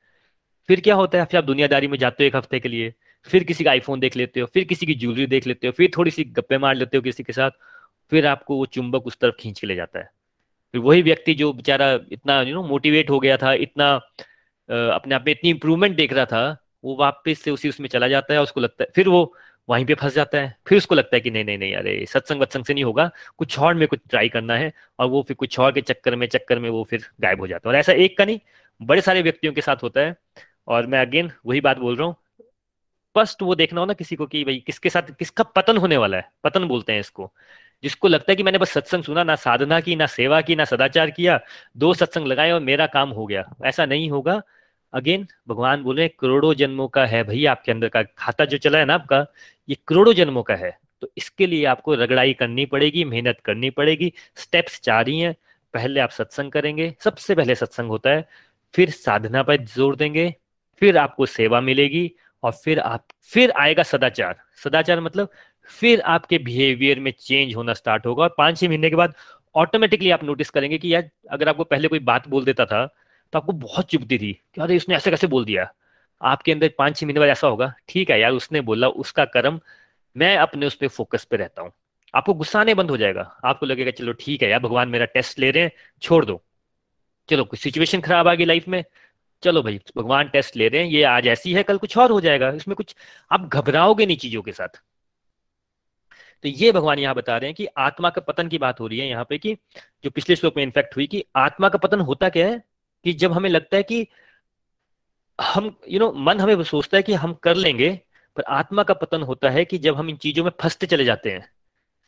फिर 0.68 0.80
क्या 0.80 0.94
होता 0.94 1.18
है, 1.18 1.24
फिर 1.24 1.38
आप 1.38 1.44
दुनियादारी 1.44 1.88
में 1.88 1.98
जाते 1.98 2.24
हो 2.24 2.26
एक 2.26 2.36
हफ़्ते 2.36 2.60
के 2.60 2.68
लिए, 2.68 2.92
फिर 3.28 3.44
किसी 3.44 3.64
का 3.64 3.70
आईफोन 3.70 4.00
देख 4.00 4.16
लेते 4.16 4.40
हो, 4.40 4.46
फिर 4.46 4.64
किसी 4.64 4.86
की 4.86 4.94
ज्वेलरी 4.94 5.26
देख 5.26 5.46
लेते 5.46 5.66
हो, 5.66 5.72
फिर 5.72 5.90
थोड़ी 5.96 6.10
सी 6.10 6.24
गप्पे 6.24 6.58
मार 6.58 6.74
लेते 6.74 6.96
हो 6.96 7.02
किसी 7.02 7.22
के 7.22 7.32
साथ, 7.32 7.50
फिर 8.12 8.26
आपको 8.26 8.56
वो 8.56 8.66
चुंबक 8.66 9.06
उस 9.06 9.18
तरफ़ 9.20 9.34
खींच 9.40 9.60
के 9.60 9.66
ले 9.66 9.74
जाता 9.74 9.98
है। 9.98 10.10
फिर 10.74 10.80
वही 10.80 11.02
व्यक्ति 11.02 11.34
जो 11.34 11.52
बेचारा 11.52 11.92
इतना 12.12 12.40
यू 12.42 12.54
नो 12.54 12.62
मोटिवेट 12.62 13.10
हो 13.10 13.20
गया 13.20 13.36
था, 13.36 13.52
इतना 13.52 13.94
अपने 14.68 15.14
आप 15.14 15.24
में 15.26 15.32
इतनी 15.32 15.50
इंप्रूवमेंट 15.50 15.96
देख 15.96 16.12
रहा 16.12 16.24
था 16.24 16.61
वो 16.84 16.96
वापस 16.96 17.38
से 17.38 17.50
उसी 17.50 17.68
उसमें 17.68 17.88
चला 17.88 18.08
जाता 18.08 18.34
है 18.34 18.42
उसको 18.42 18.60
लगता 18.60 18.84
है, 18.84 18.88
फिर 18.94 19.08
वो 19.08 19.34
वहीं 19.68 19.84
पे 19.84 19.94
फंस 19.94 20.14
जाता 20.14 20.38
है। 20.38 20.56
फिर 20.68 20.78
उसको 20.78 20.94
लगता 20.94 21.16
है 21.16 21.20
कि 21.20 21.30
नहीं 21.30 21.44
नहीं 21.44 21.58
नहीं, 21.58 21.74
अरे, 21.74 22.06
सत्संग 22.06 22.40
वत्संग 22.40 22.64
से 22.64 22.74
नहीं 22.74 22.84
होगा, 22.84 23.10
कुछ 23.38 23.58
और 23.58 23.74
में 23.74 23.88
कुछ 23.88 24.00
ट्राई 24.10 24.28
करना 24.28 24.54
है 24.54 24.72
और 24.98 25.06
वो 25.06 25.22
फिर 25.22 25.36
कुछ 25.36 25.58
और 25.58 25.72
के 25.72 25.80
चक्कर 25.80 26.16
में 26.16 26.26
चक्कर 26.26 26.58
में 26.58 26.70
वो 26.70 26.84
फिर 26.84 27.04
गायब 27.20 27.40
हो 27.40 27.46
जाता 27.46 27.68
है। 27.68 27.74
और 27.74 27.78
ऐसा 27.80 27.92
एक 27.92 28.18
का 28.18 28.24
नहीं, 28.24 28.40
बड़े 28.82 29.00
सारे 29.00 29.22
व्यक्तियों 29.22 29.52
के 29.52 29.60
साथ 29.60 29.76
होता 29.82 30.00
है 30.00 30.16
और 30.68 30.86
मैं 30.86 31.00
अगेन 31.00 31.32
वही 31.46 31.60
बात 31.60 31.78
बोल 31.78 31.96
रहा 31.96 32.06
हूँ। 32.06 32.16
फ़र्स्ट 33.14 33.42
वो 33.42 33.54
देखना 33.54 33.80
हो 33.80 33.86
ना 33.86 33.92
किसी 33.92 34.16
को 34.16 34.26
कि 34.26 34.44
भाई 34.44 34.62
किसके 34.66 34.90
साथ, 34.90 35.02
किसका 35.02 35.44
पतन 35.44 35.76
होने 35.76 35.96
वाला 35.96 36.16
है, 36.16 36.30
पतन 36.44 36.64
बोलते 36.64 36.92
हैं 36.92 37.00
इसको। 37.00 37.32
जिसको 37.82 38.08
लगता 38.08 38.32
है 38.32 38.36
कि 38.36 38.42
मैंने 38.42 38.58
बस 38.58 38.70
सत्संग 38.70 39.02
सुना, 39.02 39.24
ना 39.24 39.34
साधना 39.34 39.80
की, 39.80 39.96
ना 39.96 40.06
सेवा 40.06 40.40
की, 40.40 40.56
ना 40.56 40.64
सदाचार 40.64 41.10
किया, 41.10 41.40
दो 41.76 41.94
सत्संग 41.94 42.26
लगाए 42.26 42.50
और 42.50 42.60
मेरा 42.60 42.86
काम 42.86 43.10
हो 43.10 43.26
गया। 43.26 43.56
ऐसा 43.64 43.86
नहीं 43.86 44.10
होगा। 44.10 44.42
अगेन 44.92 45.26
भगवान 45.48 45.82
बोले, 45.82 46.08
करोड़ों 46.10 46.52
जन्मों 46.54 46.88
का 46.88 47.04
है 47.06 47.22
भैया 47.24 47.50
आपके 47.52 47.72
अंदर 47.72 47.88
का 47.88 48.02
खाता 48.02 48.44
जो 48.44 48.58
चला 48.58 48.78
है 48.78 48.84
ना 48.84 48.94
आपका, 48.94 49.24
ये 49.68 49.76
करोड़ों 49.88 50.12
जन्मों 50.14 50.42
का 50.42 50.54
है। 50.56 50.76
तो 51.02 51.10
इसके 51.16 51.46
लिए 51.46 51.64
आपको 51.66 51.94
रगड़ाई 51.94 52.32
करनी 52.34 52.66
पड़ेगी, 52.66 53.04
मेहनत 53.04 53.40
करनी 53.44 53.70
पड़ेगी 53.70 54.12
स्टेप्स 54.36 54.80
चार 54.80 55.08
ही 55.08 55.18
हैं। 55.20 55.34
पहले 55.74 56.00
आप 56.00 56.10
सत्संग 56.10 56.52
करेंगे, 56.52 56.94
सबसे 57.00 57.34
पहले 57.34 57.54
सत्संग 57.54 57.88
होता 57.88 58.10
है, 58.10 58.28
फिर 58.74 58.90
साधना 58.90 59.42
पर 59.42 59.64
ज़ोर 59.66 59.96
देंगे, 59.96 60.34
फिर 60.82 60.98
आपको 60.98 61.26
सेवा 61.26 61.60
मिलेगी 61.60 62.10
और 62.42 62.52
फिर 62.54 62.78
आप, 62.80 63.06
फिर 63.22 63.50
आएगा 63.52 63.82
सदाचार। 63.82 64.36
सदाचार 64.64 65.00
मतलब 65.00 65.28
फिर 65.70 66.00
आपके 66.02 66.38
बिहेवियर 66.38 67.00
में 67.00 67.12
चेंज 67.18 67.54
होना 67.56 67.72
स्टार्ट 67.74 68.06
होगा 68.06 68.22
और 68.22 68.34
पाँच 68.38 68.58
छह 68.58 68.68
महीने 68.68 68.90
के 68.90 68.96
बाद 68.96 69.14
ऑटोमेटिकली 69.54 70.10
आप 70.10 70.24
नोटिस 70.24 70.50
करेंगे 70.50 70.78
कि 70.78 70.94
यार, 70.94 71.08
अगर 71.30 71.48
आपको 71.48 71.64
पहले 71.64 71.88
कोई 71.88 71.98
बात 72.00 72.28
बोल 72.28 72.44
देता 72.44 72.64
था 72.66 72.84
तो 73.32 73.38
आपको 73.38 73.52
बहुत 73.52 73.86
चुभती 73.86 74.18
थी 74.18 74.32
कि 74.54 74.60
अरे 74.60 74.76
उसने 74.76 74.96
ऐसे 74.96 75.10
कैसे 75.10 75.26
बोल 75.26 75.44
दिया? 75.44 75.74
आपके 76.22 76.52
अंदर 76.52 76.72
पाँच 76.78 76.96
छह 76.96 77.06
महीने 77.06 77.20
बाद 77.20 77.28
ऐसा 77.28 77.46
होगा। 77.46 77.74
ठीक 77.88 78.10
है 78.10 78.20
यार, 78.20 78.32
उसने 78.32 78.60
बोला, 78.60 78.88
उसका 78.88 79.24
कर्म, 79.24 79.60
मैं 80.16 80.36
अपने 80.36 80.66
उस 80.66 80.74
पर 80.74 80.88
फोकस 80.88 81.24
पे 81.24 81.36
रहता 81.36 81.62
हूँ। 81.62 81.72
आपको 82.14 82.34
गुस्सा 82.34 82.60
आने 82.60 82.74
बंद 82.74 82.90
हो 82.90 82.96
जाएगा। 82.96 83.22
आपको 83.44 83.66
लगेगा, 83.66 83.90
चलो 83.90 84.12
ठीक 84.12 84.42
है 84.42 84.50
यार, 84.50 84.60
भगवान 84.60 84.88
मेरा 84.88 85.04
टेस्ट 85.04 85.38
ले 85.38 85.50
रहे 85.50 85.62
हैं, 85.62 85.72
छोड़ 86.02 86.24
दो। 86.24 86.42
चलो, 87.28 87.44
कुछ 87.44 87.60
सिचुएशन 87.60 88.00
खराब 88.00 88.28
आ 88.28 88.34
गई 88.34 88.44
लाइफ 88.44 88.68
में। 88.68 88.84
चलो 89.42 89.62
भाई, 89.62 89.80
भगवान 89.96 90.28
टेस्ट 90.28 90.56
ले 90.56 90.68
रहे 90.68 90.82
हैं, 90.82 90.90
ये 90.90 91.02
आज 91.02 91.26
ऐसी 91.26 91.52
है, 91.52 91.62
कल 91.62 91.78
कुछ 91.78 91.98
और 91.98 92.10
हो 92.10 92.20
जाएगा। 92.20 92.50
इसमें 92.50 92.76
कुछ, 92.76 92.96
आप 93.32 93.48
घबराओगे 93.48 94.06
नहीं 94.06 94.16
चीज़ों 94.16 94.42
के 94.42 94.52
साथ। 94.52 94.68
तो 96.42 96.48
ये 96.48 96.72
भगवान 96.72 96.98
यहाँ 96.98 97.14
बता 97.14 97.36
रहे 97.36 97.48
हैं 97.48 97.54
कि 97.54 97.66
आत्मा 97.66 98.10
का 98.10 98.20
पतन 98.20 98.48
की 98.48 98.58
बात 98.58 98.80
हो 98.80 98.86
रही 98.86 98.98
है 98.98 99.08
यहाँ 99.08 99.26
पे 99.28 99.38
कि, 99.38 99.54
जो 100.04 100.10
पिछले 100.10 100.36
श्लोक 100.36 100.56
में 100.56 100.62
इन्फेक्ट 100.62 100.96
हुई 100.96 101.06
कि 101.06 101.24
आत्मा 101.36 101.68
का 101.68 101.78
पतन 101.78 102.00
होता 102.00 102.28
क्या 102.28 102.48
है? 102.48 102.71
कि 103.04 103.12
जब 103.12 103.32
हमें 103.32 103.50
लगता 103.50 103.76
है 103.76 103.82
कि 103.82 104.06
हम 105.40 105.64
यू 105.64 105.70
you 105.88 106.00
नो 106.00 106.06
know, 106.06 106.18
मन 106.18 106.40
हमें 106.40 106.62
सोचता 106.62 106.96
है 106.96 107.02
कि 107.02 107.14
हम 107.14 107.34
कर 107.34 107.54
लेंगे 107.54 108.00
पर 108.36 108.42
आत्मा 108.42 108.82
का 108.82 108.94
पतन 108.94 109.22
होता 109.22 109.50
है 109.50 109.64
कि 109.64 109.78
जब 109.78 109.96
हम 109.96 110.10
इन 110.10 110.16
चीज़ों 110.16 110.44
में 110.44 110.50
फंसते 110.60 110.86
चले 110.86 111.04
जाते 111.04 111.30
हैं। 111.30 111.52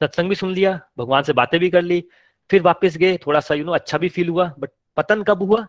सत्संग 0.01 0.29
भी 0.29 0.35
सुन 0.35 0.53
लिया 0.55 0.81
भगवान 0.99 1.23
से 1.23 1.33
बातें 1.33 1.61
भी 1.61 1.71
कर 1.71 1.83
ली 1.83 2.05
फिर 2.51 2.63
वापस 2.63 2.97
गए 2.97 3.17
थोड़ा 3.17 3.41
सा 3.41 3.55
यू 3.55 3.59
you 3.59 3.67
नो 3.67 3.73
know, 3.73 3.83
अच्छा 3.83 3.99
भी 3.99 4.09
फील 4.09 4.29
हुआ 4.29 4.55
बट 4.59 4.71
पतन 4.97 5.23
कब 5.23 5.43
हुआ? 5.43 5.67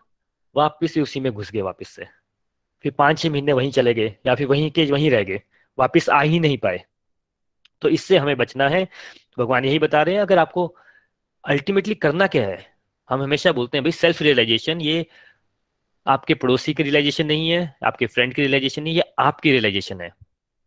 वापस 0.56 0.98
उसी 0.98 1.20
में 1.20 1.32
घुस 1.32 1.50
गए 1.50 1.60
वापस 1.60 1.88
से। 1.88 2.06
फिर 2.82 2.92
पाँच 2.92 3.18
छह 3.18 3.30
महीने 3.30 3.52
वहीं 3.52 3.70
चले 3.70 3.94
गए 3.94 4.16
या 4.26 4.34
फिर 4.34 4.46
वहीं 4.46 4.70
के 4.70 4.90
वहीं 4.92 5.10
रह 5.10 5.22
गए 5.22 5.42
वापिस 5.78 6.08
आ 6.08 6.20
ही 6.20 6.40
नहीं 6.40 6.58
पाए। 6.58 6.84
तो 7.82 7.88
इससे 7.88 8.18
हमें 8.18 8.36
बचना 8.36 8.68
है। 8.68 8.88
भगवान 9.38 9.64
यही 9.64 9.78
बता 9.78 10.02
रहे 10.02 10.14
हैं 10.14 10.22
अगर 10.22 10.38
आपको 10.38 10.76
अल्टीमेटली 11.44 11.94
करना 11.94 12.26
क्या 12.26 12.46
है 12.46 12.75
हम 13.10 13.22
हमेशा 13.22 13.52
बोलते 13.52 13.78
हैं, 13.78 13.84
भाई 13.84 13.92
सेल्फ 13.92 14.22
रियलाइजेशन 14.22 14.80
ये 14.80 15.06
आपके 16.06 16.34
पड़ोसी 16.34 16.74
की 16.74 16.82
रियलाइजेशन 16.82 17.26
नहीं 17.26 17.50
है, 17.50 17.76
आपके 17.84 18.06
फ्रेंड 18.06 18.34
की 18.34 18.42
रियलाइजेशन 18.42 18.82
नहीं 18.82 18.96
है 18.96 19.02
आपकी 19.18 19.50
रियलाइजेशन 19.50 20.00
है। 20.00 20.12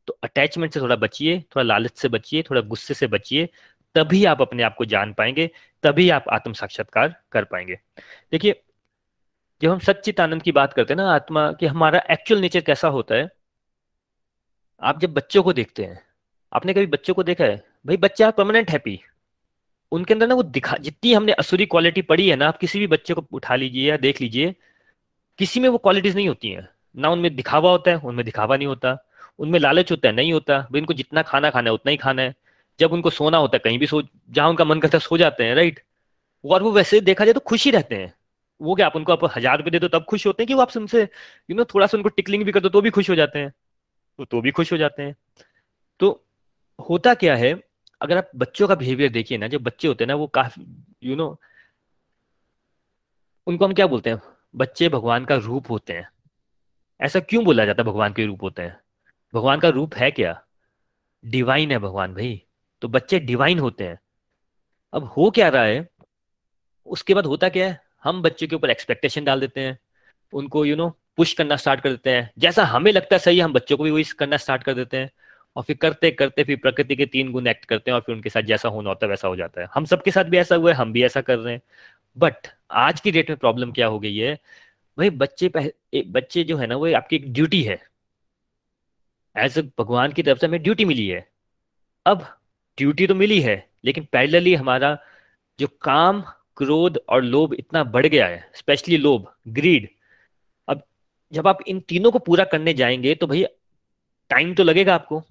तो 0.08 0.18
अटैचमेंट 0.24 0.74
से 0.74 0.80
थोड़ा 0.80 0.96
बचिए, 0.96 1.40
थोड़ा 1.40 1.64
लालच 1.64 1.98
से 1.98 2.08
बचिए, 2.08 2.42
थोड़ा 2.42 2.62
गुस्से 2.62 2.94
से 2.94 3.08
बचिए, 3.08 3.50
तभी 3.96 4.26
आप 4.26 4.42
अपने 4.42 4.64
आप 4.64 4.76
को 4.76 4.86
जान 4.86 5.14
पाएँगे, 5.14 5.50
तभी 5.84 6.10
आप 6.10 6.26
आत्म 6.30 6.54
साक्षात्कार 6.54 7.16
कर 7.32 7.44
पाएँगे। 7.44 7.80
देखिए, 8.32 8.62
जब 9.62 9.72
हम 9.72 9.80
सच्चित 9.80 10.20
आनंद 10.20 10.42
की 10.42 10.52
बात 10.52 10.74
करते 10.74 10.94
हैं 10.94 11.02
ना, 11.02 11.12
आत्मा 11.12 11.52
कि 11.52 11.66
हमारा 11.66 12.04
एक्चुअल 12.12 12.42
नेचर 12.42 12.62
कैसा 12.62 12.88
होता 12.88 13.16
है, 13.16 13.30
आप 14.82 15.00
जब 15.00 15.14
बच्चों 15.14 15.44
को 15.44 15.54
देखते 15.54 15.84
हैं, 15.84 16.00
आपने 16.54 16.74
कभी 16.74 16.86
बच्चों 16.86 17.14
को 17.14 17.24
देखा 17.24 17.44
है, 17.44 17.56
भाई, 17.86 17.98
बच्चा 17.98 18.32
परमानेंट 18.32 18.72
हैप्पी 18.72 19.00
उनके 19.92 20.14
अंदर 20.14 20.28
ना 20.28 20.36
वो 20.36 20.44
दिखा 20.44 20.78
जितनी 20.78 21.14
हमने 21.14 21.32
असुरी 21.34 21.66
क्वालिटी 21.66 22.02
पढ़ी 22.02 22.28
है 22.30 22.36
ना 22.36 22.48
आप 22.48 22.58
किसी 22.58 22.80
भी 22.80 22.88
बच्चे 22.88 23.14
को 23.14 23.26
उठा 23.32 23.56
लीजिए 23.56 23.90
या 23.90 23.98
देख 23.98 24.22
लीजिए 24.22 24.56
किसी 25.40 25.60
में 25.60 25.70
वो 25.70 25.78
क्वालिटीज 25.78 26.16
नहीं 26.16 26.28
होती 26.28 26.50
हैं। 26.50 26.68
ना 26.96 27.10
उनमें 27.10 27.36
दिखावा 27.36 27.70
होता 27.72 27.92
है 27.92 27.98
उनमें 28.00 28.26
दिखावा 28.26 28.58
नहीं 28.58 28.68
होता। 28.68 28.98
उनमें 29.40 29.60
लालच 29.60 29.92
होता 29.92 30.08
है 30.08 30.14
नहीं 30.16 30.34
होता। 30.34 30.58
भाई 30.62 30.80
इनको 30.80 30.94
जितना 30.94 31.22
खाना 31.22 31.50
खाना 31.50 31.70
है 31.70 31.74
उतना 31.74 31.92
ही 31.92 31.98
खाना 31.98 32.22
है। 32.22 32.34
जब 32.80 32.94
उनको 32.94 33.10
सोना 33.10 33.38
होता 33.38 33.58
है 33.58 33.60
कहीं 33.60 33.80
भी 33.80 33.88
सो 33.88 34.02
जहाँ 34.30 34.50
उनका 34.50 34.66
मन 34.66 34.80
करता 34.80 34.98
है 34.98 35.02
सो 35.02 35.18
जाते 35.18 35.44
हैं 35.44 35.56
राइट 35.56 35.80
और 36.44 36.64
वो 36.64 36.72
वैसे 36.72 37.00
देखा 37.02 37.26
जाए 37.26 37.34
तो 37.34 37.40
खुशी 37.40 37.72
रहते 37.72 37.96
हैं। 37.96 38.14
वो 38.62 38.76
क्या 38.76 38.86
आप 38.86 38.96
उनको 38.96 39.14
आप 39.14 39.24
हज़ार 39.38 39.58
रुपये 39.58 39.72
दे 39.72 39.80
दो 39.80 39.88
तब 39.88 40.06
खुश 40.06 40.26
होते 40.28 40.44
हैं 40.44 40.48
कि 40.48 40.54
वो 40.54 40.62
आप 40.62 40.76
उनसे 40.78 41.02
यू 41.02 41.56
नो 41.56 41.64
थोड़ा 41.66 41.88
सा 41.88 41.98
उनको 41.98 42.10
टिकलिंग 42.10 42.44
भी 42.44 42.52
कर 42.52 42.60
दो 42.60 42.70
तो 42.70 42.82
भी 42.82 42.90
खुश 42.90 43.10
हो 43.10 43.16
जाते 43.16 43.40
हैं। 43.40 43.54
तो, 44.20 44.26
तो 44.26 44.42
भी 44.42 44.52
खुश 44.52 44.72
हो 44.74 44.78
जाते 44.78 45.04
हैं। 45.04 45.16
तो 46.00 46.26
होता 46.80 47.14
क्या 47.14 47.36
है 47.36 47.54
अगर 48.02 48.18
आप 48.18 48.32
बच्चों 48.36 48.68
का 48.68 48.76
बिहेवियर 48.76 49.12
देखिए 49.12 49.38
ना, 49.38 49.48
जो 49.48 49.60
बच्चे 49.60 49.88
होते 49.88 50.04
हैं 50.04 50.08
ना, 50.08 50.16
वो 50.16 50.28
काफ़ी 50.28 50.84
यू 51.04 51.16
नो 51.16 51.40
उनको 53.48 53.66
हम 53.66 53.74
क्या 53.74 53.88
बोलते 53.88 54.10
हैं? 54.10 54.22
बच्चे 54.56 54.90
भगवान 54.90 55.26
का 55.26 55.36
रूप 55.36 55.70
होते 55.70 55.94
हैं। 55.94 56.10
ऐसा 57.02 57.20
क्यों 57.20 57.46
बोला 57.46 57.66
जाता 57.66 57.84
है 57.84 57.88
भगवान 57.88 58.14
के 58.14 58.26
रूप 58.26 58.44
होते 58.44 58.62
हैं? 58.62 58.80
भगवान 59.34 59.60
का 59.60 59.70
रूप 59.70 59.96
है 59.96 60.12
क्या? 60.12 60.44
डिवाइन 61.26 61.72
है 61.72 61.80
भगवान 61.80 62.14
भाई। 62.14 62.44
तो 62.82 62.88
बच्चे 62.88 63.20
डिवाइन 63.20 63.60
होते 63.60 63.84
हैं। 63.84 64.00
अब 64.94 65.04
हो 65.04 65.32
क्या 65.32 65.50
रहा 65.50 65.64
है? 65.64 65.90
उसके 66.86 67.14
बाद 67.14 67.26
होता 67.26 67.50
क्या 67.50 67.68
है? 67.68 67.82
हम 68.04 68.22
बच्चे 68.22 68.48
के 68.48 68.56
ऊपर 68.56 68.70
एक्सपेक्टेशन 68.70 69.24
डाल 69.24 69.40
देते 69.40 69.62
हैं। 69.62 69.80
उनको 70.34 70.66
यू 70.66 70.76
नो 70.76 70.90
पुश 70.90 71.34
करना 71.34 71.56
स्टार्ट 71.56 71.82
कर 71.82 71.90
देते 71.90 72.10
हैं। 72.10 72.32
जैसा 72.38 72.64
हमें 72.64 72.92
लगता 72.92 73.16
है 73.16 73.20
सही, 73.20 73.40
हम 73.40 73.54
बच्चों 73.54 73.78
को 73.78 73.84
भी 73.84 73.92
वही 73.92 74.04
करना 74.04 74.38
स्टार्ट 74.38 74.64
कर 74.64 74.74
देते 74.74 74.98
हैं। 74.98 75.12
और 75.60 75.64
फिर 75.64 75.76
करते 75.78 76.12
करते 76.12 76.44
फिर 76.44 76.58
प्रकृति 76.58 76.96
के 76.96 77.06
तीन 77.06 77.32
गुण 77.32 77.48
एक्ट 77.48 77.66
करते 77.66 77.92
हैं 77.92 77.96
और 77.96 78.02
फिर 78.02 78.16
उनके 78.16 78.30
साथ 78.30 78.42
जैसा 78.42 78.70
होना 78.70 78.90
होता 78.90 79.06
है 79.06 79.10
वैसा 79.10 79.28
हो 79.28 79.36
जाता 79.36 79.62
है। 79.62 79.68
हम 79.74 79.86
सबके 79.86 80.12
साथ 80.12 80.24
भी 80.26 80.38
ऐसा 80.38 80.56
हुआ 80.56 80.72
है, 80.72 80.78
हम 80.78 80.94
भी 80.94 81.04
ऐसा 81.04 81.22
कर 81.22 81.38
रहे 81.38 81.54
हैं। 81.54 81.62
बट 82.18 82.48
आज 82.72 83.00
की 83.02 83.12
डेट 83.12 83.30
में 83.30 83.38
प्रॉब्लम 83.40 83.72
क्या 83.72 83.88
हो 83.88 84.00
गई 84.00 84.18
है? 84.18 84.34
भाई 84.98 85.10
बच्चे 85.10 85.52
बच्चे 86.08 86.44
जो 86.44 86.58
है 86.58 86.68
ना, 86.68 86.76
वो 86.76 86.94
आपकी 86.96 87.16
एक 87.16 87.32
ड्यूटी 87.34 87.62
है। 87.64 87.80
एज 89.36 89.58
ए 89.58 89.62
भगवान 89.80 90.12
की 90.12 90.24
तरफ़ 90.24 90.40
से 90.40 90.48
हमें 90.48 90.62
ड्यूटी 90.64 90.86
मिली 90.86 91.08
है। 91.08 91.28
अब 92.06 92.26
ड्यूटी 92.78 93.08
तो 93.08 93.16
मिली 93.16 93.42
है, 93.42 93.70
लेकिन 93.86 94.08
पैरेलली 94.12 94.56
हमारा 94.56 94.98
जो 95.60 95.68
काम, 95.82 96.22
क्रोध 96.58 97.00
और 97.10 97.22
लोभ 97.24 97.54
इतना 97.54 97.84
बढ़ 97.86 98.06
गया 98.06 98.28
है 98.28 98.50
स्पेशली 98.56 98.98
लोभ 98.98 99.28
ग्रीड 99.48 99.88
अब 100.68 100.82
जब 101.32 101.48
आप 101.48 101.60
इन 101.68 101.80
तीनों 101.80 102.12
को 102.12 102.20
पूरा 102.20 102.44
करने 102.46 102.74
जाएँगे 102.74 103.16
तो 103.16 103.28
भैया 103.28 103.48
टाइम 104.32 104.54
तो 104.56 104.64
लगेगा 104.64 104.96
आपको। 104.96 105.24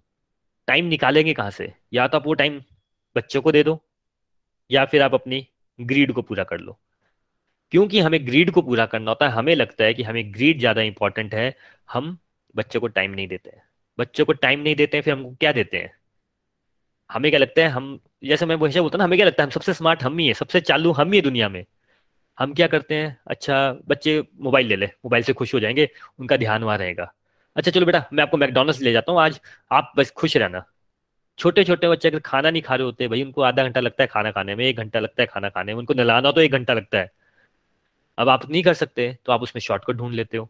टाइम 0.68 0.84
निकालेंगे 0.84 1.34
कहाँ 1.34 1.50
से? 1.50 1.72
या 1.92 2.08
तो 2.08 2.18
आप 2.18 2.26
वो 2.26 2.34
टाइम 2.34 2.62
बच्चों 3.16 3.42
को 3.42 3.52
दे 3.52 3.62
दो, 3.62 3.82
या 4.70 4.84
फिर 4.84 5.02
आप 5.02 5.14
अपनी 5.14 5.46
ग्रीड 5.80 6.12
को 6.12 6.22
पूरा 6.22 6.44
कर 6.44 6.58
लो। 6.58 6.78
क्योंकि 7.70 8.00
हमें 8.00 8.26
ग्रीड 8.26 8.50
को 8.50 8.62
पूरा 8.62 8.86
करना 8.86 9.10
होता 9.10 9.28
है, 9.28 9.32
हमें 9.32 9.54
लगता 9.54 9.84
है 9.84 9.94
कि 9.94 10.02
हमें 10.02 10.34
ग्रीड 10.34 10.58
ज़्यादा 10.58 10.82
इंपॉर्टेंट 10.82 11.34
है, 11.34 11.56
हम 11.92 12.18
बच्चों 12.56 12.80
को 12.80 12.88
टाइम 12.88 13.10
नहीं 13.10 13.28
देते 13.28 13.50
हैं। 13.50 13.62
बच्चों 13.98 14.24
को 14.24 14.32
टाइम 14.32 14.60
नहीं 14.60 14.76
देते 14.76 14.96
हैं, 14.96 15.02
फिर 15.02 15.14
हमको 15.14 15.30
क्या 15.30 15.52
देते 15.52 15.76
हैं? 15.76 15.92
हमें 17.12 17.32
क्या 17.32 17.40
लगता 17.40 17.62
है, 17.62 17.68
हम, 17.68 18.00
जैसे 18.24 18.46
मैं 18.46 18.56
हमेशा 18.56 18.80
बोलता 18.80 18.98
ना, 18.98 19.04
हमें 19.04 19.18
क्या 19.18 19.26
लगता 19.26 19.42
है, 19.42 19.46
हम 19.46 19.50
सबसे 19.50 19.74
स्मार्ट 19.74 20.02
हम 20.02 20.18
ही 20.18 20.26
है, 20.28 20.34
सबसे 20.34 20.60
चालू, 20.60 20.92
हम 20.92 21.12
ही 21.12 21.18
है 21.18 21.22
दुनिया 21.22 21.48
में। 21.48 21.64
हम 22.38 22.54
क्या 22.54 22.66
करते 22.66 22.94
हैं? 22.94 23.18
अच्छा 23.26 23.72
बच्चे 23.88 24.24
मोबाइल 24.40 24.66
ले 24.66 24.76
ले 24.76 24.86
मोबाइल 24.86 25.22
से 25.24 25.32
खुश 25.32 25.54
हो 25.54 25.60
जाएँगे, 25.60 25.88
उनका 26.18 26.36
ध्यान 26.36 26.64
वहाँ 26.64 26.78
रहेगा। 26.78 27.12
अच्छा 27.58 27.70
चलो 27.70 27.86
बेटा, 27.86 28.04
मैं 28.12 28.22
आपको 28.22 28.36
मैकडोनल्ड्स 28.36 28.80
ले 28.80 28.92
जाता 28.92 29.12
हूँ। 29.12 29.20
आज 29.20 29.40
आप 29.72 29.92
बस 29.96 30.10
खुश 30.10 30.36
रहना। 30.36 30.64
छोटे 31.38 31.64
छोटे 31.64 31.88
बच्चे 31.88 32.08
अगर 32.08 32.18
खाना 32.18 32.50
नहीं 32.50 32.62
खा 32.62 32.74
रहे 32.74 32.84
होते, 32.84 33.08
भाई, 33.08 33.22
उनको 33.22 33.42
आधा 33.42 33.62
घंटा 33.62 33.80
लगता 33.80 34.02
है 34.02 34.06
खाना 34.06 34.30
खाने 34.30 34.54
में, 34.54 34.64
एक 34.64 34.76
घंटा 34.76 35.00
लगता 35.00 35.22
है 35.22 35.26
खाना 35.26 35.48
खाने 35.48 35.72
में, 35.72 35.78
उनको 35.78 35.94
नलाना 35.94 36.32
तो 36.32 36.40
एक 36.40 36.52
घंटा 36.52 36.74
लगता 36.74 36.98
है। 36.98 37.10
अब 38.18 38.28
आप 38.28 38.50
नहीं 38.50 38.62
कर 38.62 38.74
सकते 38.74 39.18
तो 39.26 39.32
आप 39.32 39.42
उसमें 39.42 39.60
शॉर्टकट 39.60 39.92
ढूंढ 39.92 40.14
लेते 40.14 40.36
हो। 40.36 40.48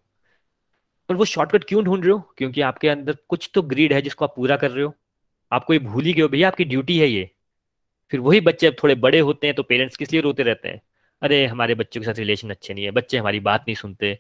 पर 1.08 1.14
वो 1.14 1.24
शॉर्टकट 1.24 1.64
क्यों 1.64 1.84
ढूंढ 1.84 2.04
रहे 2.04 2.12
हो? 2.12 2.18
क्योंकि 2.38 2.60
आपके 2.60 2.88
अंदर 2.88 3.16
कुछ 3.28 3.50
तो 3.54 3.62
ग्रीड 3.62 3.92
है 3.92 4.02
जिसको 4.02 4.24
आप 4.24 4.36
पूरा 4.36 4.56
कर 4.56 4.70
रहे 4.70 4.84
हो। 4.84 4.94
आपको 5.52 5.72
ये 5.72 5.78
भूल 5.78 6.04
ही 6.04 6.12
गए 6.12 6.22
हो, 6.22 6.28
भैया, 6.28 6.48
आपकी 6.48 6.64
ड्यूटी 6.64 6.98
है 6.98 7.08
ये। 7.08 7.30
फिर 8.10 8.20
वही 8.20 8.40
बच्चे 8.40 8.66
अब 8.66 8.76
थोड़े 8.82 8.94
बड़े 8.94 9.18
होते 9.20 9.46
हैं 9.46 9.56
तो 9.56 9.62
पेरेंट्स 9.62 9.96
किस 9.96 10.12
लिए 10.12 10.20
रोते 10.20 10.42
रहते 10.42 10.68
हैं? 10.68 10.80
अरे, 11.22 11.46
हमारे 11.46 11.74
बच्चों 11.74 12.00
के 12.00 12.06
साथ 12.06 12.18
रिलेशन 12.18 12.50
अच्छे 12.50 12.74
नहीं 12.74 12.84
है, 12.84 12.90
बच्चे 12.90 13.18
हमारी 13.18 13.40
बात 13.40 13.60
नहीं 13.60 13.74
सुनते। 13.74 14.18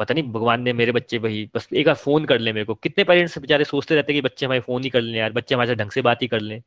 पता 0.00 0.14
नहीं, 0.14 0.24
भगवान 0.24 0.62
ने 0.62 0.72
मेरे 0.72 0.92
बच्चे 0.92 1.18
भाई 1.18 1.50
बस 1.54 1.68
एक 1.74 1.86
बार 1.86 1.94
फ़ोन 1.94 2.24
कर 2.24 2.38
ले 2.38 2.52
मेरे 2.52 2.66
को। 2.66 2.74
कितने 2.74 3.04
पेरेंट्स 3.04 3.38
बेचारे 3.38 3.64
सोचते 3.64 3.94
रहते 3.94 4.12
हैं 4.12 4.22
कि 4.22 4.28
बच्चे 4.28 4.46
हमारे 4.46 4.60
फ़ोन 4.60 4.84
ही 4.84 4.90
कर 4.90 5.00
लें 5.00 5.18
यार, 5.18 5.32
बच्चे 5.32 5.54
हमारे 5.54 5.74
ढंग 5.74 5.90
से 5.90 6.02
बात 6.02 6.22
ही 6.22 6.28
कर 6.28 6.40
लें। 6.40 6.62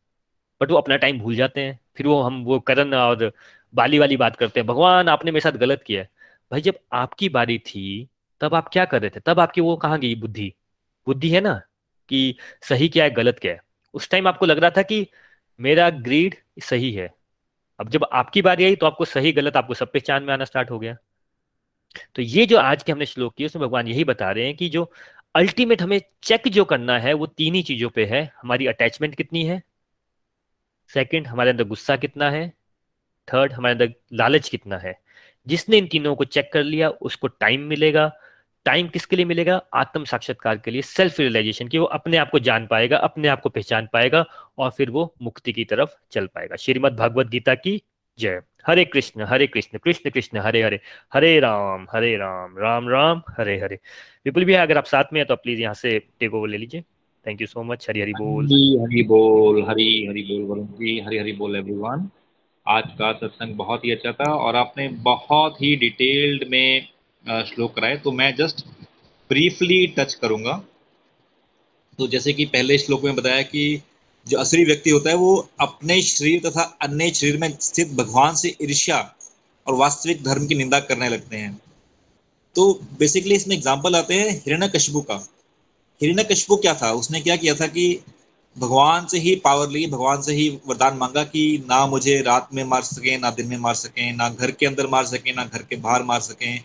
बट 0.61 0.71
वो 0.71 0.77
अपना 0.77 0.97
टाइम 0.97 1.19
भूल 1.19 1.35
जाते 1.35 1.61
हैं। 1.61 1.79
फिर 1.97 2.07
वो 2.07 2.21
हम, 2.21 2.43
वो 2.43 2.59
करण 2.59 2.93
और 2.93 3.33
बाली 3.75 3.99
वाली 3.99 4.17
बात 4.17 4.35
करते 4.35 4.59
हैं, 4.59 4.67
भगवान, 4.67 5.09
आपने 5.09 5.31
मेरे 5.31 5.41
साथ 5.41 5.51
गलत 5.51 5.83
किया 5.83 6.01
है। 6.01 6.09
भाई, 6.51 6.61
जब 6.61 6.73
आपकी 6.93 7.29
बारी 7.29 7.59
थी, 7.59 8.09
तब 8.41 8.55
आप 8.55 8.69
क्या 8.73 8.85
कर 8.85 9.01
रहे 9.01 9.09
थे? 9.09 9.19
तब 9.19 9.39
आपकी 9.39 9.61
वो 9.61 9.77
कहाँ 9.77 9.99
गई? 9.99 10.15
बुद्धि। 10.15 10.53
बुद्धि 11.07 11.29
है 11.29 11.41
ना, 11.41 11.61
कि 12.09 12.35
सही 12.61 12.89
क्या 12.89 13.03
है, 13.03 13.09
गलत 13.09 13.39
क्या 13.39 13.53
है। 13.53 13.61
उस 13.93 14.09
टाइम 14.09 14.27
आपको 14.27 14.45
लग 14.45 14.57
रहा 14.57 14.69
था 14.69 14.81
कि 14.81 15.07
मेरा 15.59 15.89
ग्रीड 15.89 16.35
सही 16.63 16.91
है। 16.91 17.13
अब 17.79 17.89
जब 17.89 18.05
आपकी 18.13 18.41
बारी 18.41 18.65
आई 18.65 18.75
तो 18.75 18.85
आपको 18.85 19.05
सही, 19.05 19.31
गलत 19.31 19.57
आपको 19.57 19.73
सब 19.73 19.91
पहचान 19.91 20.23
में 20.23 20.33
आना 20.33 20.45
स्टार्ट 20.45 20.71
हो 20.71 20.79
गया। 20.79 20.97
तो 22.15 22.21
ये 22.21 22.45
जो 22.45 22.57
आज 22.57 22.83
के 22.83 22.91
हमने 22.91 23.05
श्लोक 23.05 23.35
किए, 23.35 23.45
उसमें 23.45 23.67
भगवान 23.67 23.87
यही 23.87 24.03
बता 24.03 24.31
रहे 24.31 24.45
हैं 24.45 24.55
कि 24.55 24.69
जो 24.69 24.93
अल्टीमेट 25.35 25.81
हमें 25.81 26.01
चेक 26.23 26.47
जो 26.47 26.65
करना 26.65 26.99
है, 26.99 27.13
वो 27.13 27.25
तीन 27.25 27.55
ही 27.55 27.63
चीज़ों 27.63 27.89
पे 27.89 28.05
है। 28.05 28.33
हमारी 28.41 28.67
अटैचमेंट 28.67 29.15
कितनी 29.15 29.45
है? 29.45 29.63
सेकंड 30.93 31.27
हमारे 31.27 31.49
अंदर 31.49 31.63
गुस्सा 31.63 31.95
कितना 31.95 32.31
है? 32.31 32.53
थर्ड 33.33 33.53
हमारे 33.53 33.71
अंदर 33.71 33.93
लालच 34.13 34.49
कितना 34.49 34.77
है? 34.77 34.99
जिसने 35.47 35.77
इन 35.77 35.87
तीनों 35.87 36.15
को 36.15 36.25
चेक 36.25 36.49
कर 36.53 36.63
लिया, 36.63 36.89
उसको 36.89 37.27
टाइम 37.27 37.61
मिलेगा। 37.61 38.17
टाइम 38.65 38.87
किसके 38.87 39.15
लिए 39.15 39.25
मिलेगा? 39.25 39.61
आत्म 39.73 40.05
साक्षात्कार 40.05 40.57
के 40.57 40.71
लिए 40.71 40.81
सेल्फ 40.81 41.19
रियलाइजेशन 41.19 41.67
की 41.67 41.77
वो 41.77 41.85
अपने 41.85 42.17
आप 42.17 42.29
को 42.29 42.39
जान 42.39 42.67
पाएगा, 42.67 42.97
अपने 42.97 43.27
आप 43.27 43.41
को 43.41 43.49
पहचान 43.49 43.89
पाएगा 43.93 44.25
और 44.57 44.71
फिर 44.71 44.89
वो 44.89 45.15
मुक्ति 45.21 45.53
की 45.53 45.65
तरफ़ 45.65 45.89
चल 46.11 46.27
पाएगा। 46.27 46.55
श्रीमद 46.55 46.93
भगवद 46.93 47.29
गीता 47.29 47.55
की 47.55 47.83
जय। 48.19 48.41
हरे 48.65 48.85
कृष्ण 48.85 49.25
हरे 49.29 49.47
कृष्ण 49.47 49.77
कृष्ण 49.77 50.09
कृष्ण, 50.09 50.37
हरे 50.39 50.61
हरे 50.63 50.79
हरे 51.13 51.39
राम 51.39 51.85
हरे 51.91 52.15
राम 52.17 52.57
राम 52.57 52.89
राम, 52.89 53.21
हरे 53.37 53.59
हरे। 53.59 53.79
विपुल 54.25 54.45
भी 54.45 54.53
अगर 54.55 54.77
आप 54.77 54.85
साथ 54.85 55.13
में 55.13 55.19
हैं 55.19 55.27
तो 55.27 55.35
प्लीज़ 55.35 55.61
यहाँ 55.61 55.73
से 55.75 55.97
टेक 56.19 56.33
ओवर 56.33 56.47
ले 56.49 56.57
लीजिए। 56.57 56.81
Thank 57.25 57.41
you 57.41 57.47
so 57.47 57.63
much 57.63 57.85
Hari 57.89 58.01
Hari 58.01 58.13
बोल। 58.13 58.45
हरी 58.45 59.03
बोल, 59.03 59.61
हरी 59.69 60.05
हरी 60.07 60.23
बोल, 60.23 60.41
वरुण 60.47 60.65
जी, 60.67 60.99
हरी 60.99 61.17
हरी 61.17 61.33
बोल 61.33 61.55
एवरीवन 61.55 62.09
आज 62.67 62.83
का 62.99 63.11
सत्संग 63.13 63.55
बहुत 63.55 63.85
ही 63.85 63.91
अच्छा 63.91 64.11
था 64.11 64.33
और 64.35 64.55
आपने 64.55 64.87
बहुत 65.05 65.61
ही 65.61 65.75
डिटेल्ड 65.75 66.43
में 66.49 66.87
श्लोक 67.45 67.73
कराए 67.75 67.97
तो 67.97 68.11
मैं 68.11 68.33
जस्ट 68.35 68.65
ब्रीफली 69.29 69.85
टच 69.97 70.13
करूँगा। 70.13 70.61
तो 71.99 72.07
जैसे 72.07 72.33
कि 72.33 72.45
पहले 72.45 72.77
श्लोक 72.77 73.03
में 73.03 73.15
बताया 73.15 73.41
कि 73.41 73.81
जो 74.27 74.37
असली 74.37 74.65
व्यक्ति 74.65 74.89
होता 74.89 75.09
है, 75.09 75.15
वो 75.15 75.49
अपने 75.59 76.01
शरीर 76.01 76.49
तथा 76.49 76.77
अन्य 76.81 77.09
शरीर 77.09 77.37
में 77.37 77.57
स्थित 77.61 77.91
भगवान 77.91 78.35
से 78.35 78.55
ईर्ष्या 78.61 79.15
और 79.67 79.75
वास्तविक 79.75 80.23
धर्म 80.23 80.47
की 80.47 80.55
निंदा 80.55 80.79
करने 80.79 81.09
लगते 81.09 81.37
हैं। 81.37 81.61
तो 82.55 82.79
बेसिकली 82.99 83.35
इसमें 83.35 83.55
एग्ज़ाम्पल 83.55 83.95
आते 83.95 84.13
हैं 84.13 84.29
हिरण्य 84.45 84.67
कशबू 84.67 85.01
का। 85.01 85.27
हिरण्य 86.01 86.23
कशबू 86.23 86.55
क्या 86.55 86.73
था? 86.73 86.91
उसने 86.91 87.21
क्या 87.21 87.35
किया 87.35 87.53
था 87.55 87.67
कि 87.67 87.99
भगवान 88.57 89.05
से 89.05 89.19
ही 89.19 89.35
पावर 89.35 89.69
ली, 89.69 89.87
भगवान 89.87 90.21
से 90.21 90.33
ही 90.33 90.59
वरदान 90.67 90.97
मांगा 90.97 91.23
कि 91.23 91.65
ना 91.69 91.85
मुझे 91.87 92.21
रात 92.21 92.49
में 92.53 92.63
मार 92.63 92.81
सके, 92.81 93.17
ना 93.17 93.31
दिन 93.31 93.47
में 93.47 93.57
मार 93.57 93.75
सके, 93.75 94.11
ना 94.11 94.29
घर 94.29 94.51
के 94.51 94.65
अंदर 94.65 94.87
मार 94.87 95.05
सके, 95.05 95.33
ना 95.33 95.45
घर 95.45 95.61
के 95.61 95.75
बाहर 95.75 96.03
मार 96.03 96.19
सके, 96.19 96.55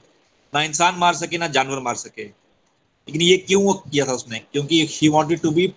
ना 0.54 0.62
इंसान 0.62 0.94
मार 0.94 1.14
सके, 1.14 1.38
ना 1.38 1.46
जानवर 1.46 1.78
मार 1.78 1.94
सके। 1.94 2.22
लेकिन 2.22 3.22
ये 3.22 3.36
क्यों 3.36 3.74
किया 3.74 4.06
था 4.06 4.12
उसने? 4.12 4.38
क्योंकि 4.38 4.86
he 4.90 5.08
wanted 5.08 5.40
to 5.40 5.50
be 5.50 5.72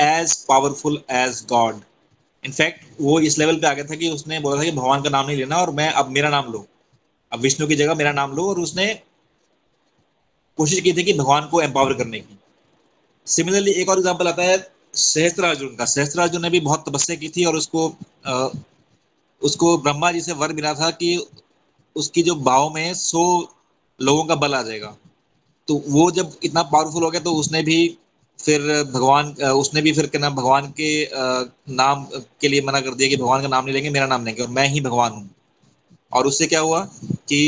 as 0.00 0.34
powerful 0.44 1.00
as 1.10 1.44
God 1.48 1.80
in fact 2.44 2.84
वो 3.00 3.18
इस 3.20 3.38
लेवल 3.38 3.56
पे 3.56 3.66
आ 3.66 3.72
गया 3.72 3.84
था 3.84 3.94
कि 3.94 4.08
उसने 4.10 4.40
बोला 4.40 4.58
था 4.58 4.64
कि 4.64 4.70
भगवान 4.72 5.02
का 5.02 5.10
नाम 5.10 5.26
नहीं 5.26 5.36
लेना 5.36 5.56
और 5.56 5.70
मैं 5.72 5.90
अब 5.92 6.08
मेरा 6.10 6.28
नाम 6.30 6.52
लो। 6.52 6.66
अब 7.32 7.40
विष्णु 7.40 7.66
की 7.66 7.76
जगह 7.76 7.94
मेरा 7.94 8.12
नाम 8.12 8.32
लो 8.36 8.48
और 8.48 8.60
उसने 8.60 8.86
कोशिश 10.58 10.80
की 10.80 10.92
थी 10.92 11.02
कि 11.04 11.12
भगवान 11.12 11.46
को 11.48 11.60
एम्पावर 11.62 11.94
करने 11.94 12.20
की। 12.20 12.38
सिमिलरली 13.26 13.72
एक 13.72 13.88
और 13.88 13.98
एग्ज़ाम्पल 13.98 14.28
आता 14.28 14.42
है 14.42 14.56
सहस्त्र 14.94 15.44
अर्जुन 15.44 15.74
का। 15.76 15.84
सहस्त्र 15.86 16.20
अर्जुन 16.20 16.42
ने 16.42 16.50
भी 16.50 16.60
बहुत 16.60 16.88
तपस्या 16.88 17.16
की 17.16 17.28
थी 17.28 17.44
और 17.44 17.56
उसको 17.56 17.88
आ, 18.26 18.48
उसको 19.42 19.76
ब्रह्मा 19.78 20.10
जी 20.12 20.20
से 20.20 20.32
वर 20.34 20.52
मिला 20.52 20.74
था 20.74 20.90
कि 20.92 21.16
उसकी 21.96 22.22
जो 22.22 22.34
भाव 22.42 22.68
में 22.74 22.94
सौ 22.94 23.22
लोगों 24.00 24.24
का 24.24 24.34
बल 24.36 24.54
आ 24.54 24.62
जाएगा। 24.62 24.96
तो 25.68 25.82
वो 25.88 26.10
जब 26.10 26.32
इतना 26.44 26.62
पावरफुल 26.64 27.02
हो 27.02 27.10
गया 27.10 27.20
तो 27.20 27.34
उसने 27.34 27.62
भी 27.62 27.78
फिर 28.40 28.60
भगवान 28.84 29.32
उसने 29.44 29.82
भी 29.82 29.92
फिर 29.92 30.06
क्या 30.06 30.20
नाम, 30.20 30.34
भगवान 30.34 30.72
के 30.80 31.08
नाम 31.74 32.04
के 32.40 32.48
लिए 32.48 32.62
मना 32.62 32.80
कर 32.80 32.94
दिया 32.94 33.08
कि 33.08 33.16
भगवान 33.16 33.42
का 33.42 33.48
नाम 33.48 33.64
नहीं 33.64 33.74
लेंगे, 33.74 33.90
मेरा 33.90 34.06
नाम 34.06 34.24
लेंगे 34.24 34.42
और 34.42 34.48
मैं 34.50 34.66
ही 34.68 34.80
भगवान 34.80 35.12
हूँ। 35.12 35.28
और 36.12 36.26
उससे 36.26 36.46
क्या 36.46 36.60
हुआ 36.60 36.84
कि 37.28 37.40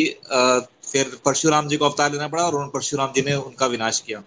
फिर 0.84 1.16
परशुराम 1.24 1.68
जी 1.68 1.76
को 1.76 1.84
अवतार 1.84 2.12
लेना 2.12 2.28
पड़ा 2.28 2.44
और 2.44 2.68
परशुराम 2.70 3.12
जी 3.12 3.22
ने 3.22 3.34
उनका 3.36 3.66
विनाश 3.68 4.00
किया। 4.00 4.22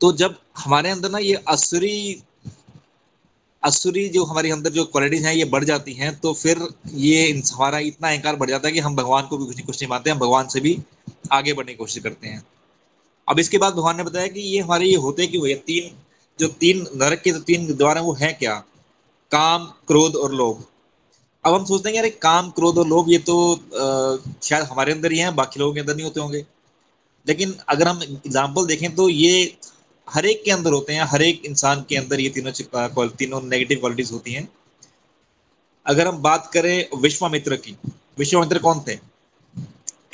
तो 0.00 0.12
जब 0.14 0.36
हमारे 0.58 0.90
अंदर 0.90 1.10
ना 1.10 1.18
ये 1.18 1.34
असुरी 1.48 2.22
असुरी 3.62 4.08
जो 4.08 4.24
हमारे 4.24 4.50
अंदर 4.50 4.70
जो 4.70 4.84
क्वालिटीज 4.84 5.24
हैं, 5.26 5.34
ये 5.34 5.44
बढ़ 5.46 5.64
जाती 5.64 5.92
हैं 5.94 6.14
तो 6.20 6.32
फिर 6.34 6.66
ये 6.88 7.30
हमारा 7.50 7.78
इतना 7.80 8.08
अहंकार 8.08 8.36
बढ़ 8.36 8.50
जाता 8.50 8.68
है 8.68 8.74
कि 8.74 8.80
हम 8.80 8.96
भगवान 8.96 9.26
को 9.26 9.38
भी 9.38 9.44
कुछ 9.46 9.56
नहीं 9.56 9.66
कुछ 9.66 9.80
नहीं 9.82 9.88
मानते, 9.90 10.10
हम 10.10 10.18
भगवान 10.18 10.48
से 10.48 10.60
भी 10.60 10.78
आगे 11.32 11.52
बढ़ने 11.52 11.72
की 11.72 11.76
कोशिश 11.76 12.02
करते 12.02 12.28
हैं। 12.28 12.42
अब 13.30 13.38
इसके 13.38 13.58
बाद 13.58 13.74
भगवान 13.74 13.96
ने 13.96 14.02
बताया 14.04 14.26
कि 14.28 14.40
ये 14.42 14.60
हमारे 14.60 14.86
ये 14.86 14.96
होते 14.98 15.26
क्यों 15.26 15.46
ये 15.46 15.54
तीन 15.66 15.90
जो 16.38 16.48
तीन 16.60 16.86
नरक 16.96 17.22
के 17.22 17.30
जो 17.30 17.40
तीन 17.42 17.66
द्वार 17.74 17.96
हैं 17.96 18.04
वो 18.04 18.12
है 18.20 18.32
क्या? 18.34 18.54
काम 19.32 19.66
क्रोध 19.86 20.16
और 20.16 20.34
लोभ। 20.34 20.64
अब 21.44 21.54
हम 21.54 21.64
सोचते 21.64 21.88
हैं 21.88 21.96
यार 21.96 22.08
काम 22.22 22.50
क्रोध 22.50 22.78
और 22.78 22.86
लोभ 22.88 23.10
ये 23.10 23.18
तो 23.20 23.36
आ, 23.52 24.16
शायद 24.42 24.64
हमारे 24.64 24.92
अंदर 24.92 25.12
ही 25.12 25.18
है 25.18 25.30
बाकी 25.34 25.60
लोगों 25.60 25.74
के 25.74 25.80
अंदर 25.80 25.94
नहीं 25.94 26.04
होते 26.04 26.20
होंगे। 26.20 26.44
लेकिन 27.26 27.54
अगर 27.68 27.88
हम 27.88 28.02
एग्ज़ाम्पल 28.02 28.66
देखें 28.66 28.94
तो 28.94 29.08
ये 29.08 29.56
हर 30.08 30.26
एक 30.26 30.42
के 30.44 30.50
अंदर 30.50 30.72
होते 30.72 30.92
हैं 30.92 31.04
हर 31.08 31.22
एक 31.22 31.44
इंसान 31.46 31.84
के 31.88 31.96
अंदर 31.96 32.20
ये 32.20 32.28
तीनों 32.30 33.08
तीनों 33.08 33.40
नेगेटिव 33.42 33.78
क्वालिटीज 33.78 34.12
होती 34.12 34.32
हैं। 34.32 34.48
अगर 35.86 36.08
हम 36.08 36.22
बात 36.22 36.50
करें 36.54 37.00
विश्वामित्र 37.00 37.56
की 37.56 37.76
विश्वामित्र 38.18 38.58
कौन 38.58 38.80
थे? 38.88 38.98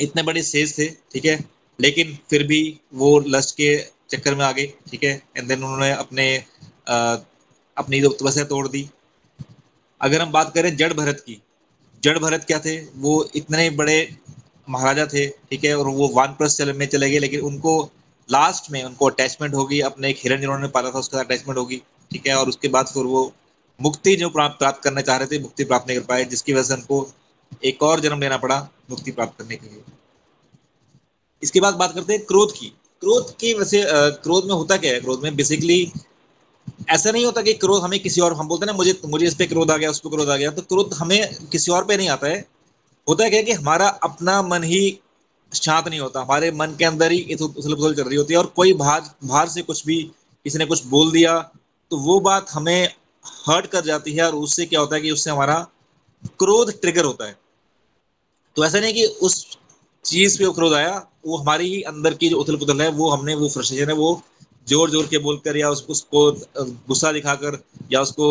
इतने 0.01 0.23
बड़े 0.23 0.43
सेज 0.45 0.79
थे 0.79 0.89
ठीक 1.13 1.25
है? 1.25 1.37
लेकिन 1.79 2.19
फिर 2.31 2.43
भी 2.47 2.61
वो 2.95 3.19
लस्ट 3.29 3.55
के 3.57 3.77
चक्कर 4.11 4.35
में 4.35 4.45
आ 4.45 4.51
गए 4.53 4.67
ठीक 4.91 5.05
है? 5.05 5.23
एंड 5.37 5.49
देन 5.49 5.63
उन्होंने 5.63 5.91
अपने 5.93 6.45
आ, 6.89 7.17
अपनी 7.77 8.01
तपस्या 8.03 8.45
तोड़ 8.45 8.67
दी। 8.69 8.89
अगर 10.01 10.23
हम 10.23 10.33
बात 10.33 10.53
करें 10.55 10.77
जड़ 10.77 10.93
भरत 10.93 11.23
की 11.27 11.41
जड़ 12.03 12.19
भरत 12.19 12.45
क्या 12.45 12.59
थे? 12.59 12.77
वो 12.77 13.29
इतने 13.37 13.69
बड़े 13.73 14.17
महाराजा 14.69 15.07
थे 15.07 15.27
ठीक 15.29 15.65
है? 15.65 15.77
और 15.79 15.89
वो 15.89 16.09
वान 16.15 16.33
प्लस 16.33 16.61
में 16.61 16.87
चले 16.87 17.11
गए 17.11 17.19
लेकिन 17.19 17.41
उनको 17.41 17.83
लास्ट 18.29 18.71
में 18.71 18.83
उनको 18.85 19.09
अटैचमेंट 19.09 19.55
होगी 19.55 19.81
अपने 19.81 20.11
एक 20.11 20.17
हिरण 20.19 20.41
जिन्होंने 20.41 20.69
पाला 20.69 20.91
था 20.91 20.99
उसके 20.99 21.19
अटैचमेंट 21.19 21.59
होगी 21.59 21.83
ठीक 22.11 22.27
है? 22.27 22.35
और 22.37 22.49
उसके 22.49 22.69
बाद 22.69 22.87
फिर 22.87 23.05
वो 23.05 23.33
मुक्ति 23.81 24.15
जो 24.17 24.29
प्राप्त 24.31 24.59
प्राप्त 24.59 24.83
करना 24.83 25.01
चाह 25.01 25.17
रहे 25.17 25.27
थे 25.27 25.43
मुक्ति 25.43 25.65
प्राप्त 25.65 25.89
नहीं 25.89 25.99
कर 25.99 26.05
पाए 26.07 26.25
जिसकी 26.25 26.53
वजह 26.53 26.63
से 26.63 26.75
उनको 26.75 27.07
एक 27.65 27.83
और 27.83 28.01
जन्म 28.01 28.21
लेना 28.21 28.37
पड़ा 28.37 28.59
मुक्ति 28.91 29.11
प्राप्त 29.11 29.39
करने 29.39 29.57
के 29.57 29.67
लिए। 29.67 29.83
इसके 31.43 31.61
बाद 31.61 31.75
बात 31.75 31.95
करते 31.95 32.13
हैं 32.13 32.25
क्रोध 32.25 32.53
की। 32.53 32.67
क्रोध 33.03 33.31
की 33.37 33.53
वैसे 33.55 33.83
क्रोध 34.23 34.45
में 34.45 34.55
होता 34.55 34.77
क्या 34.77 34.93
है? 34.93 35.01
क्रोध 35.01 35.23
में 35.23 35.35
बेसिकली 35.37 35.93
ऐसा 36.91 37.11
नहीं 37.11 37.25
होता 37.25 37.43
कि 37.43 37.53
क्रोध 37.55 37.83
हमें 37.83 37.99
किसी 38.01 38.21
और, 38.21 38.33
हम 38.33 38.49
बोलते 38.49 38.65
हैं 38.65 38.73
ना, 38.73 38.77
मुझे 38.77 38.99
मुझे 39.07 39.27
इस 39.27 39.35
पे 39.35 39.47
क्रोध 39.47 39.71
आ 39.71 39.77
गया, 39.77 39.91
उस 39.91 40.01
पर 40.01 40.11
क्रोध 40.11 40.29
आ 40.31 40.37
गया 40.37 40.51
तो 40.51 40.63
क्रोध 40.65 40.95
हमें 40.95 41.49
किसी 41.53 41.73
और 41.73 41.85
पे 41.85 41.97
नहीं 41.97 42.09
आता 42.09 42.27
है। 42.27 42.45
होता 43.07 43.29
क्या 43.29 43.39
है 43.39 43.45
कि 43.45 43.53
हमारा 43.55 43.89
अपना 44.03 44.41
मन 44.45 44.65
ही 44.65 44.99
शांत 45.53 45.89
नहीं 45.89 46.01
होता, 46.01 46.21
हमारे 46.21 46.51
मन 46.53 46.75
के 46.79 46.85
अंदर 46.85 47.13
ही 47.13 47.35
उथल 47.35 47.75
पुथल 47.75 47.95
चल 47.95 48.03
रही 48.03 48.17
होती 48.17 48.35
है, 48.35 48.39
और 48.39 48.47
कोई 48.57 48.73
बाहर 48.75 49.03
बाहर 49.25 49.49
से 49.49 49.63
कुछ 49.63 49.85
भी 49.87 50.03
किसी 50.47 50.59
ने 50.59 50.65
कुछ 50.67 50.85
बोल 50.87 51.11
दिया 51.13 51.39
तो 51.91 51.97
वो 51.99 52.19
बात 52.21 52.47
हमें 52.51 52.95
हर्ट 53.47 53.67
कर 53.67 53.85
जाती 53.85 54.13
है, 54.13 54.27
और 54.27 54.35
उससे 54.37 54.67
क्या 54.67 54.81
होता 54.81 54.97
है 54.97 55.03
कि 55.03 55.11
उससे 55.11 55.31
हमारा 55.31 55.67
क्रोध 56.39 56.73
ट्रिगर 56.81 57.05
होता 57.05 57.27
है। 57.27 57.37
तो 58.57 58.65
ऐसा 58.65 58.81
नहीं 58.81 58.95
कि 58.95 59.05
उस 59.07 59.59
चीज़ 60.07 60.39
पे 60.39 60.53
क्रोध 60.55 60.73
आया, 60.75 60.95
वो 61.27 61.37
हमारी 61.37 61.69
ही 61.69 61.83
अंदर 61.85 62.15
की 62.15 62.29
जो 62.29 62.39
उथल 62.39 62.57
पुथल 62.57 62.81
है, 62.83 62.89
वो 62.91 63.11
हमने, 63.11 63.35
वो 63.35 63.49
फ्रस्ट्रेशन 63.49 63.89
है, 63.91 63.95
वो 63.97 64.23
ज़ोर 64.67 64.91
ज़ोर 64.91 65.07
के 65.07 65.19
बोलकर 65.21 65.57
या 65.57 65.69
उसको 65.71 65.93
उसको 65.93 66.31
गुस्सा 66.89 67.13
दिखाकर 67.13 67.59
या 67.93 68.01
उसको 68.03 68.29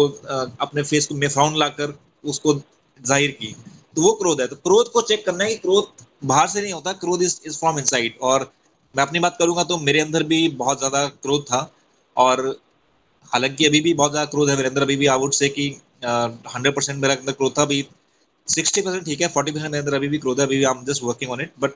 अपने 0.62 0.84
फेस 0.84 1.06
को 1.08 1.16
में 1.16 1.28
फ्राउन 1.30 1.56
लाकर 1.58 1.94
उसको 2.26 2.54
ज़ाहिर 3.00 3.32
की 3.34 3.56
तो 3.96 4.02
वो 4.02 4.12
क्रोध 4.14 4.42
है। 4.42 4.48
तो 4.48 4.56
क्रोध 4.58 4.92
को 4.92 5.02
चेक 5.04 5.26
करना 5.26 5.44
है 5.44 5.50
कि 5.50 5.58
क्रोध 5.58 5.88
बाहर 6.24 6.48
से 6.48 6.62
नहीं 6.62 6.74
होता, 6.74 6.92
क्रोध 6.94 7.22
इज़ 7.24 7.40
इज़ 7.48 7.58
फ्रॉम 7.58 7.80
इनसाइड 7.80 8.18
और 8.22 8.52
मैं 8.96 9.04
अपनी 9.04 9.20
बात 9.20 9.36
करूँगा 9.40 9.64
तो 9.64 9.78
मेरे 9.80 10.00
अंदर 10.00 10.24
भी 10.26 10.48
बहुत 10.58 10.78
ज़्यादा 10.80 11.06
क्रोध 11.08 11.44
था 11.44 11.60
और 12.18 12.42
हालाँकि 13.32 13.66
अभी 13.66 13.82
भी 13.82 13.94
बहुत 13.94 14.12
ज़्यादा 14.12 14.30
क्रोध 14.32 14.50
है 14.50 14.56
मेरे 14.56 14.68
अंदर, 14.70 14.82
अभी 14.82 14.96
भी 14.96 15.08
आई 15.08 15.18
वुड 15.18 15.34
से 15.34 15.50
कि 15.50 15.70
हंड्रेड 16.06 16.76
परसेंट 16.76 17.02
मेरे 17.02 17.16
अंदर 17.16 17.32
क्रोध 17.34 17.58
था, 17.58 17.62
अभी 17.62 17.82
सिक्सटी 18.48 18.82
परसेंट 18.82 19.06
ठीक 19.06 19.22
है, 19.22 19.28
फोर्टी 19.30 19.52
परसेंट 19.52 19.76
अंदर 19.76 19.94
अभी 19.96 20.08
भी 20.08 20.18
क्रोध 20.18 20.40
है, 20.40 20.46
अभी 20.46 20.58
भी 20.58 20.64
I 20.66 20.84
just 20.86 21.04
working 21.04 21.32
on 21.32 21.42
it 21.42 21.54
but 21.60 21.72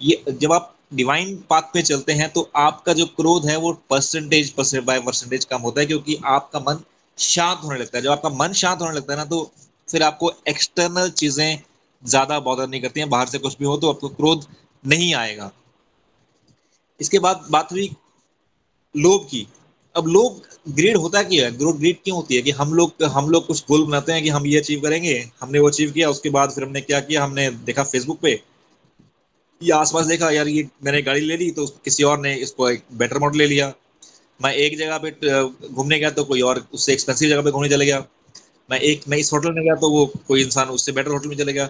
ये 0.00 0.24
जब 0.32 0.52
आप 0.52 0.74
डिवाइन 0.94 1.36
पाथ 1.50 1.62
पे 1.72 1.82
चलते 1.82 2.12
हैं 2.12 2.28
तो 2.32 2.50
आपका 2.56 2.92
जो 2.92 3.06
क्रोध 3.16 3.46
है, 3.46 3.56
वो 3.56 3.72
परसेंटेज 3.90 4.54
बाय 4.58 5.00
परसेंटेज 5.00 5.44
कम 5.44 5.60
होता 5.60 5.80
है, 5.80 5.86
क्योंकि 5.86 6.18
आपका 6.26 6.60
मन 6.60 6.80
शांत 7.18 7.60
होने 7.64 7.78
लगता 7.78 7.98
है। 7.98 8.02
जब 8.04 8.10
आपका 8.10 8.28
मन 8.30 8.52
शांत 8.54 8.80
होने 8.80 8.96
लगता 8.96 9.12
है 9.12 9.18
ना 9.18 9.24
तो 9.26 9.50
फिर 9.88 10.02
आपको 10.02 10.32
एक्सटर्नल 10.48 11.10
चीज़ें 11.12 11.58
ज़्यादा 12.04 12.38
बॉदर 12.40 12.68
नहीं 12.68 12.80
करती 12.80 13.00
हैं, 13.00 13.08
बाहर 13.10 13.26
से 13.26 13.38
कुछ 13.38 13.56
भी 13.58 13.64
हो 13.64 13.76
तो 13.76 13.90
आपको 13.90 14.08
क्रोध 14.10 14.46
नहीं 14.84 15.14
आएगा। 15.14 15.50
इसके 17.00 17.18
बाद 17.18 17.46
बात 17.50 17.72
हुई 17.72 17.90
लोभ 18.94 19.26
की। 19.30 19.46
अब 19.94 20.06
लोग 20.08 20.42
ग्रेड 20.68 20.96
होता 20.96 21.22
क्या 21.22 21.44
है? 21.44 21.56
ग्रोथ 21.58 21.74
ग्रेड 21.74 21.96
क्यों 22.04 22.16
होती 22.16 22.36
है? 22.36 22.42
कि 22.42 22.50
हम 22.52 22.72
लोग 22.74 23.02
हम 23.04 23.28
लोग 23.30 23.46
कुछ 23.46 23.64
गोल 23.68 23.84
बनाते 23.86 24.12
हैं 24.12 24.22
कि 24.22 24.28
हम 24.28 24.46
ये 24.46 24.58
अचीव 24.58 24.80
करेंगे, 24.80 25.14
हमने 25.40 25.58
वो 25.58 25.68
अचीव 25.68 25.90
किया, 25.92 26.08
उसके 26.10 26.30
बाद 26.30 26.50
फिर 26.50 26.64
हमने 26.64 26.80
क्या 26.80 27.00
किया? 27.00 27.24
हमने 27.24 27.48
देखा 27.66 27.82
फेसबुक 27.84 28.18
पे 28.20 28.40
या 29.60 29.76
आसपास 29.76 30.06
देखा, 30.06 30.30
यार 30.30 30.48
ये 30.48 30.66
मैंने 30.84 31.02
गाड़ी 31.02 31.20
ले 31.20 31.36
ली 31.36 31.50
तो 31.50 31.66
किसी 31.84 32.02
और 32.02 32.18
ने 32.20 32.34
इसको 32.36 32.68
एक 32.70 32.82
बेटर 32.92 33.18
मॉडल 33.18 33.38
ले 33.38 33.46
लिया। 33.46 33.72
मैं 34.40 34.52
एक 34.54 34.76
जगह 34.78 34.98
पे 34.98 35.10
घूमने 35.68 35.98
गया 35.98 36.10
तो 36.10 36.24
कोई 36.24 36.40
और 36.42 36.66
उससे 36.74 36.92
एक्सपेंसिव 36.92 37.28
जगह 37.30 37.42
पे 37.42 37.50
घूमने 37.50 37.68
चले 37.68 37.86
गया। 37.86 38.04
मैं 38.68 38.78
एक, 38.80 39.02
मैं 39.08 39.18
इस 39.18 39.32
होटल 39.32 39.52
में 39.52 39.62
गया 39.64 39.74
तो 39.76 39.90
वो 39.90 40.04
कोई 40.28 40.42
इंसान 40.42 40.68
उससे 40.70 40.92
बेटर 40.92 41.10
होटल 41.10 41.28
में 41.28 41.36
चले 41.36 41.52
गया। 41.52 41.66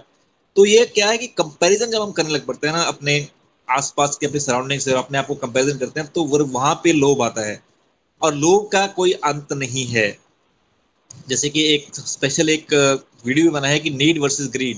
तो 0.55 0.65
ये 0.65 0.85
क्या 0.87 1.09
है 1.09 1.17
कि 1.17 1.27
कंपैरिजन 1.37 1.91
जब 1.91 2.01
हम 2.01 2.11
करने 2.11 2.33
लग 2.33 2.45
पड़ते 2.45 2.67
हैं 2.67 2.73
ना, 2.73 2.81
अपने 2.83 3.27
आसपास 3.67 4.17
के 4.17 4.27
अपने 4.27 4.39
सराउंडिंग 4.39 4.81
से, 4.81 4.91
अपने 4.93 5.17
आप 5.17 5.27
को 5.27 5.35
कंपैरिजन 5.35 5.77
करते 5.77 5.99
हैं 5.99 6.09
तो 6.09 6.23
वहाँ 6.45 6.73
पे 6.83 6.93
लोभ 6.93 7.21
आता 7.21 7.45
है। 7.45 7.59
और 8.25 8.35
लोभ 8.35 8.67
का 8.71 8.85
कोई 8.87 9.11
अंत 9.25 9.53
नहीं 9.53 9.85
है। 9.87 10.09
जैसे 11.29 11.49
कि 11.49 11.63
एक 11.73 11.95
स्पेशल 11.95 12.49
एक 12.49 12.73
वीडियो 13.25 13.45
भी 13.45 13.51
बना 13.51 13.67
है 13.67 13.79
कि 13.79 13.89
नीड 13.91 14.19
वर्सेस 14.19 14.47
ग्रीड 14.53 14.77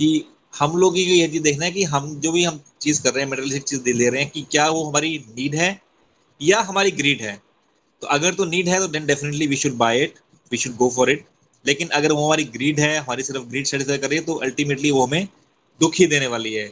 कि 0.00 0.08
हम 0.54 0.76
लोग 0.76 0.98
ये 0.98 1.28
चीज़ 1.28 1.42
देखना 1.42 1.64
है 1.64 1.70
कि 1.72 1.84
हम 1.84 2.14
जो 2.20 2.32
भी 2.32 2.44
हम 2.44 2.60
चीज़ 2.80 3.02
कर 3.02 3.12
रहे 3.14 3.24
हैं 3.24 3.30
मेटलिस्टिक 3.30 3.62
चीज़ 3.62 3.96
ले 3.98 4.08
रहे 4.08 4.22
हैं 4.22 4.30
कि 4.30 4.42
क्या 4.50 4.68
वो 4.70 4.84
हमारी 4.84 5.18
नीड 5.30 5.54
है 5.54 5.70
या 6.40 6.60
हमारी 6.60 6.90
ग्रीड 6.92 7.22
है। 7.22 7.34
तो 8.02 8.06
अगर 8.08 8.34
तो 8.34 8.44
नीड 8.44 8.68
है 8.68 8.78
तो 8.80 8.88
then 8.88 9.06
definitely 9.06 9.46
we 9.46 9.56
should 9.56 9.74
buy 9.74 10.02
it 10.02 10.18
we 10.52 10.58
should 10.58 10.76
go 10.76 10.88
for 10.90 11.10
it 11.10 11.24
लेकिन 11.64 11.88
अगर 11.88 12.12
वो 12.12 12.24
हमारी 12.24 12.44
ग्रीड 12.44 12.80
है, 12.80 12.96
हमारी 12.98 13.22
सिर्फ़ 13.22 13.42
ग्रीड 13.42 13.66
सेटिस्फाई 13.66 13.98
कर 13.98 14.08
रही 14.08 14.18
है 14.18 14.24
तो 14.24 14.34
अल्टीमेटली 14.44 14.90
वो 14.90 15.06
हमें 15.06 15.28
दुख 15.80 15.94
ही 15.94 16.06
देने 16.06 16.26
वाली 16.26 16.52
है। 16.54 16.68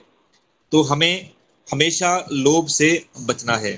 तो 0.73 0.83
हमें 0.83 1.31
हमेशा 1.69 2.11
लोभ 2.33 2.67
से 2.67 2.89
बचना 3.21 3.57
है। 3.57 3.73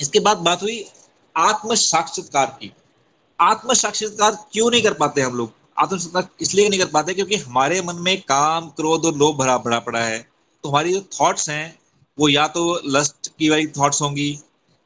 इसके 0.00 0.20
बाद 0.20 0.38
बात 0.38 0.62
हुई 0.62 0.84
आत्म 1.36 1.74
साक्षात्कार 1.76 2.46
की। 2.60 2.72
आत्म 3.38 3.74
साक्षात्कार 3.74 4.36
क्यों 4.52 4.70
नहीं 4.70 4.82
कर 4.82 4.94
पाते 4.94 5.20
हम 5.20 5.34
लोग? 5.34 5.52
आत्मसत्ता 5.78 6.22
इसलिए 6.40 6.68
नहीं 6.68 6.80
कर 6.80 6.86
पाते 6.86 7.14
क्योंकि 7.14 7.36
हमारे 7.36 7.80
मन 7.82 7.96
में 7.96 8.20
काम, 8.22 8.68
क्रोध 8.68 9.04
और 9.06 9.16
लोभ 9.16 9.36
भरा 9.36 9.56
भरा 9.58 9.78
पड़ा 9.80 10.00
है। 10.00 10.18
तो 10.64 10.68
हमारी 10.68 10.92
जो 10.92 11.00
थॉट्स 11.12 11.48
हैं, 11.50 11.78
वो 12.18 12.28
या 12.28 12.46
तो 12.48 12.80
लस्ट 12.86 13.28
की 13.28 13.48
वाली 13.50 13.66
थॉट्स 13.78 14.02
होंगी, 14.02 14.38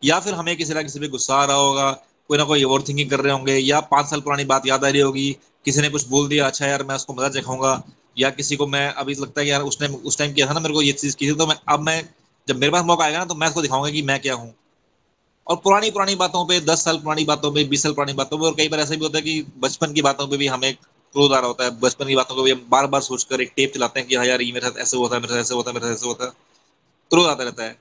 या 0.02 0.18
फिर 0.20 0.34
हमें 0.34 0.56
किसी 0.56 0.74
ना 0.74 0.82
किसी 0.82 1.00
पे 1.00 1.08
गुस्सा 1.08 1.34
आ 1.34 1.44
रहा 1.44 1.56
होगा, 1.56 1.90
कोई 2.30 2.38
ना 2.38 2.44
कोई 2.44 2.64
ओवर 2.64 2.82
थिंकिंग 2.82 3.10
कर 3.10 3.20
रहे 3.20 3.32
होंगे, 3.32 3.56
या 3.56 3.80
पाँच 3.86 4.06
साल 4.06 4.20
पुरानी 4.20 4.44
बात 4.44 4.66
याद 4.66 4.84
आ 4.84 4.88
रही 4.88 5.00
होगी, 5.00 5.30
किसी 5.64 5.80
ने 5.80 5.88
कुछ 5.88 6.08
बोल 6.08 6.28
दिया 6.28 6.46
अच्छा 6.46 6.66
यार, 6.66 6.82
मैं 6.82 6.94
उसको 6.94 7.14
मज़ा 7.14 7.28
चखाऊँगा, 7.30 7.82
या 8.18 8.30
किसी 8.30 8.56
को 8.56 8.66
मैं 8.66 8.88
अभी 8.94 9.14
लगता 9.14 9.40
है 9.40 9.46
कि 9.46 9.52
यार, 9.52 9.62
उसने 9.62 9.88
उस 9.88 10.18
टाइम 10.18 10.32
किया 10.32 10.46
था 10.46 10.52
ना 10.52 10.60
मेरे 10.60 10.74
को 10.74 10.82
ये 10.82 10.92
चीज़ 10.92 11.16
की 11.16 11.30
थी 11.30 11.34
तो 11.34 11.46
मैं 11.46 11.56
अब 11.68 11.80
मैं 11.80 12.02
जब 12.48 12.56
मेरे 12.56 12.72
पास 12.72 12.84
मौका 12.84 13.04
आएगा 13.04 13.18
ना 13.18 13.24
तो 13.24 13.34
मैं 13.34 13.48
उसको 13.48 13.62
दिखाऊँगा 13.62 13.90
कि 13.90 14.02
मैं 14.02 14.20
क्या 14.20 14.34
हूँ। 14.34 14.54
और 15.48 15.56
पुरानी 15.56 15.90
पुरानी 15.90 16.14
बातों 16.16 16.44
पे, 16.46 16.60
दस 16.62 16.84
साल 16.84 16.96
पुरानी 16.98 17.24
बातों 17.24 17.52
पे, 17.52 17.64
बीस 17.64 17.82
साल 17.82 17.92
पुरानी 17.92 18.12
बातों 18.12 18.38
पे, 18.38 18.44
और 18.46 18.54
कई 18.54 18.68
बार 18.68 18.80
ऐसा 18.80 18.94
भी 18.94 19.04
होता 19.04 19.18
है 19.18 19.22
कि 19.24 19.44
बचपन 19.58 19.92
की 19.92 20.02
बातों 20.02 20.26
पे 20.28 20.36
भी 20.36 20.46
हमें 20.46 20.72
क्रोध 20.74 21.32
आ 21.32 21.38
रहा 21.38 21.46
होता 21.46 21.64
है। 21.64 21.70
बचपन 21.80 22.06
की 22.06 22.16
बातों 22.16 22.36
को 22.36 22.42
भी 22.42 22.50
हम 22.50 22.64
बार 22.70 22.86
बार 22.86 23.00
सोचकर 23.00 23.40
एक 23.40 23.52
टेप 23.56 23.72
चलाते 23.74 24.00
हैं 24.00 24.08
कि 24.08 24.14
हाँ 24.14 24.26
यार, 24.26 24.42
ये 24.42 24.52
मेरे 24.52 24.68
साथ 24.68 24.80
ऐसे 24.80 24.96
होता 24.96 25.16
है 25.16 25.20
मेरे 25.22 25.34
साथ 25.34 25.40
ऐसे 25.40 25.54
होता 25.54 25.70
है 25.70 25.74
मेरे 25.74 25.86
साथ 25.86 25.94
ऐसे 25.94 26.06
होता 26.06 26.24
है 26.24 26.30
क्रोध 27.10 27.26
आता 27.26 27.44
रहता 27.44 27.64
है। 27.64 27.76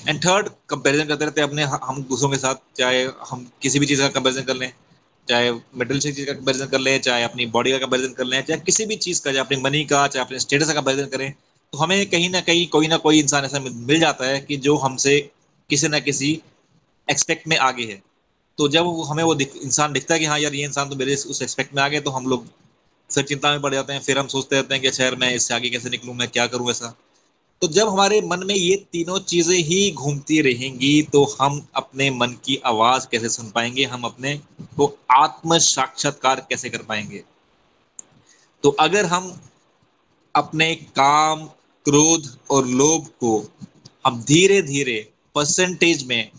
एंड 0.00 0.18
थर्ड 0.24 0.48
कंपेरिजन 0.68 1.04
करते 1.04 1.24
रहते 1.24 1.40
हैं 1.40 1.48
अपने 1.48 1.62
हम 1.62 2.02
दूसरों 2.02 2.30
के 2.30 2.36
साथ, 2.36 2.54
चाहे 2.78 3.02
हम 3.28 3.46
किसी 3.62 3.78
भी 3.78 3.86
चीज़ 3.86 4.00
का 4.02 4.08
कंपेरिजन 4.10 4.42
कर 4.42 4.54
लें, 4.54 4.72
चाहे 5.28 5.50
मेटल 5.52 5.98
चीज़ 6.00 6.24
का 6.26 6.32
कंपेरिजन 6.32 6.66
कर 6.66 6.78
लें, 6.78 7.00
चाहे 7.00 7.22
अपनी 7.24 7.46
बॉडी 7.54 7.72
का 7.72 7.78
कंपेरिजन 7.78 8.12
कर 8.12 8.24
लें, 8.24 8.40
चाहे 8.42 8.60
किसी 8.60 8.86
भी 8.86 8.96
चीज़ 8.98 9.22
का, 9.22 9.30
चाहे 9.32 9.44
अपनी 9.44 9.56
मनी 9.60 9.84
का, 9.84 10.06
चाहे 10.08 10.24
अपने 10.24 10.38
स्टेटस 10.38 10.66
का 10.66 10.80
कंपेरिजन 10.80 11.06
करें 11.06 11.32
तो 11.72 11.78
हमें 11.78 12.10
कहीं 12.10 12.28
ना 12.30 12.40
कहीं, 12.40 12.66
कोई 12.68 12.88
ना 12.88 12.96
कोई 12.98 13.18
इंसान 13.20 13.44
ऐसा 13.44 13.60
मिल 13.60 14.00
जाता 14.00 14.26
है 14.26 14.40
कि 14.40 14.56
जो 14.58 14.76
हमसे 14.76 15.18
किसी 15.70 15.88
ना 15.88 15.98
किसी 16.00 16.40
एक्सपेक्ट 17.08 17.48
में 17.48 17.56
आगे 17.58 17.84
है। 17.84 18.02
तो 18.58 18.68
जब 18.68 18.86
हमें 19.08 19.22
वो 19.24 19.34
दिख, 19.34 19.52
इंसान 19.56 19.92
दिखता 19.92 20.14
है 20.14 20.20
कि 20.20 20.26
हाँ 20.26 20.38
यार 20.38 20.54
ये 20.54 20.64
इंसान 20.64 20.88
तो 20.88 20.96
मेरे 20.96 21.14
उस 21.14 21.42
एक्सपेक्ट 21.42 21.74
में 21.74 21.82
आ 21.82 21.88
तो 22.00 22.10
हम 22.10 22.26
लोग 22.26 22.46
फिर 23.10 23.24
चिंता 23.24 23.50
में 23.50 23.60
पड़ 23.60 23.72
जाते 23.74 23.92
हैं। 23.92 24.00
फिर 24.00 24.18
हम 24.18 24.26
सोचते 24.26 24.56
रहते 24.56 24.74
हैं 24.74 24.80
कि 24.82 24.88
अच्छा 24.88 25.04
यार 25.04 25.14
मैं 25.16 25.34
इससे 25.34 25.54
आगे 25.54 25.70
कैसे 25.70 25.90
निकलूँ 25.90 26.14
मैं 26.14 26.28
क्या 26.28 26.46
करूँ 26.46 26.70
ऐसा। 26.70 26.94
तो 27.62 27.68
जब 27.68 27.88
हमारे 27.88 28.20
मन 28.20 28.42
में 28.46 28.54
ये 28.54 28.76
तीनों 28.92 29.18
चीज़ें 29.20 29.56
ही 29.56 29.90
घूमती 29.92 30.40
रहेंगी 30.40 31.02
तो 31.02 31.24
हम 31.40 31.60
अपने 31.74 32.10
मन 32.10 32.32
की 32.44 32.56
आवाज़ 32.66 33.06
कैसे 33.08 33.28
सुन 33.28 33.50
पाएँगे? 33.50 33.84
हम 33.84 34.02
अपने 34.02 34.36
को 34.76 34.94
आत्म 35.12 35.58
साक्षात्कार 35.58 36.46
कैसे 36.50 36.70
कर 36.70 36.82
पाएँगे? 36.82 37.22
तो 38.64 38.70
अगर 38.80 39.06
हम 39.06 39.32
अपने 40.34 40.74
काम 40.74 41.44
क्रोध 41.86 42.26
और 42.50 42.66
लोभ 42.66 43.06
को 43.20 43.32
हम 44.06 44.22
धीरे 44.22 44.60
धीरे 44.62 44.98
परसेंटेज 45.34 46.06
में 46.06 46.30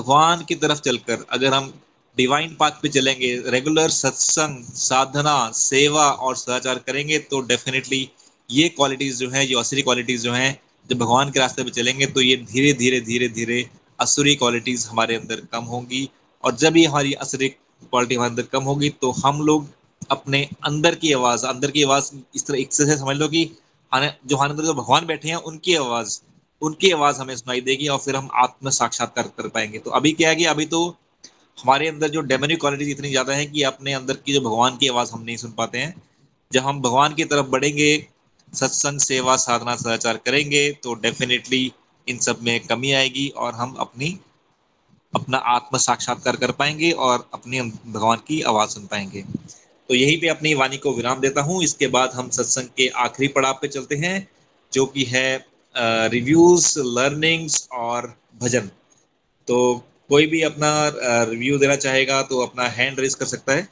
भगवान 0.00 0.44
की 0.48 0.54
तरफ़ 0.56 0.80
चलकर 0.80 1.24
अगर 1.32 1.54
हम 1.54 1.72
डिवाइन 2.16 2.54
पाथ 2.60 2.70
पे 2.82 2.88
चलेंगे 2.88 3.34
रेगुलर 3.50 3.90
सत्संग 3.90 4.64
साधना 4.78 5.34
सेवा 5.56 6.06
और 6.26 6.36
सदाचार 6.36 6.78
करेंगे 6.86 7.18
तो 7.30 7.40
डेफिनेटली 7.50 8.08
ये 8.48 8.68
क्वालिटीज 8.70 9.18
जो 9.18 9.28
है, 9.30 9.46
ये 9.46 9.58
असुरी 9.60 9.82
क्वालिटीज 9.82 10.22
जो 10.22 10.32
हैं, 10.32 10.50
जब 10.90 10.98
भगवान 10.98 11.30
के 11.30 11.40
रास्ते 11.40 11.62
पे 11.64 11.70
चलेंगे 11.70 12.06
तो 12.06 12.20
ये 12.20 12.36
धीरे 12.52 12.72
धीरे 12.74 13.00
धीरे 13.00 13.28
धीरे 13.30 13.58
असुरी 13.98 14.34
क्वालिटीज 14.36 14.86
हमारे 14.90 15.16
अंदर 15.16 15.40
कम 15.52 15.64
होंगी 15.64 16.08
और 16.44 16.56
जब 16.56 16.76
ये 16.76 16.86
हमारी 16.86 17.12
असुरी 17.24 17.48
क्वालिटी 17.48 18.14
हमारे 18.14 18.30
अंदर 18.30 18.42
कम 18.52 18.64
होगी 18.64 18.88
तो 19.02 19.10
हम 19.24 19.42
लोग 19.42 19.68
अपने 20.10 20.48
अंदर 20.64 20.94
की 20.94 21.12
आवाज़, 21.12 21.46
अंदर 21.46 21.70
की 21.70 21.82
आवाज़ 21.82 22.10
इस 22.36 22.46
तरह 22.46 22.58
एक 22.58 22.72
से 22.72 22.96
समझ 22.96 23.16
लो 23.16 23.28
कि 23.28 23.44
जो 23.92 24.36
हमारे 24.36 24.50
अंदर 24.50 24.64
जो 24.64 24.74
भगवान 24.74 25.06
बैठे 25.06 25.28
हैं, 25.28 25.36
उनकी 25.36 25.74
आवाज़ 25.76 26.20
उनकी 26.62 26.90
आवाज़ 26.90 27.20
हमें 27.20 27.34
सुनाई 27.36 27.60
देगी 27.60 27.88
और 27.88 27.98
फिर 27.98 28.16
हम 28.16 28.28
आत्म 28.36 28.70
साक्षात्कार 28.70 29.30
कर 29.38 29.48
पाएँगे। 29.48 29.78
तो 29.78 29.90
अभी 29.90 30.12
क्या 30.12 30.28
है 30.28 30.36
कि 30.36 30.44
अभी 30.46 30.66
तो 30.66 30.86
हमारे 31.58 31.88
अंदर 31.88 32.08
जो 32.08 32.20
डेमोनिक 32.22 32.60
क्वालिटीज 32.60 32.88
इतनी 32.88 33.10
ज़्यादा 33.10 33.34
है 33.34 33.46
कि 33.46 33.62
अपने 33.62 33.92
अंदर 33.92 34.14
की 34.16 34.32
जो 34.32 34.40
भगवान 34.40 34.76
की 34.76 34.88
आवाज़ 34.88 35.12
हम 35.12 35.22
नहीं 35.22 35.36
सुन 35.36 35.52
पाते 35.52 35.78
हैं। 35.78 35.94
जब 36.50 36.62
हम 36.62 36.80
भगवान 36.82 37.14
की 37.14 37.24
तरफ़ 37.24 37.46
बढ़ेंगे, 37.46 38.06
सत्संग, 38.52 39.00
सेवा, 39.00 39.36
साधना, 39.38 39.74
सदाचार 39.76 40.16
करेंगे 40.16 40.70
तो 40.82 40.94
डेफिनेटली 40.94 41.72
इन 42.06 42.18
सब 42.18 42.38
में 42.42 42.58
कमी 42.60 42.92
आएगी 42.92 43.28
और 43.28 43.54
हम 43.54 43.74
अपनी, 43.80 44.18
अपना 45.12 45.38
आत्म 45.48 45.78
साक्षात्कार 45.78 46.36
कर 46.36 46.52
पाएँगे 46.52 46.90
और 46.92 47.28
अपने 47.34 47.60
भगवान 47.62 48.18
की 48.28 48.40
आवाज़ 48.42 48.70
सुन 48.70 48.86
पाएँगे। 48.86 49.22
तो 49.88 49.94
यहीं 49.94 50.20
पे 50.20 50.28
अपनी 50.28 50.54
वाणी 50.54 50.76
को 50.76 50.92
विराम 50.92 51.20
देता 51.20 51.42
हूँ। 51.42 51.62
इसके 51.62 51.86
बाद 51.88 52.12
हम 52.14 52.28
सत्संग 52.30 52.68
के 52.76 52.88
आखिरी 52.98 53.28
पड़ाव 53.28 53.58
पे 53.62 53.68
चलते 53.68 53.96
हैं, 53.96 54.28
जो 54.72 54.86
कि 54.86 55.04
है 55.04 55.38
रिव्यूज़ 55.74 56.78
लर्निंग्स 56.78 57.68
और 57.72 58.14
भजन। 58.42 58.70
तो 59.48 59.58
कोई 60.08 60.26
भी 60.26 60.42
अपना 60.42 60.70
रिव्यू 61.30 61.58
देना 61.58 61.76
चाहेगा 61.76 62.22
तो 62.22 62.40
अपना 62.40 62.66
हैंड 62.68 63.00
रेज 63.00 63.14
कर 63.14 63.26
सकता 63.26 63.52
है। 63.52 63.68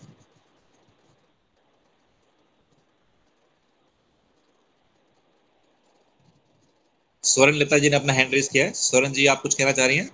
स्वर्ण 7.25 7.55
लता 7.55 7.79
जी 7.79 7.91
ने 7.91 7.97
अपना 7.97 8.13
हैंड 8.13 8.35
रेज 8.35 8.49
किया 8.49 8.65
है। 8.65 8.73
स्वर्ण 8.75 9.13
जी, 9.13 9.27
आप 9.27 9.41
कुछ 9.43 9.55
कहना 9.55 9.73
चाह 9.73 9.87
रही 9.87 9.97
हैं? 9.97 10.11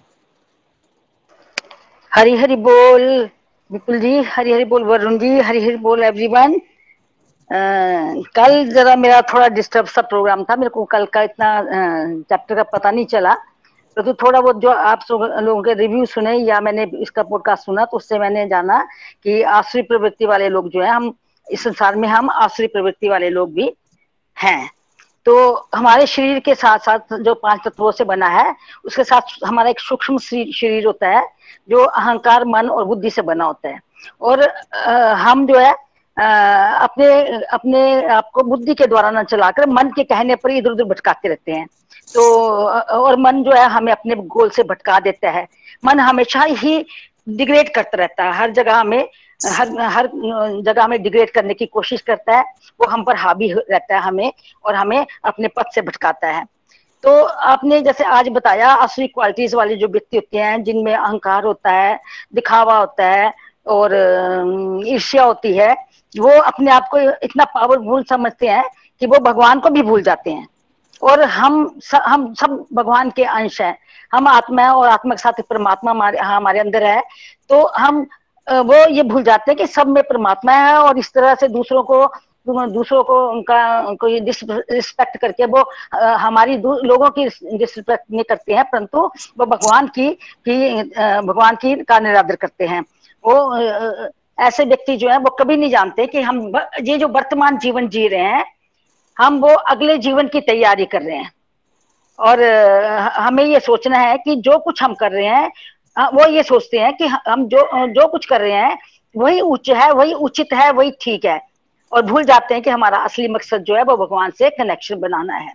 हरी 2.12 2.34
हरी 2.36 2.56
बोल, 2.64 3.02
विपुल 3.70 3.98
जी, 4.00 4.16
हरी 4.26 4.52
हरी 4.52 4.64
बोल, 4.64 4.84
वरुण 4.84 5.18
जी, 5.18 5.38
हरी 5.40 5.64
हरी 5.64 5.76
बोल 5.78 6.02
एवरीवन 6.04 6.60
कल 7.50 8.68
जरा 8.68 8.94
मेरा 8.96 9.20
थोड़ा 9.22 9.48
डिस्टर्ब 9.48 9.86
सा 9.86 10.02
प्रोग्राम 10.02 10.44
था 10.44 10.56
मेरे 10.56 10.70
को 10.70 10.84
कल 10.84 11.06
का 11.06 11.22
इतना 11.22 11.60
चैप्टर 11.62 12.54
का 12.54 12.62
पता 12.64 12.90
नहीं 12.90 13.06
चला। 13.06 13.34
तो, 13.96 14.02
तो 14.02 14.14
थोड़ा 14.14 14.40
बहुत 14.40 14.60
जो 14.60 14.68
आप 14.68 15.00
लोगों 15.10 15.62
के 15.62 15.74
रिव्यू 15.74 16.04
सुने 16.06 16.34
या 16.36 16.60
मैंने 16.60 16.84
इसका 17.00 17.22
पॉडकास्ट 17.22 17.64
सुना 17.64 17.84
तो 17.84 17.96
उससे 17.96 18.18
मैंने 18.18 18.46
जाना 18.48 18.80
कि 19.24 19.42
आश्री 19.42 19.82
प्रवृत्ति 19.82 20.26
वाले 20.26 20.48
लोग 20.48 20.68
जो 20.68 20.82
है 20.82 20.90
हम 20.90 21.12
इस 21.46 21.62
संसार 21.64 21.96
में 21.96 22.08
हम 22.08 22.30
आश्री 22.30 22.66
प्रवृत्ति 22.66 23.08
वाले 23.08 23.28
लोग 23.30 23.52
भी 23.54 23.72
हैं। 24.36 24.70
तो 25.26 25.34
हमारे 25.74 26.06
शरीर 26.06 26.38
के 26.38 26.54
साथ 26.54 26.78
साथ 26.78 27.14
जो 27.22 27.34
पाँच 27.34 27.60
तत्वों 27.64 27.90
से 27.92 28.04
बना 28.04 28.26
है 28.28 28.54
उसके 28.84 29.04
साथ 29.04 29.38
हमारा 29.46 29.70
एक 29.70 29.80
सूक्ष्म 29.80 30.18
शरीर 30.18 30.86
होता 30.86 31.08
है 31.08 31.26
जो 31.68 31.84
अहंकार 31.84 32.44
मन 32.44 32.68
और 32.70 32.84
बुद्धि 32.84 33.10
से 33.10 33.22
बना 33.22 33.44
होता 33.44 33.68
है। 33.68 33.78
और 34.20 34.42
हम 35.18 35.46
जो 35.46 35.58
है 35.58 35.74
अपने 36.16 37.06
अपने 37.46 37.80
आपको 38.06 38.42
बुद्धि 38.42 38.74
के 38.74 38.86
द्वारा 38.86 39.10
न 39.10 39.22
चलाकर 39.24 39.66
मन 39.68 39.88
के 39.88 40.04
कहने 40.04 40.34
पर 40.34 40.50
इधर 40.50 40.70
उधर 40.70 40.84
भटकाते 40.84 41.28
रहते 41.28 41.52
हैं। 41.52 41.66
तो 42.14 42.22
और 42.66 43.16
मन 43.16 43.42
जो 43.42 43.52
है 43.52 43.64
हमें 43.68 43.92
अपने 43.92 44.14
गोल 44.14 44.50
से 44.50 44.62
भटका 44.62 44.98
देता 45.00 45.30
है। 45.30 45.46
मन 45.84 46.00
हमेशा 46.00 46.42
ही 46.42 46.84
डिग्रेड 47.28 47.74
करता 47.74 47.98
रहता 47.98 48.24
है। 48.24 48.32
हर 48.32 48.50
जगह 48.50 48.76
हमें, 48.76 49.08
हर 49.46 49.70
हर 49.80 50.10
जगह 50.62 50.82
हमें 50.82 51.02
डिग्रेड 51.02 51.30
करने 51.30 51.54
की 51.54 51.66
कोशिश 51.66 52.00
करता 52.00 52.36
है। 52.36 52.44
वो 52.80 52.86
हम 52.86 53.04
पर 53.04 53.16
हावी 53.16 53.52
रहता 53.52 53.94
है 53.94 54.00
हमें 54.00 54.32
और 54.64 54.74
हमें 54.74 55.06
अपने 55.24 55.48
पद 55.48 55.70
से 55.74 55.82
भटकाता 55.82 56.28
है। 56.28 56.44
तो 57.04 57.22
आपने 57.22 57.80
जैसे 57.80 58.04
आज 58.04 58.28
बताया, 58.28 58.68
असली 58.74 59.06
क्वालिटीज 59.06 59.54
वाले 59.54 59.76
जो 59.76 59.88
व्यक्ति 59.88 60.16
होते 60.16 60.38
हैं, 60.38 60.62
जिनमें 60.64 60.94
अहंकार 60.94 61.44
होता 61.44 61.70
है, 61.70 61.98
दिखावा 62.34 62.76
होता 62.78 63.06
है 63.06 63.32
और 63.66 63.94
ईर्ष्या 64.86 65.24
होती 65.24 65.52
है 65.56 65.74
वो 66.20 66.40
अपने 66.40 66.70
आप 66.70 66.88
को 66.90 66.98
इतना 66.98 67.44
पावरफुल 67.44 68.02
समझते 68.04 68.48
हैं 68.48 68.64
कि 69.00 69.06
वो 69.06 69.18
भगवान 69.20 69.60
को 69.60 69.70
भी 69.70 69.82
भूल 69.82 70.02
जाते 70.02 70.30
हैं। 70.30 70.46
और 71.02 71.22
हम 71.22 71.78
स, 71.82 71.94
हम 71.94 72.32
सब 72.34 72.64
भगवान 72.74 73.10
के 73.10 73.24
अंश 73.24 73.60
हैं। 73.60 73.76
हम 74.12 74.28
आत्मा 74.28 74.70
और 74.72 74.88
आत्मा 74.88 75.14
के 75.14 75.22
साथ 75.22 75.42
परमात्मा 75.50 75.90
हमारे 75.90 76.18
हमारे 76.18 76.60
अंदर 76.60 76.84
है। 76.84 77.02
तो 77.50 77.66
हम 77.68 78.06
वो 78.46 78.86
ये 78.88 79.02
भूल 79.02 79.22
जाते 79.22 79.50
हैं 79.50 79.56
कि 79.58 79.66
सब 79.66 79.88
में 79.88 80.02
परमात्मा 80.02 80.52
है 80.52 80.74
और 80.76 80.98
इस 80.98 81.12
तरह 81.12 81.34
से 81.34 81.48
दूसरों 81.48 81.82
को 81.82 82.06
दूसरों 82.46 83.02
को 83.04 83.14
उनका 83.28 83.94
कोई 84.00 84.18
रिस्पेक्ट 84.20 85.16
करके 85.16 85.46
वो 85.46 85.64
हमारी 85.94 86.56
लोगों 86.56 87.08
की 87.10 87.24
रिस्पेक्ट 87.26 88.04
नहीं 88.10 88.24
करते 88.28 88.54
हैं 88.54 88.64
परंतु 88.64 88.98
वो 89.38 89.46
भगवान 89.46 89.86
की 89.88 90.10
की 90.48 90.82
भगवान 91.22 91.56
की 91.56 91.74
का 91.84 91.98
निरादर 91.98 92.36
करते 92.36 92.66
हैं। 92.66 92.80
वो 93.24 93.34
ऐसे 94.38 94.64
व्यक्ति 94.64 94.96
जो 94.96 95.08
है, 95.08 95.18
वो 95.18 95.30
कभी 95.30 95.56
नहीं 95.56 95.70
जानते 95.70 96.06
कि 96.06 96.20
हम 96.20 96.52
ये 96.82 96.96
जो 96.98 97.08
वर्तमान 97.08 97.58
जीवन 97.58 97.88
जी 97.88 98.06
रहे 98.08 98.20
हैं, 98.20 98.44
हम 99.16 99.38
वो 99.40 99.48
अगले 99.48 99.96
जीवन 99.98 100.28
की 100.28 100.40
तैयारी 100.40 100.84
कर 100.84 101.02
रहे 101.02 101.16
हैं। 101.16 101.32
और 102.18 102.42
हमें 103.14 103.44
ये 103.44 103.60
सोचना 103.60 103.98
है 103.98 104.16
कि 104.18 104.36
जो 104.36 104.58
कुछ 104.58 104.82
हम 104.82 104.94
कर 104.94 105.12
रहे 105.12 105.26
हैं 105.26 105.50
वो 105.98 106.26
ये 106.26 106.42
सोचते 106.42 106.78
हैं 106.78 106.92
कि 106.96 107.06
हम 107.06 107.46
जो 107.46 107.58
जो 107.86 108.06
कुछ 108.08 108.26
कर 108.26 108.40
रहे 108.40 108.52
हैं, 108.52 108.78
वही 109.16 109.40
उच्च 109.40 109.70
है, 109.70 109.90
वही 109.92 110.12
उचित 110.12 110.48
है, 110.54 110.70
वही 110.72 110.90
ठीक 111.02 111.24
है। 111.24 111.40
और 111.92 112.02
भूल 112.02 112.24
जाते 112.24 112.54
हैं 112.54 112.62
कि 112.62 112.70
हमारा 112.70 112.98
असली 112.98 113.28
मकसद 113.28 113.58
जो 113.58 113.74
है, 113.74 113.82
वो 113.82 113.96
भगवान 113.96 114.30
से 114.30 114.50
कनेक्शन 114.50 114.98
बनाना 115.00 115.34
है। 115.34 115.52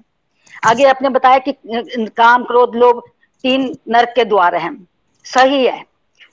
आगे 0.68 0.84
आपने 0.84 1.10
बताया 1.10 1.38
कि 1.38 1.52
काम, 2.18 2.44
क्रोध 2.44 2.76
लोग 2.76 3.08
तीन 3.44 3.74
नरक 3.90 4.14
के 4.16 4.26
द्वार 4.26 4.56
हैं। 4.56 4.88
सही 5.24 5.66
है। 5.66 5.84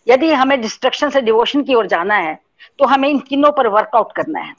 यदि 0.07 0.33
हमें 0.33 0.61
डिस्ट्रक्शन 0.61 1.11
से 1.11 1.21
डिवोशन 1.23 1.63
की 1.63 1.75
ओर 1.75 1.87
जाना 1.87 2.15
है 2.17 2.39
तो 2.79 2.87
हमें 2.87 3.09
इन 3.09 3.19
तीनों 3.21 3.51
पर 3.53 3.67
वर्कआउट 3.69 4.13
करना 4.17 4.41
है। 4.41 4.55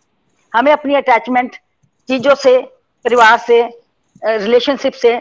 हमें 0.54 0.72
अपनी 0.72 0.96
अटैचमेंट 0.96 1.56
चीज़ों 2.10 2.36
से, 2.36 2.58
परिवार 3.06 3.38
से 3.40 3.62
रिलेशनशिप 4.24 4.94
से 4.94 5.14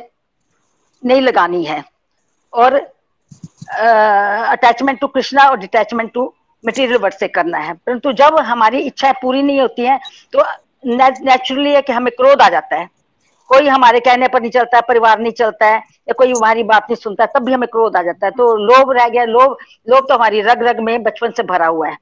नहीं 1.02 1.20
लगानी 1.20 1.64
है। 1.64 1.82
और 2.52 2.74
अटैचमेंट 3.74 5.00
टू 5.00 5.06
कृष्णा 5.08 5.48
और 5.50 5.56
डिटैचमेंट 5.58 6.12
टू 6.14 6.32
मटेरियल 6.64 6.98
वर्ड 6.98 7.14
से 7.14 7.28
करना 7.28 7.58
है। 7.58 7.72
परंतु 7.76 8.12
जब 8.14 8.38
हमारी 8.40 8.78
इच्छाएँ 8.80 9.14
पूरी 9.22 9.42
नहीं 9.42 9.60
होती 9.60 9.82
हैं 9.82 9.98
तो 10.32 10.44
नेचुरली 10.86 11.72
है 11.72 11.82
कि 11.82 11.92
हमें 11.92 12.12
क्रोध 12.16 12.42
आ 12.42 12.48
जाता 12.48 12.76
है। 12.76 12.88
कोई 13.50 13.66
हमारे 13.68 14.00
कहने 14.00 14.28
पर 14.28 14.40
नहीं 14.40 14.50
चलता 14.50 14.76
है 14.76 14.82
परिवार 14.88 15.18
नहीं 15.18 15.32
चलता 15.32 15.66
है, 15.66 15.76
या 15.76 16.12
कोई 16.12 16.30
हमारी 16.30 16.62
बात 16.64 16.82
नहीं 16.82 16.96
सुनता 16.96 17.24
है, 17.24 17.30
तब 17.34 17.44
भी 17.44 17.52
हमें 17.52 17.68
क्रोध 17.68 17.96
आ 17.96 18.02
जाता 18.02 18.26
है। 18.26 18.32
तो 18.32 18.54
लोभ 18.56 18.90
रह 18.92 19.08
गया, 19.08 19.24
लोभ 19.26 19.56
लोभ 19.88 20.06
तो 20.08 20.14
हमारी 20.14 20.40
रग 20.42 20.62
रग 20.62 20.80
में 20.80 21.02
बचपन 21.02 21.30
से 21.30 21.42
भरा 21.44 21.66
हुआ 21.66 21.88
है। 21.88 21.96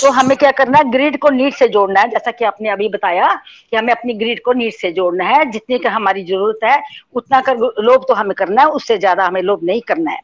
तो 0.00 0.10
हमें 0.10 0.36
क्या 0.36 0.50
करना 0.52 0.78
है 0.78 0.90
ग्रिड 0.90 1.18
को 1.18 1.30
नीड 1.30 1.54
से 1.54 1.68
जोड़ना 1.68 2.00
है। 2.00 2.08
जैसा 2.08 2.30
कि 2.30 2.44
आपने 2.44 2.68
अभी 2.68 2.88
बताया 2.88 3.28
कि 3.70 3.76
हमें 3.76 3.92
अपनी 3.92 4.14
ग्रीड 4.14 4.42
को 4.44 4.52
नीड 4.52 4.72
से 4.72 4.90
जोड़ना 4.92 5.24
है, 5.24 5.44
जितनी 5.50 5.78
का 5.78 5.90
हमारी 5.90 6.24
ज़रूरत 6.24 6.64
है, 6.64 6.82
उतना 7.14 7.40
कर, 7.40 7.56
लोभ 7.56 8.04
तो 8.08 8.14
हमें 8.14 8.34
करना 8.34 8.62
है, 8.62 8.68
उससे 8.70 8.98
ज़्यादा 8.98 9.26
हमें 9.26 9.40
लोभ 9.42 9.60
नहीं 9.64 9.80
करना 9.80 10.10
है। 10.10 10.20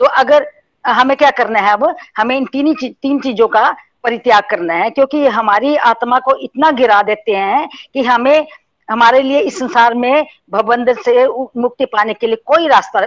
तो 0.00 0.04
अगर 0.04 0.46
हमें 0.84 1.16
क्या 1.16 1.30
करना 1.32 1.60
है 1.60 1.72
अब, 1.72 1.94
हमें 2.16 2.36
इन 2.36 2.44
तीन 2.46 2.74
तीन 2.74 3.20
चीज़ों 3.20 3.48
का 3.48 3.70
परित्याग 4.04 4.42
करना 4.50 4.74
है, 4.74 4.90
क्योंकि 4.90 5.26
हमारी 5.28 5.74
आत्मा 5.76 6.18
को 6.18 6.36
इतना 6.38 6.70
गिरा 6.72 7.02
देते 7.02 7.32
हैं 7.32 7.68
कि 7.94 8.02
हमें 8.02 8.46
हमारे 8.88 9.22
लिए 9.22 9.40
इस 9.40 9.58
संसार 9.58 9.94
में 9.94 10.26
भवबंधन 10.50 11.02
से 11.02 11.26
मुक्ति 11.60 11.84
पाने 11.86 12.14
के 12.14 12.26
लिए 12.26 12.36
कोई 12.46 12.68
रास्ता 12.68 13.06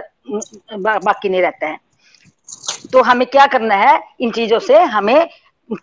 बाकी 0.74 1.28
नहीं 1.28 1.42
रहता 1.42 1.66
है। 1.66 1.78
तो 2.92 3.02
हमें 3.02 3.26
क्या 3.26 3.46
करना 3.46 3.74
है? 3.74 4.00
इन 4.20 4.30
चीज़ों 4.30 4.58
से 4.58 4.78
हमें 4.78 5.28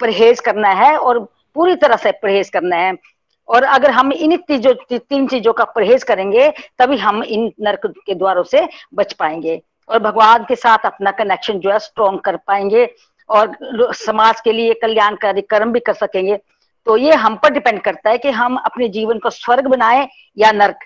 परहेज 0.01 0.39
करना 0.39 0.69
है 0.69 0.95
और 0.97 1.19
पूरी 1.55 1.75
तरह 1.75 1.95
से 1.95 2.11
परहेज 2.13 2.49
करना 2.49 2.75
है। 2.75 2.93
और 3.49 3.63
अगर 3.63 3.91
हम 3.91 4.11
इन 4.13 4.35
चीज़ों, 4.37 4.73
तीन 4.91 5.27
चीज़ों 5.27 5.53
का 5.53 5.63
परहेज 5.65 6.03
करेंगे, 6.03 6.49
तभी 6.79 6.97
हम 6.97 7.23
इन 7.23 7.51
नरक 7.61 7.85
के 8.05 8.15
द्वारों 8.15 8.43
से 8.43 8.67
बच 8.93 9.13
पाएँगे। 9.13 9.61
और 9.89 9.99
भगवान 9.99 10.43
के 10.43 10.55
साथ 10.55 10.85
अपना 10.85 11.11
कनेक्शन 11.11 11.59
जो 11.59 11.71
है 11.71 11.79
स्ट्रॉन्ग 11.79 12.19
कर 12.19 12.35
पाएँगे 12.37 12.85
और 13.29 13.93
समाज 13.95 14.41
के 14.41 14.51
लिए 14.51 14.73
कल्याणकारी 14.73 15.41
कर्म 15.41 15.71
भी 15.71 15.79
कर 15.79 15.93
सकेंगे। 15.93 16.37
तो 16.87 16.97
ये 16.97 17.13
हम 17.13 17.35
पर 17.35 17.49
डिपेंड 17.49 17.81
करता 17.81 18.09
है 18.09 18.17
कि 18.17 18.29
हम 18.31 18.55
अपने 18.55 18.87
जीवन 18.89 19.19
को 19.19 19.29
स्वर्ग 19.29 19.67
बनाए 19.67 20.07
या 20.37 20.51
नर्क। 20.51 20.79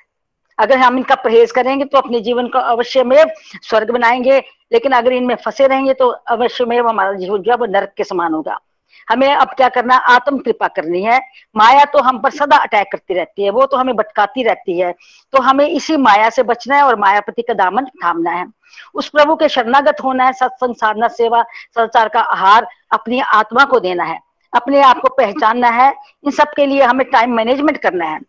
अगर 0.57 0.77
हम 0.77 0.97
इनका 0.97 1.15
परहेज 1.15 1.51
करेंगे 1.51 1.85
तो 1.85 1.97
अपने 1.97 2.19
जीवन 2.19 2.47
को 2.47 2.59
अवश्य 2.59 3.03
में 3.03 3.23
स्वर्ग 3.61 3.91
बनाएँगे, 3.91 4.37
लेकिन 4.71 4.91
अगर 4.91 5.13
इनमें 5.13 5.35
फंसे 5.35 5.67
रहेंगे 5.67 5.93
तो 5.93 6.09
अवश्य 6.09 6.65
में 6.65 6.79
हमारा 6.79 7.13
जीवन 7.13 7.41
जो 7.41 7.51
है 7.51 7.57
वो 7.57 7.65
नर्क 7.65 7.93
के 7.97 8.03
समान 8.03 8.33
होगा। 8.33 8.59
हमें 9.09 9.33
अब 9.33 9.47
क्या 9.47 9.69
करना 9.69 9.95
आत्म 9.95 10.37
कृपा 10.37 10.67
करनी 10.67 11.01
है। 11.03 11.19
माया 11.55 11.85
तो 11.85 11.99
हम 11.99 12.19
पर 12.19 12.29
सदा 12.29 12.57
अटैक 12.57 12.87
करती 12.91 13.13
रहती 13.13 13.43
है, 13.43 13.49
वो 13.49 13.65
तो 13.65 13.77
हमें 13.77 13.95
भटकाती 13.95 14.43
रहती 14.43 14.79
है। 14.79 14.93
तो 15.33 15.41
हमें 15.41 15.65
इसी 15.67 15.97
माया 15.97 16.29
से 16.29 16.43
बचना 16.43 16.75
है 16.75 16.83
और 16.83 16.95
मायापति 16.95 17.41
का 17.41 17.53
दामन 17.53 17.85
थामना 17.85 18.31
है। 18.31 18.45
उस 18.93 19.09
प्रभु 19.09 19.35
के 19.35 19.49
शरणागत 19.49 19.97
होना 20.03 20.25
है, 20.25 20.33
सत्संग, 20.33 20.75
साधना, 20.75 21.07
सेवा, 21.07 21.43
संसार 21.75 22.09
का 22.09 22.19
आहार 22.19 22.67
अपनी 22.91 23.19
आत्मा 23.19 23.65
को 23.65 23.79
देना 23.79 24.03
है। 24.03 24.19
अपने 24.53 24.81
आप 24.81 24.99
को 24.99 25.09
पहचानना 25.15 25.69
है। 25.71 25.93
इन 26.23 26.31
सब 26.31 26.53
के 26.55 26.65
लिए 26.65 26.81
हमें 26.83 27.09
टाइम 27.09 27.33
मैनेजमेंट 27.35 27.77
करना 27.77 28.05
है। 28.05 28.19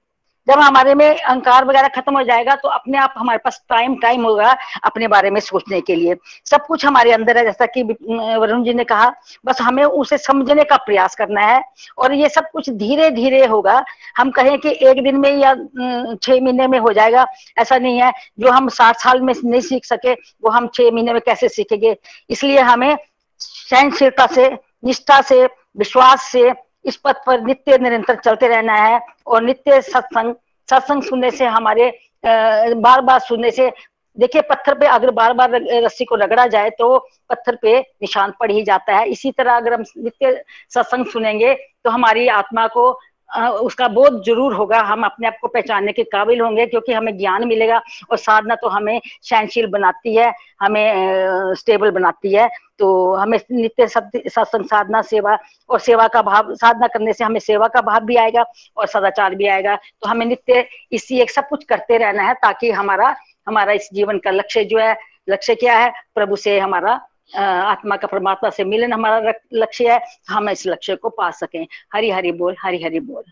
जब 0.46 0.60
हमारे 0.60 0.94
में 0.94 1.06
अहंकार 1.08 1.64
वगैरह 1.64 1.88
खत्म 1.88 2.16
हो 2.16 2.22
जाएगा 2.22 2.54
तो 2.54 2.68
अपने 2.68 2.98
आप 2.98 3.14
हमारे 3.16 3.38
पास 3.38 3.60
टाइम 3.68 3.94
टाइम 3.96 4.24
होगा 4.26 4.50
अपने 4.84 5.08
बारे 5.08 5.30
में 5.30 5.40
सोचने 5.40 5.80
के 5.80 5.94
लिए। 5.94 6.16
सब 6.46 6.66
कुछ 6.66 6.84
हमारे 6.86 7.12
अंदर 7.12 7.38
है, 7.38 7.44
जैसा 7.44 7.66
कि 7.66 7.82
वरुण 7.82 8.64
जी 8.64 8.74
ने 8.74 8.84
कहा, 8.84 9.10
बस 9.46 9.60
हमें 9.62 9.82
उसे 9.84 10.18
समझने 10.18 10.64
का 10.64 10.76
प्रयास 10.76 11.14
करना 11.14 11.46
है। 11.46 11.62
और 11.98 12.14
ये 12.14 12.28
सब 12.28 12.50
कुछ 12.52 12.70
धीरे 12.72 13.10
धीरे 13.10 13.44
होगा। 13.46 13.84
हम 14.18 14.30
कहें 14.30 14.58
कि 14.58 14.76
एक 14.82 15.02
दिन 15.02 15.16
में 15.16 15.30
या 15.32 15.54
छह 15.54 16.32
महीने 16.34 16.66
में 16.66 16.78
हो 16.78 16.92
जाएगा। 16.92 17.26
ऐसा 17.58 17.78
नहीं 17.78 17.98
है। 17.98 18.12
जो 18.40 18.50
हम 18.50 18.68
साठ 18.68 18.96
साल 18.96 19.20
में 19.20 19.34
नहीं 19.44 19.60
सीख 19.62 19.84
सके, 19.84 20.12
वो 20.12 20.50
हम 20.50 20.68
छह 20.74 20.90
महीने 20.90 21.12
में 21.12 21.20
कैसे 21.22 21.48
सीखेंगे? 21.48 21.96
इसलिए 22.30 22.60
हमें 22.60 22.96
सहनशीलता 23.40 24.26
से, 24.26 24.48
निष्ठा 24.84 25.20
से 25.22 25.46
विश्वास 25.76 26.22
से 26.22 26.52
इस 26.84 26.96
पथ 26.96 27.24
पर 27.26 27.40
नित्य 27.40 27.78
निरंतर 27.78 28.16
चलते 28.16 28.48
रहना 28.48 28.74
है 28.76 29.00
और 29.26 29.42
नित्य 29.42 29.80
सत्संग 29.82 30.34
सत्संग 30.68 31.02
सुनने 31.02 31.30
से 31.30 31.44
हमारे 31.46 31.90
बार 32.24 33.00
बार 33.00 33.18
सुनने 33.20 33.50
से, 33.50 33.70
देखिए 34.16 34.42
पत्थर 34.42 34.74
पे 34.78 34.86
अगर 34.86 35.10
बार 35.10 35.32
बार 35.32 35.50
रस्सी 35.84 36.04
को 36.04 36.14
रगड़ा 36.16 36.46
जाए 36.46 36.70
तो 36.70 36.98
पत्थर 37.30 37.56
पे 37.62 37.78
निशान 37.80 38.32
पड़ 38.40 38.50
ही 38.50 38.62
जाता 38.64 38.96
है। 38.96 39.08
इसी 39.08 39.30
तरह 39.30 39.56
अगर 39.56 39.74
हम 39.74 39.84
नित्य 39.98 40.44
सत्संग 40.74 41.06
सुनेंगे 41.06 41.54
तो 41.54 41.90
हमारी 41.90 42.26
आत्मा 42.30 42.66
को 42.66 42.90
उसका 43.30 43.86
बोध 43.88 44.22
ज़रूर 44.24 44.54
होगा। 44.54 44.80
हम 44.82 45.04
अपने 45.04 45.26
आप 45.26 45.36
को 45.40 45.48
पहचानने 45.48 45.92
के 45.92 46.02
काबिल 46.04 46.40
होंगे 46.40 46.66
क्योंकि 46.66 46.92
हमें 46.92 47.16
ज्ञान 47.18 47.46
मिलेगा 47.48 47.80
और 48.10 48.16
साधना 48.18 48.54
तो 48.54 48.68
हमें 48.68 49.00
सहनशील 49.22 49.66
बनाती 49.66 50.14
है, 50.16 50.32
हमें 50.60 51.54
स्टेबल 51.54 51.90
बनाती 51.90 52.34
है। 52.34 52.48
तो 52.78 53.14
हमें 53.14 53.38
नित्य 53.50 53.86
सत्संग, 53.86 54.64
साधना, 54.64 55.00
सेवा 55.02 55.38
और 55.70 55.80
सेवा 55.80 56.06
का 56.08 56.22
भाव, 56.22 56.54
साधना 56.54 56.86
करने 56.86 57.12
से 57.12 57.24
हमें 57.24 57.40
सेवा 57.40 57.68
का 57.68 57.80
भाव 57.82 58.04
भी 58.04 58.16
आएगा 58.16 58.44
और 58.76 58.86
सदाचार 58.86 59.34
भी 59.34 59.46
आएगा। 59.46 59.76
तो 59.76 60.08
हमें 60.08 60.26
नित्य 60.26 60.66
इसी 60.92 61.20
एक 61.20 61.30
सब 61.30 61.48
कुछ 61.48 61.64
करते 61.64 61.98
रहना 61.98 62.22
है 62.22 62.34
ताकि 62.34 62.70
हमारा 62.72 63.14
हमारा 63.48 63.72
इस 63.72 63.88
जीवन 63.94 64.18
का 64.18 64.30
लक्ष्य 64.30 64.64
जो 64.64 64.78
है, 64.78 64.96
लक्ष्य 65.28 65.54
क्या 65.54 65.78
है? 65.78 65.92
प्रभु 66.14 66.36
से 66.36 66.58
हमारा 66.58 67.00
आत्मा 67.30 67.96
का 67.96 68.06
परमात्मा 68.06 68.50
से 68.50 68.64
मिलन 68.64 68.92
हमारा 68.92 69.32
लक्ष्य 69.54 69.92
है, 69.92 70.00
हम 70.28 70.50
इस 70.50 70.66
लक्ष्य 70.66 70.96
को 70.96 71.08
पा 71.10 71.30
सकें। 71.30 71.66
हरी 71.94 72.10
हरी 72.10 72.32
बोल, 72.32 72.56
हरी 72.62 72.82
हरी 72.82 73.00
बोल। 73.00 73.24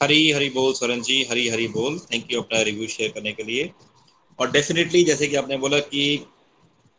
हरी 0.00 0.30
हरी 0.30 0.48
बोल 0.50 0.72
सरन 0.72 1.00
जी, 1.02 1.22
हरी 1.30 1.48
हरी 1.48 1.66
बोल। 1.68 1.98
थैंक 2.12 2.32
यू 2.32 2.40
अपना 2.40 2.60
रिव्यू 2.62 2.86
शेयर 2.88 3.10
करने 3.10 3.32
के 3.32 3.42
लिए। 3.42 3.70
और 4.38 4.50
डेफिनेटली 4.50 5.02
जैसे 5.04 5.26
कि 5.26 5.36
आपने 5.36 5.56
बोला 5.56 5.78
कि 5.78 6.04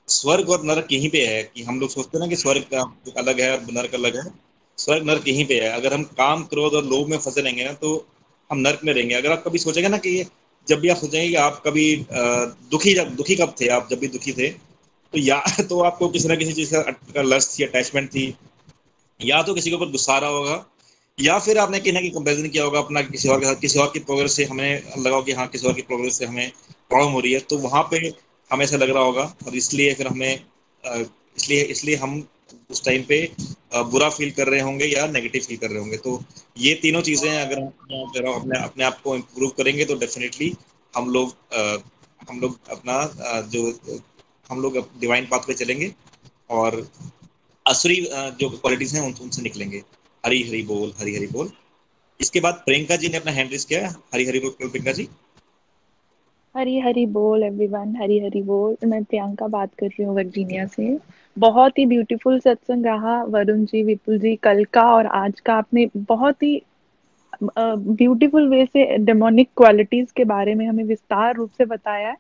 स्वर्ग 0.08 0.50
और 0.50 0.64
नरक 0.64 0.92
यहीं 0.92 1.10
पे 1.10 1.26
है 1.28 1.42
कि 1.44 1.64
हम 1.64 1.80
लोग 1.80 1.90
सोचते 1.90 2.18
हैं 2.18 2.24
ना 2.24 2.30
कि 2.30 2.36
स्वर्ग 2.36 2.66
का 2.74 2.82
अलग 3.18 3.40
है 3.42 3.52
और 3.52 3.62
नरक 3.72 3.94
अलग 3.96 4.16
है। 4.18 4.24
स्वर्ग, 4.78 5.04
नरक 5.04 5.28
यहीं 5.28 5.46
पे 5.46 5.60
है। 5.62 5.70
अगर 5.72 5.94
हम 5.94 6.04
काम, 6.18 6.44
क्रोध 6.44 6.74
और 6.74 6.86
लोभ 6.86 7.08
में 7.08 7.18
फंसे 7.18 7.42
रहेंगे 7.42 7.64
ना 7.64 7.74
तो 7.74 7.96
हम 8.50 8.58
नरक 8.58 8.80
में 8.86 8.94
रहेंगे। 8.94 9.16
अगर 9.16 9.32
आप 9.32 9.44
कभी 9.48 9.58
सोचेंगे 9.58 9.90
ना 9.90 9.98
कि 9.98 10.26
जब 10.68 10.80
भी 10.80 10.90
आप 10.90 10.98
सोचेंगे 10.98 11.28
कि 11.30 11.36
आप 11.36 11.62
कभी 11.66 11.96
दुखी 12.12 12.94
जब, 12.94 13.16
दुखी 13.16 13.36
कब 13.36 13.56
थे? 13.62 13.68
आप 13.68 13.88
जब 13.92 14.00
भी 14.00 14.08
दुखी 14.08 14.34
थे 14.34 14.50
तो 15.16 15.20
या 15.22 15.40
तो 15.70 15.80
आपको 15.82 16.08
किसी 16.10 16.28
ना 16.28 16.36
किसी 16.36 16.54
चीज़ 16.54 16.74
का 16.76 17.22
लस्ट 17.24 17.60
थी 17.60 17.64
अटैचमेंट 17.64 18.10
थी, 18.10 18.34
या 19.20 19.42
तो 19.44 19.54
किसी 19.54 19.70
के 19.70 19.76
ऊपर 19.76 19.92
गुस्सा 19.92 20.18
रहा 20.18 20.30
होगा, 20.30 20.66
या 21.18 21.38
फिर 21.40 21.58
आपने 21.58 21.80
कहीं 21.80 21.94
ना 21.94 22.00
कहीं 22.00 22.12
कंपेरिजन 22.12 22.50
किया 22.50 22.64
होगा 22.64 22.80
अपना 22.80 23.02
किसी 23.04 23.30
और 23.30 23.40
के 23.40 23.46
साथ, 23.46 23.56
किसी 23.62 23.80
और 23.80 23.92
की 23.94 24.00
प्रोग्रेस 24.02 24.34
से 24.36 24.46
हमें 24.46 24.84
लगा 25.00 25.22
कि 25.22 25.32
हाँ 25.34 25.48
किसी 25.48 25.68
और 25.68 25.74
की 25.74 25.82
प्रोग्रेस 25.84 26.18
से 26.18 26.26
हमें 26.26 26.52
प्रॉब्लम 26.90 27.12
हो 27.14 27.20
रही 27.20 27.34
है 27.34 27.40
तो 27.50 27.58
वहाँ 27.60 27.84
पे 27.92 27.98
हमें 28.52 28.64
ऐसा 28.66 28.78
लग 28.78 28.90
रहा 28.90 29.04
होगा 29.04 29.24
और 29.48 29.56
इसलिए 29.56 29.94
फिर 29.94 30.08
हमें 30.08 30.34
इसलिए 30.84 31.62
इसलिए 31.76 31.96
हम 31.96 32.24
उस 32.72 32.84
टाइम 32.86 33.04
पे 33.04 33.18
बुरा 33.92 34.10
फील 34.10 34.32
कर 34.32 34.48
रहे 34.48 34.60
होंगे 34.62 34.86
या 34.86 35.06
नेगेटिव 35.08 35.42
फील 35.42 35.58
कर 35.58 35.70
रहे 35.70 35.80
होंगे। 35.80 35.98
तो 35.98 36.22
ये 36.58 36.74
तीनों 36.82 37.02
चीज़ें 37.02 37.30
अगर 37.32 37.60
हम 37.60 37.68
अपने 38.34 38.60
अपने 38.60 38.84
आप 38.84 39.02
को 39.04 39.16
इम्प्रूव 39.16 39.50
करेंगे 39.58 39.86
तो 39.86 39.96
डेफिनेटली 39.96 40.54
हम 40.94 41.10
लोग 41.10 41.34
हम 42.30 42.40
लोग 42.42 42.60
अपना 42.72 43.04
जो 43.54 43.64
हम 44.50 44.62
लोग 44.62 44.78
डिवाइन 45.00 45.26
पाथ 45.26 45.48
पे 45.48 45.54
चलेंगे 45.56 45.92
और 46.52 46.82
असुरी 47.66 47.96
जो 48.40 48.50
क्वालिटीज 48.52 48.96
हैं 48.96 49.02
उनसे 49.04 49.42
निकलेंगे। 49.42 49.84
हरी 50.24 50.42
हरी 50.44 50.62
बोल, 50.66 50.94
हरी 51.00 51.16
हरी 51.16 51.28
बोल। 51.30 51.52
इसके 52.20 52.40
बाद 52.42 52.62
प्रियंका 52.66 52.96
जी 52.96 53.10
ने 53.10 53.18
अपना 53.18 53.32
हैंड 53.32 53.52
रेस 53.52 53.66
किया 53.66 53.88
हरी 54.14 54.26
हरी 54.26 54.40
बोल 54.40 54.56
प्रियंका 54.62 54.92
जी? 54.94 55.08
हरी 56.56 56.80
हरी 56.80 57.06
बोल 57.08 57.44
एवरीवन 57.44 57.96
हरी 57.96 58.20
हरी 58.20 58.42
बोल। 58.44 58.76
मैं 58.84 59.04
प्रियंका 59.04 59.48
बात 59.50 59.74
कर 59.80 59.86
रही 59.86 60.04
हूँ 60.04 60.16
वर्जीनिया 60.16 60.66
से। 60.68 60.98
बहुत 61.38 61.78
ही 61.80 61.86
ब्यूटीफुल 61.86 62.40
सत्संग 62.40 62.86
रहा 62.86 63.22
वरुण 63.26 63.66
जी, 63.66 63.84
विपुल 63.84 64.20
जी, 64.20 64.36
कल 64.44 64.64
का 64.74 64.84
और 64.94 65.06
आज 65.16 65.40
का। 65.40 65.54
आपने 65.56 65.88
बहुत 65.96 66.44
ही 66.44 66.62
ब्यूटीफुल 67.44 68.48
वे 68.50 68.66
से 68.66 68.98
डेमोनिक 68.98 69.50
क्वालिटीज 69.58 70.12
के 70.12 70.24
बारे 70.26 70.56
में 70.56 70.66
हमें 70.68 70.84
विस्तार 70.84 71.36
रूप 71.36 71.52
से 71.58 71.66
बताया 71.66 72.10
है। 72.10 72.16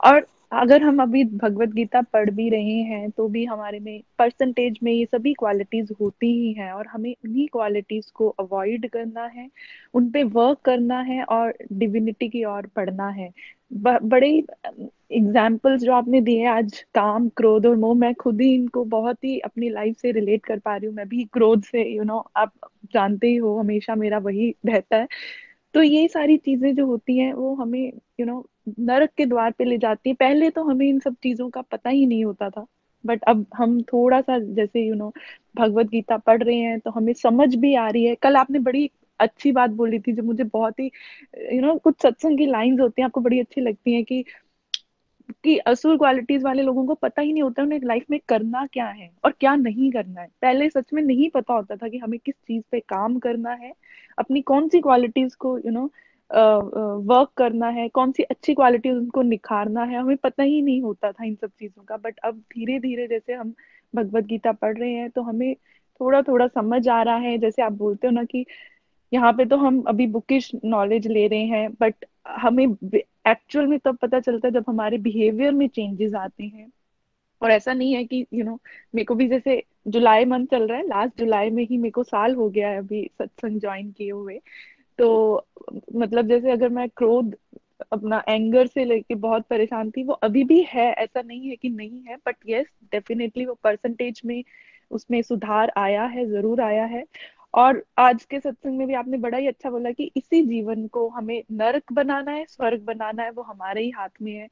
और 0.00 0.26
अगर 0.52 0.82
हम 0.82 1.02
अभी 1.02 1.22
भगवत 1.34 1.68
गीता 1.68 2.00
पढ़ 2.04 2.30
भी 2.30 2.48
रहे 2.50 2.74
हैं 2.84 3.10
तो 3.10 3.26
भी 3.28 3.44
हमारे 3.44 3.78
में 3.80 4.00
परसेंटेज 4.18 4.78
में 4.82 4.90
ये 4.92 5.04
सभी 5.06 5.32
क्वालिटीज 5.34 5.88
होती 6.00 6.26
ही 6.34 6.52
हैं 6.52 6.70
और 6.72 6.86
हमें 6.86 7.14
उन्हीं 7.24 7.46
क्वालिटीज 7.52 8.10
को 8.14 8.28
अवॉइड 8.40 8.88
करना 8.90 9.24
है 9.28 9.48
उन 9.94 10.10
पे 10.12 10.22
वर्क 10.30 10.60
करना 10.64 11.00
है 11.02 11.22
और 11.26 11.54
डिविनिटी 11.72 12.28
की 12.28 12.44
ओर 12.46 12.66
पढ़ना 12.76 13.08
है। 13.10 13.30
ब, 13.72 13.98
बड़े 14.02 14.28
एग्जाम्पल्स 15.12 15.82
जो 15.82 15.92
आपने 15.92 16.20
दिए 16.20 16.46
आज 16.48 16.80
काम 16.94 17.28
क्रोध 17.36 17.66
और 17.66 17.76
मोह 17.76 17.94
मैं 17.98 18.14
खुद 18.14 18.40
ही 18.40 18.54
इनको 18.54 18.84
बहुत 18.86 19.24
ही 19.24 19.38
अपनी 19.40 19.68
लाइफ 19.70 19.96
से 19.96 20.12
रिलेट 20.12 20.44
कर 20.46 20.58
पा 20.58 20.76
रही 20.76 20.86
हूँ। 20.86 20.94
मैं 20.96 21.08
भी 21.08 21.24
क्रोध 21.32 21.62
से 21.64 21.82
यू 21.84 21.96
you 21.96 22.06
नो 22.06 22.14
know, 22.14 22.30
आप 22.36 22.52
जानते 22.92 23.26
ही 23.26 23.36
हो 23.36 23.58
हमेशा 23.58 23.94
मेरा 23.94 24.18
वही 24.20 24.50
रहता 24.66 24.96
है। 24.96 25.06
तो 25.74 25.82
ये 25.82 26.06
सारी 26.08 26.36
चीज़ें 26.38 26.74
जो 26.74 26.86
होती 26.86 27.18
हैं 27.18 27.32
वो 27.34 27.54
हमें 27.54 27.80
यू 27.80 27.90
you 28.20 28.26
नो 28.26 28.32
know, 28.34 28.74
नरक 28.80 29.10
के 29.16 29.26
द्वार 29.26 29.50
पे 29.52 29.64
ले 29.64 29.78
जाती 29.78 30.10
है। 30.10 30.14
पहले 30.16 30.50
तो 30.50 30.64
हमें 30.64 30.86
इन 30.88 30.98
सब 31.00 31.16
चीज़ों 31.22 31.48
का 31.50 31.62
पता 31.62 31.90
ही 31.90 32.06
नहीं 32.06 32.24
होता 32.24 32.48
था। 32.50 32.66
बट 33.04 33.22
अब 33.28 33.44
हम 33.56 33.80
थोड़ा 33.84 34.20
सा 34.20 34.38
जैसे 34.54 34.86
यू 34.86 34.94
नो 34.94 35.12
भगवत 35.56 35.86
गीता 35.88 36.16
पढ़ 36.18 36.42
रहे 36.42 36.56
हैं 36.56 36.78
तो 36.80 36.90
हमें 36.90 37.12
समझ 37.14 37.54
भी 37.56 37.74
आ 37.76 37.88
रही 37.88 38.04
है। 38.04 38.14
कल 38.22 38.36
आपने 38.36 38.58
बड़ी 38.60 38.90
अच्छी 39.20 39.52
बात 39.52 39.70
बोली 39.72 39.98
थी 40.00 40.12
जो 40.12 40.22
मुझे 40.22 40.44
बहुत 40.46 40.80
ही 40.80 40.90
यू 41.52 41.60
नो 41.62 41.74
कुछ 41.78 42.02
सत्संग 42.02 42.38
की 42.38 42.46
लाइंस 42.46 42.80
होती 42.80 43.02
हैं 43.02 43.06
आपको 43.06 43.20
बड़ी 43.20 43.40
अच्छी 43.40 43.60
लगती 43.60 43.94
हैं 43.94 44.04
कि 44.04 44.24
कि 45.44 45.56
असुर 45.68 45.96
क्वालिटीज 45.98 46.42
वाले 46.44 46.62
लोगों 46.62 46.84
को 46.86 46.94
पता 46.96 47.22
ही 47.22 47.32
नहीं 47.32 47.42
होता 47.42 47.62
उन्हें 47.62 47.80
लाइफ 47.84 48.04
में 48.10 48.18
करना 48.28 48.64
क्या 48.72 48.86
है 48.88 49.10
और 49.24 49.32
क्या 49.40 49.54
नहीं 49.56 49.90
करना 49.92 50.20
है। 50.20 50.28
पहले 50.42 50.68
सच 50.70 50.92
में 50.94 51.02
नहीं 51.02 51.28
पता 51.30 51.54
होता 51.54 51.76
था 51.76 51.88
कि 51.88 51.98
हमें 51.98 52.18
किस 52.18 52.34
चीज़ 52.36 52.62
पे 52.72 52.80
काम 52.80 53.18
करना 53.18 53.52
है, 53.52 53.72
अपनी 54.18 54.42
कौन 54.42 54.68
सी 54.68 54.80
क्वालिटीज 54.80 55.34
को 55.36 55.56
यू 55.58 55.70
नो 55.70 55.90
वर्क 56.30 57.30
करना 57.36 57.68
है 57.70 57.88
कौन 57.90 58.12
सी 58.12 58.22
अच्छी 58.24 58.54
क्वालिटी 58.54 58.90
उनको 58.90 59.22
निखारना 59.22 59.82
है, 59.82 59.98
हमें 59.98 60.16
पता 60.16 60.42
ही 60.42 60.60
नहीं 60.62 60.80
होता 60.82 61.12
था 61.12 61.24
इन 61.24 61.34
सब 61.34 61.50
चीज़ों 61.50 61.84
का। 61.84 61.96
बट 61.98 62.18
अब 62.24 62.38
धीरे 62.54 62.78
धीरे 62.80 63.06
जैसे 63.08 63.34
हम 63.34 63.52
भगवत 63.94 64.24
गीता 64.24 64.52
पढ़ 64.54 64.76
रहे 64.78 64.92
हैं 64.92 65.10
तो 65.10 65.22
हमें 65.22 65.54
थोड़ा 66.00 66.22
थोड़ा 66.22 66.46
समझ 66.48 66.88
आ 66.88 67.02
रहा 67.02 67.16
है, 67.16 67.36
जैसे 67.38 67.62
आप 67.62 67.72
बोलते 67.74 68.06
हो 68.06 68.12
ना 68.12 68.24
कि 68.24 68.44
यहाँ 69.12 69.32
पे 69.32 69.44
तो 69.44 69.56
हम 69.56 69.80
अभी 69.88 70.06
बुकिश 70.08 70.50
नॉलेज 70.64 71.06
ले 71.06 71.26
रहे 71.28 71.44
हैं 71.46 71.70
बट 71.80 72.04
हमें 72.28 72.66
एक्चुअल 73.30 73.66
में 73.66 73.78
तब 73.78 73.96
पता 73.96 74.20
चलता 74.20 74.48
है 74.48 74.52
जब 74.54 74.64
हमारे 74.68 74.98
बिहेवियर 74.98 75.52
में 75.52 75.68
चेंजेस 75.68 76.14
आते 76.14 76.44
हैं। 76.44 76.70
और 77.42 77.50
ऐसा 77.50 77.72
नहीं 77.72 77.94
है 77.94 78.04
कि 78.04 78.26
यू 78.34 78.44
नो 78.44 78.58
मेरे 78.94 79.04
को 79.04 79.14
भी 79.14 79.28
जैसे 79.28 79.62
जुलाई 79.88 80.24
मंथ 80.24 80.46
चल 80.46 80.66
रहा 80.68 80.78
है 80.78 80.86
लास्ट 80.88 81.18
जुलाई 81.18 81.50
में 81.50 81.66
ही 81.66 81.76
मेरे 81.78 81.90
को 81.90 82.02
साल 82.04 82.34
हो 82.34 82.48
गया 82.50 82.68
है 82.68 82.78
अभी 82.78 83.10
सत्संग 83.18 83.60
ज्वाइन 83.60 83.90
किए 83.92 84.10
हुए। 84.10 84.40
तो 84.98 85.46
मतलब 85.96 86.28
जैसे 86.28 86.50
अगर 86.50 86.68
मैं 86.68 86.88
क्रोध, 86.88 87.34
अपना 87.92 88.22
एंगर 88.28 88.66
से 88.66 88.84
लेके 88.84 89.14
बहुत 89.14 89.46
परेशान 89.50 89.90
थी, 89.90 90.04
वो 90.04 90.12
अभी 90.14 90.44
भी 90.44 90.62
है, 90.68 90.92
ऐसा 90.92 91.22
नहीं 91.22 91.48
है 91.48 91.56
कि 91.56 91.68
नहीं 91.68 92.02
है 92.08 92.16
बट 92.16 92.36
यस 92.48 92.66
डेफिनेटली 92.92 93.46
वो 93.46 93.54
परसेंटेज 93.54 94.20
में 94.24 94.42
उसमें 94.90 95.20
सुधार 95.22 95.72
आया 95.76 96.04
है, 96.04 96.26
ज़रूर 96.26 96.60
आया 96.60 96.84
है। 96.84 97.04
और 97.54 97.82
आज 97.98 98.24
के 98.24 98.40
सत्संग 98.40 98.78
में 98.78 98.86
भी 98.86 98.94
आपने 98.94 99.18
बड़ा 99.18 99.38
ही 99.38 99.46
अच्छा 99.48 99.70
बोला 99.70 99.90
कि 99.92 100.10
इसी 100.16 100.42
जीवन 100.46 100.86
को 100.88 101.08
हमें 101.08 101.42
नरक 101.52 101.92
बनाना 101.92 102.32
है, 102.32 102.44
स्वर्ग 102.46 102.80
बनाना 102.82 103.22
है, 103.22 103.30
वो 103.30 103.42
हमारे 103.42 103.82
ही 103.82 103.90
हाथ 103.90 104.08
में 104.22 104.32
है। 104.32 104.48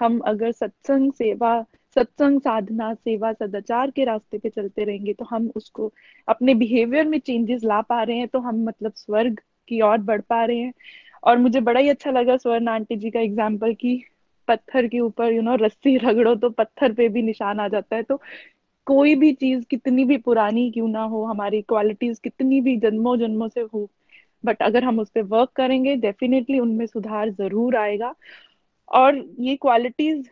हम 0.00 0.18
अगर 0.26 0.52
सत्संग 0.52 1.12
सेवा, 1.12 1.60
सत्संग 1.96 2.40
साधना, 2.40 2.92
सेवा, 2.94 3.32
सदाचार 3.32 3.90
के 3.90 4.04
रास्ते 4.04 4.38
पे 4.38 4.50
चलते 4.50 4.84
रहेंगे 4.84 5.12
तो 5.14 5.24
हम 5.24 5.50
उसको 5.56 5.92
अपने 6.28 6.54
बिहेवियर 6.54 7.06
में 7.08 7.18
चेंजेस 7.20 7.64
ला 7.64 7.80
पा 7.82 8.02
रहे 8.02 8.16
हैं 8.18 8.28
तो 8.28 8.38
हम 8.40 8.62
मतलब 8.64 8.92
स्वर्ग 8.96 9.40
की 9.68 9.80
ओर 9.82 9.98
बढ़ 10.00 10.20
पा 10.20 10.44
रहे 10.44 10.58
हैं। 10.58 10.72
और 11.22 11.38
मुझे 11.38 11.60
बड़ा 11.60 11.80
ही 11.80 11.88
अच्छा 11.88 12.10
लगा 12.10 12.36
स्वर्ण 12.36 12.68
आंटी 12.68 12.96
जी 12.96 13.10
का 13.10 13.20
एग्ज़ाम्पल 13.20 13.74
की 13.74 14.02
पत्थर 14.48 14.86
के 14.88 15.00
ऊपर 15.00 15.32
यू 15.32 15.42
नो 15.42 15.54
रस्सी 15.56 15.96
रगड़ो 15.98 16.34
तो 16.36 16.50
पत्थर 16.50 16.92
पे 16.92 17.08
भी 17.08 17.22
निशान 17.22 17.60
आ 17.60 17.66
जाता 17.68 17.96
है 17.96 18.02
तो 18.02 18.20
कोई 18.90 19.14
भी 19.14 19.32
चीज़ 19.32 19.64
कितनी 19.70 20.04
भी 20.04 20.16
पुरानी 20.18 20.70
क्यों 20.70 20.88
ना 20.88 21.02
हो 21.04 21.24
हमारी 21.24 21.60
क्वालिटीज 21.62 22.18
कितनी 22.18 22.60
भी 22.60 22.76
जन्मों 22.76 23.16
जन्मों 23.18 23.48
से 23.48 23.60
हो 23.74 23.88
बट 24.44 24.62
अगर 24.62 24.84
हम 24.84 24.98
उस 25.00 25.10
पर 25.10 25.22
वर्क 25.22 25.50
करेंगे 25.56 25.96
डेफिनेटली 25.96 26.58
उनमें 26.58 26.86
सुधार 26.86 27.30
ज़रूर 27.30 27.76
आएगा। 27.76 28.14
और 28.88 29.16
ये 29.40 29.56
क्वालिटीज 29.56 30.28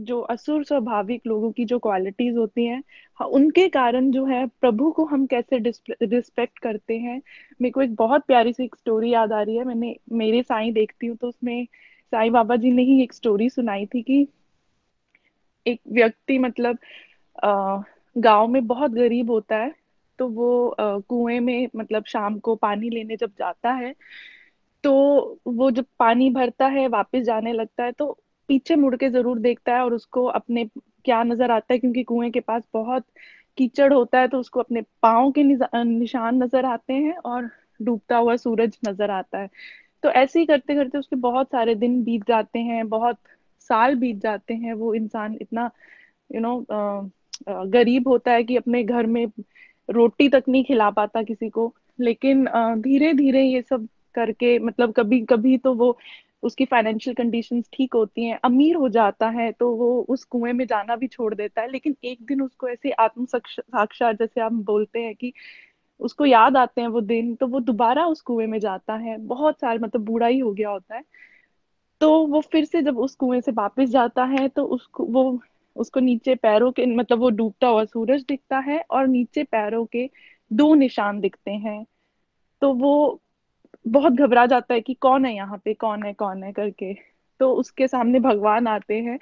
जो 0.00 0.20
असुर 0.20 0.64
स्वाभाविक 0.64 1.26
लोगों 1.26 1.50
की 1.52 1.64
जो 1.64 1.78
क्वालिटीज 1.78 2.36
होती 2.36 2.64
हैं 2.66 2.82
हाँ, 3.20 3.28
उनके 3.28 3.68
कारण 3.68 4.10
जो 4.10 4.24
है 4.26 4.46
प्रभु 4.60 4.90
को 4.90 5.04
हम 5.04 5.26
कैसे 5.26 5.58
रिस्पेक्ट 5.58 6.58
करते 6.58 6.98
हैं 6.98 7.20
मेरे 7.60 7.70
को 7.70 7.82
एक 7.82 7.94
बहुत 7.94 8.24
प्यारी 8.26 8.52
सी 8.52 8.64
एक 8.64 8.76
स्टोरी 8.76 9.10
याद 9.10 9.32
आ 9.32 9.42
रही 9.42 9.56
है 9.56 9.64
मैंने 9.64 9.96
मेरे 10.12 10.42
साईं 10.42 10.72
देखती 10.72 11.06
हूँ 11.06 11.16
तो 11.16 11.28
उसमें 11.28 11.64
साईं 12.12 12.32
बाबा 12.32 12.56
जी 12.56 12.70
ने 12.72 12.82
ही 12.82 13.02
एक 13.02 13.12
स्टोरी 13.12 13.48
सुनाई 13.50 13.86
थी 13.86 14.02
कि 14.02 14.26
एक 15.66 15.80
व्यक्ति 15.88 16.38
मतलब 16.38 16.78
गाँव 18.16 18.48
में 18.48 18.66
बहुत 18.66 18.90
गरीब 18.90 19.30
होता 19.30 19.56
है 19.56 19.74
तो 20.18 20.28
वो 20.28 20.76
कुएँ 20.80 21.38
में 21.40 21.68
मतलब 21.76 22.04
शाम 22.04 22.38
को 22.38 22.54
पानी 22.56 22.90
लेने 22.90 23.16
जब 23.16 23.30
जाता 23.38 23.72
है 23.72 23.94
तो 24.84 24.92
वो 25.46 25.70
जब 25.70 25.86
पानी 25.98 26.30
भरता 26.30 26.66
है 26.68 26.86
वापस 26.88 27.22
जाने 27.22 27.52
लगता 27.52 27.84
है 27.84 27.92
तो 27.92 28.12
पीछे 28.48 28.76
मुड़ 28.76 28.94
के 28.96 29.08
ज़रूर 29.10 29.38
देखता 29.38 29.74
है 29.74 29.82
और 29.84 29.94
उसको 29.94 30.24
अपने 30.32 30.64
क्या 31.04 31.22
नज़र 31.22 31.50
आता 31.50 31.72
है 31.74 31.78
क्योंकि 31.78 32.02
कुएँ 32.04 32.30
के 32.30 32.40
पास 32.40 32.62
बहुत 32.74 33.04
कीचड़ 33.58 33.92
होता 33.92 34.20
है 34.20 34.28
तो 34.28 34.38
उसको 34.40 34.60
अपने 34.60 34.82
पाओ 35.02 35.30
के 35.32 35.42
निशान 35.44 36.42
नज़र 36.42 36.64
आते 36.64 36.92
हैं 36.92 37.16
और 37.16 37.50
डूबता 37.82 38.16
हुआ 38.16 38.36
सूरज 38.36 38.78
नज़र 38.88 39.10
आता 39.10 39.38
है। 39.38 39.48
तो 40.02 40.10
ऐसे 40.10 40.40
ही 40.40 40.46
करते 40.46 40.74
करते 40.74 40.98
उसके 40.98 41.16
बहुत 41.16 41.50
सारे 41.52 41.74
दिन 41.74 42.02
बीत 42.04 42.26
जाते 42.28 42.58
हैं 42.58 42.88
बहुत 42.88 43.18
साल 43.60 43.94
बीत 43.94 44.16
जाते 44.16 44.54
हैं 44.54 44.74
वो 44.74 44.94
इंसान 44.94 45.38
इतना 45.42 45.70
यू 46.32 46.40
you 46.40 46.42
नो 46.42 46.54
know, 46.60 47.10
गरीब 47.48 48.08
होता 48.08 48.32
है 48.32 48.44
कि 48.44 48.56
अपने 48.56 48.82
घर 48.84 49.06
में 49.06 49.26
रोटी 49.88 50.28
तक 50.28 50.44
नहीं 50.48 50.64
खिला 50.64 50.90
पाता 50.90 51.22
किसी 51.22 51.48
को। 51.48 51.72
लेकिन 51.98 52.44
धीरे 52.82 53.12
धीरे 53.14 53.42
ये 53.44 53.62
सब 53.62 53.86
करके 54.14 54.58
मतलब 54.58 54.92
कभी 54.92 55.20
कभी 55.22 55.56
तो 55.58 55.74
वो 55.74 55.96
उसकी 56.42 56.64
फाइनेंशियल 56.64 57.14
कंडीशंस 57.14 57.64
ठीक 57.72 57.94
होती 57.94 58.24
हैं, 58.24 58.38
अमीर 58.44 58.76
हो 58.76 58.88
जाता 58.88 59.28
है 59.30 59.50
तो 59.52 59.70
वो 59.76 59.90
उस 60.08 60.24
कुएँ 60.24 60.52
में 60.52 60.64
जाना 60.66 60.96
भी 60.96 61.06
छोड़ 61.08 61.34
देता 61.34 61.62
है। 61.62 61.70
लेकिन 61.70 61.96
एक 62.04 62.18
दिन 62.22 62.42
उसको 62.42 62.68
ऐसे 62.68 62.90
आत्म 62.90 63.24
साक्षात 63.26 64.18
जैसे 64.18 64.40
आप 64.40 64.52
बोलते 64.52 65.00
हैं 65.00 65.14
कि 65.14 65.32
उसको 66.00 66.26
याद 66.26 66.56
आते 66.56 66.80
हैं 66.80 66.88
वो 66.88 67.00
दिन 67.00 67.34
तो 67.34 67.46
वो 67.46 67.60
दोबारा 67.60 68.06
उस 68.06 68.20
कुएँ 68.22 68.46
में 68.46 68.58
जाता 68.60 68.94
है। 68.96 69.16
बहुत 69.18 69.60
साल 69.60 69.78
मतलब 69.78 70.04
बूढ़ा 70.04 70.26
ही 70.26 70.38
हो 70.38 70.52
गया 70.52 70.70
होता 70.70 70.94
है। 70.96 71.02
तो 72.00 72.10
वो 72.26 72.40
फिर 72.42 72.64
से 72.64 72.82
जब 72.82 72.98
उस 72.98 73.14
कुएँ 73.16 73.40
से 73.40 73.52
वापस 73.52 73.88
जाता 73.90 74.24
है 74.26 74.48
तो 74.48 74.64
उसको, 74.66 75.04
वो 75.04 75.40
उसको 75.76 76.00
नीचे 76.00 76.34
पैरों 76.34 76.70
के 76.72 76.86
मतलब 76.86 77.18
वो 77.18 77.30
डूबता 77.30 77.68
हुआ 77.68 77.84
सूरज 77.84 78.24
दिखता 78.28 78.58
है 78.60 78.80
और 78.90 79.06
नीचे 79.08 79.44
पैरों 79.44 79.84
के 79.86 80.08
दो 80.50 80.74
निशान 80.74 81.20
दिखते 81.20 81.50
हैं। 81.50 81.84
तो 82.62 82.72
वो 82.74 83.20
बहुत 83.86 84.12
घबरा 84.14 84.46
जाता 84.46 84.74
है 84.74 84.80
कि 84.80 84.94
कौन 84.94 85.24
है 85.26 85.34
यहाँ 85.34 85.58
पे, 85.64 85.74
कौन 85.74 86.02
है 86.04 86.12
कौन 86.14 86.42
है 86.44 86.52
करके। 86.52 86.94
तो 87.40 87.52
उसके 87.54 87.86
सामने 87.88 88.20
भगवान 88.20 88.66
आते 88.66 89.00
हैं 89.00 89.18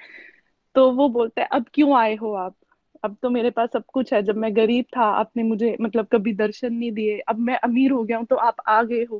तो 0.75 0.91
वो 0.91 1.07
बोलता 1.09 1.41
है, 1.41 1.47
अब 1.47 1.65
क्यों 1.73 1.97
आए 1.97 2.15
हो 2.15 2.33
आप? 2.35 2.55
अब 3.03 3.15
तो 3.23 3.29
मेरे 3.29 3.49
पास 3.51 3.69
सब 3.73 3.83
कुछ 3.93 4.13
है। 4.13 4.21
जब 4.23 4.37
मैं 4.37 4.55
गरीब 4.55 4.85
था, 4.97 5.03
आपने 5.03 5.43
मुझे 5.43 5.75
मतलब 5.81 6.07
कभी 6.13 6.33
दर्शन 6.35 6.73
नहीं 6.73 6.91
दिए। 6.91 7.19
अब 7.19 7.39
मैं 7.39 7.57
अमीर 7.59 7.91
हो 7.91 8.03
गया 8.03 8.17
हूँ 8.17 8.25
तो 8.25 8.35
आप 8.37 8.55
आ 8.67 8.81
गए 8.83 9.03
हो। 9.03 9.17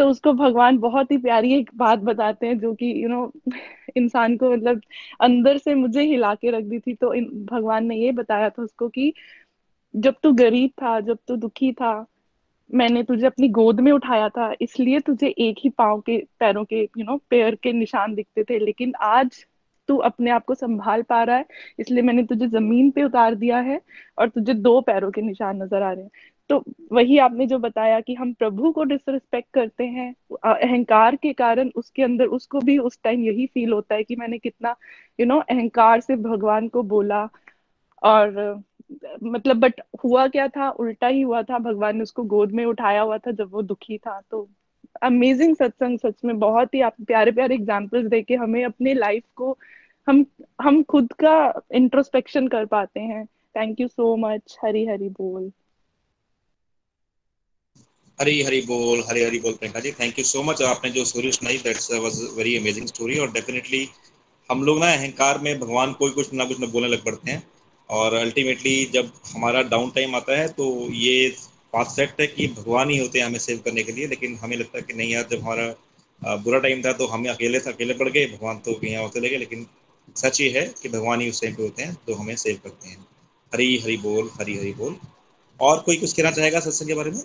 तो 0.00 0.08
उसको 0.08 0.32
भगवान 0.32 0.78
बहुत 0.78 1.10
ही 1.12 1.16
प्यारी 1.18 1.52
एक 1.54 1.70
बात 1.76 1.98
बताते 1.98 2.46
हैं 2.46 2.58
जो 2.58 2.72
कि 2.74 2.92
यू 3.02 3.08
नो 3.08 3.32
इंसान 3.96 4.36
को 4.36 4.50
मतलब 4.52 4.80
अंदर 5.20 5.58
से 5.58 5.74
मुझे 5.74 6.02
हिला 6.02 6.34
के 6.34 6.50
रख 6.50 6.64
दी 6.64 6.78
थी। 6.78 6.94
तो 6.94 7.10
भगवान 7.46 7.86
ने 7.86 7.96
ये 7.96 8.12
बताया 8.12 8.48
था 8.50 8.62
उसको 8.62 8.88
कि 8.88 9.12
जब 9.94 10.14
तू 10.22 10.32
गरीब 10.32 10.70
था, 10.82 10.98
जब 11.00 11.18
तू 11.28 11.36
दुखी 11.36 11.72
था, 11.72 12.06
मैंने 12.70 13.02
तुझे 13.02 13.26
अपनी 13.26 13.48
गोद 13.50 13.80
में 13.80 13.92
उठाया 13.92 14.28
था, 14.28 14.52
इसलिए 14.60 15.00
तुझे 15.00 15.28
एक 15.28 15.58
ही 15.64 15.70
पाँव 15.70 16.00
के 16.00 16.18
पैरों 16.40 16.64
के 16.64 16.82
यू 16.98 17.04
नो 17.04 17.16
पैर 17.30 17.54
के 17.54 17.72
निशान 17.72 18.14
दिखते 18.14 18.44
थे। 18.44 18.58
लेकिन 18.58 18.94
आज 19.02 19.44
तू 19.88 19.96
अपने 19.98 20.30
आप 20.30 20.44
को 20.44 20.54
संभाल 20.54 21.02
पा 21.02 21.22
रहा 21.22 21.36
है, 21.36 21.44
इसलिए 21.78 22.02
मैंने 22.02 22.22
तुझे 22.24 22.46
ज़मीन 22.48 22.90
पे 22.90 23.04
उतार 23.04 23.34
दिया 23.34 23.58
है 23.60 23.80
और 24.18 24.28
तुझे 24.28 24.54
दो 24.54 24.80
पैरों 24.80 25.10
के 25.10 25.22
निशान 25.22 25.62
नज़र 25.62 25.82
आ 25.82 25.92
रहे 25.92 26.04
हैं। 26.04 26.10
तो 26.50 26.64
वही 26.92 27.18
आपने 27.18 27.46
जो 27.46 27.58
बताया 27.58 28.00
कि 28.00 28.14
हम 28.14 28.32
प्रभु 28.32 28.72
को 28.72 28.84
डिसरिस्पेक्ट 28.84 29.48
करते 29.54 29.84
हैं 29.84 30.14
अहंकार 30.44 31.16
के 31.16 31.32
कारण 31.32 31.70
उसके 31.76 32.02
अंदर 32.02 32.26
उसको 32.26 32.60
भी 32.60 32.78
उस 32.78 32.98
टाइम 33.04 33.24
यही 33.24 33.46
फील 33.46 33.72
होता 33.72 33.94
है 33.94 34.04
कि 34.04 34.16
मैंने 34.16 34.38
कितना 34.38 34.74
यू 35.20 35.26
नो 35.26 35.38
अहंकार 35.40 36.00
से 36.00 36.16
भगवान 36.16 36.68
को 36.68 36.82
बोला। 36.82 37.28
और 38.02 38.62
मतलब 39.24 39.56
बट 39.56 39.80
हुआ 40.04 40.26
क्या 40.28 40.48
था? 40.48 40.70
उल्टा 40.70 41.06
ही 41.06 41.20
हुआ 41.20 41.42
था। 41.42 41.58
भगवान 41.58 41.96
ने 41.96 42.02
उसको 42.02 42.24
गोद 42.24 42.52
में 42.52 42.64
उठाया 42.64 43.02
हुआ 43.02 43.18
था 43.18 43.30
जब 43.30 43.50
वो 43.52 43.62
दुखी 43.62 43.98
था। 43.98 44.20
तो 44.30 44.48
अमेजिंग 45.02 45.56
सत्संग 45.56 45.98
सच 45.98 46.24
में 46.24 46.38
बहुत 46.38 46.74
ही 46.74 46.80
आप 46.80 46.94
प्यारे 47.06 47.32
प्यारे 47.32 47.54
एग्जाम्पल्स 47.54 48.06
देके 48.10 48.34
हमें 48.34 48.64
अपने 48.64 48.94
लाइफ 48.94 49.24
को 49.36 49.56
हम 50.08 50.24
हम 50.62 50.82
खुद 50.82 51.12
का 51.12 51.62
इंट्रोस्पेक्शन 51.72 52.48
कर 52.48 52.66
पाते 52.66 53.00
हैं। 53.00 53.24
Thank 53.56 53.80
you 53.80 53.88
so 53.88 54.16
much 54.16 54.58
Hari 54.64 54.86
Hari 54.86 55.08
बोल। 55.08 55.50
हरी 58.20 58.42
हरी 58.42 58.60
बोल, 58.62 59.02
हरी 59.08 59.22
हरी 59.24 59.38
बोल, 59.38 59.52
Priyanka 59.52 59.80
ji. 59.80 59.90
Thank 59.92 60.18
you 60.18 60.24
so 60.24 60.42
much 60.42 60.60
आपने 60.62 60.90
जो 60.90 61.04
स्टोरी 61.04 61.30
सुनाई 61.32 61.56
that's 61.58 61.90
was 62.02 62.18
very 62.36 62.56
amazing 62.56 62.86
story 62.86 63.18
और 63.18 63.30
डेफिनेटली 63.32 63.88
हम 64.50 64.62
लोग 64.64 64.78
ना 64.80 64.90
अहंकार 64.92 65.38
में 65.38 65.58
भगवान 65.60 65.92
कोई 65.92 66.10
कुछ 66.10 66.32
ना 66.32 66.44
कुछ 66.44 66.60
ना 66.60 66.66
बोलने 66.66 66.88
लग 66.88 67.04
पड़ते 67.04 67.30
हैं। 67.30 67.42
और 67.88 68.14
अल्टीमेटली 68.14 68.74
जब 68.94 69.10
हमारा 69.32 69.62
डाउन 69.70 69.90
टाइम 69.90 70.14
आता 70.16 70.38
है 70.38 70.48
तो 70.58 70.66
ये 70.94 71.28
बात 71.74 71.90
सेट 71.90 72.20
है 72.20 72.26
कि 72.26 72.46
भगवान 72.58 72.90
ही 72.90 72.98
होते 72.98 73.18
हैं 73.18 73.26
हमें 73.26 73.38
सेव 73.38 73.58
करने 73.64 73.82
के 73.82 73.92
लिए। 73.92 74.06
लेकिन 74.08 74.36
हमें 74.42 74.56
लगता 74.56 74.78
है 74.78 74.82
कि 74.82 74.94
नहीं 74.94 75.10
यार, 75.12 75.26
जब 75.30 75.42
हमारा 75.42 76.36
बुरा 76.42 76.58
टाइम 76.58 76.82
था 76.82 76.92
तो 76.92 77.06
हमें 77.06 77.30
अकेले 77.30 77.60
से 77.60 77.70
अकेले 77.72 77.94
पड़ 77.94 78.08
गए। 78.08 78.26
भगवान 78.28 78.58
तो 78.66 78.78
यहाँ 78.84 79.02
होते 79.02 79.20
लगे 79.20 79.36
लेकिन 79.38 79.66
सच 80.16 80.40
ये 80.40 80.50
है 80.50 80.66
कि 80.82 80.88
भगवान 80.88 81.20
ही 81.20 81.30
उस 81.30 81.42
टाइम 81.42 81.54
पे 81.54 81.62
होते 81.62 81.82
हैं 81.82 81.94
तो 82.06 82.14
हमें 82.14 82.34
सेव 82.36 82.60
करते 82.64 82.88
हैं। 82.88 82.96
हरी 83.52 83.76
हरी 83.78 83.96
बोल, 83.98 84.30
हरी 84.40 84.56
हरी 84.58 84.72
बोल। 84.74 84.96
और 85.60 85.80
कोई 85.82 85.96
कुछ 85.96 86.12
कहना 86.12 86.30
चाहेगा 86.30 86.60
सत्संग 86.60 86.88
के 86.88 86.94
बारे 86.94 87.10
में? 87.10 87.22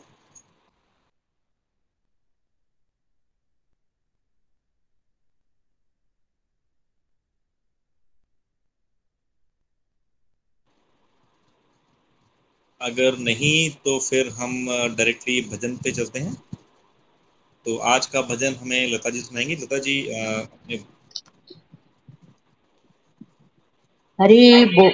अगर 12.85 13.17
नहीं 13.19 13.69
तो 13.85 13.97
फिर 13.99 14.29
हम 14.31 14.65
डायरेक्टली 14.69 15.41
भजन 15.51 15.75
पे 15.77 15.91
चलते 15.91 16.19
हैं। 16.19 16.33
तो 17.65 17.75
आज 17.89 18.05
का 18.05 18.21
भजन 18.23 18.55
हमें 18.55 18.87
लता 18.87 19.09
जी 19.09 19.21
सुनाएँगे। 19.21 19.55
लता 19.55 19.77
जी 19.77 19.95
हरी 24.19 24.65
बो, 24.67 24.87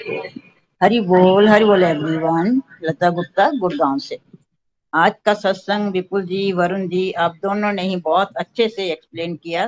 हरी 0.82 1.00
बोल 1.02 1.48
हरी 1.50 1.66
बोल 1.66 1.84
एवरीवन 1.84 2.62
लता 2.84 3.10
गुप्ता, 3.10 3.50
गुड़गांव 3.52 3.98
से। 4.00 4.18
आज 4.94 5.14
का 5.26 5.34
सत्संग 5.34 5.92
विपुल 5.92 6.24
जी, 6.26 6.52
वरुण 6.52 6.88
जी, 6.88 7.12
आप 7.12 7.36
दोनों 7.36 7.72
ने 7.74 7.82
ही 7.82 7.96
बहुत 7.98 8.36
अच्छे 8.38 8.68
से 8.70 8.92
एक्सप्लेन 8.92 9.36
किया। 9.36 9.66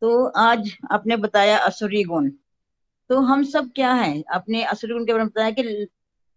तो 0.00 0.26
आज 0.38 0.72
आपने 0.90 1.16
बताया 1.16 1.58
असुरी 1.58 2.02
गुण। 2.04 2.30
तो 3.10 3.20
हम 3.22 3.44
सब 3.44 3.70
क्या 3.72 3.92
है? 3.92 4.22
अपने 4.32 4.62
असुरी 4.64 4.92
गुण 4.92 5.04
के 5.06 5.12
बारे 5.12 5.24
में 5.24 5.28
बताया 5.28 5.50
कि 5.50 5.62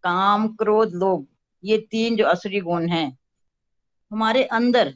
काम 0.03 0.47
क्रोध 0.47 0.91
लोभ, 0.93 1.27
ये 1.63 1.77
तीन 1.77 2.15
जो 2.15 2.25
असुरी 2.25 2.59
गुण 2.59 2.89
हैं। 2.89 3.17
हमारे 4.11 4.43
अंदर 4.43 4.93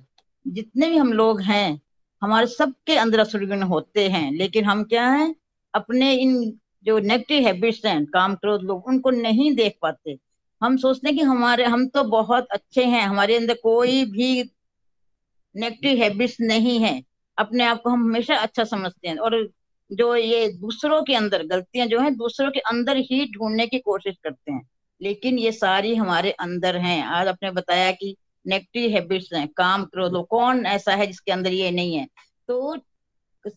जितने 0.48 0.90
भी 0.90 0.98
हम 0.98 1.14
लोग 1.14 1.42
हैं, 1.42 1.82
हमारे 2.22 2.48
सबके 2.48 2.96
अंदर 2.96 3.20
असुरी 3.20 3.46
गुण 3.46 3.64
होते 3.64 4.10
हैं, 4.10 4.32
लेकिन 4.32 4.66
हम 4.66 4.84
क्या 4.84 5.10
हैं? 5.10 5.36
अपने 5.74 6.14
इन 6.14 6.60
जो 6.84 7.00
नेगेटिव 7.00 7.46
हैबिट्स 7.46 7.86
हैं, 7.86 8.06
काम 8.06 8.36
क्रोध 8.36 8.62
लोग 8.62 8.88
उनको 8.88 9.10
नहीं 9.10 9.56
देख 9.56 9.78
पाते। 9.82 10.18
हम 10.62 10.78
सोचते 10.78 11.10
हैं 11.10 11.18
कि 11.18 11.24
हमारे, 11.24 11.64
हम 11.64 11.88
तो 11.88 12.04
बहुत 12.04 12.48
अच्छे 12.52 12.86
हैं, 12.86 13.02
हमारे 13.02 13.38
अंदर 13.38 13.54
कोई 13.64 14.06
भी 14.06 14.52
नेगेटिव 15.56 15.98
हैबिट्स 15.98 16.38
नहीं 16.42 16.80
है। 16.80 17.04
अपने 17.38 17.64
आप 17.64 17.82
को 17.82 17.90
हम 17.90 18.04
हमेशा 18.04 18.36
अच्छा 18.36 18.64
समझते 18.64 19.10
हैं 19.10 19.18
और 19.18 19.50
जो 19.92 20.16
ये 20.16 20.48
दूसरों 20.48 21.04
के 21.04 21.16
अंदर, 21.16 21.44
गलतियाँ 21.44 21.88
जो 21.88 22.00
है, 22.00 22.12
दूसरों 22.12 22.52
के 22.52 22.60
अंदर 22.60 22.98
ही 22.98 23.32
ढूँढने 23.32 23.68
की 23.68 23.80
कोशिश 23.80 24.16
करते 24.24 24.52
हैं। 24.52 24.71
लेकिन 25.02 25.38
ये 25.40 25.52
सारी 25.52 25.94
हमारे 25.96 26.32
अंदर 26.40 26.78
हैं। 26.78 27.04
आज 27.06 27.28
आपने 27.28 27.52
बताया 27.52 27.92
कि 27.94 28.16
नेगेटिव 28.46 28.90
हैबिट्स 28.92 29.34
हैं, 29.34 29.48
काम 29.50 29.84
क्रोध 29.86 30.26
कौन 30.28 30.66
ऐसा 30.68 30.96
है 30.96 31.08
जिसके 31.08 31.32
अंदर 31.32 31.52
ये 31.54 31.72
नहीं 31.72 31.96
है? 31.96 32.08
तो 32.50 32.76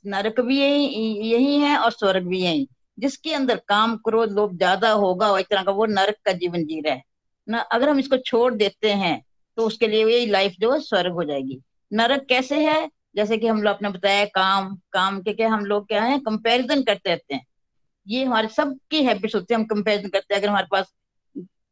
नरक 0.07 0.41
भी 0.41 0.59
यही 0.61 0.87
यही 1.25 1.59
है 1.59 1.77
और 1.79 1.91
स्वर्ग 1.93 2.27
भी 2.27 2.41
यही। 2.43 2.67
जिसके 2.99 3.33
अंदर 3.35 3.61
काम 3.69 3.97
क्रोध 3.99 4.33
लोभ 4.33 4.57
ज़्यादा 4.57 4.91
होगा 4.93 5.29
और 5.29 5.43
तरह 5.43 5.63
का 5.63 5.73
वो 5.73 5.87
नरक 5.87 6.17
का 6.27 6.33
जीवन 6.35 6.65
जी 6.65 6.81
रहा 6.81 6.95
है। 6.95 7.03
ना, 7.49 7.59
अगर 7.61 7.89
हम 7.89 7.99
इसको 7.99 8.17
छोड़ 8.19 8.53
देते 8.55 8.93
हैं 8.93 9.21
तो 9.59 9.67
उसके 9.67 9.89
लिए 9.89 10.05
यही 10.07 10.27
लाइफ 10.27 10.53
जो 10.61 10.73
है 10.73 10.79
स्वर्ग 10.81 11.13
हो 11.13 11.25
जाएगी। 11.25 11.61
नरक 11.93 12.27
कैसे 12.29 12.65
है? 12.65 12.89
जैसे 13.17 13.37
कि 13.39 13.47
हम 13.47 13.63
लोग 13.63 13.75
आपने 13.75 13.89
बताया 13.91 14.25
काम 14.27 14.75
काम 14.93 15.21
के 15.23 15.33
क्या 15.33 15.49
हम 15.49 15.65
लोग 15.67 15.87
क्या 15.89 16.03
है? 16.03 16.19
कंपैरिजन 16.21 16.83
करते 16.83 17.11
रहते 17.11 17.35
हैं। 17.35 17.45
ये 18.07 18.25
हमारे 18.25 18.49
सबकी 18.49 19.03
हैबिट्स 19.05 19.35
होती 19.35 19.55
है, 19.55 19.61
हम 19.61 19.67
कंपैरिजन 19.67 20.09
करते 20.09 20.35
हैं। 20.35 20.41
अगर 20.41 20.49
हमारे 20.49 20.67
पास 20.71 20.93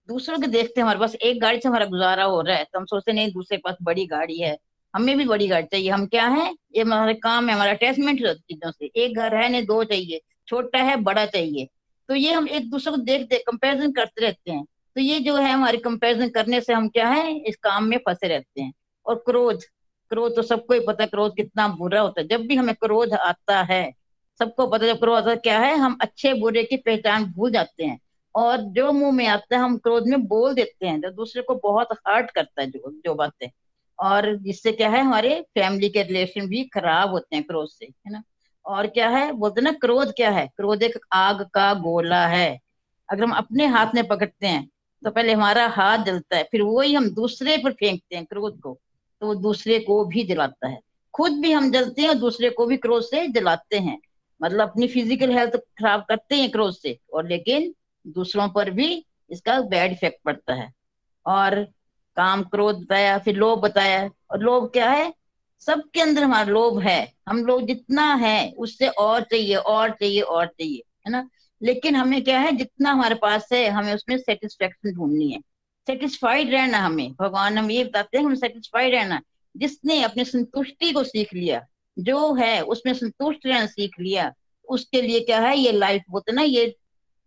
दूसरों 0.09 0.39
के 0.41 0.47
देखते 0.47 0.81
हैं, 0.81 0.83
हमारे 0.83 0.99
पास 0.99 1.15
एक 1.17 1.41
गाड़ी 1.41 1.61
से 1.61 1.69
हमारा 1.69 1.85
गुजारा 1.87 2.25
हो 2.25 2.41
रहा 2.41 2.57
है 2.57 2.65
तो 2.65 2.79
हम 2.79 2.85
सोचते 2.85 3.13
नहीं, 3.13 3.33
दूसरे 3.33 3.59
पास 3.59 3.77
बड़ी 3.83 4.07
गाड़ी 4.07 4.41
है, 4.41 4.57
हमें 4.95 5.17
भी 5.19 5.25
बड़ी 5.25 5.47
गाड़ी 5.49 5.67
चाहिए, 5.67 5.91
हम 5.91 6.07
क्या 6.07 6.27
है, 6.29 6.49
ये 6.77 6.83
हमारे 6.83 7.15
काम 7.17 7.49
है, 7.49 7.55
हमारा 7.55 7.73
अटैचमेंट 7.73 8.19
चीज़ों 8.21 8.71
से, 8.71 8.87
एक 8.87 9.17
घर 9.17 9.35
है, 9.37 9.49
नहीं, 9.49 9.65
दो 9.67 9.83
चाहिए, 9.85 10.21
छोटा 10.49 10.79
है, 10.81 10.97
बड़ा 11.03 11.25
चाहिए 11.27 11.69
तो 12.09 12.15
ये 12.15 12.33
हम 12.33 12.49
एक 12.49 12.69
दूसरे 12.71 12.93
को 12.93 12.97
देखते 12.99 13.39
कंपेरिजन 13.47 13.93
करते 13.93 14.23
रहते 14.23 14.51
हैं 14.51 14.65
तो 14.97 15.01
ये 15.01 15.19
जो 15.21 15.37
है 15.37 15.51
हमारे 15.51 15.79
कंपेरिजन 15.79 16.29
करने 16.31 16.61
से 16.61 16.73
हम 16.73 16.89
क्या 16.89 17.09
है, 17.09 17.33
इस 17.39 17.57
काम 17.63 17.85
में 17.85 17.99
फंसे 17.99 18.29
रहते 18.29 18.63
हैं, 18.63 18.73
और 19.07 19.23
क्रोध 19.27 19.63
क्रोध 20.11 20.35
तो 20.37 20.43
सबको 20.43 20.75
ही 20.75 20.81
पता 20.81 21.03
है, 21.03 21.09
क्रोध 21.09 21.37
कितना 21.37 21.69
बुरा 21.71 22.01
होता 22.01 22.21
है, 22.21 22.27
जब 22.29 22.47
भी 22.47 22.57
हमें 22.57 22.75
क्रोध 22.75 23.15
आता 23.15 23.63
है, 23.63 23.93
सबको 24.41 24.67
पता 24.67 24.85
है, 24.87 24.93
जब 24.93 24.99
क्रोध 25.01 25.17
आता 25.17 25.31
है, 25.31 25.37
क्या 25.37 25.59
है, 25.59 25.77
हम 25.77 25.97
अच्छे 26.01 26.33
बुरे 26.35 26.63
की 26.65 26.77
पहचान 26.79 27.25
भूल 27.27 27.51
जाते 27.51 27.85
हैं 27.85 27.99
और 28.35 28.61
जो 28.75 28.91
मुँह 28.93 29.13
में 29.13 29.27
आता 29.27 29.57
है, 29.57 29.63
हम 29.63 29.77
क्रोध 29.79 30.07
में 30.09 30.27
बोल 30.27 30.55
देते 30.55 30.87
हैं 30.87 31.01
जो 31.01 31.11
दूसरे 31.13 31.43
को 31.43 31.55
बहुत 31.63 31.89
हर्ट 32.09 32.31
करता 32.31 32.63
है 32.63 32.71
जो 32.71 32.93
जो 33.05 33.15
बातें। 33.15 33.49
और 33.99 34.35
जिससे 34.37 34.73
क्या 34.73 34.89
है, 34.91 35.01
हमारे 35.01 35.41
फैमिली 35.55 35.89
के 35.89 36.03
रिलेशन 36.03 36.47
भी 36.49 36.63
खराब 36.65 37.11
होते 37.11 37.37
हैं 37.37 37.45
क्रोध 37.45 37.69
से, 37.69 37.85
है 37.87 38.13
ना? 38.13 38.23
और 38.65 38.87
क्या 38.89 39.09
है, 39.09 39.33
बोलते 39.33 39.61
ना, 39.61 39.73
क्रोध 39.73 40.13
क्या 40.13 40.31
है? 40.31 40.47
क्रोध 40.49 40.83
एक 40.83 40.99
आग 41.13 41.43
का 41.55 41.73
गोला 41.77 42.27
है। 42.27 42.59
अगर 43.09 43.23
हम 43.25 43.33
अपने 43.35 43.67
हाथ 43.69 43.95
में 43.95 44.07
पकड़ते 44.09 44.47
हैं 44.47 44.69
तो 45.03 45.11
पहले 45.11 45.33
हमारा 45.33 45.67
हाथ 45.69 46.05
जलता 46.05 46.37
है, 46.37 46.43
फिर 46.45 46.63
वही 46.63 46.95
हम 46.95 47.09
दूसरे 47.11 47.57
पर 47.59 47.73
फेंकते 47.73 48.17
हैं 48.17 48.25
क्रोध 48.25 48.59
को 48.61 48.79
तो 49.23 49.27
वो 49.27 49.35
दूसरे 49.37 49.79
को 49.81 50.05
भी 50.05 50.25
जलाता 50.25 50.69
है। 50.69 50.79
खुद 51.15 51.33
भी 51.33 51.51
हम 51.53 51.71
जलते 51.73 52.03
हैं 52.03 52.09
और 52.09 52.15
दूसरे 52.17 52.51
को 52.51 52.67
भी 52.67 52.77
क्रोध 52.77 53.03
से 53.05 53.27
जलाते 53.31 53.79
हैं। 53.79 53.99
मतलब 54.41 54.69
अपनी 54.69 54.87
फ़िज़िकल 54.89 55.33
हेल्थ 55.33 55.57
खराब 55.79 56.05
करते 56.09 56.37
हैं 56.37 56.51
क्रोध 56.51 56.75
से, 56.75 56.97
और 57.13 57.29
लेकिन 57.29 57.73
दूसरों 58.07 58.49
पर 58.49 58.71
भी 58.71 59.07
इसका 59.31 59.61
बैड 59.61 59.93
इफ़ेक्ट 59.93 60.23
पड़ता 60.25 60.55
है। 60.55 60.73
और 61.27 61.65
काम 62.17 62.43
क्रोध 62.43 62.79
बताया, 62.79 63.19
फिर 63.19 63.37
लोभ 63.37 63.61
बताया। 63.61 64.11
और 64.31 64.41
लोभ 64.41 64.71
क्या 64.73 64.91
है? 64.91 65.15
सबके 65.61 66.01
अंदर 66.01 66.23
हमारा 66.23 66.51
लोभ 66.51 66.81
है। 66.81 67.13
हम 67.29 67.45
लोग 67.45 67.67
जितना 67.67 68.15
है, 68.15 68.53
उससे 68.59 68.89
और 68.89 69.23
चाहिए 69.23 69.55
और 69.55 69.91
चाहिए 69.91 70.21
और 70.21 70.47
चाहिए, 70.47 70.83
है 71.07 71.11
ना? 71.13 71.29
लेकिन 71.63 71.97
हमें 71.97 72.25
क्या 72.25 72.41
है? 72.41 72.53
जितना 72.53 72.91
हमारे 72.91 73.15
पास 73.15 73.49
है, 73.53 73.69
हमें 73.69 73.95
उसमें 73.95 74.19
सेटिस्फेक्शन 74.19 74.95
ढूंढनी 74.95 75.31
है। 75.31 75.41
सेटिस्फाइड 75.87 76.51
रहना 76.51 76.79
हमें। 76.79 77.13
भगवान 77.13 77.59
हम 77.59 77.71
ये 77.71 77.85
बताते 77.85 78.19
हैं, 78.19 78.25
हम 78.25 78.35
सेटिस्फाइड 78.35 78.95
रहना। 78.95 79.23
जिसने 79.57 80.03
अपनी 80.03 80.25
संतुष्टि 80.25 80.93
को 80.93 81.05
सीख 81.05 81.35
लिया, 81.35 81.67
जो 81.99 82.35
है, 82.35 82.61
उसमें 82.61 82.95
संतुष्ट 82.95 83.47
रहना 83.47 83.67
सीख 83.67 83.91
लिया, 84.01 84.33
उसके 84.69 85.03
लिए 85.03 85.21
क्या 85.21 85.41
है? 85.41 85.59
ये 85.59 85.73
लाइफ 85.73 86.03
बोलते 86.11 86.33
ना, 86.33 86.43
ये 86.43 86.77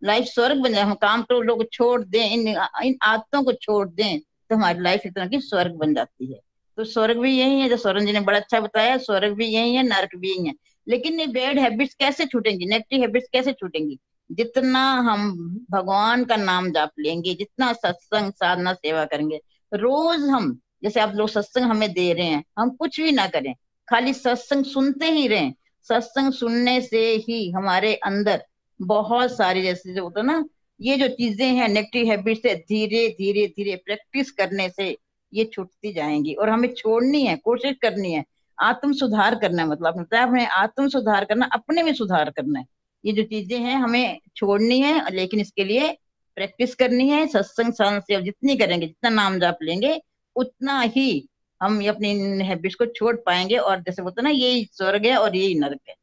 लाइफ 0.02 0.24
स्वर्ग 0.24 0.60
बन 0.60 0.72
जाए, 0.72 0.82
हम 0.82 0.94
काम 0.94 1.22
करो, 1.22 1.40
लोग 1.40 1.64
छोड़ 1.72 2.02
दें, 2.04 2.24
इन 2.24 2.48
इन 2.84 2.96
आदतों 3.02 3.42
को 3.42 3.52
छोड़ 3.52 3.88
दें 3.88 4.18
तो 4.50 4.56
हमारी 4.56 4.80
लाइफ 4.80 5.06
एक 5.06 5.14
तरह 5.14 5.26
की 5.26 5.40
स्वर्ग 5.40 5.74
बन 5.74 5.94
जाती 5.94 6.32
है। 6.32 6.38
तो 6.78 6.84
स्वर्ग 6.84 7.18
भी 7.18 7.36
यही 7.38 7.60
है, 7.60 7.68
जो 7.68 7.76
स्वर्ण 7.76 8.06
जी 8.06 8.12
ने 8.12 8.20
बड़ा 8.20 8.38
अच्छा 8.38 8.60
बताया, 8.60 8.96
स्वर्ग 8.98 9.32
भी 9.32 9.46
यही 9.46 9.74
है, 9.74 9.82
नरक 9.82 10.16
भी 10.16 10.30
यही 10.30 10.46
है। 10.46 10.54
लेकिन 10.86 11.20
ये 11.20 11.26
बैड 11.26 11.58
हैबिट्स 11.58 11.94
कैसे 11.94 12.26
छूटेंगी? 12.26 12.66
नेगेटिव 12.66 13.00
हैबिट्स 13.00 13.28
कैसे 13.32 13.52
छूटेंगी? 13.52 13.98
जितना 14.30 14.80
हम 15.02 15.32
भगवान 15.70 16.24
का 16.24 16.36
नाम 16.36 16.70
जाप 16.70 16.90
लेंगे, 16.98 17.34
जितना 17.34 17.72
सत्संग, 17.72 18.32
साधना, 18.32 18.72
सेवा 18.72 19.04
करेंगे, 19.04 19.40
रोज 19.72 20.28
हम, 20.28 20.58
जैसे 20.82 21.00
आप 21.00 21.14
लोग 21.14 21.28
सत्संग 21.28 21.64
हमें 21.64 21.92
दे 21.92 22.12
रहे 22.12 22.26
हैं, 22.26 22.42
हम 22.58 22.70
कुछ 22.70 23.00
भी 23.00 23.12
ना 23.12 23.26
करें, 23.26 23.52
खाली 23.88 24.12
सत्संग 24.12 24.64
सुनते 24.64 25.10
ही 25.10 25.26
रहें। 25.28 25.52
सत्संग 25.88 26.32
सुनने 26.32 26.80
से 26.80 27.04
ही 27.28 27.50
हमारे 27.50 27.94
अंदर 27.96 28.44
बहुत 28.80 29.36
सारे 29.36 29.62
जैसे 29.62 29.94
जो 29.94 30.02
होता 30.04 30.22
ना, 30.22 30.44
ये 30.80 30.96
जो 30.96 31.08
चीज़ें 31.08 31.46
हैं 31.46 31.68
नेगेटिव 31.68 32.10
हैबिट 32.10 32.42
से 32.42 32.54
धीरे 32.54 33.08
धीरे 33.08 33.46
धीरे 33.46 33.76
प्रैक्टिस 33.76 34.30
करने 34.30 34.68
से 34.70 34.96
ये 35.32 35.44
छूटती 35.44 35.92
जाएँगी 35.92 36.34
और 36.34 36.50
हमें 36.50 36.72
छोड़नी 36.74 37.24
है, 37.26 37.36
कोशिश 37.36 37.76
करनी 37.82 38.12
है, 38.12 38.24
आत्म 38.58 38.92
सुधार 38.92 39.34
करना 39.34 39.62
है 39.62 39.68
मतलब 39.68 40.06
हमें 40.14 40.46
आत्म 40.46 40.88
सुधार 40.88 41.24
करना, 41.24 41.46
अपने 41.52 41.82
में 41.82 41.92
सुधार 41.94 42.30
करना 42.30 42.58
है। 42.58 42.66
ये 43.04 43.12
जो 43.12 43.22
चीज़ें 43.22 43.58
हैं 43.58 43.76
हमें 43.76 44.18
छोड़नी 44.36 44.80
है, 44.80 45.10
लेकिन 45.10 45.40
इसके 45.40 45.64
लिए 45.64 45.88
प्रैक्टिस 46.36 46.74
करनी 46.74 47.08
है, 47.08 47.26
सत्संग 47.26 47.72
सन 47.72 48.00
से 48.00 48.20
जितनी 48.22 48.56
करेंगे, 48.56 48.86
जितना 48.86 49.10
नाम 49.10 49.38
जाप 49.38 49.58
लेंगे, 49.62 49.98
उतना 50.36 50.80
ही 50.80 51.28
हम 51.60 51.78
अपनी 51.88 52.10
हैबिट्स 52.44 52.74
को 52.74 52.86
छोड़ 52.86 53.16
पाएँगे 53.16 53.56
और 53.56 53.80
जैसे 53.80 54.02
बोलते 54.02 54.22
ना, 54.22 54.30
यही 54.30 54.64
स्वर्ग 54.72 55.06
है 55.06 55.16
और 55.16 55.36
यही 55.36 55.54
नरक 55.54 55.80
है। 55.88 55.94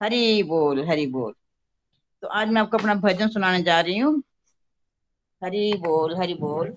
हरी 0.00 0.42
बोल 0.42 0.84
हरी 0.88 1.06
बोल। 1.06 1.34
तो 2.22 2.28
आज 2.28 2.48
मैं 2.48 2.60
आपको 2.60 2.76
अपना 2.78 2.94
भजन 2.94 3.28
सुनाने 3.28 3.62
जा 3.62 3.80
रही 3.80 3.98
हूँ। 3.98 4.22
हरी 5.44 5.72
बोल 5.72 6.16
हरी 6.16 6.34
बोल। 6.34 6.74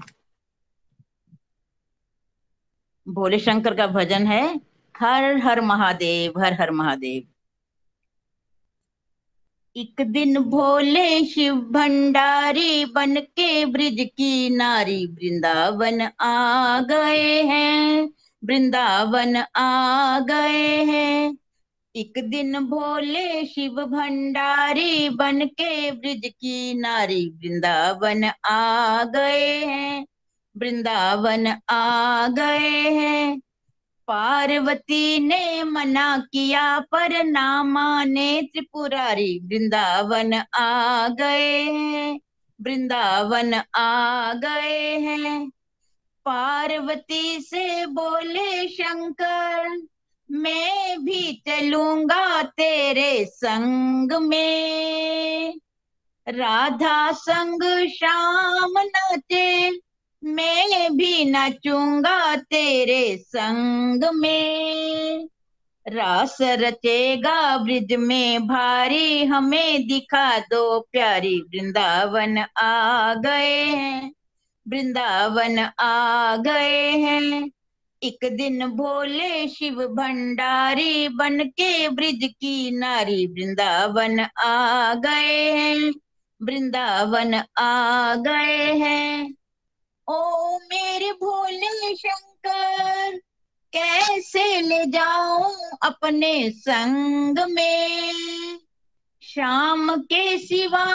भोले 3.07 3.39
शंकर 3.39 3.75
का 3.75 3.87
भजन 3.87 4.27
है, 4.27 4.61
हर 4.97 5.37
हर 5.37 5.61
महादेव, 5.61 6.39
हर 6.39 6.53
हर 6.53 6.71
महादेव। 6.71 7.27
एक 9.75 10.01
दिन 10.01 10.37
भोले 10.43 11.25
शिव 11.25 11.55
भंडारी 11.55 12.85
बन 12.85 13.15
के 13.15 13.65
ब्रिज 13.65 14.09
की 14.17 14.49
नारी 14.49 15.05
वृंदावन 15.07 16.01
आ 16.19 16.79
गए 16.81 17.43
हैं, 17.43 18.09
वृंदावन 18.43 19.35
आ 19.55 20.19
गए 20.19 20.83
हैं। 20.83 21.37
एक 21.95 22.13
दिन 22.17 22.59
भोले 22.59 23.45
शिव 23.45 23.71
भंडारी 23.71 25.09
बन 25.09 25.45
के 25.45 25.91
ब्रिज 25.91 26.21
की 26.25 26.73
नारी 26.73 27.29
वृंदावन 27.29 28.23
आ 28.45 29.03
गए 29.03 29.65
हैं। 29.65 30.07
वृंदावन 30.57 31.47
आ 31.69 32.27
गए 32.27 32.89
हैं। 32.89 33.39
पार्वती 34.07 35.19
ने 35.19 35.63
मना 35.63 36.17
किया 36.17 36.79
पर 36.79 37.23
ना 37.23 37.63
माने 37.63 38.41
त्रिपुरारी 38.41 39.39
वृंदावन 39.39 40.33
आ 40.55 41.07
गए 41.07 41.63
हैं। 41.63 42.19
वृंदावन 42.61 43.53
आ 43.75 44.33
गए 44.33 44.97
हैं। 44.99 45.49
पार्वती 46.25 47.41
से 47.41 47.85
बोले 47.85 48.67
शंकर 48.67 49.81
मैं 50.33 51.05
भी 51.05 51.43
चलूँगा 51.47 52.43
तेरे 52.43 53.25
संग 53.25 54.11
में। 54.11 55.53
राधा 56.27 57.11
संग 57.11 57.87
श्याम 57.87 58.73
नाचे, 58.77 59.69
मैं 60.23 60.97
भी 60.97 61.25
नाचूँगा 61.25 62.35
तेरे 62.35 63.17
संग 63.17 64.03
में। 64.13 65.27
रास 65.87 66.37
रचेगा 66.41 67.57
ब्रिज 67.57 67.93
में, 67.93 68.47
भारी 68.47 69.25
हमें 69.25 69.87
दिखा 69.87 70.39
दो 70.39 70.79
प्यारी 70.91 71.39
वृंदावन 71.39 72.37
आ 72.57 73.13
गए 73.13 73.63
हैं। 73.63 74.13
वृंदावन 74.67 75.59
आ 75.79 76.35
गए 76.35 76.91
हैं। 76.91 77.51
एक 78.03 78.19
दिन 78.23 78.65
भोले 78.65 79.47
शिव 79.47 79.87
भंडारी 79.87 81.09
बन 81.09 81.43
के 81.43 81.89
ब्रिज 81.89 82.19
की 82.23 82.71
नारी 82.71 83.27
वृंदावन 83.27 84.19
आ 84.43 84.93
गए 84.93 85.51
हैं। 85.51 85.93
वृंदावन 86.43 87.33
आ 87.57 88.15
गए 88.15 88.73
हैं। 88.73 89.35
ओ 90.09 90.57
मेरे 90.57 91.11
भोले 91.11 91.95
शंकर, 91.95 93.17
कैसे 93.73 94.61
ले 94.61 94.85
जाऊँ 94.85 95.55
अपने 95.83 96.51
संग 96.51 97.39
में? 97.39 98.13
शाम 99.21 99.95
के 99.95 100.37
सिवा 100.37 100.85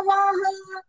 वहाँ 0.00 0.82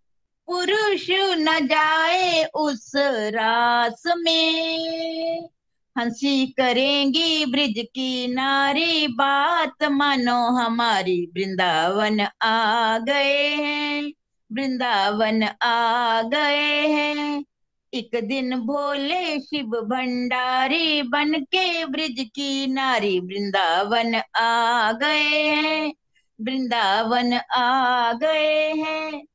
पुरुष 0.51 1.07
न 1.37 1.67
जाए 1.67 2.43
उस 2.43 2.91
रास 3.27 4.03
में। 4.17 5.49
हँसी 5.97 6.47
करेंगी 6.47 7.45
ब्रिज 7.45 7.73
की 7.77 8.27
नारी 8.27 9.07
बात 9.07 9.83
मानो 9.83 10.51
हमारी 10.51 11.25
वृंदावन 11.25 12.27
आ 12.41 12.97
गए 12.97 13.47
हैं। 13.47 14.13
वृंदावन 14.53 15.43
आ 15.61 16.21
गए 16.21 16.87
हैं। 16.87 17.45
एक 17.93 18.09
दिन 18.15 18.55
भोले 18.55 19.39
शिव 19.39 19.65
भंडारी 19.65 21.01
बन 21.01 21.33
के 21.33 21.85
ब्रिज 21.85 22.15
की 22.19 22.67
नारी 22.67 23.19
वृंदावन 23.19 24.15
आ 24.35 24.91
गए 24.91 25.47
हैं। 25.47 25.93
वृंदावन 26.41 27.33
आ 27.51 28.13
गए 28.13 28.73
हैं। 28.73 29.25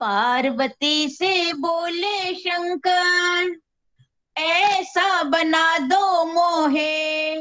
पार्वती 0.00 1.08
से 1.08 1.52
बोले 1.52 2.34
शंकर, 2.34 3.60
ऐसा 4.40 5.22
बना 5.22 5.78
दो 5.78 6.24
मोहे। 6.24 7.36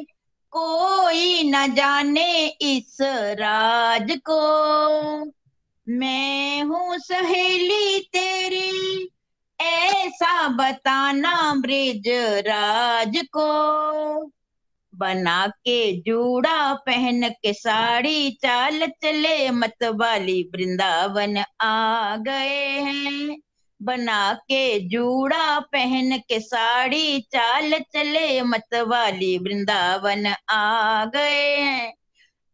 कोई 0.52 1.52
न 1.52 1.76
जाने 1.76 2.48
इस 2.48 2.98
राज 3.40 4.20
को। 4.30 4.42
मैं 5.90 6.64
हूँ 6.64 6.98
सहेली 6.98 8.00
तेरी, 8.00 9.10
ऐसा 9.62 10.48
बताना 10.48 11.54
ब्रिज 11.56 12.08
राज 12.48 13.18
को। 13.18 14.32
बना 15.00 15.48
के 15.48 16.02
जूड़ा 16.02 16.74
पहन 16.74 17.30
के 17.30 17.54
साड़ी 17.54 18.32
चाल 18.32 18.88
चले 18.88 19.52
मतवाली 19.52 20.44
वृंदावन 20.44 21.38
आ 21.62 22.16
गए 22.16 22.66
हैं। 22.80 23.42
बना 23.82 24.34
के 24.34 24.80
जूड़ा 24.80 25.60
पहन 25.60 26.18
के 26.18 26.40
साड़ी 26.40 27.20
चाल 27.22 27.74
चले 27.80 28.42
मतवाली 28.42 29.38
वृंदावन 29.38 30.28
आ 30.50 31.06
गए 31.06 31.56
हैं। 31.56 31.94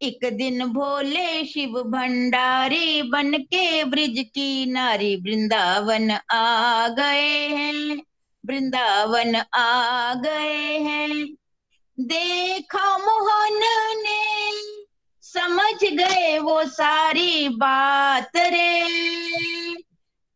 एक 0.02 0.18
दिन 0.24 0.64
भोले 0.64 1.44
शिव 1.44 1.82
भंडारी 1.82 3.02
बन 3.02 3.32
के 3.38 3.84
ब्रिज 3.84 4.24
की 4.34 4.72
नारी 4.72 5.16
वृंदावन 5.16 6.10
आ 6.30 6.88
गए 6.88 7.48
हैं। 7.48 8.02
वृंदावन 8.46 9.36
आ 9.54 10.14
गए 10.14 10.78
हैं। 10.78 11.36
देखा 12.00 12.98
मोहन 12.98 13.60
ने, 14.02 14.44
समझ 15.22 15.84
गए 15.84 16.38
वो 16.38 16.64
सारी 16.64 17.48
बात 17.48 18.32
रे। 18.36 18.86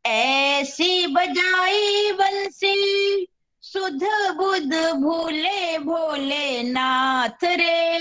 ऐसी 0.07 1.07
बजाई 1.07 2.13
बंसी 2.13 3.27
सुध 3.61 4.05
बुध 4.37 4.75
भूले 4.95 5.79
भोले 5.79 6.63
नाथ 6.63 7.45
रे। 7.45 7.99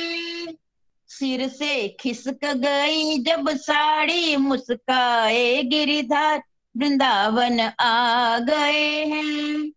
सिर 1.07 1.47
से 1.47 1.97
खिसक 1.99 2.45
गई 2.45 3.18
जब 3.18 3.49
साड़ी 3.49 4.38
मुस्काए 4.38 5.64
गिरिधार, 5.64 6.43
वृंदावन 6.78 7.60
आ 7.80 8.39
गए 8.39 9.05
हैं। 9.05 9.72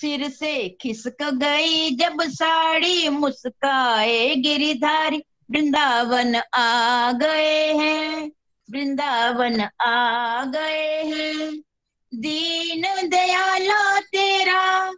सिर 0.00 0.28
से 0.28 0.68
खिसक 0.80 1.22
गई 1.22 1.90
जब 1.90 2.16
साड़ी 2.22 3.08
मुस्काए, 3.08 4.34
गिरिधारी 4.34 5.22
वृंदावन 5.50 6.36
आ 6.54 7.12
गए 7.12 7.74
हैं, 7.74 8.32
वृंदावन 8.70 9.60
आ 9.80 10.44
गए 10.44 11.02
हैं। 11.04 11.58
दीन 12.14 13.08
दयाला 13.08 14.00
तेरा, 14.00 14.92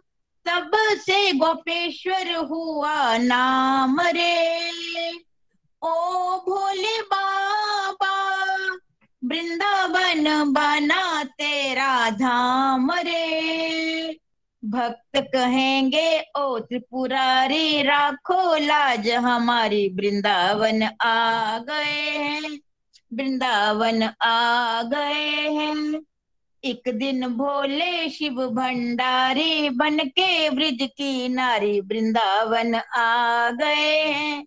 तब 0.45 0.71
से 0.75 1.33
गोपेश्वर 1.33 2.35
हुआ 2.35 3.17
नाम 3.17 4.01
रे। 4.01 4.61
ओ 5.81 5.95
भोले 6.37 7.01
बाबा, 7.01 8.35
वृंदावन 9.25 10.53
बना 10.53 11.23
तेरा 11.23 12.09
धाम 12.09 12.91
रे। 12.91 14.19
भक्त 14.69 15.17
कहेंगे, 15.17 16.23
ओ 16.37 16.59
त्रिपुरारी 16.59 17.81
राखो 17.81 18.55
लाज, 18.55 19.09
हमारी 19.09 19.89
वृंदावन 19.89 20.83
आ 21.01 21.57
गए 21.57 22.09
हैं, 22.17 22.59
वृंदावन 23.13 24.03
आ 24.21 24.83
गए 24.83 25.49
हैं। 25.49 26.01
एक 26.63 26.81
दिन 26.87 27.27
भोले 27.27 28.09
शिव 28.09 28.47
भंडारी 28.47 29.69
बन 29.69 29.99
के 29.99 30.49
ब्रिज 30.49 30.77
की 30.81 31.29
नारी 31.29 31.81
वृंदावन 31.81 32.75
आ 32.95 33.49
गए 33.49 34.03
हैं, 34.03 34.45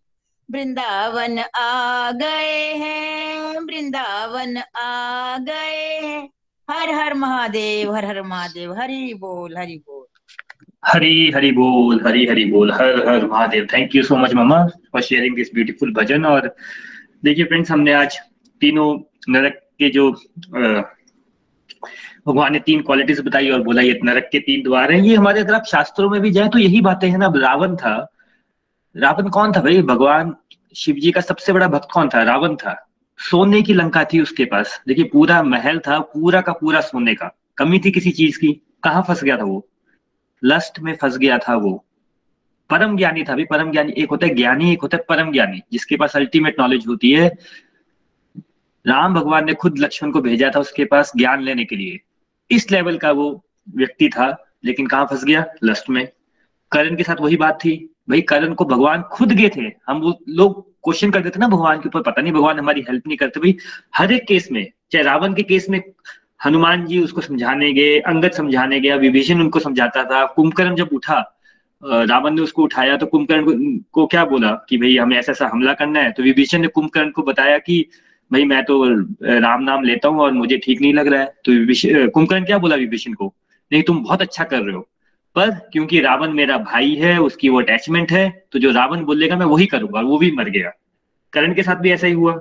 वृंदावन 0.51 1.39
आ 1.57 2.11
गए 2.11 2.75
हैं, 2.75 3.59
वृंदावन 3.59 4.57
आ 4.77 5.39
गए 5.39 6.01
हैं। 6.03 6.31
हर 6.71 6.91
हर 6.91 7.15
महादेव, 7.15 7.95
हर 7.95 8.05
हर 8.05 8.23
महादेव, 8.23 8.73
हरि 8.81 9.15
बोल 9.15 9.57
हरि 9.59 9.77
बोल। 9.77 10.02
हरी 10.83 11.31
हरी 11.31 11.51
बोल, 11.53 12.01
हरी 12.07 12.27
हरी 12.27 12.45
बोल, 12.45 12.73
Har 12.73 13.09
Har 13.09 13.27
Mahadev. 13.27 13.67
Thank 13.73 13.95
you 13.97 14.03
so 14.03 14.17
much 14.17 14.35
mama 14.35 14.65
for 14.67 15.03
sharing 15.03 15.37
this 15.37 15.51
beautiful 15.55 15.93
bhajan 15.95 16.25
और 16.25 16.55
देखिए 17.25 17.45
फ्रेंड्स 17.45 17.71
हमने 17.71 17.93
आज 17.93 18.19
तीनों 18.61 18.89
नरक 19.29 19.61
के 19.79 19.91
जो 19.91 20.11
भगवान 22.27 22.53
ने 22.53 22.59
तीन 22.61 22.81
क्वालिटीज 22.83 23.21
बताई 23.21 23.51
और 23.51 23.63
बोला, 23.63 23.83
ये 23.83 24.01
नरक 24.05 24.29
के 24.33 24.39
तीन 24.39 24.63
द्वार 24.63 24.93
हैं। 24.93 25.01
ये 25.01 25.15
हमारे, 25.17 25.41
अगर 25.41 25.55
आप 25.55 25.65
शास्त्रों 25.65 26.11
में 26.11 26.21
भी 26.21 26.31
जाए 26.31 26.49
तो 26.49 26.59
यही 26.59 26.81
बातें 26.81 27.09
हैं 27.11 27.19
ना। 27.19 27.33
रावण 27.37 27.77
था। 27.77 27.95
रावण 28.97 29.29
कौन 29.29 29.53
था 29.53 29.61
भाई? 29.61 29.83
भगवान 29.83 30.35
शिव 30.77 30.95
जी 30.95 31.11
का 31.11 31.21
सबसे 31.21 31.53
बड़ा 31.53 31.69
भक्त 31.69 31.89
कौन 31.93 32.09
था? 32.09 32.23
रावण 32.23 32.55
था। 32.57 32.89
सोने 33.19 33.63
की 33.63 33.75
लंका 33.75 34.05
थी 34.05 34.21
उसके 34.21 34.45
पास। 34.45 34.81
देखिए, 34.89 35.05
पूरा 35.05 35.43
महल 35.43 35.79
था, 35.79 35.99
पूरा 35.99 36.41
का 36.41 36.53
पूरा 36.53 36.81
सोने 36.81 37.15
का। 37.15 37.37
कमी 37.57 37.79
थी 37.79 37.91
किसी 37.91 38.11
चीज़ 38.11 38.39
की। 38.39 38.53
कहाँ 38.83 39.05
फंस 39.09 39.25
गया 39.25 39.37
था 39.37 39.45
वो? 39.45 39.69
लस्ट 40.45 40.81
में 40.81 40.97
फंस 40.97 41.19
गया 41.19 41.39
था 41.39 41.57
वो। 41.57 41.85
परम 42.71 42.97
ज्ञानी 42.97 43.25
था 43.25 43.35
भी। 43.35 43.45
परम 43.45 43.73
ज्ञानी 43.73 43.93
एक 43.99 44.11
होता 44.11 44.27
है 44.27 44.35
ज्ञानी, 44.35 44.73
एक 44.73 44.83
होता 44.83 44.97
है 44.97 45.05
परम 45.09 45.33
ज्ञानी, 45.33 45.61
जिसके 45.73 45.97
पास 45.97 46.17
अल्टीमेट 46.17 46.61
नॉलेज 46.61 46.85
होती 46.89 47.13
है। 47.13 47.33
राम 48.87 49.15
भगवान 49.15 49.45
ने 49.45 49.55
खुद 49.55 49.79
लक्ष्मण 49.79 50.11
को 50.11 50.21
भेजा 50.21 50.51
था 50.57 50.61
उसके 50.61 50.85
पास 50.85 51.13
ज्ञान 51.17 51.43
लेने 51.43 51.65
के 51.65 51.77
लिए। 51.77 52.01
इस 52.51 52.71
लेवल 52.71 52.99
का 52.99 53.11
वो 53.11 53.45
व्यक्ति 53.77 54.09
था, 54.09 54.55
लेकिन 54.65 54.87
कहाँ 54.87 55.05
फंस 55.05 55.25
गया? 55.25 55.45
लस्ट 55.65 55.91
में। 55.91 56.09
करण 56.73 56.97
के 56.97 57.03
साथ 57.03 57.17
वही 57.21 57.37
बात 57.37 57.59
थी। 57.65 57.95
भाई, 58.09 58.21
करण 58.21 58.55
को 58.55 58.65
भगवान 58.65 59.03
खुद 59.03 59.33
गए 59.33 59.51
थे। 59.57 59.73
हम 59.87 59.99
वो 59.99 60.19
लोग 60.29 60.73
क्वेश्चन 60.73 61.11
करते 61.11 61.31
थे 61.31 61.39
ना 61.39 61.49
भगवान 61.49 61.81
के 61.81 61.89
ऊपर। 61.89 62.03
पता 62.03 62.23
नहीं, 62.23 62.33
भगवान 62.33 62.59
हमारी 62.59 62.81
हेल्प 62.81 63.07
नहीं 63.07 63.17
करते। 63.17 63.41
भाई, 63.41 63.57
हर 63.97 64.13
एक 64.13 64.27
केस 64.27 64.49
में, 64.53 64.73
चाहे 64.91 65.05
रावण 65.05 65.35
के 65.35 65.43
केस 65.43 65.69
में 65.71 65.83
हनुमान 66.43 66.85
जी 66.87 66.99
उसको 67.01 67.21
समझाने 67.21 67.73
गए 67.73 67.99
अंगद 68.01 68.33
समझाने 68.33 68.81
गया 68.81 68.97
विभीषण 68.99 69.41
उनको 69.41 69.59
समझाता 69.61 70.05
था। 70.05 70.25
कुंभकर्ण 70.27 70.75
जब 70.77 70.89
उठा 70.93 71.19
रावण 71.83 72.35
ने 72.35 72.43
उसको 72.43 72.63
उठाया 72.63 72.97
तो 72.97 73.07
कुंभकर्ण 73.07 73.77
को, 73.93 74.07
क्या 74.07 74.25
बोला 74.25 74.51
कि 74.69 74.77
भाई 74.79 74.97
हमें 74.97 75.17
ऐसा 75.19 75.33
ऐसा 75.33 75.49
हमला 75.53 75.73
करना 75.75 76.01
है? 76.01 76.11
तो 76.13 76.23
विभीषण 76.23 76.61
ने 76.61 76.69
कुंभकर्ण 76.69 77.11
को 77.11 77.23
बताया 77.23 77.59
कि 77.59 77.85
भाई 78.31 78.45
मैं 78.45 78.63
तो 78.65 78.85
राम 79.39 79.63
नाम 79.63 79.83
लेता 79.85 80.09
हूँ 80.09 80.21
और 80.21 80.33
मुझे 80.33 80.59
ठीक 80.59 80.81
नहीं 80.81 80.93
लग 80.95 81.09
रहा 81.09 81.21
है। 81.21 81.27
तो 81.45 82.11
कुंभकर्ण 82.11 82.45
क्या 82.45 82.59
बोला 82.59 82.77
विभीषण 82.77 83.13
को? 83.13 83.35
नहीं 83.71 83.83
तुम 83.83 84.03
बहुत 84.05 84.23
अच्छा 84.23 84.45
कर 84.45 84.61
रहे 84.61 84.75
हो। 84.75 84.89
पर 85.37 85.51
क्योंकि 85.73 86.01
रावण 86.01 86.33
मेरा 86.33 86.57
भाई 86.61 86.95
है 86.95 87.19
उसकी 87.21 87.49
वो 87.49 87.61
अटैचमेंट 87.61 88.13
है 88.13 88.29
तो 88.53 88.59
जो 88.59 88.71
रावण 88.73 89.05
बोलेगा 89.05 89.37
मैं 89.37 89.47
वही 89.47 89.67
करूँगा 89.67 90.01
वो 90.03 90.19
भी 90.19 90.31
मर 90.33 90.49
गया। 90.51 90.71
करण 91.33 91.55
के 91.55 91.63
साथ 91.63 91.77
भी 91.77 91.91
ऐसा 91.91 92.07
ही 92.07 92.13
हुआ। 92.13 92.35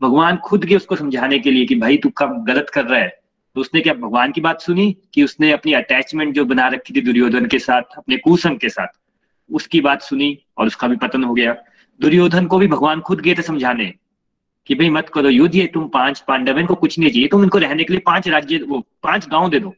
भगवान 0.00 0.36
खुद 0.44 0.66
के 0.66 0.76
उसको 0.76 0.96
समझाने 0.96 1.38
के 1.38 1.50
लिए 1.50 1.66
कि 1.66 1.74
भाई 1.76 1.96
तू 1.96 2.08
कब 2.18 2.44
गलत 2.48 2.70
कर 2.74 2.84
रहा 2.84 3.00
है 3.00 3.18
तो 3.56 3.60
उसने 3.60 3.80
क्या 3.80 3.94
भगवान 3.94 4.32
की 4.32 4.40
बात 4.40 4.60
सुनी 4.60 4.96
कि 5.14 5.22
उसने 5.24 5.52
अपनी 5.52 5.72
अटैचमेंट 5.72 6.34
जो 6.34 6.44
बना 6.44 6.68
रखी 6.68 6.94
थी 6.94 7.00
दुर्योधन 7.00 7.46
के 7.46 7.58
साथ, 7.58 7.82
अपने 7.96 8.16
कुसंग 8.16 8.58
के 8.58 8.68
साथ, 8.68 8.86
उसकी 9.50 9.80
बात 9.80 10.02
सुनी 10.02 10.38
और 10.58 10.66
उसका 10.66 10.88
भी 10.88 10.96
पतन 10.96 11.24
हो 11.24 11.34
गया। 11.34 11.56
दुर्योधन 12.00 12.46
को 12.46 12.58
भी 12.58 12.66
भगवान 12.66 13.00
खुद 13.00 13.20
गए 13.20 13.34
थे 13.34 13.42
समझाने 13.42 13.94
कि 14.66 14.74
भाई 14.74 14.90
मत 14.90 15.08
करो, 15.08 15.28
युद्ध 15.28 15.54
ये, 15.54 15.66
तुम 15.66 15.88
पाँच 15.88 16.20
पांडव 16.20 16.58
इनको 16.58 16.74
कुछ 16.74 16.98
नहीं 16.98 17.10
चाहिए, 17.10 17.28
तुम 17.28 17.42
इनको 17.42 17.58
रहने 17.58 17.84
के 17.84 17.92
लिए 17.92 18.02
पाँच 18.06 18.28
राज्य, 18.28 18.58
वो 18.58 18.80
पाँच 19.02 19.28
गाँव 19.28 19.50
दे 19.50 19.60
दो। 19.60 19.74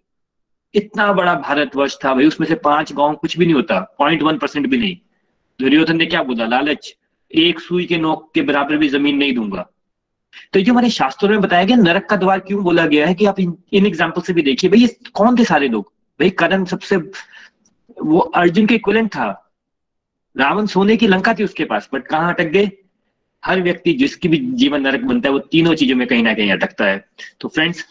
इतना 0.75 1.13
बड़ा 1.13 1.35
भारतवर्ष 1.35 1.99
था 2.05 2.15
भाई, 2.15 2.27
उसमें 2.27 2.49
से 2.49 2.55
पाँच 2.55 2.93
गाँव 2.93 3.15
कुछ 3.15 3.39
भी 3.39 3.45
नहीं 3.45 3.55
होता 3.55 3.81
पॉइंट 3.99 4.23
वन 4.23 4.39
परसेंट 4.39 4.67
भी 4.67 4.79
नहीं। 4.79 4.97
दुर्योधन 5.61 5.97
ने 5.97 6.07
क्या 6.07 6.23
बोला, 6.23 6.47
लालच, 6.47 6.95
एक 7.35 7.61
सुई 7.61 7.87
के 7.87 7.99
नोक 7.99 8.31
के 8.35 8.43
बराबर 8.43 8.77
भी 8.77 8.89
ज़मीन 8.89 9.17
नहीं 9.17 9.35
दूँगा। 9.35 9.71
तो 10.53 10.59
ये 10.59 10.65
हमारे 10.65 10.91
शास्त्रों 10.91 11.31
में 11.31 11.41
बताया 11.41 11.65
गया 11.65 11.77
नरक 11.77 12.07
का 12.11 12.17
द्वार 12.17 12.41
क्यों 12.41 12.63
बोला 12.65 12.87
गया 12.87 13.07
है 13.07 13.15
कि 13.15 13.27
आप 13.27 13.41
इन, 13.41 13.57
एग्ज़ाम्पल 13.75 14.23
से 14.23 14.33
भी 14.33 14.43
देखिए 14.43 14.71
भाई 14.71 14.81
ये 14.81 14.97
कौन 15.15 15.39
थे 15.39 15.45
सारे 15.45 15.69
लोग? 15.69 15.93
भाई 16.21 16.31
करण 16.31 16.65
सबसे 16.65 16.97
वो 17.97 18.19
अर्जुन 18.19 18.67
के 18.67 18.75
इक्वलेंट 18.75 19.09
था। 19.11 19.27
रावण 20.37 20.67
सोने 20.67 20.97
की 20.97 21.07
लंका 21.07 21.35
थी 21.35 21.45
उसके 21.45 21.65
पास 21.65 21.89
बट 21.95 22.07
कहाँ 22.07 22.33
अटक 22.35 22.49
गए? 22.49 22.71
हर 23.43 23.61
व्यक्ति 23.63 23.93
जिसकी 23.93 24.29
भी 24.29 24.39
जीवन 24.55 24.81
नरक 24.81 25.01
बनता 25.01 25.29
है 25.29 25.33
वो 25.33 25.39
तीनों 25.53 25.75
चीज़ों 25.75 25.97
में 25.97 26.07
कहीं 26.09 26.23
ना 26.23 26.35
कहीं 26.35 26.53
अटकता 26.53 26.85
है। 26.85 27.05
तो 27.41 27.49
फ्रेंड्स 27.49 27.85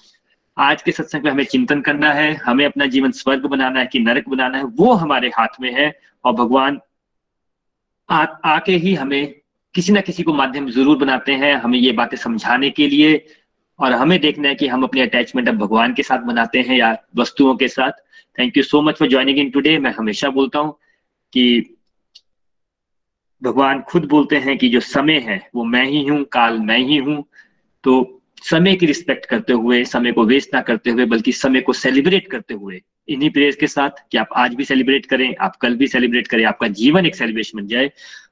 आज 0.57 0.81
के 0.81 0.91
सत्संग 0.91 1.23
में 1.23 1.31
हमें 1.31 1.43
चिंतन 1.43 1.81
करना 1.81 2.11
है 2.13 2.33
हमें 2.35 2.65
अपना 2.65 2.85
जीवन 2.85 3.11
स्वर्ग 3.11 3.45
बनाना 3.45 3.79
है 3.79 3.85
कि 3.85 3.99
नरक 3.99 4.29
बनाना 4.29 4.57
है 4.57 4.63
वो 4.63 4.93
हमारे 4.93 5.27
हाथ 5.29 5.61
में 5.61 5.71
है 5.73 5.91
और 6.25 6.33
भगवान 6.33 6.79
आ, 8.09 8.23
आके 8.23 8.75
ही 8.75 8.93
हमें 8.95 9.35
किसी 9.77 9.93
ना 9.93 10.01
किसी 10.01 10.23
को 10.23 10.33
माध्यम 10.33 10.69
ज़रूर 10.71 10.97
बनाते 10.97 11.31
हैं 11.35 11.53
हमें 11.55 11.77
ये 11.79 11.91
बातें 11.91 12.17
समझाने 12.17 12.69
के 12.69 12.87
लिए 12.87 13.09
और 13.79 13.93
हमें 13.93 14.19
देखना 14.21 14.47
है 14.49 14.55
कि 14.55 14.67
हम 14.67 14.83
अपनी 14.83 15.01
अटैचमेंट 15.01 15.49
अब 15.49 15.57
भगवान 15.57 15.93
के 15.93 16.03
साथ 16.03 16.19
बनाते 16.25 16.61
हैं 16.61 16.77
या 16.77 16.95
वस्तुओं 17.17 17.55
के 17.55 17.67
साथ। 17.67 17.91
Thank 18.37 18.57
you 18.57 18.63
so 18.63 18.81
much 18.81 18.97
for 18.97 19.09
joining 19.09 19.39
in 19.39 19.49
today 19.49 19.77
मैं 19.79 19.91
हमेशा 19.91 20.29
बोलता 20.29 20.59
हूँ 20.59 20.73
कि 21.33 21.45
भगवान 23.41 23.81
खुद 23.81 24.05
बोलते 24.05 24.37
हैं 24.37 24.57
कि 24.57 24.69
जो 24.69 24.79
समय 24.79 25.19
है, 25.19 25.39
वो 25.55 25.63
मैं 25.63 25.85
ही 25.85 26.03
हूँ, 26.07 26.23
काल 26.23 26.59
मैं 26.59 26.79
ही 26.79 26.97
हूँ। 26.97 27.23
तो 27.83 28.21
समय 28.43 28.75
की 28.75 28.85
रिस्पेक्ट 28.85 29.25
करते 29.25 29.53
हुए, 29.53 29.83
समय 29.85 30.11
को 30.11 30.25
वेस्ट 30.25 30.53
ना 30.53 30.61
करते 30.61 30.89
हुए, 30.89 31.05
बल्कि 31.05 31.31
समय 31.31 31.61
को 31.61 31.73
सेलिब्रेट 31.73 32.27
करते 32.31 32.53
हुए, 32.53 32.81
इन्हीं 33.07 33.29
प्रेयर्स 33.29 33.55
के 33.55 33.67
साथ 33.67 33.89
कि 34.11 34.17
आप 34.17 34.29
आज 34.35 34.55
भी 34.55 34.65
सेलिब्रेट 34.65 35.05
करें, 35.05 35.35
आप 35.41 35.55
कल 35.55 35.75
भी 35.75 35.87
सेलिब्रेट 35.87 36.27
करें, 36.27 36.43
आपका 36.45 36.67
जीवन 36.67 37.05
एक 37.05 37.15
सेलिब्रेशन 37.15 37.59
बन 37.59 37.67
जाए। 37.67 37.91